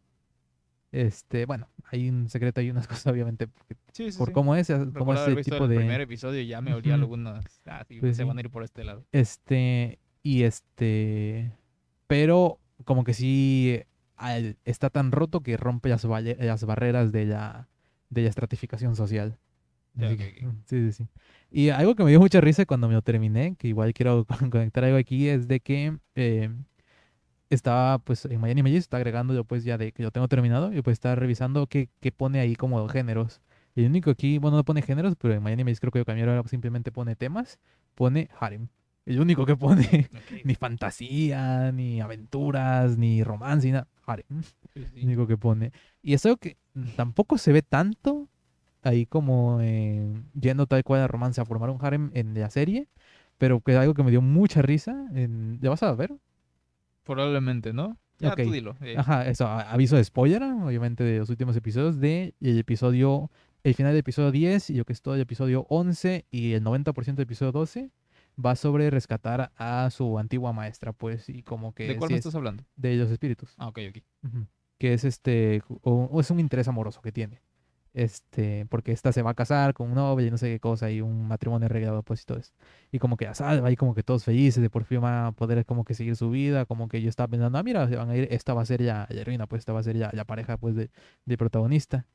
Este, 0.92 1.46
bueno, 1.46 1.68
hay 1.90 2.10
un 2.10 2.28
secreto, 2.28 2.60
hay 2.60 2.70
unas 2.70 2.86
cosas, 3.06 3.06
obviamente, 3.06 3.48
porque- 3.48 3.76
Sí, 3.92 4.12
sí, 4.12 4.18
por 4.18 4.32
cómo 4.32 4.54
es, 4.54 4.68
cómo 4.96 5.14
es 5.14 5.20
haber 5.20 5.30
ese 5.30 5.36
visto 5.36 5.52
tipo 5.52 5.64
el 5.64 5.70
de. 5.70 5.76
primer 5.76 6.00
episodio 6.02 6.40
y 6.40 6.46
ya 6.46 6.60
me 6.60 6.74
olía 6.74 6.94
Ujú. 6.94 7.02
algunos. 7.02 7.44
Ah, 7.66 7.84
sí, 7.88 7.98
Pues 8.00 8.16
se 8.16 8.24
van 8.24 8.36
a 8.36 8.40
ir 8.40 8.50
por 8.50 8.62
este 8.62 8.84
lado. 8.84 9.04
Este, 9.12 9.98
y 10.22 10.42
este, 10.42 11.52
pero 12.06 12.58
como 12.84 13.04
que 13.04 13.14
sí 13.14 13.80
al- 14.16 14.56
está 14.66 14.90
tan 14.90 15.12
roto 15.12 15.40
que 15.40 15.56
rompe 15.56 15.88
las, 15.88 16.04
las 16.04 16.64
barreras 16.64 17.10
de 17.12 17.24
la, 17.24 17.68
de 18.10 18.22
la 18.22 18.28
estratificación 18.28 18.94
social. 18.94 19.38
Ya, 19.95 20.07
Así 20.07 20.14
ok, 20.14 20.20
que, 20.20 20.28
ok. 20.28 20.43
mm, 20.43 20.62
sí, 20.66 20.90
sí, 20.90 20.93
sí. 20.93 21.09
Y 21.51 21.68
algo 21.70 21.95
que 21.95 22.05
me 22.05 22.11
dio 22.11 22.20
mucha 22.20 22.40
risa 22.40 22.64
cuando 22.66 22.88
me 22.88 22.95
lo 22.95 23.03
terminé, 23.03 23.57
que 23.57 23.68
igual 23.68 23.93
quiero 23.93 24.26
conectar 24.51 24.84
algo 24.84 24.97
aquí, 24.97 25.28
es 25.28 25.49
de 25.49 25.61
que 25.61 25.99
eh, 26.14 26.51
estaba 27.51 27.99
pues 27.99 28.24
en 28.24 28.40
Miami 28.40 28.62
Magic, 28.62 28.78
está 28.78 28.97
agregando 28.97 29.34
yo 29.34 29.45
pues 29.45 29.64
ya 29.64 29.76
de 29.78 29.93
que 29.93 30.03
lo 30.03 30.11
tengo 30.11 30.28
terminado, 30.28 30.72
y 30.72 30.80
pues 30.82 30.95
está 30.95 31.14
revisando 31.14 31.66
qué, 31.66 31.88
qué 32.01 32.12
pone 32.12 32.40
ahí 32.40 32.57
como 32.57 32.86
géneros. 32.88 33.40
Y 33.74 33.82
el 33.82 33.88
único 33.90 34.11
aquí, 34.11 34.38
bueno, 34.38 34.57
no 34.59 34.64
pone 34.64 34.82
géneros, 34.82 35.14
pero 35.18 35.34
en 35.34 35.43
Miami 35.43 35.64
Magic 35.64 35.80
creo 35.80 35.93
que 35.93 35.99
lo 36.01 36.05
cambiaron, 36.05 36.36
ahora 36.36 36.49
simplemente 36.49 36.93
pone 36.93 37.16
temas, 37.16 37.59
pone 37.95 38.28
harem. 38.38 38.68
El 39.05 39.20
único 39.20 39.45
que 39.47 39.57
pone 39.57 40.09
Ok, 40.14 40.45
ni 40.45 40.55
fantasía, 40.55 41.72
ni 41.72 42.01
aventuras, 42.01 42.97
ni 42.99 43.22
romance, 43.24 43.66
ni 43.66 43.72
nada. 43.72 43.88
Harem. 44.07 44.43
sí, 44.74 44.84
sí. 44.84 45.01
Lo 45.01 45.07
único 45.07 45.26
que 45.26 45.36
pone. 45.36 45.72
Y 46.03 46.14
es 46.14 46.24
algo 46.26 46.36
que 46.38 46.57
tampoco 46.97 47.36
se 47.38 47.53
ve 47.53 47.62
tanto 47.62 48.28
ahí 48.82 49.06
como 49.06 49.58
eh, 49.60 50.12
yendo 50.40 50.66
tal 50.66 50.82
cual 50.84 51.00
a 51.02 51.08
romance 51.08 51.40
a 51.40 51.44
formar 51.44 51.70
un 51.70 51.78
harem 51.84 52.10
en 52.14 52.34
la 52.34 52.50
serie, 52.50 52.88
pero 53.38 53.60
que 53.60 53.72
es 53.72 53.78
algo 53.78 53.94
que 53.94 54.02
me 54.02 54.10
dio 54.10 54.22
mucha 54.22 54.62
risa. 54.62 55.06
En... 55.14 55.58
¿Ya 55.60 55.70
vas 55.70 55.82
a 55.82 55.94
ver? 55.94 56.12
Probablemente, 57.04 57.72
¿no? 57.72 57.96
Ya 58.18 58.32
Ok. 58.32 58.42
tú 58.44 58.52
dilo. 58.52 58.76
eh. 58.82 58.94
Ajá, 58.96 59.26
eso, 59.26 59.46
aviso 59.48 59.96
de 59.96 60.04
spoiler, 60.04 60.42
obviamente, 60.42 61.02
de 61.02 61.18
los 61.18 61.28
últimos 61.30 61.56
episodios, 61.56 61.98
de 61.98 62.34
el 62.40 62.58
episodio, 62.58 63.30
el 63.64 63.74
final 63.74 63.92
del 63.92 64.00
episodio 64.00 64.30
10 64.30 64.70
y 64.70 64.74
lo 64.74 64.84
que 64.84 64.92
es 64.92 65.02
todo 65.02 65.16
el 65.16 65.20
episodio 65.20 65.66
11 65.68 66.26
y 66.30 66.52
el 66.52 66.62
90% 66.62 67.16
del 67.16 67.24
episodio 67.24 67.50
12 67.52 67.90
va 68.44 68.54
sobre 68.54 68.90
rescatar 68.90 69.50
a 69.56 69.90
su 69.90 70.18
antigua 70.18 70.52
maestra, 70.52 70.92
pues, 70.92 71.28
y 71.28 71.42
como 71.42 71.74
que 71.74 71.88
¿De 71.88 71.96
cuál 71.96 72.08
sí 72.08 72.14
me 72.14 72.18
es 72.18 72.26
estás 72.26 72.36
hablando? 72.36 72.64
de 72.76 72.94
los 72.96 73.10
espíritus. 73.10 73.54
Ah, 73.58 73.68
ok, 73.68 73.78
ok. 73.90 73.98
Que 74.78 74.94
es 74.94 75.04
este, 75.04 75.62
o, 75.82 76.08
o 76.10 76.20
es 76.20 76.30
un 76.30 76.38
interés 76.40 76.68
amoroso 76.68 77.02
que 77.02 77.10
tiene. 77.12 77.40
Este, 77.95 78.64
porque 78.70 78.93
esta 78.93 79.12
se 79.12 79.20
va 79.20 79.32
a 79.32 79.34
casar 79.34 79.74
con 79.74 79.88
un 79.90 79.97
novio 79.97 80.26
y 80.26 80.30
no 80.30 80.38
sé 80.38 80.49
qué 80.49 80.59
cosa, 80.61 80.90
y 80.90 81.03
un 81.03 81.28
matrimonio 81.28 81.66
arreglado, 81.66 82.03
pues 82.03 82.22
y 82.22 82.24
todo 82.24 82.38
eso. 82.38 82.53
Y 82.90 82.99
como 82.99 83.16
que 83.18 83.26
la 83.26 83.34
salva, 83.34 83.70
y 83.70 83.76
como 83.76 83.95
que 83.95 84.03
todos 84.03 84.24
felices 84.24 84.62
de 84.62 84.70
por 84.70 84.84
fin 84.84 85.01
van 85.03 85.26
a 85.26 85.32
poder 85.32 85.66
como 85.66 85.84
que 85.84 85.93
seguir 85.95 86.16
su 86.16 86.30
vida, 86.30 86.64
como 86.64 86.88
que 86.88 87.03
yo 87.03 87.09
estaba 87.11 87.28
pensando, 87.28 87.59
ah, 87.59 87.62
mira, 87.62 87.86
se 87.88 87.97
van 87.97 88.09
a 88.11 88.16
ir, 88.16 88.28
esta 88.30 88.55
va 88.55 88.62
a 88.62 88.66
ser 88.66 88.82
ya 88.82 89.07
la 89.11 89.20
heroína, 89.20 89.47
pues 89.47 89.61
esta 89.61 89.72
va 89.74 89.80
a 89.80 89.82
ser 89.82 89.97
ya 89.99 90.11
la 90.14 90.24
pareja, 90.24 90.57
pues, 90.57 90.74
de, 90.74 90.90
de 91.26 91.36
protagonista. 91.36 92.07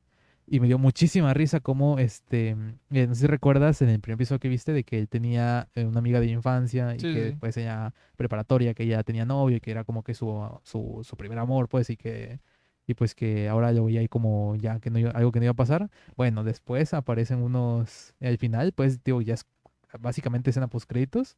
Y 0.50 0.62
me 0.62 0.68
dio 0.68 0.80
muchísima 0.80 1.34
risa 1.34 1.60
como, 1.60 2.00
este, 2.00 2.56
no 2.56 2.78
sé 2.90 3.16
si 3.16 3.28
recuerdas 3.28 3.82
en 3.82 3.90
el 3.90 4.00
primer 4.00 4.16
episodio 4.16 4.40
que 4.40 4.48
viste 4.48 4.72
de 4.72 4.84
que 4.86 4.98
él 4.98 5.10
tenía 5.10 5.68
eh, 5.76 5.84
una 5.86 6.00
amiga 6.00 6.22
de 6.22 6.28
infancia 6.28 6.96
y 6.96 7.00
Sí, 7.00 7.14
que 7.14 7.14
sí. 7.14 7.20
después 7.20 7.58
ella 7.58 7.94
preparatoria, 8.16 8.74
que 8.74 8.84
ella 8.84 9.04
tenía 9.04 9.26
novio 9.26 9.58
y 9.58 9.60
que 9.60 9.72
era 9.72 9.84
como 9.84 10.04
que 10.04 10.14
su, 10.14 10.50
su, 10.64 11.02
su 11.04 11.18
primer 11.18 11.38
amor, 11.38 11.68
pues, 11.68 11.90
y 11.90 11.98
que 11.98 12.40
y 12.88 12.94
pues 12.94 13.14
que 13.14 13.50
ahora 13.50 13.72
lo 13.74 13.86
veía 13.86 14.00
ahí 14.00 14.08
como 14.08 14.56
ya 14.56 14.80
que 14.80 14.90
no 14.90 14.98
algo 15.14 15.32
que 15.32 15.40
no 15.40 15.46
iba 15.46 15.52
a 15.52 15.56
pasar. 15.56 15.90
Bueno, 16.16 16.44
después 16.44 16.94
aparecen 16.94 17.42
unos, 17.44 18.14
al 18.22 18.38
final, 18.38 18.72
pues, 18.72 19.04
digo, 19.04 19.22
ya 19.22 19.34
es 19.36 19.46
básicamente 20.00 20.50
escena 20.50 20.68
post 20.68 20.90
créditos, 20.90 21.38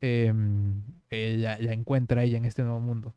em, 0.00 0.82
él 1.10 1.42
la, 1.42 1.58
la 1.58 1.72
encuentra 1.72 2.22
ella 2.24 2.38
en 2.38 2.44
este 2.44 2.62
nuevo 2.62 2.80
mundo. 2.80 3.14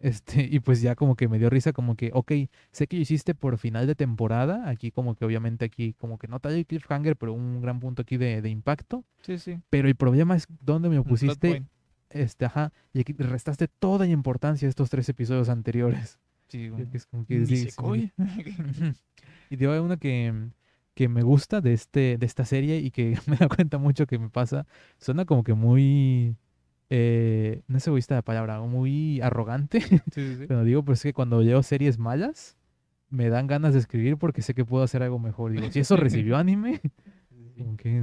Este, 0.00 0.42
y 0.48 0.60
pues 0.60 0.80
ya 0.80 0.94
como 0.94 1.16
que 1.16 1.26
me 1.28 1.38
dio 1.40 1.50
risa, 1.50 1.72
como 1.72 1.96
que, 1.96 2.10
ok, 2.14 2.30
sé 2.70 2.86
que 2.86 2.96
lo 2.96 3.02
hiciste 3.02 3.34
por 3.34 3.58
final 3.58 3.86
de 3.88 3.96
temporada, 3.96 4.68
aquí 4.68 4.92
como 4.92 5.16
que 5.16 5.24
obviamente 5.24 5.64
aquí 5.64 5.92
como 5.94 6.18
que 6.18 6.28
no 6.28 6.38
tal 6.38 6.52
el 6.52 6.66
cliffhanger, 6.66 7.16
pero 7.16 7.32
un 7.32 7.60
gran 7.60 7.80
punto 7.80 8.02
aquí 8.02 8.16
de, 8.16 8.40
de 8.40 8.48
impacto, 8.48 9.04
Sí, 9.22 9.38
sí. 9.38 9.58
pero 9.70 9.88
el 9.88 9.96
problema 9.96 10.36
es 10.36 10.46
dónde 10.60 10.88
me 10.88 10.94
lo 10.94 11.02
pusiste, 11.04 11.64
este, 12.10 12.44
ajá, 12.44 12.72
y 12.92 13.00
aquí 13.00 13.12
restaste 13.12 13.66
toda 13.66 14.06
la 14.06 14.12
importancia 14.12 14.66
a 14.66 14.70
estos 14.70 14.88
tres 14.88 15.08
episodios 15.08 15.48
anteriores. 15.48 16.18
Sí, 16.48 16.70
Que- 16.76 16.96
es 16.96 17.06
como 17.06 17.24
que 17.26 17.46
sí, 17.46 17.70
sí. 17.70 18.12
Y 19.50 19.56
digo, 19.56 19.72
hay 19.72 19.78
una 19.80 19.96
que, 19.96 20.50
que 20.94 21.08
me 21.08 21.22
gusta 21.22 21.60
de, 21.60 21.72
este, 21.72 22.18
de 22.18 22.26
esta 22.26 22.44
serie 22.44 22.78
y 22.78 22.90
que 22.90 23.16
me 23.26 23.36
da 23.36 23.48
cuenta 23.48 23.78
mucho 23.78 24.06
que 24.06 24.18
me 24.18 24.30
pasa. 24.30 24.66
Suena 24.98 25.24
como 25.24 25.42
que 25.44 25.54
muy... 25.54 26.36
eh, 26.90 27.62
no 27.68 27.78
es 27.78 27.86
egoísta 27.86 28.14
la 28.16 28.22
palabra, 28.22 28.60
muy 28.60 29.20
arrogante. 29.20 29.80
Sí. 30.14 30.36
Pero 30.46 30.64
digo, 30.64 30.84
pues 30.84 31.00
es 31.00 31.02
que 31.04 31.12
cuando 31.14 31.40
leo 31.42 31.62
series 31.62 31.98
malas, 31.98 32.56
me 33.10 33.28
dan 33.30 33.46
ganas 33.46 33.72
de 33.74 33.80
escribir 33.80 34.16
porque 34.18 34.42
sé 34.42 34.54
que 34.54 34.64
puedo 34.64 34.84
hacer 34.84 35.02
algo 35.02 35.18
mejor. 35.18 35.52
Digo, 35.52 35.70
si 35.70 35.80
eso 35.80 35.96
recibió 35.96 36.36
anime, 36.36 36.80
como 37.56 37.76
que... 37.76 38.02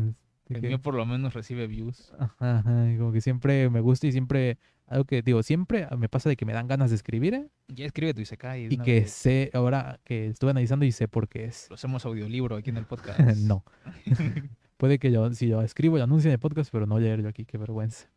El 0.49 0.61
que- 0.61 0.67
mío 0.67 0.81
por 0.81 0.93
lo 0.93 1.05
menos 1.07 1.33
recibe 1.33 1.65
views. 1.67 2.13
Ajá, 2.19 2.59
ajá, 2.59 2.95
como 2.99 3.11
que 3.11 3.21
siempre 3.21 3.69
me 3.69 3.81
gusta 3.81 4.07
y 4.07 4.11
siempre... 4.11 4.57
Algo 4.87 5.05
que 5.05 5.21
digo, 5.23 5.41
siempre 5.43 5.87
me 5.97 6.07
pasa 6.09 6.29
de 6.29 6.35
que 6.35 6.45
me 6.45 6.53
dan 6.53 6.67
ganas 6.67 6.91
de 6.91 6.95
escribir 6.95 7.33
¿eh? 7.33 7.47
Ya 7.69 7.85
escribe 7.85 8.13
tu 8.13 8.21
Isekai. 8.21 8.67
de 8.67 8.73
y 8.75 8.77
que 8.77 8.99
vez. 9.01 9.11
sé, 9.11 9.49
ahora 9.53 9.99
que 10.03 10.27
estuve 10.27 10.51
analizando 10.51 10.85
y 10.85 10.91
sé 10.91 11.07
por 11.07 11.27
qué 11.27 11.45
es. 11.45 11.67
Lo 11.69 11.75
hacemos 11.75 12.05
audiolibro 12.05 12.55
aquí 12.55 12.69
en 12.69 12.77
el 12.77 12.85
podcast. 12.87 13.37
no. 13.37 13.63
Puede 14.77 14.99
que 14.99 15.11
yo, 15.11 15.33
si 15.33 15.47
yo 15.47 15.61
escribo, 15.61 15.97
lo 15.97 16.03
anuncie 16.03 16.27
en 16.29 16.33
el 16.33 16.39
podcast, 16.39 16.69
pero 16.71 16.85
no 16.85 16.99
leerlo 16.99 17.29
aquí, 17.29 17.45
qué 17.45 17.57
vergüenza. 17.57 18.07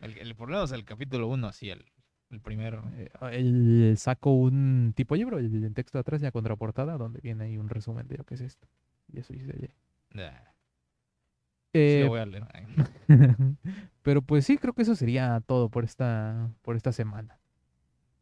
El, 0.00 0.18
el, 0.18 0.28
lo 0.30 0.46
menos 0.46 0.72
el 0.72 0.84
capítulo 0.84 1.28
1, 1.28 1.46
así, 1.46 1.70
el 1.70 1.84
El 2.30 2.40
primero. 2.40 2.82
Eh, 2.96 3.08
el- 3.32 3.94
saco 3.96 4.32
un 4.34 4.92
tipo 4.96 5.14
libro, 5.16 5.38
el, 5.38 5.64
el 5.64 5.72
texto 5.74 5.96
de 5.98 6.00
atrás, 6.00 6.20
la 6.22 6.32
contraportada, 6.32 6.98
donde 6.98 7.20
viene 7.22 7.44
ahí 7.44 7.56
un 7.56 7.68
resumen 7.68 8.06
de 8.08 8.18
lo 8.18 8.24
que 8.24 8.34
es 8.34 8.40
esto. 8.40 8.68
Y 9.12 9.20
eso 9.20 9.32
hice 9.32 9.52
ayer. 9.54 9.74
Sí 11.72 11.78
Eh, 11.78 12.00
lo 12.04 12.08
voy 12.08 12.20
a 12.20 12.26
leer. 12.26 12.44
Pero 14.02 14.22
pues 14.22 14.44
sí, 14.46 14.58
creo 14.58 14.72
que 14.74 14.82
eso 14.82 14.94
sería 14.96 15.40
todo 15.46 15.68
por 15.68 15.84
esta, 15.84 16.50
por 16.62 16.76
esta 16.76 16.92
semana. 16.92 17.38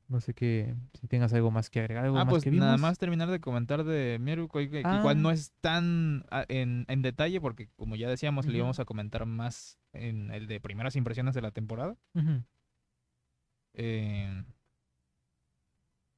No 0.09 0.21
sé 0.21 0.33
qué, 0.33 0.75
si 0.99 1.07
tengas 1.07 1.33
algo 1.35 1.51
más 1.51 1.69
que 1.69 1.81
agregar, 1.81 2.05
algo 2.07 2.19
Ah, 2.19 2.25
más 2.25 2.33
pues 2.33 2.45
que 2.45 2.51
nada 2.51 2.73
vimos. 2.73 2.81
más 2.81 2.99
terminar 2.99 3.29
de 3.31 3.41
comentar 3.41 3.85
de 3.85 4.19
que 4.71 4.83
Ah. 4.85 4.97
igual 5.01 5.21
no 5.21 5.31
es 5.31 5.53
tan 5.61 6.25
ah, 6.31 6.45
en, 6.49 6.87
en 6.89 7.03
detalle 7.03 7.41
porque 7.43 7.69
como 7.77 7.95
ya 7.95 8.09
decíamos, 8.09 8.47
le 8.47 8.53
Ujú. 8.53 8.59
íbamos 8.59 8.81
a 8.81 8.87
comentar 8.87 9.27
más 9.27 9.79
en 9.93 10.31
el 10.31 10.47
de 10.47 10.61
primeras 10.61 10.97
impresiones 10.97 11.35
de 11.35 11.43
la 11.43 11.51
temporada. 11.51 11.97
Eh, 13.75 14.43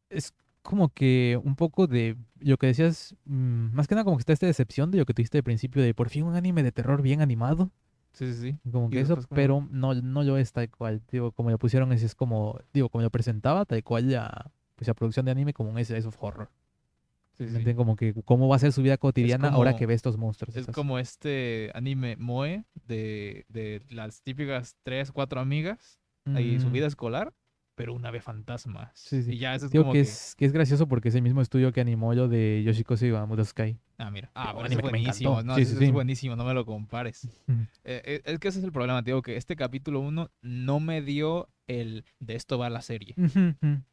Es 0.09 0.33
como 0.63 0.91
que 0.91 1.41
un 1.43 1.57
poco 1.57 1.87
de 1.87 2.17
lo 2.39 2.57
que 2.59 2.69
decías, 2.69 3.17
mm, 3.25 3.73
más 3.75 3.89
que 3.89 3.95
nada 3.95 4.05
como 4.05 4.17
que 4.17 4.23
está 4.23 4.33
esta 4.33 4.47
decepción 4.47 4.91
de 4.91 4.99
lo 4.99 5.07
que 5.07 5.15
tuviste 5.15 5.39
al 5.39 5.45
principio 5.45 5.83
de 5.83 5.95
por 5.95 6.09
fin 6.11 6.25
un 6.25 6.35
anime 6.37 6.63
de 6.63 6.73
terror 6.73 7.03
bien 7.03 7.21
animado. 7.23 7.71
sí, 8.13 8.33
sí, 8.35 8.41
sí. 8.41 8.59
Como 8.71 8.91
que 8.91 9.01
eso, 9.01 9.15
como- 9.17 9.27
pero 9.31 9.67
no, 9.71 9.95
no 9.95 10.23
lo 10.23 10.37
es 10.37 10.53
tal 10.53 10.69
cual. 10.71 11.01
Digo, 11.11 11.33
como 11.33 11.51
lo 11.51 11.59
pusieron, 11.59 11.93
es, 11.93 12.03
es 12.03 12.15
como, 12.15 12.59
digo, 12.75 12.89
como 12.89 13.03
lo 13.03 13.11
presentaba, 13.11 13.65
tal 13.65 13.83
cual 13.83 14.11
la, 14.11 14.51
pues, 14.77 14.89
la 14.89 14.95
producción 14.95 15.25
de 15.27 15.33
anime 15.33 15.53
como 15.55 15.71
un 15.71 15.79
S 15.79 15.95
of 16.07 16.17
horror. 16.23 16.51
sí, 17.39 17.49
sí. 17.49 17.75
Como 17.75 17.97
que 17.97 18.13
cómo 18.25 18.49
va 18.49 18.57
a 18.57 18.59
ser 18.59 18.73
su 18.73 18.83
vida 18.83 18.99
cotidiana 18.99 19.49
ahora 19.49 19.71
como- 19.71 19.79
que 19.79 19.87
ve 19.87 19.95
estos 19.95 20.19
monstruos. 20.19 20.55
Es 20.55 20.63
esas- 20.65 20.75
como 20.75 20.99
este 20.99 21.71
anime 21.75 22.17
Moe 22.17 22.65
de, 22.87 23.47
de 23.49 23.81
las 23.91 24.23
típicas 24.23 24.77
tres, 24.83 25.11
cuatro 25.13 25.41
amigas 25.41 25.99
ahí 26.35 26.61
su 26.61 26.69
Mm, 26.69 26.73
vida 26.73 26.87
escolar, 26.87 27.33
pero 27.81 27.95
una 27.95 28.11
vez 28.11 28.23
fantasma. 28.23 28.91
Sí, 28.93 29.23
sí. 29.23 29.33
Y 29.33 29.39
ya 29.39 29.55
eso 29.55 29.65
es 29.65 29.73
Digo 29.73 29.85
como 29.85 29.95
que, 29.95 30.01
que... 30.01 30.03
es, 30.03 30.35
que 30.37 30.45
es 30.45 30.53
gracioso 30.53 30.87
porque 30.87 31.09
es 31.09 31.15
el 31.15 31.23
mismo 31.23 31.41
estudio 31.41 31.73
que 31.73 31.81
animó 31.81 32.13
lo 32.13 32.29
de 32.29 32.63
Yoshikose 32.63 33.11
wa 33.11 33.27
Sky. 33.43 33.79
Ah, 33.97 34.11
mira. 34.11 34.31
Ah, 34.35 34.53
bueno, 34.53 34.69
es 34.69 34.83
buenísimo. 34.83 35.43
No, 35.43 35.55
Sí, 35.55 35.65
sí, 35.65 35.73
es 35.73 35.79
sí. 35.79 35.91
buenísimo, 35.91 36.37
no 36.37 36.45
me 36.45 36.53
lo 36.53 36.67
compares. 36.67 37.25
Eh, 37.49 38.03
eh, 38.05 38.23
es 38.27 38.39
que 38.39 38.49
ese 38.49 38.59
es 38.59 38.65
el 38.67 38.73
problema, 38.73 39.03
te 39.03 39.13
digo 39.13 39.23
que 39.23 39.39
este 39.39 39.57
capítulo 39.57 40.01
1 40.01 40.31
no 40.43 40.81
me 40.81 41.01
dio 41.01 41.49
el 41.69 42.05
de 42.19 42.35
esto 42.35 42.59
va 42.59 42.69
la 42.69 42.83
serie, 42.83 43.15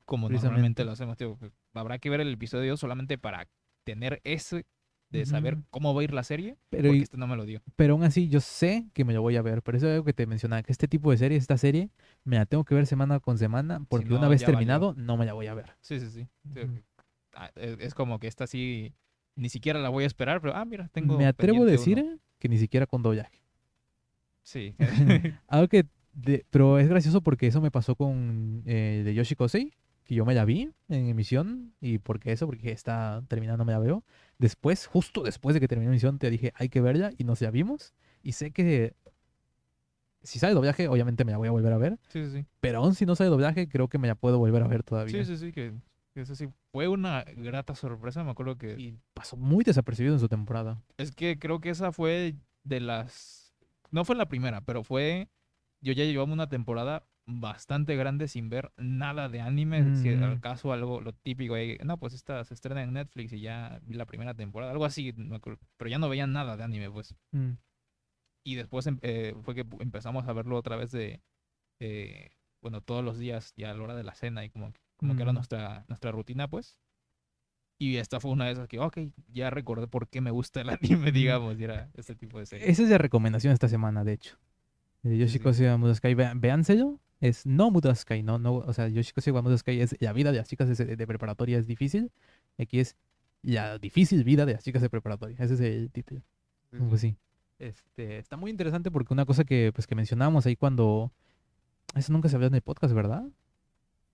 como 0.04 0.28
normalmente 0.30 0.84
lo 0.84 0.92
hacemos. 0.92 1.16
Tío. 1.16 1.38
Habrá 1.74 1.98
que 1.98 2.10
ver 2.10 2.20
el 2.20 2.34
episodio 2.34 2.76
solamente 2.76 3.18
para 3.18 3.48
tener 3.86 4.20
ese 4.26 4.66
de 5.10 5.26
saber 5.26 5.58
cómo 5.70 5.94
va 5.94 6.02
a 6.02 6.04
ir 6.04 6.14
la 6.14 6.24
serie, 6.24 6.58
Pero, 6.70 6.90
porque 6.90 6.98
y- 7.00 7.02
este 7.04 7.18
no 7.18 7.28
me 7.28 7.36
lo 7.36 7.46
dio. 7.46 7.62
pero 7.76 7.94
aún 7.94 8.04
así 8.04 8.28
yo 8.28 8.40
sé 8.42 8.88
que 8.94 9.06
me 9.06 9.14
lo 9.14 9.22
voy 9.22 9.36
a 9.38 9.42
ver. 9.42 9.62
Por 9.64 9.76
eso 9.76 9.88
es 9.88 9.94
algo 9.94 10.04
que 10.06 10.14
te 10.14 10.26
mencionaba, 10.28 10.64
que 10.64 10.72
este 10.72 10.88
tipo 10.88 11.12
de 11.12 11.18
serie, 11.18 11.38
esta 11.38 11.58
serie, 11.58 11.90
me 12.26 12.36
la 12.38 12.46
tengo 12.46 12.64
que 12.66 12.76
ver 12.76 12.86
semana 12.88 13.20
con 13.20 13.38
semana, 13.38 13.82
porque 13.88 14.10
no, 14.10 14.18
una 14.18 14.28
vez 14.28 14.42
valió. 14.42 14.58
terminado, 14.58 14.94
no 14.98 15.16
me 15.18 15.26
la 15.26 15.34
voy 15.34 15.48
a 15.48 15.54
ver. 15.54 15.72
Sí, 15.82 16.00
sí, 16.00 16.10
sí. 16.10 16.28
Tío, 16.54 16.66
Ujú. 16.66 16.74
que- 16.74 16.84
ah, 17.36 17.52
es, 17.56 17.94
como 17.94 18.20
que 18.20 18.28
esta 18.28 18.48
sí, 18.48 18.94
ni 19.36 19.50
siquiera 19.50 19.80
la 19.80 19.90
voy 19.90 20.04
a 20.04 20.08
esperar, 20.08 20.42
pero 20.42 20.56
ah, 20.56 20.66
mira, 20.66 20.90
tengo. 20.90 21.18
me 21.18 21.26
atrevo 21.26 21.64
a 21.64 21.66
decir 21.66 22.00
uno. 22.04 22.20
que 22.40 22.50
ni 22.50 22.58
siquiera 22.58 22.86
con 22.86 23.02
doblaje. 23.02 23.42
Sí. 24.44 24.76
Algo 25.48 25.68
que, 25.68 25.86
de- 26.14 26.46
pero 26.50 26.80
es 26.80 26.88
gracioso 26.88 27.22
porque 27.22 27.48
eso 27.48 27.62
me 27.62 27.72
pasó 27.72 27.96
con 27.96 28.64
eh, 28.66 29.04
de 29.06 29.14
Yoshi 29.14 29.36
Kosei, 29.36 29.74
que 30.08 30.16
yo 30.16 30.26
me 30.26 30.34
la 30.34 30.46
vi 30.46 30.72
en 30.88 31.10
emisión, 31.10 31.74
y 31.82 32.00
porque 32.00 32.32
eso, 32.32 32.48
porque 32.48 32.72
está 32.72 33.24
terminando, 33.28 33.66
me 33.66 33.74
la 33.74 33.80
veo. 33.80 34.04
Después, 34.40 34.88
justo 34.88 35.22
después 35.22 35.54
de 35.54 35.60
que 35.60 35.68
terminó 35.68 35.92
emisión, 35.92 36.18
te 36.18 36.30
dije, 36.30 36.54
hay 36.56 36.70
que 36.70 36.82
verla, 36.82 37.12
y 37.18 37.26
nos 37.26 37.42
la 37.42 37.52
vimos, 37.52 37.94
y 38.24 38.32
sé 38.32 38.52
que 38.52 38.96
si 40.24 40.40
sale 40.40 40.54
doblaje, 40.54 40.88
obviamente 40.88 41.26
me 41.26 41.32
la 41.32 41.38
voy 41.38 41.50
a 41.50 41.52
volver 41.52 41.74
a 41.74 41.78
ver, 41.78 42.00
sí, 42.08 42.24
sí, 42.26 42.32
sí. 42.32 42.46
pero 42.62 42.80
aún 42.80 42.96
si 42.96 43.06
no 43.06 43.16
sale 43.16 43.30
doblaje, 43.30 43.68
creo 43.68 43.90
que 43.90 43.98
me 43.98 44.08
la 44.08 44.16
puedo 44.16 44.40
volver 44.40 44.64
a 44.64 44.68
ver 44.68 44.82
todavía. 44.84 45.24
Sí, 45.24 45.26
sí, 45.26 45.38
sí, 45.38 45.52
que, 45.52 45.74
que 46.14 46.22
eso 46.22 46.36
sí. 46.36 46.48
Fue 46.72 46.88
una 46.88 47.26
grata 47.36 47.76
sorpresa, 47.76 48.24
me 48.24 48.32
acuerdo 48.32 48.58
que... 48.58 48.80
Y 48.80 48.98
pasó 49.14 49.36
muy 49.36 49.64
desapercibido 49.66 50.16
en 50.16 50.22
su 50.22 50.30
temporada. 50.30 50.82
Es 50.98 51.12
que 51.12 51.38
creo 51.38 51.60
que 51.60 51.70
esa 51.70 51.92
fue 51.92 52.36
de 52.64 52.80
las... 52.80 53.54
No 53.92 54.06
fue 54.06 54.16
la 54.16 54.28
primera, 54.28 54.62
pero 54.62 54.84
fue... 54.84 55.28
Yo 55.82 55.94
ya 55.94 56.06
llevaba 56.06 56.32
una 56.32 56.50
temporada 56.50 57.06
bastante 57.30 57.96
grande 57.98 58.28
sin 58.30 58.50
ver 58.50 58.72
nada 58.78 59.28
de 59.30 59.42
anime. 59.42 59.96
Si 59.96 60.10
Mm. 60.10 60.24
al 60.24 60.40
caso 60.40 60.72
algo, 60.72 61.02
lo 61.02 61.14
típico 61.14 61.56
ahí, 61.56 61.78
no, 61.84 61.98
pues 61.98 62.14
esta 62.14 62.44
se 62.46 62.54
estrena 62.54 62.82
en 62.84 62.94
Netflix 62.94 63.34
y 63.34 63.42
ya 63.42 63.80
vi 63.84 63.96
la 63.96 64.06
primera 64.06 64.34
temporada, 64.34 64.72
algo 64.72 64.86
así, 64.86 65.14
no 65.18 65.40
pero 65.42 65.90
ya 65.90 66.00
no 66.00 66.08
veía 66.10 66.26
nada 66.26 66.56
de 66.58 66.64
anime, 66.64 66.90
pues. 66.90 67.16
Mm. 67.32 67.52
Y 68.46 68.56
después 68.56 68.88
em- 68.88 69.00
eh, 69.02 69.36
fue 69.42 69.54
que 69.56 69.66
empezamos 69.80 70.26
a 70.28 70.34
verlo 70.34 70.56
otra 70.58 70.78
vez 70.78 70.92
de, 70.92 71.22
eh, 71.82 72.32
bueno, 72.62 72.80
todos 72.82 73.04
los 73.04 73.20
días, 73.20 73.54
ya 73.58 73.72
a 73.72 73.74
la 73.74 73.84
hora 73.84 73.96
de 73.96 74.04
la 74.04 74.16
cena 74.16 74.46
y 74.46 74.50
como, 74.50 74.72
como 74.96 75.16
que 75.18 75.22
era 75.24 75.32
Mm. 75.34 75.36
nuestra, 75.36 75.86
nuestra 75.90 76.12
rutina, 76.12 76.48
pues. 76.48 76.80
Y 77.80 77.98
esta 77.98 78.20
fue 78.20 78.32
una 78.32 78.46
de 78.46 78.54
esas 78.54 78.68
que, 78.70 78.80
ok, 78.80 78.98
ya 79.28 79.50
recordé 79.50 79.88
por 79.88 80.08
qué 80.08 80.22
me 80.22 80.32
gusta 80.32 80.62
el 80.62 80.70
anime, 81.12 81.12
digamos, 81.12 81.60
y 81.60 81.64
era 81.66 81.90
este 81.94 82.16
tipo 82.16 82.40
de 82.40 82.46
serie. 82.46 82.70
Esa 82.70 82.84
es 82.84 82.90
la 82.90 82.98
recomendación 82.98 83.52
esta 83.54 83.68
semana, 83.68 84.04
de 84.06 84.14
hecho. 84.14 84.38
De 85.04 85.18
Yoshiko 85.18 85.54
sí. 85.54 85.64
vean, 86.16 86.42
véanselo. 86.42 87.00
Es 87.20 87.46
no 87.46 87.72
Mudaskai, 87.72 88.22
no, 88.24 88.38
no, 88.38 88.56
o 88.56 88.74
sea, 88.74 88.88
Yoshiko 88.88 89.22
wa 89.32 89.42
Mudaskai 89.42 89.82
es 89.82 89.96
la 90.00 90.14
vida 90.14 90.32
de 90.32 90.38
las 90.38 90.48
chicas 90.48 90.78
de, 90.78 90.96
de 90.96 91.08
preparatoria 91.08 91.58
es 91.58 91.66
difícil. 91.66 92.12
Aquí 92.58 92.80
es 92.80 92.96
la 93.42 93.78
difícil 93.80 94.24
vida 94.24 94.46
de 94.46 94.54
las 94.54 94.64
chicas 94.64 94.82
de 94.82 94.90
preparatoria. 94.90 95.36
Ese 95.40 95.56
es 95.56 95.62
el 95.62 95.90
título. 95.92 96.22
Pues 96.90 97.02
sí. 97.02 97.16
Este, 97.60 98.20
está 98.20 98.38
muy 98.38 98.52
interesante 98.52 98.92
porque 98.92 99.14
una 99.14 99.26
cosa 99.26 99.44
que, 99.44 99.72
pues, 99.74 99.88
que 99.88 99.96
mencionábamos 99.96 100.46
ahí 100.46 100.56
cuando... 100.56 101.12
Eso 101.96 102.14
nunca 102.14 102.30
se 102.30 102.36
habló 102.36 102.48
en 102.48 102.56
el 102.56 102.62
podcast, 102.62 102.94
¿verdad? 102.94 103.24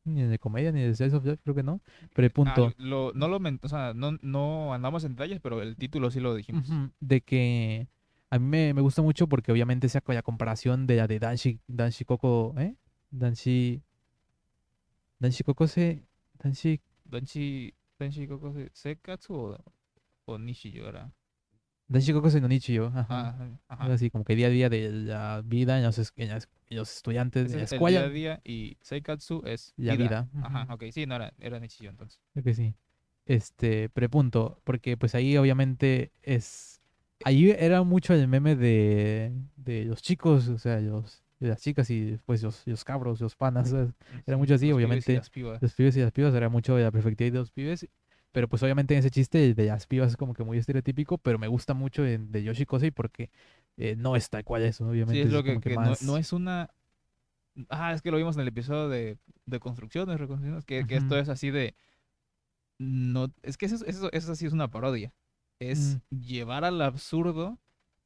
Ni 0.05 0.21
en 0.21 0.29
de 0.29 0.39
comedia, 0.39 0.71
ni 0.71 0.81
de 0.81 0.93
Slice 0.95 1.15
of 1.15 1.25
Life, 1.25 1.41
creo 1.43 1.55
que 1.55 1.63
no. 1.63 1.81
Pero 2.13 2.25
el 2.25 2.31
punto... 2.31 2.67
Ah, 2.67 2.73
lo- 2.77 3.11
no 3.13 3.27
lo 3.27 3.37
o 3.37 3.67
sea, 3.67 3.93
no, 3.93 4.17
no 4.21 4.73
andamos 4.73 5.03
en 5.03 5.15
detalles, 5.15 5.39
pero 5.41 5.61
el 5.61 5.75
título 5.75 6.11
sí 6.11 6.19
lo 6.19 6.35
dijimos. 6.35 6.69
De 6.99 7.21
que 7.21 7.87
a 8.29 8.39
mí 8.39 8.45
me, 8.45 8.73
me 8.73 8.81
gusta 8.81 9.01
mucho 9.01 9.27
porque 9.27 9.51
obviamente 9.51 9.89
saco 9.89 10.13
la 10.13 10.21
comparación 10.21 10.87
de 10.87 10.97
la 10.97 11.07
de 11.07 11.19
Danshi, 11.19 11.59
Danshi 11.67 12.05
Koko, 12.05 12.53
¿eh? 12.57 12.75
Danshi... 13.13 13.81
Danshi 15.21 15.43
Koko 15.43 15.67
se... 15.67 16.03
Danshi... 16.43 16.79
Danchi, 17.05 17.73
Danchi 17.99 18.27
Koko 18.27 18.51
se- 18.53 18.69
Sekatsu 18.73 19.33
o, 19.33 19.57
o 20.27 20.37
Nishiyo 20.37 20.87
era. 20.87 21.11
Danshi 21.87 22.13
Koko 22.13 22.29
se 22.29 22.41
no 22.41 22.47
Nichiyo, 22.47 22.87
ajá. 22.87 23.05
Ah, 23.09 23.35
ajá. 23.67 23.93
Así, 23.93 24.09
como 24.09 24.23
que 24.25 24.35
día 24.35 24.47
a 24.47 24.49
día 24.49 24.69
de 24.69 24.91
la 24.91 25.41
vida 25.45 25.77
en 25.77 25.83
los, 25.83 25.97
es- 25.99 26.13
en 26.15 26.29
las- 26.29 26.49
en 26.69 26.77
los 26.77 26.95
estudiantes 26.97 27.51
de 27.51 27.57
la 27.57 27.63
es 27.63 27.71
el 27.71 27.75
escuela. 27.77 27.99
día 27.99 28.07
a 28.07 28.09
día 28.09 28.41
y 28.43 28.77
Seikatsu 28.81 29.43
es 29.45 29.73
La 29.77 29.95
vida. 29.95 30.27
Ajá, 30.41 30.73
ok, 30.73 30.83
sí, 30.91 31.05
no 31.05 31.15
era, 31.15 31.33
era 31.39 31.59
Nishiyo 31.59 31.89
entonces. 31.89 32.19
Creo 32.33 32.43
que 32.43 32.53
sí. 32.53 32.75
Este, 33.25 33.89
prepunto, 33.89 34.59
porque 34.63 34.97
pues 34.97 35.15
ahí 35.15 35.37
obviamente 35.37 36.11
es... 36.23 36.81
Ahí 37.25 37.51
era 37.51 37.83
mucho 37.83 38.13
el 38.13 38.27
meme 38.27 38.55
de, 38.55 39.31
de 39.55 39.85
los 39.85 40.01
chicos, 40.01 40.49
o 40.49 40.57
sea, 40.57 40.79
los, 40.81 41.22
las 41.47 41.61
chicas 41.61 41.89
y 41.89 42.01
después 42.11 42.41
los, 42.43 42.65
los 42.67 42.83
cabros, 42.83 43.19
los 43.21 43.35
panas, 43.35 43.69
¿sabes? 43.69 43.91
Era 44.25 44.37
mucho 44.37 44.55
así, 44.55 44.67
Los 44.69 44.77
pibes 44.77 44.79
y 44.81 44.85
obviamente. 44.87 45.15
las 45.15 45.29
pibas. 45.29 45.61
Los 45.61 45.73
pibes 45.73 45.97
y 45.97 46.01
las 46.01 46.11
pibas 46.11 46.33
era 46.33 46.49
mucho 46.49 46.75
de 46.75 46.83
la 46.83 46.91
perspectiva 46.91 47.31
de 47.31 47.39
los 47.39 47.51
pibes. 47.51 47.87
Pero 48.31 48.47
pues 48.47 48.63
obviamente 48.63 48.95
en 48.95 48.99
ese 48.99 49.11
chiste 49.11 49.53
de 49.53 49.65
las 49.65 49.85
pibas 49.85 50.09
es 50.09 50.17
como 50.17 50.33
que 50.33 50.43
muy 50.43 50.57
estereotípico, 50.57 51.19
pero 51.19 51.37
me 51.37 51.47
gusta 51.47 51.73
mucho 51.75 52.01
de, 52.01 52.17
de 52.17 52.43
Yoshi 52.43 52.65
Kosei 52.65 52.89
porque 52.91 53.29
eh, 53.77 53.95
no 53.95 54.15
es 54.15 54.29
tal 54.29 54.43
cual 54.43 54.63
eso, 54.63 54.87
obviamente. 54.87 55.21
Sí, 55.21 55.27
es 55.27 55.31
lo 55.31 55.43
como 55.43 55.61
que, 55.61 55.69
que 55.69 55.75
no- 55.75 55.91
más... 55.91 56.01
no, 56.03 56.17
es 56.17 56.33
una... 56.33 56.69
Ah, 57.69 57.93
es 57.93 58.01
que 58.01 58.09
lo 58.09 58.17
vimos 58.17 58.35
en 58.35 58.41
el 58.41 58.47
episodio 58.47 58.89
de, 58.89 59.19
de 59.45 59.59
construcciones, 59.59 60.19
reconstrucciones, 60.19 60.65
que, 60.65 60.85
que 60.87 60.95
esto 60.95 61.17
es 61.17 61.29
así 61.29 61.51
de... 61.51 61.75
No, 62.79 63.31
es 63.43 63.57
que 63.57 63.65
eso, 63.67 63.85
eso, 63.85 64.11
eso 64.11 64.35
sí 64.35 64.45
es 64.45 64.53
una 64.53 64.69
parodia. 64.69 65.13
Es 65.59 65.99
Mm. 66.11 66.19
llevar 66.19 66.65
al 66.65 66.81
absurdo 66.81 67.59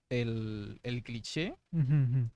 el, 0.09 0.79
el 0.83 1.03
cliché, 1.03 1.55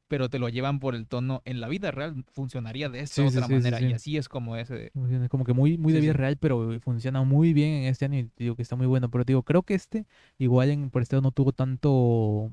pero 0.07 0.29
te 0.29 0.39
lo 0.39 0.49
llevan 0.49 0.79
por 0.79 0.95
el 0.95 1.07
tono. 1.07 1.41
En 1.45 1.61
la 1.61 1.67
vida 1.67 1.91
real 1.91 2.25
funcionaría 2.31 2.89
de 2.89 2.99
esta 3.01 3.15
Sí, 3.15 3.21
otra 3.27 3.47
sí, 3.47 3.53
manera. 3.53 3.77
sí. 3.79 3.85
Y 3.85 3.93
así 3.93 4.17
es 4.17 4.29
como 4.29 4.55
ese... 4.57 4.91
Funciona 4.93 5.29
Como 5.29 5.43
que 5.45 5.53
muy, 5.53 5.77
muy 5.77 5.93
de 5.93 5.99
vida 6.01 6.13
real, 6.13 6.37
pero 6.37 6.79
funciona 6.81 7.23
muy 7.23 7.53
bien 7.53 7.83
en 7.83 7.89
este 7.89 8.05
año 8.05 8.19
y 8.19 8.29
digo 8.37 8.55
que 8.55 8.61
está 8.61 8.75
muy 8.75 8.87
bueno. 8.87 9.09
Pero 9.09 9.23
digo, 9.23 9.43
creo 9.43 9.63
que 9.63 9.73
este, 9.73 10.05
igual 10.37 10.69
en, 10.69 10.89
por 10.89 11.01
este 11.01 11.19
no 11.21 11.31
tuvo 11.31 11.53
tanto, 11.53 12.51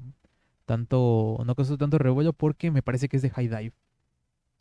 tanto, 0.67 1.43
no 1.47 1.55
causó 1.55 1.77
tanto 1.79 1.99
revuelo 1.99 2.33
porque 2.33 2.71
me 2.71 2.83
parece 2.83 3.09
que 3.09 3.17
es 3.17 3.23
de 3.23 3.31
High 3.31 3.49
Dive. 3.49 3.73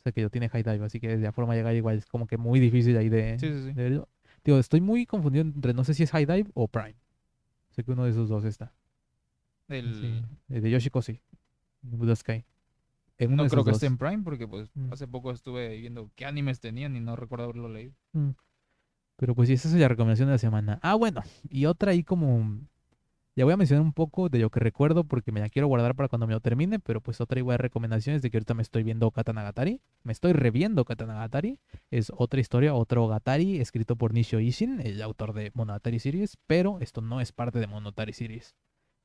O 0.00 0.02
sea, 0.02 0.12
que 0.12 0.22
lo 0.22 0.30
tiene 0.30 0.48
High 0.48 0.62
Dive, 0.62 0.84
así 0.84 1.00
que 1.00 1.08
de 1.16 1.18
la 1.24 1.32
forma 1.32 1.54
de 1.54 1.60
llegar 1.60 1.74
igual 1.74 1.98
es 1.98 2.06
como 2.06 2.26
que 2.26 2.36
muy 2.38 2.60
difícil 2.60 2.96
ahí 2.96 3.08
de, 3.08 3.38
Sí, 3.38 3.48
sí, 3.48 3.62
sí. 3.68 3.72
de 3.72 3.82
verlo. 3.82 4.08
Digo, 4.44 4.58
estoy 4.58 4.80
muy 4.80 5.06
confundido 5.06 5.42
entre 5.42 5.74
no 5.74 5.84
sé 5.84 5.94
si 5.94 6.04
es 6.04 6.10
High 6.12 6.26
Dive 6.26 6.50
o 6.54 6.68
Prime. 6.68 6.94
Sé 7.70 7.84
que 7.84 7.92
uno 7.92 8.04
de 8.04 8.10
esos 8.10 8.28
dos 8.28 8.44
está. 8.44 8.72
Sí, 9.68 10.22
eh, 10.48 10.60
de 10.60 10.70
Yoshi 10.70 10.90
Kosei. 10.90 11.20
Sky. 12.16 12.44
En 13.18 13.34
No 13.36 13.42
de 13.44 13.50
creo 13.50 13.64
que 13.64 13.70
dos. 13.70 13.76
esté 13.76 13.86
en 13.86 13.98
Prime 13.98 14.22
porque 14.22 14.46
pues 14.46 14.70
Mm. 14.74 14.92
hace 14.92 15.06
poco 15.08 15.30
estuve 15.32 15.76
viendo 15.78 16.10
qué 16.14 16.24
animes 16.24 16.60
tenían 16.60 16.96
y 16.96 17.00
no 17.00 17.16
recuerdo 17.16 17.44
haberlo 17.44 17.68
leído. 17.68 17.94
Mm. 18.12 18.30
Pero 19.16 19.34
pues 19.34 19.48
sí, 19.48 19.54
esa 19.54 19.68
es 19.68 19.74
la 19.74 19.88
recomendación 19.88 20.28
de 20.28 20.34
la 20.34 20.38
semana. 20.38 20.78
Ah, 20.82 20.94
bueno, 20.94 21.22
y 21.50 21.66
otra 21.66 21.92
ahí 21.92 22.04
como 22.04 22.60
Ya 23.34 23.44
voy 23.44 23.54
a 23.54 23.56
mencionar 23.56 23.84
un 23.84 23.92
poco 23.92 24.28
de 24.28 24.40
lo 24.40 24.50
que 24.50 24.58
recuerdo 24.58 25.04
porque 25.04 25.30
me 25.30 25.38
la 25.38 25.48
quiero 25.48 25.68
guardar 25.68 25.94
para 25.94 26.08
cuando 26.08 26.26
me 26.26 26.32
lo 26.32 26.40
termine, 26.40 26.80
pero 26.80 27.00
pues 27.00 27.20
otra 27.20 27.38
igual 27.38 27.58
recomendación 27.60 28.16
es 28.16 28.22
de 28.22 28.30
que 28.32 28.36
ahorita 28.36 28.52
me 28.54 28.62
estoy 28.62 28.82
viendo 28.82 29.08
Katanagatari. 29.12 29.80
Me 30.02 30.12
estoy 30.12 30.32
reviendo 30.32 30.84
Katanagatari. 30.84 31.60
Es 31.92 32.10
otra 32.16 32.40
historia, 32.40 32.74
otro 32.74 33.06
Gatari, 33.06 33.60
escrito 33.60 33.94
por 33.94 34.12
Nishio 34.12 34.40
Ishin, 34.40 34.80
el 34.80 35.00
autor 35.02 35.34
de 35.34 35.52
Monogatari 35.54 36.00
Series, 36.00 36.36
pero 36.48 36.80
esto 36.80 37.00
no 37.00 37.20
es 37.20 37.30
parte 37.30 37.60
de 37.60 37.68
Monogatari 37.68 38.12
Series. 38.12 38.56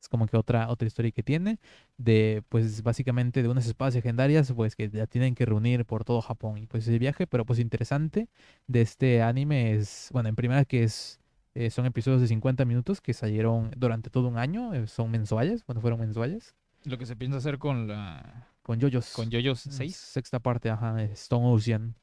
Es 0.04 0.10
como 0.10 0.28
que 0.28 0.36
otra, 0.36 0.68
otra 0.70 0.86
historia 0.86 1.12
que 1.12 1.24
tiene 1.24 1.60
de, 1.98 2.44
pues 2.50 2.84
básicamente 2.84 3.42
de 3.42 3.48
unas 3.48 3.66
espadas 3.66 3.96
legendarias, 3.96 4.52
pues 4.52 4.76
que 4.76 4.90
ya 4.90 5.08
tienen 5.08 5.34
que 5.34 5.46
reunir 5.46 5.86
por 5.86 6.04
todo 6.04 6.22
Japón. 6.22 6.58
Y 6.58 6.68
pues 6.68 6.86
el 6.90 7.00
viaje, 7.00 7.26
pero 7.26 7.46
pues 7.46 7.58
interesante 7.60 8.28
de 8.68 8.82
este 8.82 9.22
anime 9.22 9.74
es, 9.76 10.10
bueno, 10.12 10.28
en 10.28 10.36
primera 10.36 10.66
que 10.66 10.84
es 10.84 11.22
eh, 11.56 11.70
son 11.70 11.86
episodios 11.86 12.20
de 12.20 12.28
50 12.28 12.66
minutos 12.66 13.00
que 13.00 13.14
salieron 13.14 13.72
durante 13.78 14.10
todo 14.10 14.28
un 14.28 14.38
año. 14.38 14.74
eh, 14.74 14.88
son 14.88 15.10
mensuales, 15.10 15.64
cuando 15.64 15.80
fueron 15.82 16.02
mensuales. 16.02 16.54
Lo 16.84 16.98
que 16.98 17.06
se 17.06 17.16
piensa 17.16 17.38
hacer 17.38 17.58
con 17.58 17.88
la. 17.88 18.50
Con 18.62 18.80
yoyos. 18.82 19.14
Con 19.14 19.30
Yoyos 19.30 19.66
Mm, 19.68 19.72
6. 19.72 19.96
Sexta 19.96 20.40
parte, 20.40 20.70
ajá. 20.70 21.02
eh, 21.02 21.12
Stone 21.14 21.48
Ocean. 21.48 21.96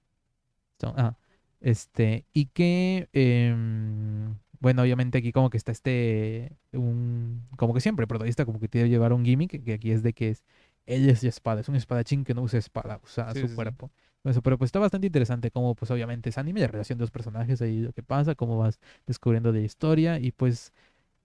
Stone- 0.79 0.95
ajá. 0.99 1.19
Este, 1.61 2.25
y 2.33 2.47
que, 2.47 3.11
em, 3.13 4.37
bueno, 4.61 4.83
obviamente 4.83 5.19
aquí 5.19 5.33
como 5.33 5.51
que 5.51 5.57
está 5.57 5.73
este, 5.73 6.57
un, 6.73 7.47
como 7.57 7.75
que 7.75 7.81
siempre 7.81 8.05
el 8.05 8.09
protagonista 8.09 8.45
como 8.45 8.61
que 8.61 8.69
tiene 8.69 8.87
que 8.89 8.91
llevar 8.93 9.13
un 9.13 9.25
gimmick, 9.25 9.65
que 9.65 9.73
aquí 9.75 9.91
es 9.93 10.03
de 10.03 10.13
que 10.13 10.31
es, 10.31 10.45
él 10.87 11.09
es 11.09 11.23
la 11.23 11.29
espada, 11.31 11.61
es 11.61 11.69
un 11.69 11.77
espadachín 11.77 12.25
que 12.25 12.35
no 12.35 12.43
usa 12.43 12.59
espada, 12.59 13.01
usa 13.03 13.35
Sí, 13.35 13.41
su 13.41 13.49
sí, 13.49 13.59
sí. 13.59 13.77
cuerpo. 13.77 13.91
Eso, 14.25 14.43
pero 14.43 14.59
pues 14.59 14.69
está 14.69 14.79
bastante 14.79 15.07
interesante 15.07 15.51
como 15.51 15.75
pues 15.75 15.91
obviamente 15.91 16.29
es 16.31 16.37
anime, 16.39 16.61
la 16.61 16.67
relación 16.69 16.99
de 16.99 17.03
los 17.05 17.11
personajes 17.11 17.63
ahí, 17.63 17.81
lo 17.81 17.93
que 17.93 18.03
pasa, 18.03 18.35
cómo 18.35 18.59
vas 18.59 18.79
descubriendo 19.07 19.51
de 19.53 19.61
la 19.61 19.67
historia 19.67 20.19
y 20.21 20.31
pues 20.33 20.73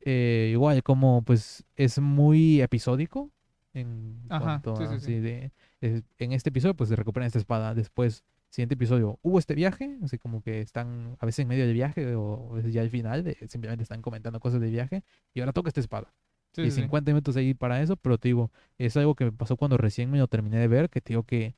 eh, 0.02 0.50
igual 0.54 0.84
como 0.84 1.24
pues 1.24 1.66
es 1.76 2.00
muy 2.00 2.62
episódico 2.62 3.32
en 3.74 4.18
Ajá, 4.30 4.64
cuanto 4.64 4.80
a, 4.80 4.98
de- 5.00 5.52
es- 5.82 6.04
en 6.20 6.32
este 6.34 6.50
episodio 6.50 6.76
pues 6.76 6.90
se 6.90 6.96
recuperan 6.96 7.28
esta 7.28 7.40
espada, 7.40 7.74
después 7.76 8.24
siguiente 8.56 8.76
episodio 8.76 9.20
hubo 9.22 9.38
este 9.40 9.54
viaje, 9.56 9.98
así 10.04 10.18
como 10.18 10.42
que 10.42 10.62
están 10.62 11.18
a 11.20 11.26
veces 11.26 11.40
en 11.40 11.48
medio 11.50 11.66
del 11.66 11.74
viaje 11.74 12.16
o 12.16 12.54
a 12.54 12.56
veces 12.56 12.74
ya 12.74 12.82
al 12.82 12.90
final, 12.90 13.24
de- 13.24 13.36
simplemente 13.48 13.84
están 13.84 14.02
comentando 14.02 14.40
cosas 14.40 14.62
del 14.62 14.72
viaje 14.72 15.04
y 15.34 15.42
ahora 15.42 15.54
toca 15.54 15.70
esta 15.70 15.82
espada. 15.82 16.14
Sí, 16.54 16.62
y 16.62 16.66
sí, 16.66 16.72
sí. 16.72 16.82
50 16.82 17.12
minutos 17.12 17.36
ahí 17.36 17.54
para 17.54 17.82
eso, 17.82 17.98
pero 17.98 18.18
te 18.18 18.30
digo, 18.30 18.52
es 18.78 18.96
algo 18.98 19.14
que 19.16 19.26
me 19.26 19.32
pasó 19.34 19.58
cuando 19.58 19.78
recién 19.78 20.10
me 20.10 20.18
lo 20.20 20.28
terminé 20.28 20.58
de 20.58 20.68
ver, 20.70 20.90
que 20.90 21.02
te 21.02 21.10
digo 21.14 21.24
que 21.24 21.56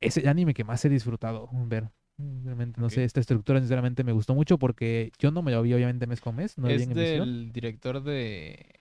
es 0.00 0.16
el 0.16 0.28
anime 0.28 0.54
que 0.54 0.64
más 0.64 0.84
he 0.84 0.88
disfrutado 0.88 1.48
ver. 1.52 1.90
Realmente, 2.16 2.80
no 2.80 2.86
Ok. 2.86 2.92
sé, 2.92 3.04
esta 3.04 3.20
estructura 3.20 3.60
sinceramente 3.60 4.02
me 4.04 4.12
gustó 4.12 4.34
mucho 4.34 4.58
porque 4.58 5.12
yo 5.18 5.30
no 5.30 5.42
me 5.42 5.52
lo 5.52 5.62
vi 5.62 5.72
obviamente 5.74 6.06
mes 6.06 6.20
con 6.20 6.34
mes, 6.36 6.58
no 6.58 6.68
es 6.68 6.88
del 6.88 7.52
director 7.52 8.02
de. 8.02 8.74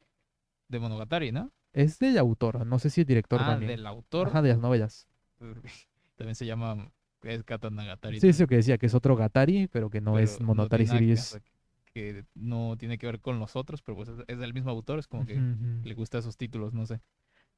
De 0.69 0.79
Monogatari, 0.79 1.31
¿no? 1.31 1.51
Es 1.71 1.97
del 1.99 2.17
autor, 2.17 2.65
no 2.65 2.77
sé 2.79 2.89
si 2.89 3.01
el 3.01 3.07
director 3.07 3.39
Ah, 3.41 3.45
también. 3.45 3.71
del 3.71 3.85
autor. 3.87 4.27
Ajá, 4.27 4.41
de 4.41 4.49
las 4.49 4.59
novelas. 4.59 5.07
También 6.17 6.35
se 6.35 6.45
llama. 6.45 6.91
Es 7.23 7.43
Katanagatari. 7.43 8.19
Sí, 8.19 8.31
sí, 8.33 8.41
lo 8.43 8.47
que 8.47 8.57
decía, 8.57 8.77
que 8.77 8.85
es 8.85 8.93
otro 8.93 9.15
Gatari, 9.15 9.67
pero 9.67 9.89
que 9.89 10.01
no 10.01 10.13
pero 10.13 10.23
es 10.23 10.39
nada 10.39 10.69
que- 10.69 10.87
Series. 10.87 11.39
que 11.93 12.25
no 12.35 12.75
tiene 12.77 12.97
que 12.97 13.07
ver 13.07 13.19
con 13.19 13.39
los 13.39 13.55
otros, 13.55 13.81
pero 13.81 13.95
pues 13.95 14.09
es, 14.27 14.37
del 14.39 14.53
mismo 14.53 14.69
autor, 14.69 14.99
es 14.99 15.07
como 15.07 15.25
que 15.25 15.35
le 15.83 15.93
gusta 15.95 16.19
esos 16.19 16.37
títulos, 16.37 16.73
no 16.73 16.85
sé. 16.85 17.01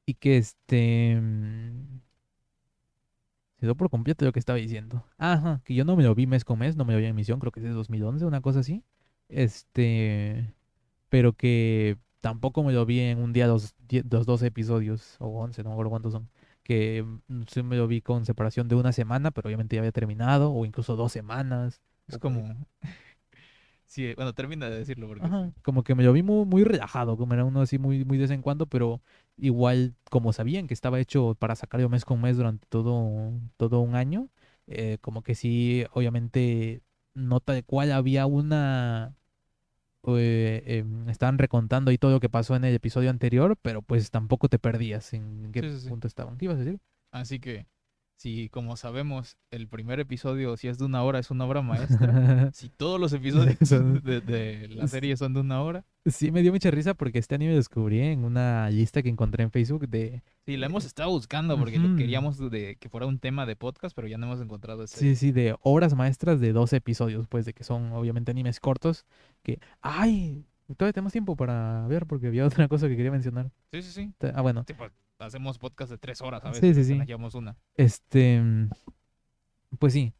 Y 0.06 0.14
que 0.14 0.38
este... 0.38 1.20
mm, 1.20 2.00
Se 3.58 3.66
dio 3.66 3.74
por 3.76 3.90
completo 3.90 4.24
lo 4.24 4.32
que 4.32 4.38
estaba 4.38 4.58
diciendo. 4.58 5.04
Ajá, 5.18 5.60
que 5.64 5.74
yo 5.74 5.84
no 5.84 5.94
me 5.94 6.02
lo 6.02 6.14
vi 6.14 6.26
mes 6.26 6.44
con 6.44 6.58
mes, 6.58 6.76
no 6.76 6.84
me 6.86 6.94
lo 6.94 6.98
vi 6.98 7.04
en 7.04 7.10
emisión, 7.10 7.38
creo 7.38 7.52
que 7.52 7.60
es 7.60 7.64
de 7.64 7.70
2011, 7.72 8.24
una 8.24 8.40
cosa 8.40 8.60
así. 8.60 8.82
Este... 9.28 10.54
Pero 11.10 11.34
que 11.34 11.98
tampoco 12.20 12.62
me 12.62 12.72
lo 12.72 12.86
vi 12.86 13.00
en 13.00 13.18
un 13.18 13.32
día 13.32 13.46
los, 13.46 13.74
los 14.10 14.24
12 14.26 14.46
episodios, 14.46 15.16
o 15.18 15.26
11, 15.42 15.62
no 15.62 15.70
me 15.70 15.74
acuerdo 15.74 15.90
cuántos 15.90 16.12
son. 16.12 16.30
Que 16.70 17.04
sí 17.48 17.64
me 17.64 17.76
lo 17.76 17.88
vi 17.88 18.00
con 18.00 18.24
separación 18.24 18.68
de 18.68 18.76
una 18.76 18.92
semana, 18.92 19.32
pero 19.32 19.48
obviamente 19.48 19.74
ya 19.74 19.80
había 19.80 19.90
terminado, 19.90 20.52
o 20.52 20.64
incluso 20.64 20.94
dos 20.94 21.10
semanas. 21.10 21.80
Es 22.06 22.16
como... 22.18 22.54
Sí, 23.86 24.14
bueno, 24.14 24.32
termina 24.34 24.70
de 24.70 24.78
decirlo 24.78 25.08
porque... 25.08 25.26
Ajá, 25.26 25.50
como 25.64 25.82
que 25.82 25.96
me 25.96 26.04
lo 26.04 26.12
vi 26.12 26.22
muy, 26.22 26.46
muy 26.46 26.62
relajado, 26.62 27.16
como 27.16 27.34
era 27.34 27.44
uno 27.44 27.60
así 27.60 27.76
muy, 27.76 28.04
muy 28.04 28.18
de 28.18 28.22
vez 28.22 28.30
en 28.30 28.40
cuando, 28.40 28.66
pero 28.66 29.02
igual 29.36 29.96
como 30.10 30.32
sabían 30.32 30.68
que 30.68 30.74
estaba 30.74 31.00
hecho 31.00 31.34
para 31.34 31.56
sacarlo 31.56 31.88
mes 31.88 32.04
con 32.04 32.20
mes 32.20 32.36
durante 32.36 32.68
todo, 32.68 33.32
todo 33.56 33.80
un 33.80 33.96
año, 33.96 34.28
eh, 34.68 34.98
como 35.00 35.24
que 35.24 35.34
sí, 35.34 35.86
obviamente, 35.92 36.82
no 37.14 37.40
tal 37.40 37.64
cual 37.64 37.90
había 37.90 38.26
una... 38.26 39.16
eh, 40.18 40.62
em, 40.66 41.08
estaban 41.08 41.38
recontando 41.38 41.90
ahí 41.90 41.98
todo 41.98 42.10
lo 42.12 42.20
que 42.20 42.28
pasó 42.28 42.56
en 42.56 42.64
el 42.64 42.74
episodio 42.74 43.10
anterior, 43.10 43.56
pero 43.60 43.82
pues 43.82 44.10
tampoco 44.10 44.48
te 44.48 44.58
perdías 44.58 45.12
en 45.14 45.50
qué 45.52 45.60
Sí, 45.60 45.70
sí, 45.70 45.80
sí. 45.80 45.88
punto 45.88 46.06
estaban. 46.08 46.36
¿Qué 46.38 46.46
ibas 46.46 46.56
a 46.56 46.60
decir? 46.60 46.80
Así 47.12 47.40
que, 47.40 47.66
si 48.20 48.50
como 48.50 48.76
sabemos, 48.76 49.38
el 49.50 49.66
primer 49.66 49.98
episodio, 49.98 50.54
si 50.58 50.68
es 50.68 50.76
de 50.76 50.84
una 50.84 51.02
hora, 51.02 51.18
es 51.20 51.30
una 51.30 51.46
obra 51.46 51.62
maestra. 51.62 52.50
si 52.52 52.68
todos 52.68 53.00
los 53.00 53.14
episodios 53.14 53.56
Son- 53.66 54.02
de, 54.02 54.20
de 54.20 54.68
la 54.68 54.86
serie 54.88 55.16
son 55.16 55.32
de 55.32 55.40
una 55.40 55.62
hora. 55.62 55.86
sí, 56.04 56.30
me 56.30 56.42
dio 56.42 56.52
mucha 56.52 56.70
risa 56.70 56.92
porque 56.92 57.18
este 57.18 57.34
anime 57.36 57.54
descubrí 57.54 58.00
en 58.00 58.24
una 58.24 58.68
lista 58.68 59.02
que 59.02 59.08
encontré 59.08 59.42
en 59.42 59.50
Facebook 59.50 59.88
de... 59.88 60.22
Sí, 60.44 60.58
la 60.58 60.66
hemos 60.66 60.84
estado 60.84 61.08
buscando 61.08 61.56
porque 61.58 61.80
queríamos 61.96 62.38
de 62.50 62.76
que 62.76 62.90
fuera 62.90 63.06
un 63.06 63.18
tema 63.18 63.46
de 63.46 63.56
podcast, 63.56 63.96
pero 63.96 64.06
ya 64.06 64.18
no 64.18 64.26
hemos 64.26 64.40
encontrado 64.42 64.84
ese. 64.84 64.98
Sí, 64.98 65.16
sí, 65.16 65.32
de 65.32 65.56
obras 65.62 65.94
maestras 65.94 66.40
de 66.40 66.52
12 66.52 66.76
episodios, 66.76 67.26
pues, 67.26 67.46
de 67.46 67.54
que 67.54 67.64
son 67.64 67.90
obviamente 67.92 68.30
animes 68.32 68.60
cortos. 68.60 69.06
Que, 69.42 69.60
¡ay! 69.80 70.44
Todavía 70.76 70.92
tenemos 70.92 71.12
tiempo 71.12 71.36
para 71.36 71.86
ver 71.88 72.04
porque 72.06 72.26
había 72.26 72.44
otra 72.46 72.68
cosa 72.68 72.86
que 72.86 72.96
quería 72.96 73.10
mencionar. 73.12 73.50
sí, 73.72 73.80
sí. 73.80 73.90
sí. 73.92 74.12
Ah, 74.34 74.42
bueno, 74.42 74.64
Sí, 74.68 74.74
pues, 74.74 74.92
hacemos 75.20 75.58
podcast 75.58 75.90
de 75.90 75.98
tres 75.98 76.20
horas 76.22 76.44
a 76.44 76.52
Sí, 76.54 76.74
sí, 76.74 76.84
sí. 76.84 77.04
llevamos 77.06 77.34
una. 77.34 77.56
este. 77.76 78.40
Pues 79.78 79.92
sí. 79.92 80.12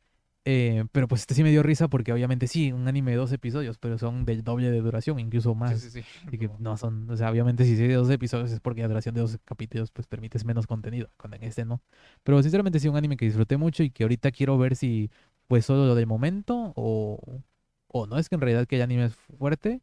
eh, 0.44 0.84
pero 0.92 1.08
pues 1.08 1.22
este 1.22 1.34
sí 1.34 1.42
me 1.42 1.50
dio 1.50 1.62
risa 1.62 1.88
porque 1.88 2.12
obviamente 2.12 2.46
sí, 2.46 2.72
un 2.72 2.88
anime 2.88 3.10
de 3.12 3.16
12 3.18 3.34
episodios, 3.36 3.78
pero 3.78 3.98
son 3.98 4.24
del 4.24 4.42
doble 4.44 4.70
de 4.70 4.80
duración, 4.80 5.18
incluso 5.20 5.54
más. 5.54 5.80
Sí, 5.80 5.90
sí, 5.90 6.02
sí. 6.02 6.08
Así 6.26 6.38
que 6.38 6.50
no 6.58 6.76
son, 6.76 7.10
o 7.10 7.16
sea, 7.16 7.30
obviamente 7.30 7.64
si 7.64 7.72
es 7.72 7.78
de 7.78 7.92
12 7.94 8.14
episodios 8.14 8.50
es 8.52 8.60
porque 8.60 8.82
la 8.82 8.88
duración 8.88 9.14
de 9.14 9.20
12 9.22 9.38
capítulos 9.44 9.90
pues 9.90 10.06
permites 10.06 10.44
menos 10.44 10.66
contenido, 10.66 11.10
cuando 11.16 11.36
en 11.36 11.44
este 11.44 11.64
no. 11.64 11.82
Pero 12.22 12.42
sinceramente 12.42 12.80
sí, 12.80 12.88
un 12.88 12.96
anime 12.96 13.16
que 13.16 13.26
disfruté 13.26 13.56
mucho 13.56 13.82
y 13.82 13.90
que 13.90 14.04
ahorita 14.04 14.30
quiero 14.30 14.56
ver 14.58 14.76
si 14.76 15.10
pues 15.48 15.66
solo 15.66 15.86
lo 15.86 15.94
del 15.96 16.06
momento 16.06 16.72
o, 16.76 17.42
o 17.88 18.06
no, 18.06 18.18
es 18.18 18.28
que 18.28 18.36
en 18.36 18.40
realidad 18.40 18.66
que 18.66 18.76
el 18.76 18.82
anime 18.82 19.06
es 19.06 19.14
fuerte, 19.16 19.82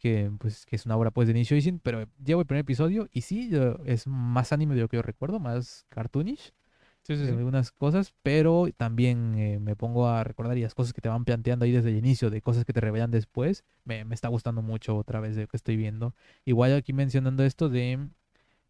que 0.00 0.30
pues 0.38 0.66
que 0.66 0.76
es 0.76 0.86
una 0.86 0.96
obra 0.96 1.10
pues 1.10 1.28
de 1.28 1.34
Nishio 1.34 1.56
Ishin, 1.56 1.78
pero 1.80 2.06
llevo 2.24 2.42
el 2.42 2.46
primer 2.46 2.62
episodio 2.62 3.08
y 3.12 3.22
sí, 3.22 3.50
es 3.84 4.06
más 4.06 4.52
anime 4.52 4.74
de 4.74 4.82
lo 4.82 4.88
que 4.88 4.96
yo 4.96 5.02
recuerdo, 5.02 5.40
más 5.40 5.86
cartoonish 5.88 6.52
Sí, 7.04 7.16
sí, 7.16 7.26
algunas 7.26 7.72
cosas, 7.72 8.14
pero 8.22 8.68
también 8.76 9.34
eh, 9.36 9.58
me 9.58 9.74
pongo 9.74 10.06
a 10.06 10.22
recordar 10.22 10.56
y 10.56 10.62
las 10.62 10.74
cosas 10.74 10.92
que 10.92 11.00
te 11.00 11.08
van 11.08 11.24
planteando 11.24 11.64
ahí 11.64 11.72
desde 11.72 11.90
el 11.90 11.96
inicio, 11.96 12.30
de 12.30 12.40
cosas 12.40 12.64
que 12.64 12.72
te 12.72 12.80
revelan 12.80 13.10
después, 13.10 13.64
me, 13.84 14.04
me 14.04 14.14
está 14.14 14.28
gustando 14.28 14.62
mucho 14.62 14.96
otra 14.96 15.18
vez 15.18 15.34
de 15.34 15.42
lo 15.42 15.48
que 15.48 15.56
estoy 15.56 15.76
viendo. 15.76 16.14
Igual 16.44 16.76
aquí 16.76 16.92
mencionando 16.92 17.42
esto 17.42 17.68
de 17.68 18.08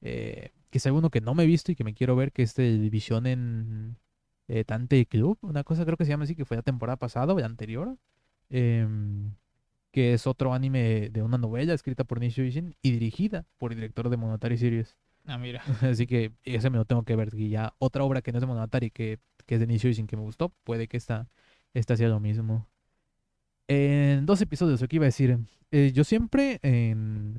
eh, 0.02 0.50
que 0.70 0.78
es 0.78 0.86
uno 0.86 1.10
que 1.10 1.20
no 1.20 1.34
me 1.34 1.44
he 1.44 1.46
visto 1.46 1.72
y 1.72 1.76
que 1.76 1.84
me 1.84 1.94
quiero 1.94 2.16
ver, 2.16 2.32
que 2.32 2.42
es 2.42 2.54
de 2.54 2.78
División 2.78 3.26
en 3.26 3.98
eh, 4.48 4.64
Tante 4.64 5.06
Club, 5.06 5.38
una 5.42 5.64
cosa 5.64 5.84
creo 5.84 5.96
que 5.98 6.04
se 6.04 6.10
llama 6.10 6.24
así, 6.24 6.34
que 6.34 6.44
fue 6.46 6.56
la 6.56 6.62
temporada 6.62 6.96
pasada 6.96 7.34
o 7.34 7.38
la 7.38 7.46
anterior, 7.46 7.98
em, 8.50 9.34
que 9.92 10.14
es 10.14 10.26
otro 10.26 10.54
anime 10.54 11.10
de 11.10 11.22
una 11.22 11.38
novela 11.38 11.74
escrita 11.74 12.04
por 12.04 12.20
Nishio 12.20 12.44
Ishin 12.44 12.76
y 12.82 12.92
dirigida 12.92 13.46
por 13.58 13.72
el 13.72 13.78
director 13.78 14.08
de 14.10 14.16
Monogatari 14.16 14.58
Series. 14.58 14.96
Ah, 15.26 15.38
mira. 15.38 15.62
Así 15.82 16.06
que 16.06 16.32
ese 16.44 16.70
me 16.70 16.78
lo 16.78 16.84
tengo 16.84 17.04
que 17.04 17.16
ver. 17.16 17.30
Y 17.34 17.50
ya 17.50 17.74
otra 17.78 18.04
obra 18.04 18.22
que 18.22 18.32
no 18.32 18.38
es 18.38 18.42
de 18.42 18.46
Monogatari, 18.46 18.90
que, 18.90 19.20
que 19.46 19.54
es 19.54 19.60
de 19.60 19.66
Nishio 19.66 19.90
Ishin 19.90 20.06
que 20.06 20.16
me 20.16 20.22
gustó, 20.22 20.50
puede 20.64 20.88
que 20.88 20.96
esta, 20.96 21.28
esta 21.74 21.96
sea 21.96 22.08
lo 22.08 22.20
mismo. 22.20 22.68
En 23.68 24.26
dos 24.26 24.40
episodios, 24.40 24.80
lo 24.80 24.88
que 24.88 24.96
iba 24.96 25.04
a 25.04 25.06
decir. 25.06 25.38
eh, 25.70 25.92
yo 25.94 26.04
siempre, 26.04 26.60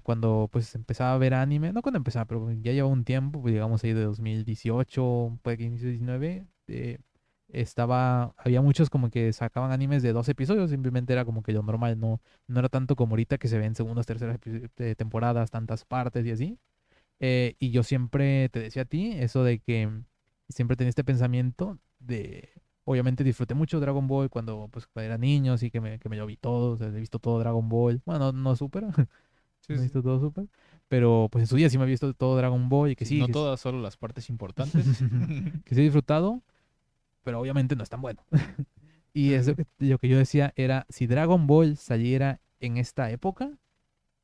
cuando 0.04 0.50
pues 0.52 0.74
empezaba 0.76 1.14
a 1.14 1.18
ver 1.18 1.34
anime, 1.34 1.74
no 1.74 1.82
cuando 1.82 1.98
empezaba, 1.98 2.26
pero 2.26 2.52
ya 2.54 2.72
lleva 2.72 2.88
un 2.88 3.04
tiempo, 3.04 3.42
pues, 3.42 3.54
digamos 3.54 3.84
ahí 3.84 3.94
de 3.94 4.04
2018, 4.04 5.38
puede 5.44 5.58
que 5.58 5.64
inicio 5.66 5.88
de 5.88 5.92
19, 5.94 6.48
eh, 6.68 7.00
estaba, 7.54 8.34
había 8.38 8.62
muchos 8.62 8.90
como 8.90 9.10
que 9.10 9.34
sacaban 9.34 9.72
animes 9.72 10.04
de 10.04 10.14
dos 10.14 10.30
episodios, 10.30 10.70
simplemente 10.72 11.14
era 11.14 11.26
como 11.26 11.44
que 11.44 11.54
lo 11.54 11.64
normal, 11.64 12.00
no, 12.00 12.22
no 12.48 12.60
era 12.60 12.70
tanto 12.70 12.96
como 12.96 13.14
ahorita 13.14 13.38
que 13.38 13.48
se 13.48 13.60
ven 13.60 13.76
segundas, 13.76 14.06
terceras 14.08 14.40
eh, 14.80 14.96
temporadas, 14.96 15.52
tantas 15.52 15.86
partes 15.86 16.26
y 16.26 16.32
así. 16.32 16.60
Eh, 17.20 17.56
y 17.60 17.72
yo 17.72 17.84
siempre 17.84 18.50
te 18.50 18.60
decía 18.60 18.84
a 18.84 18.86
ti 18.86 19.14
eso 19.14 19.44
de 19.44 19.60
que 19.60 19.90
siempre 20.50 20.76
tenía 20.78 20.90
este 20.90 21.04
pensamiento 21.04 21.80
de, 22.00 22.50
obviamente 22.86 23.24
disfruté 23.24 23.54
mucho 23.56 23.80
Dragon 23.80 24.08
Ball 24.08 24.30
cuando 24.30 24.68
pues 24.72 24.88
cuando 24.88 25.08
era 25.08 25.18
niño, 25.18 25.54
así 25.54 25.72
que 25.72 25.80
me, 25.82 26.00
que 26.00 26.10
me 26.10 26.18
lo 26.18 26.26
vi 26.26 26.38
todo, 26.38 26.74
o 26.74 26.78
sea, 26.78 26.88
he 26.88 26.92
visto 26.92 27.20
todo 27.20 27.40
Dragon 27.40 27.68
Ball, 27.70 28.02
bueno, 28.06 28.32
no, 28.32 28.40
no 28.52 28.56
super, 28.56 28.84
no 28.86 28.94
Sí, 29.62 29.78
he 29.78 29.80
sí. 29.80 29.84
visto 29.84 30.02
todo 30.04 30.20
super, 30.20 30.48
pero 30.88 31.30
pues 31.32 31.44
en 31.44 31.48
su 31.48 31.56
día 31.56 31.70
sí 31.70 31.78
me 31.78 31.86
he 31.86 31.88
visto 31.88 32.14
todo 32.14 32.38
Dragon 32.38 32.70
Ball 32.70 32.92
y 32.92 32.96
que 32.96 33.06
sí, 33.06 33.18
no 33.18 33.28
que, 33.28 33.36
sí- 33.36 33.42
todas, 33.42 33.60
solo 33.60 33.82
las 33.82 33.98
partes 33.98 34.30
importantes. 34.30 35.06
que 35.66 35.76
sí 35.76 35.82
he 35.82 35.84
disfrutado, 35.86 36.42
pero 37.24 37.40
obviamente 37.40 37.76
no 37.76 37.84
es 37.84 37.90
tan 37.90 38.02
bueno. 38.02 38.22
y 39.14 39.34
eso 39.34 39.56
que, 39.56 39.66
lo 39.80 39.98
que 39.98 40.08
yo 40.10 40.18
decía 40.18 40.54
era, 40.56 40.86
si 40.90 41.08
Dragon 41.08 41.48
Ball 41.48 41.78
saliera 41.78 42.42
en 42.60 42.78
esta 42.78 43.12
época, 43.12 43.52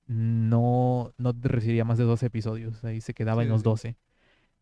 no, 0.07 1.13
no 1.17 1.33
recibiría 1.41 1.85
más 1.85 1.97
de 1.97 2.03
12 2.05 2.27
episodios. 2.27 2.83
Ahí 2.83 3.01
se 3.01 3.13
quedaba 3.13 3.43
Sí, 3.43 3.47
en 3.47 3.49
los 3.49 3.61
sí. 3.61 3.63
12. 3.63 3.97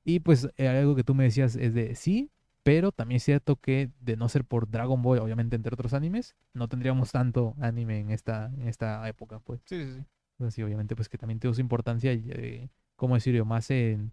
Y 0.03 0.19
pues 0.21 0.49
eh, 0.57 0.67
algo 0.67 0.95
que 0.95 1.03
tú 1.03 1.15
me 1.15 1.25
decías 1.25 1.55
es 1.55 1.73
de 1.73 1.95
sí, 1.95 2.31
pero 2.63 2.91
también 2.91 3.17
es 3.17 3.23
cierto 3.23 3.57
que 3.57 3.91
de 4.01 4.17
no 4.17 4.29
ser 4.29 4.45
por 4.45 4.69
Dragon 4.69 5.01
Ball, 5.01 5.19
obviamente 5.19 5.55
entre 5.55 5.73
otros 5.73 5.93
animes, 5.93 6.35
no 6.53 6.67
tendríamos 6.67 7.11
tanto 7.11 7.55
anime 7.61 7.99
en 7.99 8.11
esta, 8.11 8.47
en 8.57 8.67
esta 8.67 9.07
época, 9.07 9.39
pues. 9.39 9.61
Sí, 9.65 9.85
sí, 9.85 9.93
sí. 9.99 10.05
Pues 10.37 10.53
sí, 10.53 10.61
obviamente, 10.63 10.95
pues 10.95 11.09
que 11.09 11.17
también 11.17 11.39
tuvo 11.39 11.53
su 11.53 11.61
importancia, 11.61 12.11
eh, 12.13 12.69
¿cómo 12.95 13.15
decirlo? 13.15 13.45
Más 13.45 13.69
en 13.71 14.11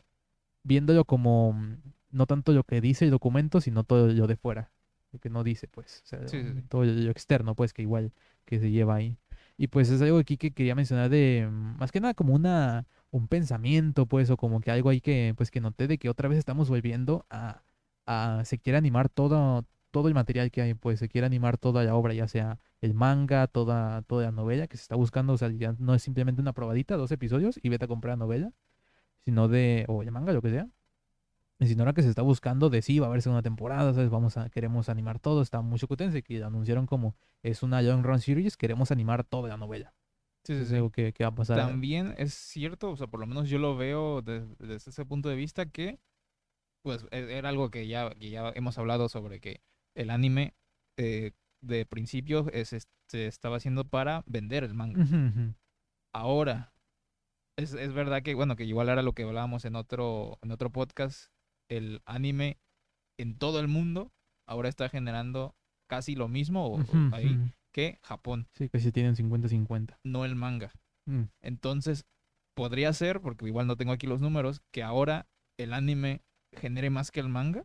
viéndolo 0.63 1.05
como 1.05 1.57
no 2.15 2.27
tanto 2.27 2.53
lo 2.53 2.65
que 2.65 2.81
dice 2.81 3.05
el 3.05 3.11
documento, 3.11 3.61
sino 3.61 3.85
todo 3.85 4.09
lo 4.09 4.27
de 4.27 4.37
fuera, 4.37 4.71
lo 5.13 5.19
que 5.19 5.31
no 5.31 5.45
dice, 5.45 5.69
pues, 5.69 6.03
o 6.05 6.07
sea, 6.07 6.29
Sí, 6.29 6.43
sí, 6.43 6.53
sí. 6.55 6.63
todo 6.69 6.85
lo 6.85 7.11
externo, 7.11 7.55
pues, 7.55 7.73
que 7.73 7.83
igual 7.83 8.13
que 8.45 8.59
se 8.61 8.71
lleva 8.71 8.95
ahí. 8.97 9.19
Y 9.57 9.69
pues 9.69 9.89
es 9.91 10.03
algo 10.03 10.19
aquí 10.19 10.37
que 10.37 10.51
quería 10.53 10.75
mencionar 10.75 11.11
de, 11.11 11.47
mm, 11.51 11.79
más 11.79 11.93
que 11.93 12.01
nada 12.01 12.15
como 12.15 12.35
una, 12.35 12.87
un 13.11 13.29
pensamiento, 13.29 14.07
pues, 14.07 14.31
o 14.31 14.37
como 14.37 14.61
que 14.61 14.71
algo 14.71 14.91
ahí 14.91 15.01
que, 15.01 15.35
pues, 15.37 15.51
que 15.51 15.61
noté 15.61 15.87
de 15.87 15.99
que 15.99 16.09
otra 16.09 16.29
vez 16.29 16.39
estamos 16.39 16.69
volviendo 16.69 17.25
a, 17.31 17.63
a 18.07 18.43
se 18.45 18.59
quiere 18.59 18.79
animar 18.79 19.09
todo, 19.09 19.65
todo 19.93 20.09
el 20.09 20.15
material 20.15 20.51
que 20.51 20.63
hay, 20.63 20.75
pues, 20.75 20.99
se 20.99 21.09
quiere 21.09 21.27
animar 21.27 21.57
toda 21.59 21.85
la 21.85 21.95
obra, 21.95 22.15
ya 22.15 22.27
sea 22.29 22.59
el 22.81 22.95
manga, 22.95 23.47
toda, 23.47 24.03
toda 24.03 24.25
la 24.27 24.33
novela 24.33 24.67
que 24.67 24.77
se 24.77 24.83
está 24.83 24.97
buscando, 24.97 25.33
o 25.35 25.39
sea, 25.39 25.51
ya 25.51 25.75
no 25.79 25.95
es 25.95 26.03
simplemente 26.03 26.41
una 26.43 26.53
probadita, 26.53 26.97
dos 26.97 27.13
episodios 27.13 27.59
y 27.63 27.69
vete 27.69 27.85
a 27.87 27.89
comprar 27.89 28.13
la 28.19 28.25
novela, 28.25 28.53
sino 29.25 29.49
de, 29.49 29.85
o 29.89 30.03
el 30.03 30.11
manga, 30.11 30.33
lo 30.33 30.43
que 30.43 30.51
sea, 30.51 30.69
sino 31.61 31.83
ahora 31.83 31.93
que 31.95 32.03
se 32.03 32.09
está 32.09 32.23
buscando 32.23 32.69
de 32.71 32.83
sí, 32.83 32.99
va 32.99 33.07
a 33.07 33.09
haber 33.11 33.23
segunda 33.23 33.43
temporada, 33.43 33.93
¿sabes? 33.95 34.11
Vamos 34.11 34.37
a, 34.37 34.51
queremos 34.51 34.89
animar 34.89 35.19
todo, 35.19 35.41
está 35.43 35.61
mucho 35.61 35.87
cutense 35.89 36.23
que 36.23 36.43
anunciaron 36.43 36.87
como 36.87 37.17
es 37.43 37.63
una 37.63 37.81
long 37.83 38.03
run 38.05 38.21
series, 38.21 38.57
queremos 38.57 38.91
animar 38.91 39.25
toda 39.25 39.49
la 39.49 39.57
novela. 39.57 39.95
Sí, 40.47 40.59
sí, 40.59 40.67
sí. 40.67 40.91
que, 40.93 41.13
que 41.15 41.25
va 41.25 41.29
a 41.31 41.35
pasar. 41.35 41.57
También 41.57 42.15
es 42.19 42.35
cierto, 42.35 42.91
o 42.91 42.97
sea, 42.97 43.07
por 43.07 43.19
lo 43.21 43.27
menos 43.27 43.49
yo 43.49 43.59
lo 43.59 43.77
veo 43.77 44.21
des- 44.21 44.59
desde 44.59 44.91
ese 44.91 45.05
punto 45.07 45.29
de 45.31 45.37
vista 45.37 45.65
que, 45.67 46.01
pues, 46.83 47.07
e- 47.13 47.39
era 47.39 47.49
algo 47.49 47.71
que 47.71 47.87
ya, 47.87 48.11
que 48.11 48.29
ya 48.29 48.51
hemos 48.55 48.77
hablado 48.77 49.09
sobre 49.09 49.41
que 49.41 49.63
el 49.95 50.11
anime 50.11 50.55
eh, 50.99 51.33
de 51.63 51.87
principio 51.87 52.47
es, 52.53 52.75
es- 52.75 52.89
se 53.09 53.27
estaba 53.27 53.57
haciendo 53.57 53.85
para 53.85 54.23
vender 54.27 54.65
el 54.65 54.75
manga. 54.75 55.03
Ahora, 56.13 56.73
es, 57.57 57.73
es 57.75 57.93
verdad 57.93 58.23
que, 58.23 58.35
bueno, 58.35 58.57
que 58.57 58.65
igual 58.65 58.89
era 58.89 59.03
lo 59.03 59.13
que 59.13 59.23
hablábamos 59.25 59.65
en 59.65 59.77
otro, 59.77 60.39
en 60.43 60.51
otro 60.51 60.71
podcast, 60.71 61.33
el 61.69 62.03
anime 62.05 62.59
en 63.19 63.37
todo 63.39 63.61
el 63.61 63.69
mundo 63.69 64.13
ahora 64.47 64.69
está 64.69 64.89
generando 64.89 65.55
casi 65.87 66.15
lo 66.15 66.29
mismo 66.29 66.67
o- 66.67 66.85
ahí 67.13 67.39
que 67.73 67.99
Japón, 68.03 68.47
Sí, 68.55 68.69
casi 68.69 68.93
tienen 68.93 69.17
50-50. 69.17 69.99
no 70.05 70.25
el 70.25 70.37
manga. 70.37 70.73
Mm. 71.07 71.25
Entonces, 71.43 72.07
podría 72.55 72.93
ser, 72.93 73.21
porque 73.21 73.47
igual 73.47 73.67
no 73.67 73.77
tengo 73.77 73.93
aquí 73.93 74.07
los 74.07 74.21
números, 74.21 74.63
que 74.71 74.83
ahora 74.83 75.27
el 75.59 75.73
anime 75.73 76.23
genere 76.53 76.91
más 76.91 77.11
que 77.11 77.21
el 77.21 77.29
manga. 77.29 77.65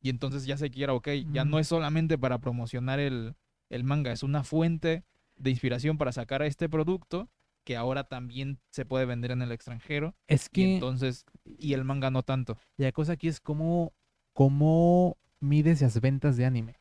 Y 0.00 0.10
entonces 0.10 0.44
ya 0.46 0.56
se 0.56 0.70
quiera, 0.70 0.92
ok, 0.92 1.08
ya 1.32 1.44
no 1.44 1.58
es 1.58 1.68
solamente 1.68 2.18
para 2.18 2.38
promocionar 2.38 2.98
el, 3.00 3.36
el 3.70 3.84
manga, 3.84 4.12
es 4.12 4.22
una 4.22 4.42
fuente 4.44 5.04
de 5.36 5.50
inspiración 5.50 5.96
para 5.96 6.12
sacar 6.12 6.42
a 6.42 6.46
este 6.46 6.68
producto 6.68 7.30
que 7.64 7.76
ahora 7.76 8.04
también 8.04 8.60
se 8.70 8.84
puede 8.84 9.06
vender 9.06 9.30
en 9.30 9.42
el 9.42 9.52
extranjero. 9.52 10.14
Es 10.26 10.46
Y 10.46 10.50
que 10.50 10.74
entonces, 10.74 11.24
y 11.58 11.72
el 11.74 11.84
manga 11.84 12.10
no 12.10 12.22
tanto. 12.22 12.58
la 12.76 12.92
cosa 12.92 13.12
aquí 13.12 13.28
es 13.28 13.40
cómo, 13.40 13.92
cómo 14.32 15.16
mides 15.40 15.82
las 15.82 16.00
ventas 16.00 16.36
de 16.36 16.44
anime. 16.44 16.76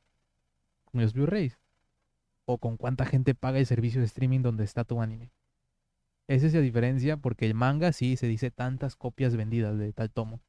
¿Con 0.86 1.02
los 1.02 1.14
Blu-rays? 1.14 1.58
¿O 2.46 2.58
con 2.58 2.78
cuánta 2.78 3.06
gente 3.06 3.36
paga 3.36 3.60
el 3.60 3.66
servicio 3.66 4.02
de 4.02 4.08
streaming 4.08 4.42
donde 4.42 4.64
está 4.64 4.84
tu 4.84 5.02
anime? 5.02 5.32
Esa 6.28 6.48
es 6.48 6.54
la 6.54 6.62
diferencia 6.62 7.18
porque 7.18 7.46
el 7.46 7.54
manga 7.54 7.92
sí 7.92 8.16
se 8.18 8.28
dice 8.28 8.52
tantas 8.52 8.96
copias 8.96 9.36
vendidas 9.36 9.78
de 9.78 9.92
tal 9.94 10.12
tomo. 10.12 10.42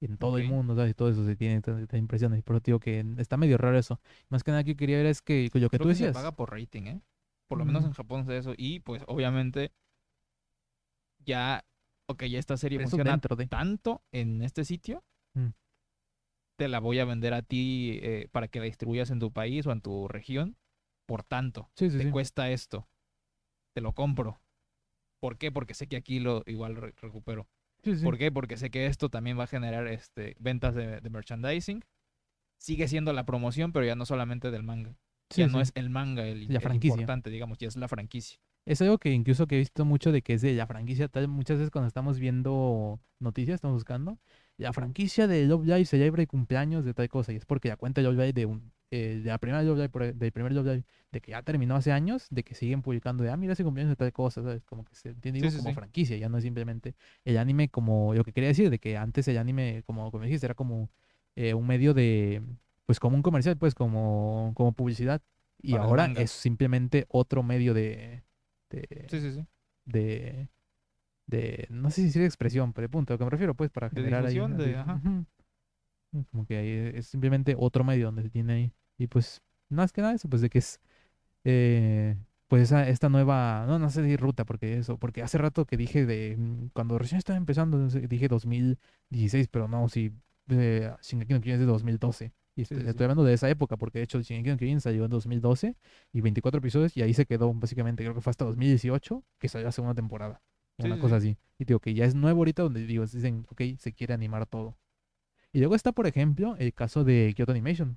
Y 0.00 0.06
en 0.06 0.16
todo 0.16 0.38
el 0.38 0.44
mundo, 0.44 0.76
¿sabes? 0.76 0.94
Todo 0.94 1.10
eso 1.10 1.24
se 1.26 1.34
tiene 1.36 1.60
tantas 1.60 1.98
impresiones. 1.98 2.44
Te 2.44 2.52
digo 2.64 2.78
que 2.78 3.04
está 3.18 3.36
medio 3.36 3.58
raro 3.58 3.78
eso. 3.78 4.00
Más 4.28 4.44
que 4.44 4.50
nada 4.52 4.64
que 4.64 4.76
quería 4.76 4.96
ver 4.98 5.06
es 5.06 5.22
que 5.22 5.50
lo 5.54 5.68
que 5.70 5.78
Creo 5.78 5.80
tú 5.80 5.88
que 5.88 5.94
se 5.94 6.04
decías. 6.04 6.14
paga 6.14 6.32
por 6.36 6.52
rating, 6.52 6.82
¿eh? 6.84 7.00
Por 7.48 7.58
lo 7.58 7.64
menos 7.64 7.84
en 7.84 7.92
Japón 7.92 8.20
es 8.22 8.28
eso. 8.28 8.54
Y 8.56 8.80
pues 8.80 9.02
obviamente 9.06 9.72
ya, 11.24 11.64
ok, 12.06 12.24
ya 12.24 12.38
esta 12.38 12.56
serie 12.56 12.78
funciona 12.80 13.16
de. 13.18 13.46
tanto 13.46 14.02
en 14.12 14.42
este 14.42 14.64
sitio, 14.64 15.04
Mm. 15.34 15.48
te 16.58 16.68
la 16.68 16.80
voy 16.80 16.98
a 16.98 17.04
vender 17.04 17.34
a 17.34 17.42
ti 17.42 17.98
eh, 18.02 18.28
para 18.32 18.48
que 18.48 18.58
la 18.58 18.64
distribuyas 18.64 19.10
en 19.10 19.18
tu 19.20 19.30
país 19.32 19.66
o 19.66 19.72
en 19.72 19.80
tu 19.80 20.08
región 20.08 20.56
por 21.06 21.22
tanto. 21.22 21.70
Sí, 21.76 21.90
sí, 21.90 21.98
te 21.98 22.04
sí. 22.04 22.10
cuesta 22.10 22.50
esto. 22.50 22.88
Te 23.74 23.80
lo 23.80 23.92
compro. 23.92 24.40
¿Por 25.20 25.36
qué? 25.38 25.52
Porque 25.52 25.74
sé 25.74 25.86
que 25.86 25.96
aquí 25.96 26.18
lo 26.20 26.42
igual 26.46 26.76
re- 26.76 26.94
recupero. 26.96 27.46
¿Por 28.02 28.18
qué? 28.18 28.32
Porque 28.32 28.56
sé 28.56 28.70
que 28.70 28.86
esto 28.86 29.08
también 29.08 29.38
va 29.38 29.44
a 29.44 29.48
generar 29.48 29.86
este, 29.86 30.34
ventas 30.40 30.74
de, 30.74 31.00
de 31.00 31.10
merchandising. 31.10 31.84
Sigue 32.60 32.88
siendo 32.88 33.12
la 33.12 33.24
promoción, 33.24 33.72
pero 33.72 33.86
ya 33.86 33.94
no 33.94 34.04
solamente 34.04 34.50
del 34.50 34.64
manga. 34.64 34.96
Sí, 35.30 35.42
ya 35.42 35.48
no 35.48 35.58
sí. 35.58 35.62
es 35.62 35.72
el 35.74 35.90
manga 35.90 36.26
el, 36.26 36.50
La 36.52 36.60
el 36.60 36.60
franquicia. 36.60 37.00
importante, 37.00 37.30
digamos, 37.30 37.58
ya 37.58 37.68
es 37.68 37.76
la 37.76 37.88
franquicia. 37.88 38.38
Es 38.64 38.82
algo 38.82 38.98
que 38.98 39.10
incluso 39.12 39.46
que 39.46 39.56
he 39.56 39.58
visto 39.58 39.84
mucho 39.84 40.12
de 40.12 40.22
que 40.22 40.34
es 40.34 40.42
de 40.42 40.52
la 40.54 40.66
franquicia 40.66 41.08
tal. 41.08 41.28
Muchas 41.28 41.58
veces 41.58 41.70
cuando 41.70 41.88
estamos 41.88 42.18
viendo 42.18 43.00
noticias, 43.18 43.56
estamos 43.56 43.76
buscando 43.76 44.18
la 44.58 44.72
franquicia 44.72 45.26
de 45.26 45.46
Love 45.46 45.64
Live 45.66 45.84
celebra 45.86 46.20
el 46.22 46.28
cumpleaños 46.28 46.84
de 46.84 46.92
tal 46.92 47.08
cosa. 47.08 47.32
Y 47.32 47.36
es 47.36 47.46
porque 47.46 47.68
la 47.68 47.76
cuenta 47.76 48.00
de 48.00 48.06
Love 48.08 48.16
Live 48.18 48.32
de, 48.34 48.46
un, 48.46 48.72
eh, 48.90 49.20
de 49.22 49.28
la 49.30 49.38
primera 49.38 49.62
Love 49.62 49.78
Live, 49.78 50.08
e, 50.08 50.12
del 50.12 50.32
primer 50.32 50.52
Love 50.52 50.66
Live, 50.66 50.84
de 51.12 51.20
que 51.20 51.30
ya 51.30 51.42
terminó 51.42 51.76
hace 51.76 51.92
años, 51.92 52.26
de 52.30 52.42
que 52.42 52.54
siguen 52.54 52.82
publicando 52.82 53.22
de, 53.24 53.30
ah, 53.30 53.36
mira 53.36 53.52
ese 53.52 53.64
cumpleaños 53.64 53.90
de 53.92 53.96
tal 53.96 54.12
cosa, 54.12 54.42
¿sabes? 54.42 54.64
Como 54.64 54.84
que 54.84 54.94
se 54.96 55.10
entiende 55.10 55.48
sí, 55.48 55.56
como 55.56 55.70
sí. 55.70 55.74
franquicia, 55.74 56.16
ya 56.16 56.28
no 56.28 56.38
es 56.38 56.44
simplemente 56.44 56.94
el 57.24 57.38
anime 57.38 57.68
como 57.68 58.14
lo 58.14 58.24
que 58.24 58.32
quería 58.32 58.48
decir, 58.48 58.68
de 58.68 58.78
que 58.80 58.96
antes 58.96 59.28
el 59.28 59.38
anime, 59.38 59.84
como, 59.86 60.10
como 60.10 60.24
dijiste, 60.24 60.46
era 60.46 60.54
como 60.54 60.90
eh, 61.36 61.54
un 61.54 61.66
medio 61.66 61.94
de, 61.94 62.42
pues 62.88 62.98
como 63.00 63.16
un 63.16 63.22
comercial, 63.22 63.58
pues 63.58 63.74
como, 63.74 64.52
como 64.56 64.72
publicidad. 64.72 65.20
Y 65.60 65.72
Para 65.72 65.84
ahora 65.84 66.06
es 66.16 66.30
simplemente 66.30 67.04
otro 67.10 67.42
medio 67.42 67.74
de, 67.74 68.22
de, 68.70 69.04
Sí, 69.10 69.20
sí, 69.20 69.30
sí. 69.32 69.46
de, 69.84 70.48
de, 71.26 71.66
no 71.68 71.90
sé 71.90 71.96
si 71.96 72.04
decir 72.04 72.22
expresión, 72.22 72.72
pero 72.72 72.86
de 72.86 72.88
punto, 72.88 73.12
a 73.12 73.14
lo 73.14 73.18
que 73.18 73.24
me 73.26 73.30
refiero, 73.30 73.54
pues, 73.54 73.68
para 73.70 73.90
De 73.90 73.96
generar 73.96 74.24
ahí. 74.24 74.32
difusión, 74.32 74.56
de- 74.56 74.76
ajá. 74.78 75.02
Como 76.30 76.46
que 76.46 76.56
ahí 76.56 76.92
es 76.98 77.08
simplemente 77.08 77.54
otro 77.58 77.84
medio 77.84 78.06
donde 78.06 78.22
se 78.22 78.30
tiene 78.30 78.52
ahí. 78.54 78.72
Y 78.96 79.06
pues, 79.08 79.42
más 79.68 79.92
que 79.92 80.00
nada 80.00 80.14
eso, 80.14 80.26
pues 80.30 80.40
de 80.40 80.48
que 80.48 80.60
es, 80.60 80.80
eh, 81.44 82.16
pues 82.46 82.62
esa, 82.62 82.88
esta 82.88 83.10
nueva, 83.10 83.66
no, 83.66 83.78
no 83.78 83.90
sé 83.90 84.02
si 84.02 84.16
ruta, 84.16 84.46
porque 84.46 84.78
eso, 84.78 84.96
porque 84.96 85.22
hace 85.22 85.36
rato 85.36 85.66
que 85.66 85.76
dije 85.76 86.06
de, 86.06 86.36
mm, 86.38 86.68
cuando 86.72 86.98
recién 86.98 87.18
estaba 87.18 87.36
empezando, 87.36 87.86
dije 87.88 88.28
2016, 88.28 89.48
pero 89.48 89.68
no, 89.68 89.86
si 89.90 90.14
eh, 90.48 90.90
Shingeki 91.02 91.34
no 91.34 91.38
es 91.44 91.58
de 91.60 91.66
2012. 91.66 92.32
Y 92.58 92.64
Sí, 92.64 92.74
estoy, 92.74 92.92
sí, 92.92 93.02
hablando 93.04 93.22
de 93.22 93.34
esa 93.34 93.48
época, 93.48 93.76
porque 93.76 93.98
de 93.98 94.04
hecho 94.04 94.20
Shingeki 94.20 94.50
no 94.50 94.56
Kyojin 94.56 94.80
salió 94.80 95.04
en 95.04 95.10
2012 95.10 95.76
y 96.12 96.20
24 96.20 96.58
episodios 96.58 96.96
y 96.96 97.02
ahí 97.02 97.14
se 97.14 97.24
quedó 97.24 97.54
básicamente, 97.54 98.02
creo 98.02 98.16
que 98.16 98.20
fue 98.20 98.32
hasta 98.32 98.44
2018 98.44 99.22
que 99.38 99.48
salió 99.48 99.66
la 99.66 99.72
segunda 99.72 99.94
temporada. 99.94 100.42
Una 100.78 100.96
sí, 100.96 101.00
cosa 101.00 101.20
sí. 101.20 101.28
así. 101.28 101.38
Y 101.58 101.66
digo 101.66 101.78
que 101.78 101.94
ya 101.94 102.04
es 102.04 102.16
nuevo 102.16 102.40
ahorita 102.40 102.64
donde 102.64 102.84
digo, 102.84 103.06
dicen, 103.06 103.46
ok, 103.48 103.62
se 103.78 103.92
quiere 103.92 104.12
animar 104.12 104.44
todo. 104.46 104.76
Y 105.52 105.60
luego 105.60 105.76
está, 105.76 105.92
por 105.92 106.08
ejemplo, 106.08 106.56
el 106.58 106.74
caso 106.74 107.04
de 107.04 107.32
Kyoto 107.36 107.52
Animation, 107.52 107.96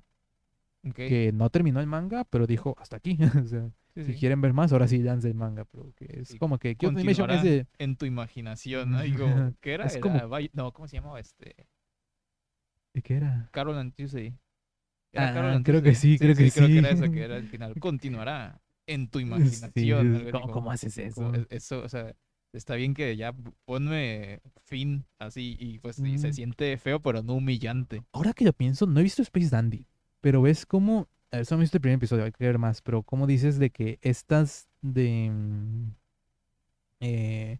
que 0.94 1.32
no 1.34 1.50
terminó 1.50 1.80
el 1.80 1.88
manga, 1.88 2.22
pero 2.22 2.46
dijo 2.46 2.76
hasta 2.78 2.96
aquí. 2.96 3.18
o 3.44 3.46
sea, 3.46 3.68
sí, 3.96 4.04
si 4.04 4.12
sí. 4.12 4.18
quieren 4.20 4.40
ver 4.40 4.52
más, 4.52 4.72
ahora 4.72 4.86
sí 4.86 4.98
lance 4.98 5.26
el 5.26 5.34
manga. 5.34 5.64
Pero 5.64 5.92
que 5.96 6.20
es 6.20 6.36
como 6.36 6.58
que 6.58 6.76
Kyoto 6.76 6.98
Animation 6.98 7.30
es 7.30 7.42
de. 7.42 7.66
En 7.78 7.96
tu 7.96 8.06
imaginación, 8.06 8.92
¿no? 8.92 9.00
Digo, 9.02 9.26
¿qué 9.60 9.74
era? 9.74 9.86
Es 9.86 9.98
como- 9.98 10.20
No, 10.52 10.72
¿cómo 10.72 10.86
se 10.86 10.96
llamaba 10.98 11.18
este? 11.18 11.56
¿De 12.94 13.02
qué 13.02 13.14
era? 13.14 13.48
Carol 13.52 13.76
and 13.78 13.94
Tuesday. 13.94 14.36
Ah, 15.14 15.60
creo 15.62 15.82
que 15.82 15.94
sí, 15.94 16.18
creo 16.18 16.34
que 16.36 16.50
creo 16.50 16.70
que 16.70 16.74
sí. 16.74 16.78
era 16.78 16.90
eso, 16.90 17.10
que 17.10 17.22
era 17.22 17.36
el 17.36 17.48
final. 17.48 17.78
Continuará 17.78 18.60
en 18.86 19.08
tu 19.08 19.18
imaginación. 19.20 20.26
¿cómo, 20.30 20.42
como- 20.46 20.52
cómo 20.54 20.70
haces 20.72 20.98
eso? 20.98 21.34
e- 21.34 21.46
Eso, 21.50 21.82
o 21.82 21.88
sea, 21.88 22.14
está 22.52 22.74
bien 22.76 22.94
que 22.94 23.16
ya 23.16 23.32
ponme 23.64 24.40
fin 24.64 25.04
así 25.18 25.56
y 25.58 25.78
pues 25.78 25.98
y 25.98 26.18
se 26.18 26.28
Mm. 26.28 26.32
siente 26.32 26.76
feo, 26.78 27.00
pero 27.00 27.22
no 27.22 27.34
humillante. 27.34 28.02
Ahora 28.12 28.32
que 28.32 28.44
lo 28.44 28.52
pienso, 28.52 28.86
no 28.86 29.00
he 29.00 29.02
visto 29.02 29.22
Space 29.22 29.48
Dandy, 29.50 29.86
pero 30.20 30.42
ves 30.42 30.66
cómo. 30.66 31.08
A 31.30 31.36
ver, 31.38 31.46
solo 31.46 31.60
he 31.60 31.64
visto 31.64 31.76
el 31.78 31.80
primer 31.80 31.96
episodio, 31.96 32.24
hay 32.24 32.32
que 32.32 32.44
ver 32.44 32.58
más, 32.58 32.82
pero 32.82 33.02
cómo 33.02 33.26
dices 33.26 33.58
de 33.58 33.70
que 33.70 33.98
estas 34.02 34.68
de. 34.82 35.30
mm, 35.32 35.90
Eh, 37.00 37.58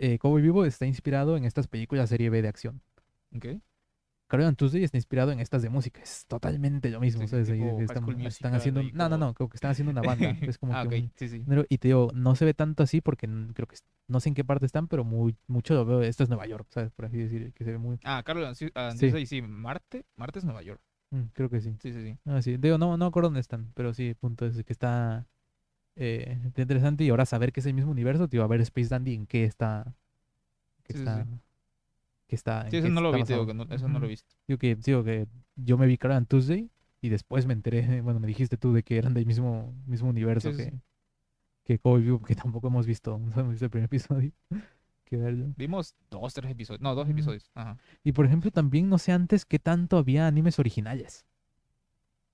eh, 0.00 0.18
Cowboy 0.18 0.42
Vivo 0.42 0.64
está 0.64 0.86
inspirado 0.86 1.36
en 1.36 1.44
estas 1.44 1.68
películas 1.68 2.10
serie 2.10 2.30
B 2.30 2.42
de 2.42 2.48
acción. 2.48 2.82
¿Ok? 3.36 3.46
Carol 4.28 4.46
and 4.46 4.56
Tuesday 4.56 4.82
está 4.82 4.96
inspirado 4.96 5.30
en 5.30 5.38
estas 5.40 5.62
de 5.62 5.68
música. 5.68 6.00
Es 6.02 6.26
totalmente 6.26 6.90
lo 6.90 7.00
mismo. 7.00 7.22
Sí, 7.22 7.28
¿sabes? 7.28 7.46
Tipo 7.48 7.80
están, 8.26 8.54
haciendo. 8.54 8.82
No, 8.82 8.88
no, 8.90 9.10
como- 9.10 9.16
no, 9.18 9.34
creo 9.34 9.48
que 9.48 9.56
están 9.56 9.70
haciendo 9.70 9.92
una 9.92 10.02
banda. 10.02 10.36
Es 10.56 10.58
como 10.58 10.74
ah, 10.74 10.82
que 10.82 10.88
un- 11.00 11.12
sí, 11.14 11.28
sí. 11.28 11.44
Y 11.68 11.78
te 11.78 11.88
digo, 11.88 12.10
no 12.14 12.34
se 12.34 12.44
ve 12.44 12.52
tanto 12.54 12.82
así 12.82 13.00
porque 13.00 13.28
creo 13.54 13.68
que 13.68 13.76
no 14.08 14.18
sé 14.20 14.28
en 14.28 14.34
qué 14.34 14.44
parte 14.44 14.66
están, 14.66 14.88
pero 14.88 15.04
muy, 15.04 15.36
mucho 15.46 15.74
lo 15.74 15.84
veo. 15.84 16.02
Esto 16.02 16.24
es 16.24 16.28
Nueva 16.28 16.46
York, 16.46 16.66
¿sabes? 16.70 16.90
Por 16.92 17.04
así 17.04 17.18
decir, 17.18 17.52
que 17.52 17.64
se 17.64 17.72
ve 17.72 17.78
muy. 17.78 17.98
Ah, 18.04 18.22
Carol 18.24 18.44
and 18.46 18.56
Su- 18.56 18.70
and 18.74 18.94
Sí. 18.94 19.00
Tuesday, 19.10 19.26
sí, 19.26 19.42
Marte, 19.42 20.04
Marte 20.16 20.40
es 20.40 20.44
Nueva 20.44 20.62
York. 20.62 20.80
Mm, 21.10 21.22
creo 21.32 21.48
que 21.48 21.60
sí. 21.60 21.76
Sí, 21.80 21.92
sí, 21.92 22.02
sí. 22.02 22.18
Ah, 22.24 22.42
sí. 22.42 22.56
Digo, 22.56 22.78
no, 22.78 22.96
no 22.96 23.06
acuerdo 23.06 23.28
dónde 23.28 23.40
están, 23.40 23.70
pero 23.74 23.94
sí, 23.94 24.14
punto 24.14 24.46
es 24.46 24.62
que 24.64 24.72
está. 24.72 25.26
Eh, 25.98 26.38
interesante 26.56 27.04
y 27.04 27.08
ahora 27.08 27.24
saber 27.24 27.52
que 27.52 27.60
es 27.60 27.66
el 27.66 27.74
mismo 27.74 27.90
universo, 27.90 28.28
tío, 28.28 28.42
a 28.42 28.46
ver 28.48 28.60
Space 28.60 28.88
Dandy 28.88 29.14
en 29.14 29.26
qué 29.26 29.44
está. 29.44 29.94
qué 30.82 30.92
Sí, 30.92 30.98
sí, 30.98 31.04
está. 31.04 31.26
Qué 32.26 32.34
está 32.36 32.62
en 32.64 32.70
Sí, 32.70 32.76
eso 32.78 32.88
no 32.88 33.00
lo 33.00 33.12
vi, 33.12 33.22
digo 33.22 33.46
que 33.46 33.54
no- 33.54 33.64
eso 33.70 33.88
no 33.88 33.98
lo 33.98 34.06
he 34.06 34.08
visto. 34.10 34.34
Digo 34.48 34.58
que, 34.58 34.74
digo 34.76 35.04
que 35.04 35.26
yo 35.56 35.78
me 35.78 35.86
vi 35.86 35.96
que 35.98 36.06
eran 36.06 36.26
Tuesday 36.26 36.70
y 37.00 37.08
después 37.08 37.46
me 37.46 37.52
enteré, 37.52 38.00
bueno, 38.02 38.20
me 38.20 38.26
dijiste 38.26 38.56
tú 38.56 38.72
de 38.72 38.82
que 38.82 38.98
eran 38.98 39.14
del 39.14 39.26
mismo, 39.26 39.74
mismo 39.86 40.08
universo 40.08 40.50
Sí, 40.52 40.56
que, 40.56 40.64
sí. 40.70 40.80
que 41.64 41.78
Cowboy 41.78 42.02
Bebop, 42.02 42.24
que 42.26 42.34
tampoco 42.34 42.68
hemos 42.68 42.86
visto, 42.86 43.18
no 43.18 43.32
hemos 43.40 43.50
visto 43.52 43.64
el 43.66 43.70
primer 43.70 43.86
episodio. 43.86 44.32
que 45.04 45.16
verlo. 45.16 45.54
Vimos 45.56 45.94
dos, 46.10 46.34
tres 46.34 46.50
episodios. 46.50 46.80
No, 46.82 46.96
dos 46.96 47.08
episodios. 47.08 47.48
Ajá. 47.54 47.78
Y 48.02 48.10
por 48.10 48.26
ejemplo, 48.26 48.50
también 48.50 48.88
no 48.88 48.98
sé 48.98 49.12
antes 49.12 49.44
qué 49.44 49.60
tanto 49.60 49.98
había 49.98 50.26
animes 50.26 50.58
originales. 50.58 51.24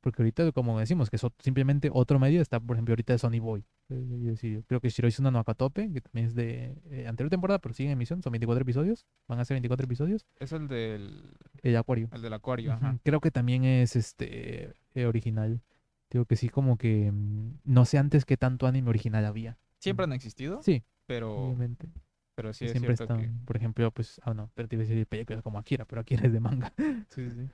Porque 0.02 0.20
ahorita, 0.20 0.50
como 0.50 0.78
decimos, 0.80 1.08
que 1.08 1.16
es 1.16 1.22
simplemente 1.38 1.88
otro 1.92 2.18
medio, 2.18 2.42
está 2.42 2.58
por 2.58 2.74
ejemplo 2.76 2.92
ahorita 2.92 3.12
de 3.12 3.18
Sony 3.20 3.38
Boy. 3.40 3.64
Eh, 3.88 3.94
decir, 3.94 4.64
creo 4.66 4.80
que 4.80 4.88
Shiroizu 4.88 5.22
no 5.22 5.38
Akatope, 5.38 5.92
que 5.92 6.00
también 6.00 6.26
es 6.26 6.34
de 6.34 6.76
eh, 6.90 7.06
anterior 7.06 7.30
temporada, 7.30 7.60
pero 7.60 7.72
sigue 7.72 7.88
en 7.88 7.92
emisión, 7.92 8.20
son 8.20 8.32
24 8.32 8.62
episodios, 8.62 9.06
van 9.28 9.38
a 9.38 9.44
ser 9.44 9.54
24 9.54 9.84
episodios. 9.84 10.26
Es 10.40 10.50
el 10.52 10.66
del, 10.66 11.22
El 11.62 11.76
Acuario. 11.76 12.08
el 12.12 12.20
del 12.20 12.32
acuario. 12.32 12.72
Ajá. 12.72 12.98
Creo 13.04 13.20
que 13.20 13.30
también 13.30 13.64
es 13.64 13.94
este 13.94 14.74
eh, 14.94 15.06
original. 15.06 15.62
Digo 16.10 16.24
que 16.24 16.34
sí, 16.34 16.48
como 16.48 16.76
que 16.76 17.10
mm, 17.12 17.60
no 17.64 17.84
sé 17.84 17.96
antes 17.98 18.24
qué 18.24 18.36
tanto 18.36 18.66
anime 18.66 18.90
original 18.90 19.24
había. 19.24 19.56
Siempre 19.78 20.04
han 20.04 20.12
existido, 20.12 20.62
Sí, 20.64 20.82
pero, 21.06 21.32
obviamente. 21.44 21.88
pero 22.34 22.52
sí 22.52 22.64
es 22.64 22.72
Siempre 22.72 22.94
están, 22.94 23.20
que... 23.20 23.30
por 23.44 23.56
ejemplo, 23.56 23.88
pues, 23.92 24.20
ah, 24.24 24.34
no, 24.34 24.50
pero 24.54 24.66
te 24.68 24.74
iba 24.74 24.84
a 24.84 24.86
decir 24.86 25.06
películas 25.06 25.42
como 25.42 25.58
Akira, 25.60 25.84
pero 25.84 26.00
Akira 26.00 26.26
es 26.26 26.32
de 26.32 26.40
manga. 26.40 26.72
Sí, 27.08 27.30
sí, 27.30 27.30
sí. 27.30 27.48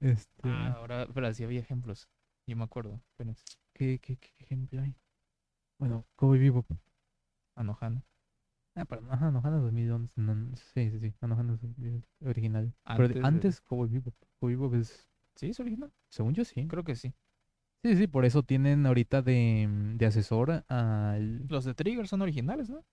Este, 0.00 0.48
Ah, 0.48 0.74
ahora, 0.76 1.06
pero 1.12 1.32
sí 1.34 1.44
había 1.44 1.60
ejemplos. 1.60 2.08
Yo 2.46 2.56
me 2.56 2.64
acuerdo. 2.64 3.00
Apenas. 3.14 3.42
¿qué, 3.72 3.98
qué, 4.00 4.16
qué 4.16 4.30
ejemplo 4.40 4.80
hay? 4.82 4.94
Bueno, 5.78 6.04
Cowboy 6.16 6.38
Bebop. 6.38 6.66
Anohana. 7.56 8.02
Ah, 8.76 8.84
pero 8.84 9.02
ajá, 9.10 9.28
Anohana 9.28 9.58
2011. 9.58 10.12
no, 10.16 10.56
sí, 10.74 10.90
sí, 10.90 10.98
sí. 11.00 11.14
Anohana 11.20 11.54
es 11.82 12.02
original. 12.26 12.72
Pero 12.96 13.08
de- 13.08 13.20
Antes 13.22 13.60
Cowboy 13.60 13.88
Bebop. 13.88 14.14
Cowboy 14.40 14.54
Bebop 14.56 14.74
es, 14.74 15.08
¿Sí 15.36 15.50
es 15.50 15.60
original? 15.60 15.92
según 16.08 16.34
yo, 16.34 16.44
sí. 16.44 16.66
Creo 16.68 16.84
que 16.84 16.94
sí. 16.96 17.14
Sí, 17.82 17.96
sí, 17.96 18.06
por 18.06 18.24
eso 18.24 18.42
tienen 18.42 18.86
ahorita 18.86 19.20
de, 19.22 19.68
de 19.96 20.06
asesor 20.06 20.64
al... 20.68 21.46
Los 21.48 21.64
de 21.64 21.74
Trigger 21.74 22.08
son 22.08 22.22
originales, 22.22 22.70
¿no? 22.70 22.84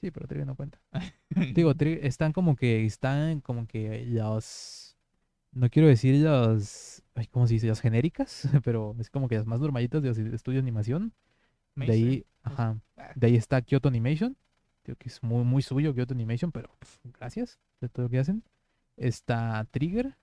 Sí, 0.00 0.10
pero 0.10 0.26
Trigger 0.26 0.46
no 0.46 0.56
cuenta. 0.56 0.80
Digo, 1.54 1.74
Tri- 1.74 1.98
están 2.02 2.32
como 2.32 2.56
que, 2.56 2.84
están 2.84 3.40
como 3.40 3.66
que 3.66 4.04
los... 4.06 4.93
No 5.54 5.70
quiero 5.70 5.88
decir 5.88 6.16
las... 6.16 7.02
Ay, 7.14 7.26
¿Cómo 7.28 7.46
se 7.46 7.54
dice? 7.54 7.68
Las 7.68 7.80
genéricas, 7.80 8.48
pero 8.64 8.96
es 8.98 9.10
como 9.10 9.28
que 9.28 9.36
las 9.36 9.46
más 9.46 9.60
normalitas 9.60 10.02
de 10.02 10.08
los 10.08 10.18
estudios 10.18 10.62
de 10.62 10.66
animación. 10.68 11.12
De 11.82 11.92
ahí, 11.94 12.04
Mainstream. 12.06 12.24
ajá, 12.42 12.80
Ah. 12.96 13.12
de 13.14 13.26
ahí 13.28 13.36
está 13.36 13.62
Kyoto 13.62 13.88
Animation. 13.88 14.36
Digo 14.84 14.96
que 14.98 15.08
es 15.08 15.22
muy, 15.22 15.44
muy 15.44 15.62
suyo 15.62 15.94
Kyoto 15.94 16.14
Animation, 16.14 16.52
pero 16.52 16.70
gracias 17.18 17.60
de 17.80 17.88
todo 17.88 18.04
lo 18.06 18.10
que 18.10 18.18
hacen. 18.20 18.44
Está 18.96 19.66
Trigger 19.72 20.16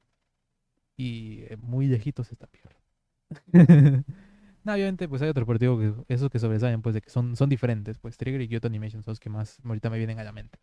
y 0.97 1.41
eh, 1.49 1.57
muy 1.57 1.87
lejitos 1.87 2.31
está 2.31 2.47
Pior. 2.47 2.75
no, 4.63 4.73
obviamente 4.73 5.07
pues 5.09 5.21
hay 5.21 5.29
otro 5.29 5.45
partido 5.45 5.77
que 5.79 5.93
esos 6.13 6.29
que 6.29 6.39
sobresalen 6.39 6.81
pues 6.81 6.95
de 6.95 7.01
que 7.01 7.09
son, 7.09 7.35
son 7.35 7.49
diferentes, 7.49 7.97
pues 7.99 8.17
Trigger 8.17 8.41
y 8.41 8.47
Kyoto 8.49 8.67
Animation 8.67 9.03
son 9.03 9.13
los 9.13 9.19
que 9.19 9.29
más 9.29 9.59
ahorita 9.63 9.89
me 9.89 9.97
vienen 9.97 10.19
a 10.19 10.23
la 10.23 10.31
mente. 10.31 10.59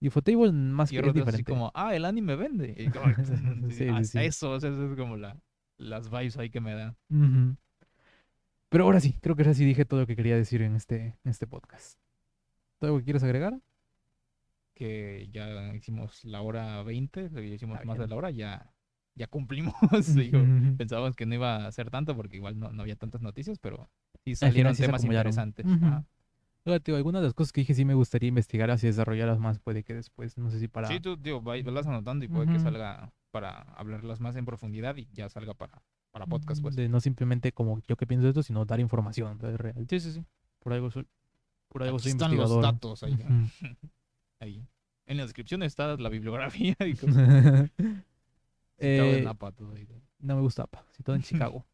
Y 0.00 0.08
Ufotable 0.08 0.52
más 0.52 0.92
Y 0.92 0.96
que 0.96 1.00
es 1.00 1.08
otros 1.08 1.14
así 1.14 1.20
diferente. 1.20 1.50
como, 1.50 1.72
ah, 1.74 1.94
el 1.94 2.04
anime 2.04 2.36
vende. 2.36 2.74
Y 2.76 2.88
como, 2.90 3.06
Sí, 3.70 3.88
ah, 3.90 4.04
sí, 4.04 4.12
sí. 4.12 4.18
Eso, 4.18 4.56
eso 4.56 4.90
es 4.90 4.96
como 4.96 5.16
la, 5.16 5.36
las 5.78 6.10
vibes 6.10 6.36
ahí 6.38 6.50
que 6.50 6.60
me 6.60 6.74
dan. 6.74 6.96
Pero 8.68 8.84
ahora 8.84 9.00
sí, 9.00 9.16
creo 9.20 9.36
que 9.36 9.42
ahora 9.42 9.54
sí 9.54 9.64
dije 9.64 9.84
todo 9.84 10.00
lo 10.00 10.06
que 10.06 10.16
quería 10.16 10.36
decir 10.36 10.62
en 10.62 10.76
este, 10.76 11.18
en 11.24 11.30
este 11.30 11.46
podcast. 11.46 11.98
¿Todo 12.78 12.92
lo 12.92 12.98
que 12.98 13.04
quieres 13.04 13.22
agregar? 13.22 13.58
Que 14.74 15.28
ya 15.32 15.74
hicimos 15.74 16.24
la 16.24 16.42
hora 16.42 16.82
20, 16.82 17.30
ya 17.30 17.40
hicimos 17.40 17.76
Está 17.76 17.86
más 17.86 17.98
de 17.98 18.06
la 18.06 18.16
hora, 18.16 18.30
ya, 18.30 18.70
ya 19.14 19.26
cumplimos. 19.28 19.74
Digo, 20.14 20.40
pensábamos 20.76 21.16
que 21.16 21.24
no 21.24 21.34
iba 21.34 21.66
a 21.66 21.72
ser 21.72 21.90
tanto 21.90 22.14
porque 22.14 22.36
igual 22.36 22.58
no, 22.58 22.70
no 22.72 22.82
había 22.82 22.96
tantas 22.96 23.22
noticias, 23.22 23.58
pero 23.58 23.88
sí 24.24 24.32
Al 24.32 24.36
salieron 24.36 24.76
temas 24.76 25.04
interesantes. 25.04 25.64
Tío, 26.82 26.96
algunas 26.96 27.22
de 27.22 27.28
las 27.28 27.34
cosas 27.34 27.52
que 27.52 27.60
dije 27.60 27.74
sí 27.74 27.84
me 27.84 27.94
gustaría 27.94 28.28
investigar 28.28 28.70
así 28.72 28.88
desarrollarlas 28.88 29.38
más, 29.38 29.60
puede 29.60 29.84
que 29.84 29.94
después, 29.94 30.36
no 30.36 30.50
sé 30.50 30.58
si 30.58 30.66
para... 30.66 30.88
Sí, 30.88 30.98
tú, 30.98 31.16
va- 31.42 31.52
velas 31.52 31.86
anotando 31.86 32.24
y 32.24 32.28
puede 32.28 32.46
que 32.52 32.58
salga 32.58 33.12
para 33.30 33.62
hablarlas 33.76 34.20
más 34.20 34.34
en 34.34 34.44
profundidad 34.44 34.96
y 34.96 35.06
ya 35.12 35.28
salga 35.28 35.54
para, 35.54 35.80
para 36.10 36.26
podcast, 36.26 36.60
pues. 36.62 36.74
De 36.74 36.88
no 36.88 36.98
simplemente 37.00 37.52
como 37.52 37.80
yo 37.86 37.96
que 37.96 38.06
pienso 38.06 38.24
de 38.24 38.30
esto, 38.30 38.42
sino 38.42 38.64
dar 38.64 38.80
información, 38.80 39.38
es 39.44 39.56
real. 39.58 39.86
Sí, 39.88 40.00
sí, 40.00 40.10
sí. 40.12 40.24
Por 40.58 40.72
algo 40.72 40.90
soy, 40.90 41.06
por 41.68 41.84
algo 41.84 41.96
Aquí 41.98 42.02
soy 42.04 42.12
están 42.12 42.36
los 42.36 42.60
datos 42.60 43.02
ahí, 43.04 43.16
ahí. 44.40 44.66
En 45.06 45.18
la 45.18 45.22
descripción 45.22 45.62
está 45.62 45.96
la 45.96 46.08
bibliografía 46.08 46.74
y 46.84 46.94
cosas. 46.94 47.70
Eh, 48.78 49.18
en 49.18 49.24
Napa, 49.24 49.52
todo 49.52 49.72
ahí. 49.74 49.86
no 50.18 50.34
me 50.36 50.42
gusta, 50.42 50.66
pa, 50.66 50.84
si 50.92 51.02
todo 51.02 51.16
en 51.16 51.22
Chicago. 51.22 51.64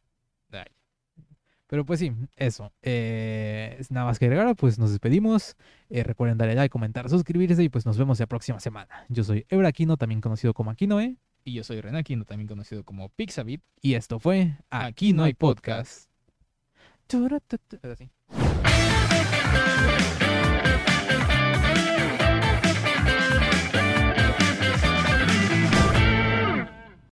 Pero 1.73 1.87
pues 1.87 2.01
sí, 2.01 2.13
eso. 2.37 2.71
Eh, 2.83 3.77
es 3.79 3.91
nada 3.91 4.05
más 4.05 4.19
que 4.19 4.27
agregar, 4.27 4.55
pues 4.57 4.79
nos 4.79 4.91
despedimos. 4.91 5.57
Eh, 5.89 6.03
recuerden 6.03 6.37
darle 6.37 6.55
like, 6.55 6.69
comentar, 6.69 7.09
suscribirse 7.09 7.63
y 7.63 7.71
pues 7.71 7.87
nos 7.87 7.97
vemos 7.97 8.21
la 8.21 8.27
próxima 8.27 8.61
semana. 8.61 9.07
Yo 9.09 9.25
soy 9.25 9.47
Ebra 9.49 9.69
Aquino, 9.69 9.97
también 9.97 10.21
conocido 10.21 10.53
como 10.53 10.71
Aquinoe. 10.71 11.17
Y 11.45 11.55
yo 11.55 11.65
soy 11.65 11.81
René 11.81 12.01
Aquino, 12.01 12.27
también 12.27 12.47
conocido 12.47 12.85
como 12.85 13.09
Pixabit. 13.09 13.63
Y 13.81 13.95
esto 13.95 14.21
fue 14.21 14.59
Aquí 14.69 15.15
no 15.15 15.25
hay 15.25 15.33
podcast. 15.33 16.11